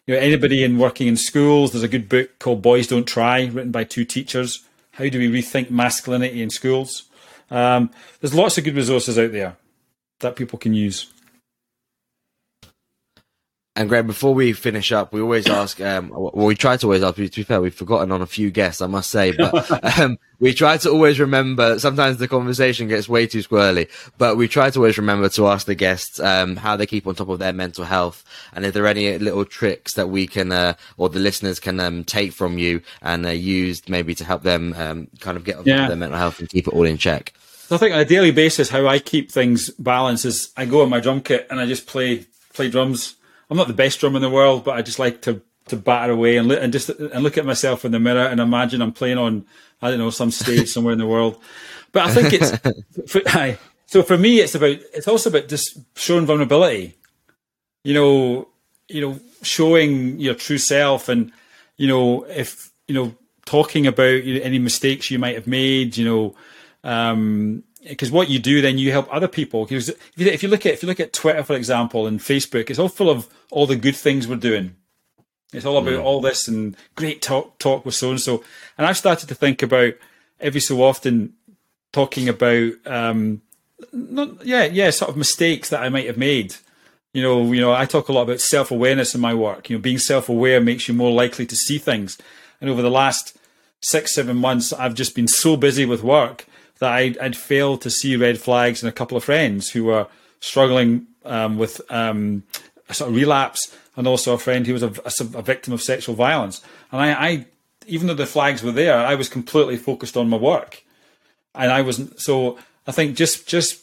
You 0.06 0.14
know 0.14 0.20
anybody 0.20 0.62
in 0.62 0.78
working 0.78 1.08
in 1.08 1.16
schools. 1.16 1.72
There's 1.72 1.82
a 1.82 1.88
good 1.88 2.08
book 2.08 2.38
called 2.38 2.60
Boys 2.60 2.86
Don't 2.86 3.08
Try, 3.08 3.46
written 3.46 3.72
by 3.72 3.84
two 3.84 4.04
teachers. 4.04 4.62
How 4.92 5.08
do 5.08 5.18
we 5.18 5.42
rethink 5.42 5.70
masculinity 5.70 6.42
in 6.42 6.50
schools? 6.50 7.04
Um, 7.50 7.90
there's 8.20 8.34
lots 8.34 8.58
of 8.58 8.64
good 8.64 8.76
resources 8.76 9.18
out 9.18 9.32
there 9.32 9.56
that 10.20 10.36
people 10.36 10.58
can 10.58 10.74
use. 10.74 11.10
And 13.76 13.88
Greg, 13.88 14.06
before 14.06 14.34
we 14.34 14.52
finish 14.52 14.92
up, 14.92 15.12
we 15.12 15.20
always 15.20 15.48
ask. 15.48 15.80
Um, 15.80 16.10
well, 16.10 16.30
we 16.46 16.54
try 16.54 16.76
to 16.76 16.86
always 16.86 17.02
ask. 17.02 17.16
To 17.16 17.28
be 17.28 17.42
fair, 17.42 17.60
we've 17.60 17.74
forgotten 17.74 18.12
on 18.12 18.22
a 18.22 18.26
few 18.26 18.52
guests, 18.52 18.80
I 18.80 18.86
must 18.86 19.10
say, 19.10 19.32
but 19.32 19.98
um, 19.98 20.16
we 20.38 20.54
try 20.54 20.76
to 20.76 20.90
always 20.90 21.18
remember. 21.18 21.80
Sometimes 21.80 22.18
the 22.18 22.28
conversation 22.28 22.86
gets 22.86 23.08
way 23.08 23.26
too 23.26 23.40
squirrely, 23.40 23.90
but 24.16 24.36
we 24.36 24.46
try 24.46 24.70
to 24.70 24.78
always 24.78 24.96
remember 24.96 25.28
to 25.30 25.48
ask 25.48 25.66
the 25.66 25.74
guests 25.74 26.20
um, 26.20 26.54
how 26.54 26.76
they 26.76 26.86
keep 26.86 27.04
on 27.08 27.16
top 27.16 27.28
of 27.28 27.40
their 27.40 27.52
mental 27.52 27.84
health, 27.84 28.22
and 28.52 28.64
if 28.64 28.74
there 28.74 28.84
are 28.84 28.88
any 28.88 29.18
little 29.18 29.44
tricks 29.44 29.94
that 29.94 30.08
we 30.08 30.28
can 30.28 30.52
uh, 30.52 30.74
or 30.96 31.08
the 31.08 31.18
listeners 31.18 31.58
can 31.58 31.80
um, 31.80 32.04
take 32.04 32.32
from 32.32 32.58
you 32.58 32.80
and 33.02 33.26
uh, 33.26 33.30
use 33.30 33.88
maybe 33.88 34.14
to 34.14 34.24
help 34.24 34.44
them 34.44 34.72
um, 34.74 35.08
kind 35.18 35.36
of 35.36 35.42
get 35.42 35.56
on 35.56 35.64
yeah. 35.64 35.88
their 35.88 35.96
mental 35.96 36.18
health 36.18 36.38
and 36.38 36.48
keep 36.48 36.68
it 36.68 36.74
all 36.74 36.86
in 36.86 36.96
check. 36.96 37.32
So 37.66 37.74
I 37.74 37.78
think 37.78 37.92
on 37.92 38.00
a 38.00 38.04
daily 38.04 38.30
basis, 38.30 38.68
how 38.68 38.86
I 38.86 39.00
keep 39.00 39.32
things 39.32 39.70
balanced 39.70 40.26
is 40.26 40.52
I 40.56 40.64
go 40.64 40.82
on 40.82 40.90
my 40.90 41.00
drum 41.00 41.22
kit 41.22 41.48
and 41.50 41.58
I 41.58 41.66
just 41.66 41.88
play 41.88 42.26
play 42.52 42.70
drums 42.70 43.16
I'm 43.50 43.56
not 43.56 43.68
the 43.68 43.74
best 43.74 44.00
drummer 44.00 44.16
in 44.16 44.22
the 44.22 44.30
world, 44.30 44.64
but 44.64 44.76
I 44.76 44.82
just 44.82 44.98
like 44.98 45.22
to 45.22 45.42
to 45.66 45.76
batter 45.76 46.12
away 46.12 46.36
and, 46.36 46.50
and 46.52 46.72
just 46.72 46.90
and 46.90 47.22
look 47.22 47.38
at 47.38 47.46
myself 47.46 47.84
in 47.84 47.92
the 47.92 47.98
mirror 47.98 48.26
and 48.26 48.38
imagine 48.38 48.82
I'm 48.82 48.92
playing 48.92 49.18
on 49.18 49.46
I 49.80 49.90
don't 49.90 49.98
know 49.98 50.10
some 50.10 50.30
stage 50.30 50.68
somewhere 50.68 50.92
in 50.92 50.98
the 50.98 51.06
world. 51.06 51.40
But 51.92 52.06
I 52.06 52.10
think 52.12 52.32
it's 52.32 52.50
for, 53.10 53.22
I, 53.26 53.58
so 53.86 54.02
for 54.02 54.18
me 54.18 54.40
it's 54.40 54.54
about 54.54 54.78
it's 54.92 55.08
also 55.08 55.30
about 55.30 55.48
just 55.48 55.78
showing 55.96 56.26
vulnerability. 56.26 56.94
You 57.82 57.94
know, 57.94 58.48
you 58.88 59.00
know, 59.00 59.20
showing 59.42 60.18
your 60.18 60.34
true 60.34 60.58
self 60.58 61.08
and 61.08 61.32
you 61.76 61.88
know 61.88 62.24
if 62.24 62.70
you 62.88 62.94
know 62.94 63.14
talking 63.44 63.86
about 63.86 64.22
any 64.24 64.58
mistakes 64.58 65.10
you 65.10 65.18
might 65.18 65.34
have 65.34 65.46
made. 65.46 65.96
You 65.96 66.04
know, 66.04 66.34
um, 66.82 67.62
because 67.88 68.10
what 68.10 68.30
you 68.30 68.38
do 68.38 68.60
then 68.60 68.78
you 68.78 68.92
help 68.92 69.12
other 69.12 69.28
people. 69.28 69.64
Because 69.64 69.90
if 70.16 70.42
you 70.42 70.48
look 70.48 70.66
at 70.66 70.74
if 70.74 70.82
you 70.82 70.88
look 70.88 71.00
at 71.00 71.12
twitter 71.12 71.42
for 71.42 71.54
example 71.54 72.06
and 72.06 72.20
facebook 72.20 72.70
it's 72.70 72.78
all 72.78 72.88
full 72.88 73.10
of 73.10 73.28
all 73.50 73.66
the 73.66 73.76
good 73.76 73.96
things 73.96 74.26
we're 74.26 74.36
doing. 74.36 74.76
It's 75.52 75.64
all 75.64 75.78
about 75.78 76.00
mm. 76.00 76.02
all 76.02 76.20
this 76.20 76.48
and 76.48 76.76
great 76.96 77.22
talk 77.22 77.58
talk 77.58 77.84
with 77.84 77.94
so 77.94 78.10
and 78.10 78.20
so 78.20 78.42
and 78.76 78.86
i've 78.86 78.96
started 78.96 79.28
to 79.28 79.34
think 79.34 79.62
about 79.62 79.94
every 80.40 80.60
so 80.60 80.82
often 80.82 81.34
talking 81.92 82.28
about 82.28 82.72
um 82.86 83.42
not, 83.92 84.44
yeah 84.44 84.64
yeah 84.64 84.90
sort 84.90 85.10
of 85.10 85.16
mistakes 85.16 85.68
that 85.70 85.82
i 85.82 85.88
might 85.88 86.06
have 86.06 86.18
made. 86.18 86.56
You 87.12 87.22
know 87.22 87.52
you 87.52 87.60
know 87.60 87.72
i 87.72 87.86
talk 87.86 88.08
a 88.08 88.12
lot 88.12 88.22
about 88.22 88.40
self-awareness 88.40 89.14
in 89.14 89.20
my 89.20 89.34
work. 89.34 89.70
You 89.70 89.76
know 89.76 89.82
being 89.82 89.98
self-aware 89.98 90.60
makes 90.60 90.88
you 90.88 90.94
more 90.94 91.12
likely 91.12 91.46
to 91.46 91.56
see 91.56 91.78
things. 91.78 92.18
And 92.60 92.70
over 92.70 92.82
the 92.82 92.90
last 92.90 93.36
six 93.80 94.14
seven 94.14 94.38
months 94.38 94.72
i've 94.72 94.94
just 94.94 95.14
been 95.14 95.28
so 95.28 95.56
busy 95.56 95.84
with 95.84 96.02
work 96.02 96.46
that 96.84 96.92
I'd, 96.92 97.18
I'd, 97.18 97.36
failed 97.36 97.80
to 97.82 97.90
see 97.90 98.14
red 98.16 98.38
flags 98.38 98.82
in 98.82 98.88
a 98.88 98.92
couple 98.92 99.16
of 99.16 99.24
friends 99.24 99.70
who 99.70 99.84
were 99.84 100.06
struggling 100.40 101.06
um, 101.24 101.56
with 101.56 101.80
um, 101.90 102.42
a 102.88 102.94
sort 102.94 103.10
of 103.10 103.16
relapse, 103.16 103.74
and 103.96 104.06
also 104.06 104.34
a 104.34 104.38
friend 104.38 104.66
who 104.66 104.74
was 104.74 104.82
a, 104.82 104.88
a, 104.88 105.38
a 105.38 105.42
victim 105.42 105.72
of 105.72 105.82
sexual 105.82 106.14
violence. 106.14 106.60
And 106.92 107.00
I, 107.00 107.12
I, 107.12 107.46
even 107.86 108.06
though 108.06 108.14
the 108.14 108.26
flags 108.26 108.62
were 108.62 108.72
there, 108.72 108.98
I 108.98 109.14
was 109.14 109.28
completely 109.28 109.76
focused 109.76 110.16
on 110.16 110.28
my 110.28 110.36
work, 110.36 110.84
and 111.54 111.72
I 111.72 111.80
wasn't. 111.80 112.20
So 112.20 112.58
I 112.86 112.92
think 112.92 113.16
just 113.16 113.48
just 113.48 113.82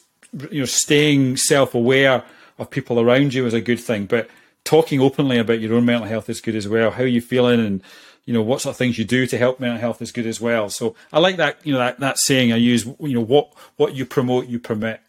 you 0.50 0.60
know 0.60 0.66
staying 0.66 1.36
self 1.36 1.74
aware 1.74 2.24
of 2.58 2.70
people 2.70 3.00
around 3.00 3.34
you 3.34 3.46
is 3.46 3.54
a 3.54 3.60
good 3.60 3.80
thing, 3.80 4.06
but 4.06 4.28
talking 4.64 5.00
openly 5.00 5.38
about 5.38 5.60
your 5.60 5.74
own 5.74 5.84
mental 5.84 6.06
health 6.06 6.30
is 6.30 6.40
good 6.40 6.54
as 6.54 6.68
well. 6.68 6.92
How 6.92 7.02
are 7.02 7.06
you 7.06 7.20
feeling 7.20 7.58
and 7.58 7.82
you 8.24 8.32
know 8.32 8.42
what 8.42 8.60
sort 8.60 8.74
of 8.74 8.76
things 8.76 8.98
you 8.98 9.04
do 9.04 9.26
to 9.26 9.38
help 9.38 9.58
mental 9.58 9.78
health 9.78 10.00
is 10.00 10.12
good 10.12 10.26
as 10.26 10.40
well. 10.40 10.68
So 10.68 10.94
I 11.12 11.18
like 11.18 11.36
that 11.36 11.58
you 11.64 11.72
know 11.72 11.78
that, 11.78 12.00
that 12.00 12.18
saying 12.18 12.52
I 12.52 12.56
use. 12.56 12.84
You 12.84 13.14
know 13.14 13.24
what 13.24 13.52
what 13.76 13.94
you 13.94 14.06
promote, 14.06 14.46
you 14.46 14.58
permit. 14.58 15.00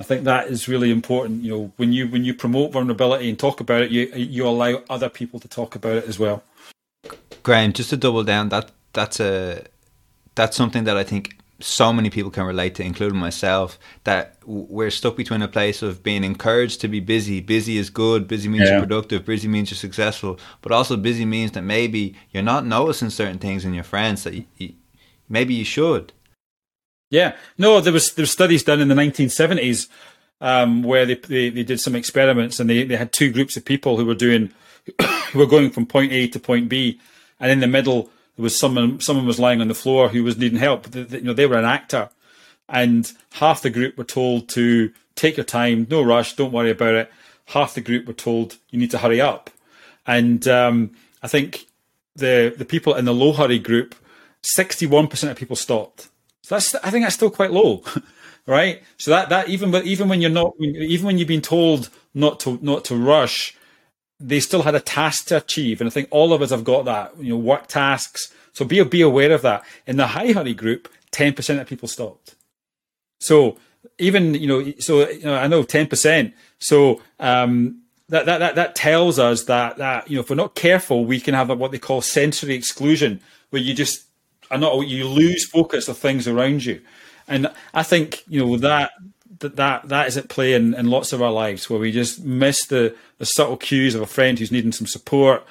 I 0.00 0.04
think 0.04 0.24
that 0.24 0.48
is 0.48 0.68
really 0.68 0.90
important. 0.90 1.42
You 1.42 1.50
know 1.50 1.72
when 1.76 1.92
you 1.92 2.08
when 2.08 2.24
you 2.24 2.34
promote 2.34 2.72
vulnerability 2.72 3.28
and 3.28 3.38
talk 3.38 3.60
about 3.60 3.82
it, 3.82 3.90
you 3.90 4.06
you 4.14 4.46
allow 4.46 4.82
other 4.90 5.08
people 5.08 5.40
to 5.40 5.48
talk 5.48 5.74
about 5.74 5.96
it 5.96 6.04
as 6.04 6.18
well. 6.18 6.42
Graham, 7.42 7.72
just 7.72 7.90
to 7.90 7.96
double 7.96 8.24
down, 8.24 8.50
that 8.50 8.70
that's 8.92 9.20
a 9.20 9.64
that's 10.34 10.56
something 10.56 10.84
that 10.84 10.96
I 10.96 11.04
think 11.04 11.37
so 11.60 11.92
many 11.92 12.08
people 12.08 12.30
can 12.30 12.44
relate 12.44 12.76
to, 12.76 12.84
including 12.84 13.18
myself, 13.18 13.78
that 14.04 14.36
we're 14.46 14.90
stuck 14.90 15.16
between 15.16 15.42
a 15.42 15.48
place 15.48 15.82
of 15.82 16.02
being 16.02 16.22
encouraged 16.22 16.80
to 16.82 16.88
be 16.88 17.00
busy. 17.00 17.40
Busy 17.40 17.78
is 17.78 17.90
good. 17.90 18.28
Busy 18.28 18.48
means 18.48 18.64
yeah. 18.64 18.72
you're 18.72 18.86
productive. 18.86 19.24
Busy 19.24 19.48
means 19.48 19.70
you're 19.70 19.76
successful. 19.76 20.38
But 20.62 20.70
also, 20.70 20.96
busy 20.96 21.24
means 21.24 21.52
that 21.52 21.62
maybe 21.62 22.14
you're 22.30 22.44
not 22.44 22.64
noticing 22.64 23.10
certain 23.10 23.38
things 23.38 23.64
in 23.64 23.74
your 23.74 23.84
friends 23.84 24.22
that 24.22 24.34
you, 24.34 24.44
you, 24.56 24.74
maybe 25.28 25.52
you 25.52 25.64
should. 25.64 26.12
Yeah, 27.10 27.36
no, 27.56 27.80
there 27.80 27.92
was 27.92 28.12
there 28.12 28.22
were 28.22 28.26
studies 28.26 28.62
done 28.62 28.80
in 28.80 28.88
the 28.88 28.94
1970s 28.94 29.88
um, 30.40 30.82
where 30.82 31.06
they, 31.06 31.14
they, 31.14 31.50
they 31.50 31.62
did 31.64 31.80
some 31.80 31.94
experiments 31.94 32.60
and 32.60 32.68
they, 32.68 32.84
they 32.84 32.96
had 32.96 33.12
two 33.12 33.32
groups 33.32 33.56
of 33.56 33.64
people 33.64 33.96
who 33.96 34.04
were 34.04 34.14
doing 34.14 34.52
who 35.32 35.38
were 35.38 35.46
going 35.46 35.70
from 35.70 35.86
point 35.86 36.12
A 36.12 36.28
to 36.28 36.38
point 36.38 36.68
B, 36.68 37.00
and 37.40 37.50
in 37.50 37.60
the 37.60 37.66
middle 37.66 38.10
there 38.38 38.44
was 38.44 38.56
someone 38.56 39.00
someone 39.00 39.26
was 39.26 39.40
lying 39.40 39.60
on 39.60 39.66
the 39.66 39.74
floor 39.74 40.10
who 40.10 40.22
was 40.22 40.38
needing 40.38 40.60
help. 40.60 40.84
They, 40.84 41.02
they, 41.02 41.18
you 41.18 41.24
know, 41.24 41.32
they 41.32 41.46
were 41.46 41.58
an 41.58 41.64
actor, 41.64 42.08
and 42.68 43.12
half 43.32 43.62
the 43.62 43.68
group 43.68 43.98
were 43.98 44.04
told 44.04 44.48
to 44.50 44.92
take 45.16 45.36
your 45.36 45.42
time, 45.42 45.88
no 45.90 46.02
rush, 46.02 46.36
don't 46.36 46.52
worry 46.52 46.70
about 46.70 46.94
it. 46.94 47.12
Half 47.46 47.74
the 47.74 47.80
group 47.80 48.06
were 48.06 48.12
told 48.12 48.56
you 48.70 48.78
need 48.78 48.92
to 48.92 48.98
hurry 48.98 49.20
up, 49.20 49.50
and 50.06 50.46
um, 50.46 50.92
I 51.20 51.26
think 51.26 51.66
the 52.14 52.54
the 52.56 52.64
people 52.64 52.94
in 52.94 53.06
the 53.06 53.12
low 53.12 53.32
hurry 53.32 53.58
group, 53.58 53.96
sixty 54.42 54.86
one 54.86 55.08
percent 55.08 55.32
of 55.32 55.36
people 55.36 55.56
stopped. 55.56 56.08
So 56.42 56.54
that's 56.54 56.76
I 56.76 56.90
think 56.90 57.04
that's 57.04 57.16
still 57.16 57.30
quite 57.30 57.50
low, 57.50 57.82
right? 58.46 58.84
So 58.98 59.10
that 59.10 59.30
that 59.30 59.48
even 59.48 59.72
but 59.72 59.84
even 59.84 60.08
when 60.08 60.20
you're 60.20 60.30
not 60.30 60.52
even 60.60 61.06
when 61.06 61.18
you've 61.18 61.26
been 61.26 61.42
told 61.42 61.90
not 62.14 62.38
to 62.40 62.60
not 62.62 62.84
to 62.84 62.94
rush, 62.94 63.56
they 64.20 64.40
still 64.40 64.62
had 64.62 64.74
a 64.74 64.80
task 64.80 65.26
to 65.28 65.36
achieve. 65.36 65.80
And 65.80 65.88
I 65.88 65.92
think 65.92 66.08
all 66.10 66.32
of 66.32 66.42
us 66.42 66.50
have 66.50 66.64
got 66.64 66.84
that, 66.86 67.12
you 67.18 67.30
know, 67.30 67.38
work 67.38 67.68
tasks. 67.68 68.32
So 68.52 68.64
be, 68.64 68.82
be 68.84 69.00
aware 69.00 69.32
of 69.32 69.42
that. 69.42 69.64
In 69.86 69.96
the 69.96 70.08
high 70.08 70.32
hurry 70.32 70.54
group, 70.54 70.88
10% 71.12 71.60
of 71.60 71.66
people 71.66 71.88
stopped. 71.88 72.34
So 73.20 73.58
even, 73.98 74.34
you 74.34 74.46
know, 74.46 74.72
so, 74.78 75.08
you 75.08 75.24
know, 75.24 75.36
I 75.36 75.46
know 75.46 75.62
10%. 75.62 76.32
So, 76.58 77.00
um, 77.20 77.82
that, 78.08 78.24
that, 78.24 78.38
that, 78.38 78.54
that 78.54 78.74
tells 78.74 79.18
us 79.18 79.44
that, 79.44 79.76
that, 79.76 80.10
you 80.10 80.16
know, 80.16 80.22
if 80.22 80.30
we're 80.30 80.36
not 80.36 80.54
careful, 80.54 81.04
we 81.04 81.20
can 81.20 81.34
have 81.34 81.50
what 81.58 81.72
they 81.72 81.78
call 81.78 82.00
sensory 82.00 82.54
exclusion, 82.54 83.20
where 83.50 83.60
you 83.60 83.74
just 83.74 84.04
are 84.50 84.56
not, 84.56 84.80
you 84.86 85.06
lose 85.06 85.46
focus 85.46 85.88
of 85.88 85.98
things 85.98 86.26
around 86.26 86.64
you. 86.64 86.80
And 87.28 87.52
I 87.74 87.82
think, 87.82 88.24
you 88.26 88.44
know, 88.44 88.56
that, 88.56 88.92
that 89.40 89.56
that 89.56 89.88
that 89.88 90.08
is 90.08 90.16
at 90.16 90.28
play 90.28 90.54
in, 90.54 90.74
in 90.74 90.90
lots 90.90 91.12
of 91.12 91.22
our 91.22 91.32
lives 91.32 91.68
where 91.68 91.78
we 91.78 91.92
just 91.92 92.24
miss 92.24 92.66
the, 92.66 92.94
the 93.18 93.26
subtle 93.26 93.56
cues 93.56 93.94
of 93.94 94.02
a 94.02 94.06
friend 94.06 94.38
who's 94.38 94.52
needing 94.52 94.72
some 94.72 94.86
support. 94.86 95.44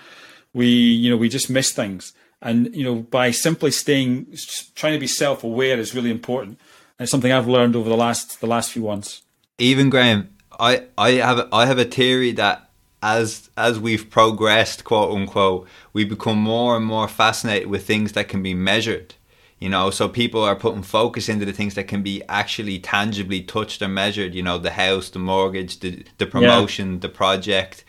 We 0.54 0.68
you 0.68 1.10
know 1.10 1.18
we 1.18 1.30
just 1.30 1.50
miss 1.50 1.72
things, 1.72 2.14
and 2.42 2.76
you 2.76 2.84
know 2.84 2.96
by 2.96 3.32
simply 3.32 3.72
staying 3.72 4.36
trying 4.76 4.94
to 4.94 5.00
be 5.00 5.08
self 5.08 5.44
aware 5.44 5.80
is 5.80 5.96
really 5.96 6.12
important. 6.12 6.60
And 7.00 7.06
it's 7.06 7.12
something 7.12 7.32
I've 7.32 7.48
learned 7.48 7.76
over 7.76 7.90
the 7.90 7.98
last 7.98 8.40
the 8.42 8.48
last 8.48 8.72
few 8.72 8.84
months. 8.84 9.22
Even 9.58 9.90
Graham, 9.90 10.30
I 10.60 10.86
I 10.98 11.12
have 11.12 11.48
I 11.52 11.66
have 11.66 11.78
a 11.78 11.86
theory 11.86 12.32
that 12.34 12.70
as 13.02 13.50
as 13.56 13.80
we've 13.80 14.10
progressed, 14.10 14.84
quote 14.84 15.16
unquote, 15.16 15.68
we 15.94 16.04
become 16.04 16.38
more 16.38 16.76
and 16.76 16.86
more 16.86 17.08
fascinated 17.08 17.68
with 17.68 17.86
things 17.86 18.14
that 18.14 18.28
can 18.28 18.42
be 18.42 18.54
measured. 18.54 19.16
You 19.60 19.70
know, 19.70 19.90
so 19.90 20.08
people 20.08 20.44
are 20.44 20.56
putting 20.56 20.84
focus 20.84 21.30
into 21.30 21.44
the 21.44 21.54
things 21.54 21.74
that 21.74 21.88
can 21.88 22.04
be 22.04 22.22
actually 22.30 22.78
tangibly 22.78 23.42
touched 23.42 23.82
or 23.82 23.88
measured. 23.88 24.36
You 24.36 24.44
know, 24.44 24.60
the 24.60 24.72
house, 24.72 25.10
the 25.10 25.20
mortgage, 25.20 25.80
the 25.80 26.06
the 26.20 26.28
promotion, 26.28 26.94
yeah. 26.94 27.00
the 27.00 27.10
project, 27.10 27.84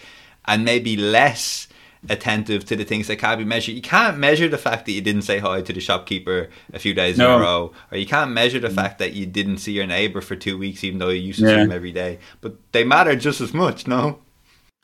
and 0.46 0.64
maybe 0.64 0.96
less 0.96 1.68
attentive 2.08 2.64
to 2.64 2.76
the 2.76 2.84
things 2.84 3.06
that 3.08 3.16
can't 3.16 3.38
be 3.38 3.44
measured. 3.44 3.74
You 3.74 3.82
can't 3.82 4.18
measure 4.18 4.48
the 4.48 4.58
fact 4.58 4.86
that 4.86 4.92
you 4.92 5.00
didn't 5.00 5.22
say 5.22 5.38
hi 5.38 5.62
to 5.62 5.72
the 5.72 5.80
shopkeeper 5.80 6.48
a 6.72 6.78
few 6.78 6.94
days 6.94 7.18
no. 7.18 7.34
in 7.34 7.40
a 7.40 7.44
row, 7.44 7.72
or 7.90 7.98
you 7.98 8.06
can't 8.06 8.30
measure 8.30 8.60
the 8.60 8.68
mm. 8.68 8.74
fact 8.74 8.98
that 8.98 9.12
you 9.12 9.26
didn't 9.26 9.58
see 9.58 9.72
your 9.72 9.86
neighbor 9.86 10.20
for 10.20 10.36
two 10.36 10.56
weeks, 10.56 10.84
even 10.84 10.98
though 10.98 11.08
you 11.08 11.20
used 11.20 11.40
to 11.40 11.46
yeah. 11.46 11.56
see 11.56 11.60
him 11.62 11.72
every 11.72 11.92
day. 11.92 12.18
But 12.40 12.56
they 12.72 12.84
matter 12.84 13.16
just 13.16 13.40
as 13.40 13.52
much, 13.52 13.86
no? 13.86 14.20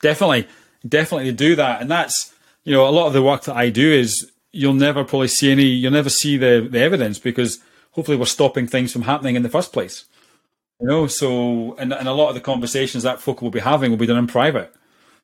Definitely, 0.02 0.48
definitely 0.86 1.32
do 1.32 1.56
that, 1.56 1.80
and 1.80 1.90
that's 1.90 2.32
you 2.64 2.72
know 2.72 2.86
a 2.88 2.90
lot 2.90 3.06
of 3.06 3.12
the 3.12 3.22
work 3.22 3.44
that 3.44 3.56
I 3.56 3.70
do 3.70 3.92
is 3.92 4.30
you'll 4.54 4.74
never 4.74 5.04
probably 5.04 5.28
see 5.28 5.50
any, 5.50 5.64
you'll 5.64 5.92
never 5.92 6.08
see 6.08 6.36
the 6.36 6.66
the 6.70 6.80
evidence 6.80 7.18
because 7.18 7.58
hopefully 7.92 8.16
we're 8.16 8.26
stopping 8.26 8.66
things 8.66 8.92
from 8.92 9.02
happening 9.02 9.36
in 9.36 9.42
the 9.42 9.48
first 9.48 9.72
place. 9.72 10.04
You 10.80 10.88
know, 10.88 11.06
so 11.06 11.74
and, 11.76 11.92
and 11.92 12.08
a 12.08 12.12
lot 12.12 12.28
of 12.28 12.34
the 12.34 12.40
conversations 12.40 13.02
that 13.02 13.20
folk 13.20 13.42
will 13.42 13.50
be 13.50 13.60
having 13.60 13.90
will 13.90 13.98
be 13.98 14.06
done 14.06 14.18
in 14.18 14.26
private. 14.26 14.74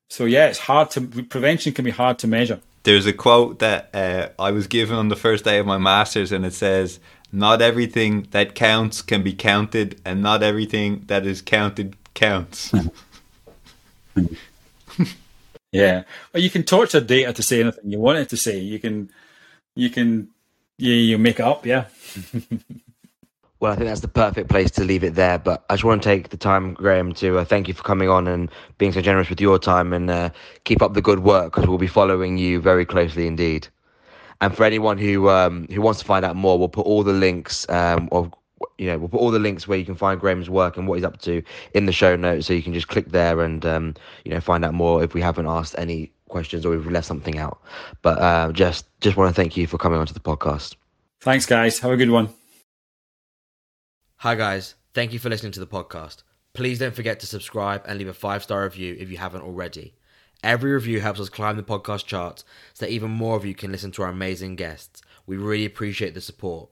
So 0.08 0.24
yeah, 0.24 0.46
it's 0.48 0.58
hard 0.58 0.90
to 0.92 1.00
prevention 1.00 1.72
can 1.72 1.84
be 1.84 1.90
hard 1.90 2.18
to 2.20 2.26
measure. 2.26 2.60
There's 2.82 3.06
a 3.06 3.12
quote 3.12 3.58
that 3.58 3.90
uh, 3.94 4.28
I 4.38 4.50
was 4.52 4.66
given 4.66 4.96
on 4.96 5.08
the 5.08 5.16
first 5.16 5.44
day 5.44 5.58
of 5.58 5.66
my 5.66 5.78
masters, 5.78 6.32
and 6.32 6.44
it 6.46 6.54
says, 6.54 6.98
"Not 7.30 7.62
everything 7.62 8.26
that 8.30 8.54
counts 8.54 9.02
can 9.02 9.22
be 9.22 9.32
counted, 9.32 10.00
and 10.04 10.22
not 10.22 10.42
everything 10.42 11.04
that 11.06 11.26
is 11.26 11.42
counted 11.42 11.96
counts." 12.14 12.72
yeah, 15.72 16.04
well, 16.32 16.42
you 16.42 16.50
can 16.50 16.62
torture 16.62 17.00
data 17.00 17.32
to 17.32 17.42
say 17.42 17.60
anything 17.60 17.90
you 17.90 17.98
want 17.98 18.18
it 18.18 18.28
to 18.30 18.36
say. 18.36 18.58
You 18.58 18.78
can, 18.78 19.10
you 19.74 19.90
can, 19.90 20.28
yeah, 20.78 20.94
you 20.94 21.18
make 21.18 21.38
it 21.40 21.44
up. 21.44 21.66
Yeah. 21.66 21.86
Well, 23.60 23.72
I 23.72 23.76
think 23.76 23.88
that's 23.88 24.00
the 24.00 24.08
perfect 24.08 24.48
place 24.48 24.70
to 24.72 24.84
leave 24.84 25.04
it 25.04 25.14
there. 25.14 25.38
But 25.38 25.64
I 25.68 25.74
just 25.74 25.84
want 25.84 26.02
to 26.02 26.08
take 26.08 26.30
the 26.30 26.38
time, 26.38 26.72
Graham, 26.72 27.12
to 27.14 27.38
uh, 27.38 27.44
thank 27.44 27.68
you 27.68 27.74
for 27.74 27.82
coming 27.82 28.08
on 28.08 28.26
and 28.26 28.50
being 28.78 28.90
so 28.92 29.02
generous 29.02 29.28
with 29.28 29.40
your 29.40 29.58
time 29.58 29.92
and 29.92 30.10
uh, 30.10 30.30
keep 30.64 30.80
up 30.80 30.94
the 30.94 31.02
good 31.02 31.20
work 31.20 31.52
because 31.52 31.68
we'll 31.68 31.76
be 31.76 31.86
following 31.86 32.38
you 32.38 32.58
very 32.60 32.86
closely 32.86 33.26
indeed. 33.26 33.68
And 34.40 34.56
for 34.56 34.64
anyone 34.64 34.96
who 34.96 35.28
um, 35.28 35.66
who 35.70 35.82
wants 35.82 36.00
to 36.00 36.06
find 36.06 36.24
out 36.24 36.36
more, 36.36 36.58
we'll 36.58 36.70
put 36.70 36.86
all 36.86 37.02
the 37.02 37.12
links 37.12 37.68
um, 37.68 38.08
of 38.10 38.32
you 38.78 38.86
know 38.86 38.98
we'll 38.98 39.08
put 39.08 39.20
all 39.20 39.30
the 39.30 39.38
links 39.38 39.66
where 39.66 39.78
you 39.78 39.84
can 39.84 39.94
find 39.94 40.20
Graham's 40.20 40.50
work 40.50 40.76
and 40.76 40.86
what 40.86 40.96
he's 40.96 41.04
up 41.04 41.20
to 41.22 41.42
in 41.74 41.86
the 41.86 41.92
show 41.92 42.16
notes, 42.16 42.46
so 42.46 42.52
you 42.52 42.62
can 42.62 42.74
just 42.74 42.88
click 42.88 43.10
there 43.10 43.40
and 43.40 43.64
um, 43.66 43.94
you 44.24 44.32
know 44.32 44.40
find 44.40 44.64
out 44.64 44.74
more 44.74 45.02
if 45.02 45.14
we 45.14 45.20
haven't 45.20 45.46
asked 45.46 45.74
any 45.78 46.12
questions 46.28 46.64
or 46.64 46.70
we've 46.70 46.86
left 46.86 47.06
something 47.06 47.38
out. 47.38 47.60
But 48.02 48.18
uh, 48.18 48.52
just 48.52 48.86
just 49.00 49.16
want 49.16 49.34
to 49.34 49.40
thank 49.40 49.56
you 49.56 49.66
for 49.66 49.78
coming 49.78 49.98
onto 49.98 50.14
the 50.14 50.20
podcast. 50.20 50.76
Thanks, 51.20 51.46
guys. 51.46 51.78
Have 51.80 51.90
a 51.90 51.96
good 51.96 52.10
one. 52.10 52.30
Hi, 54.16 54.34
guys. 54.34 54.74
Thank 54.94 55.12
you 55.12 55.18
for 55.18 55.28
listening 55.28 55.52
to 55.52 55.60
the 55.60 55.66
podcast. 55.66 56.22
Please 56.52 56.78
don't 56.78 56.94
forget 56.94 57.20
to 57.20 57.26
subscribe 57.26 57.82
and 57.86 57.98
leave 57.98 58.08
a 58.08 58.14
five 58.14 58.42
star 58.42 58.64
review 58.64 58.96
if 58.98 59.10
you 59.10 59.18
haven't 59.18 59.42
already. 59.42 59.94
Every 60.42 60.72
review 60.72 61.00
helps 61.00 61.20
us 61.20 61.28
climb 61.28 61.56
the 61.56 61.62
podcast 61.62 62.06
charts 62.06 62.44
so 62.72 62.86
that 62.86 62.92
even 62.92 63.10
more 63.10 63.36
of 63.36 63.44
you 63.44 63.54
can 63.54 63.70
listen 63.70 63.92
to 63.92 64.02
our 64.02 64.08
amazing 64.08 64.56
guests. 64.56 65.02
We 65.26 65.36
really 65.36 65.66
appreciate 65.66 66.14
the 66.14 66.20
support. 66.20 66.70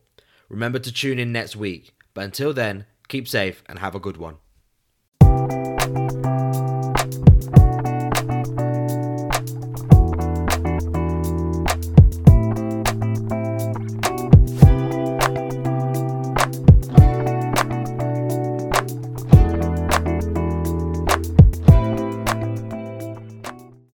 Remember 0.48 0.78
to 0.78 0.92
tune 0.92 1.18
in 1.18 1.32
next 1.32 1.56
week. 1.56 1.94
But 2.14 2.24
until 2.24 2.52
then, 2.52 2.86
keep 3.08 3.28
safe 3.28 3.62
and 3.66 3.78
have 3.78 3.94
a 3.94 4.00
good 4.00 4.16
one. 4.16 4.36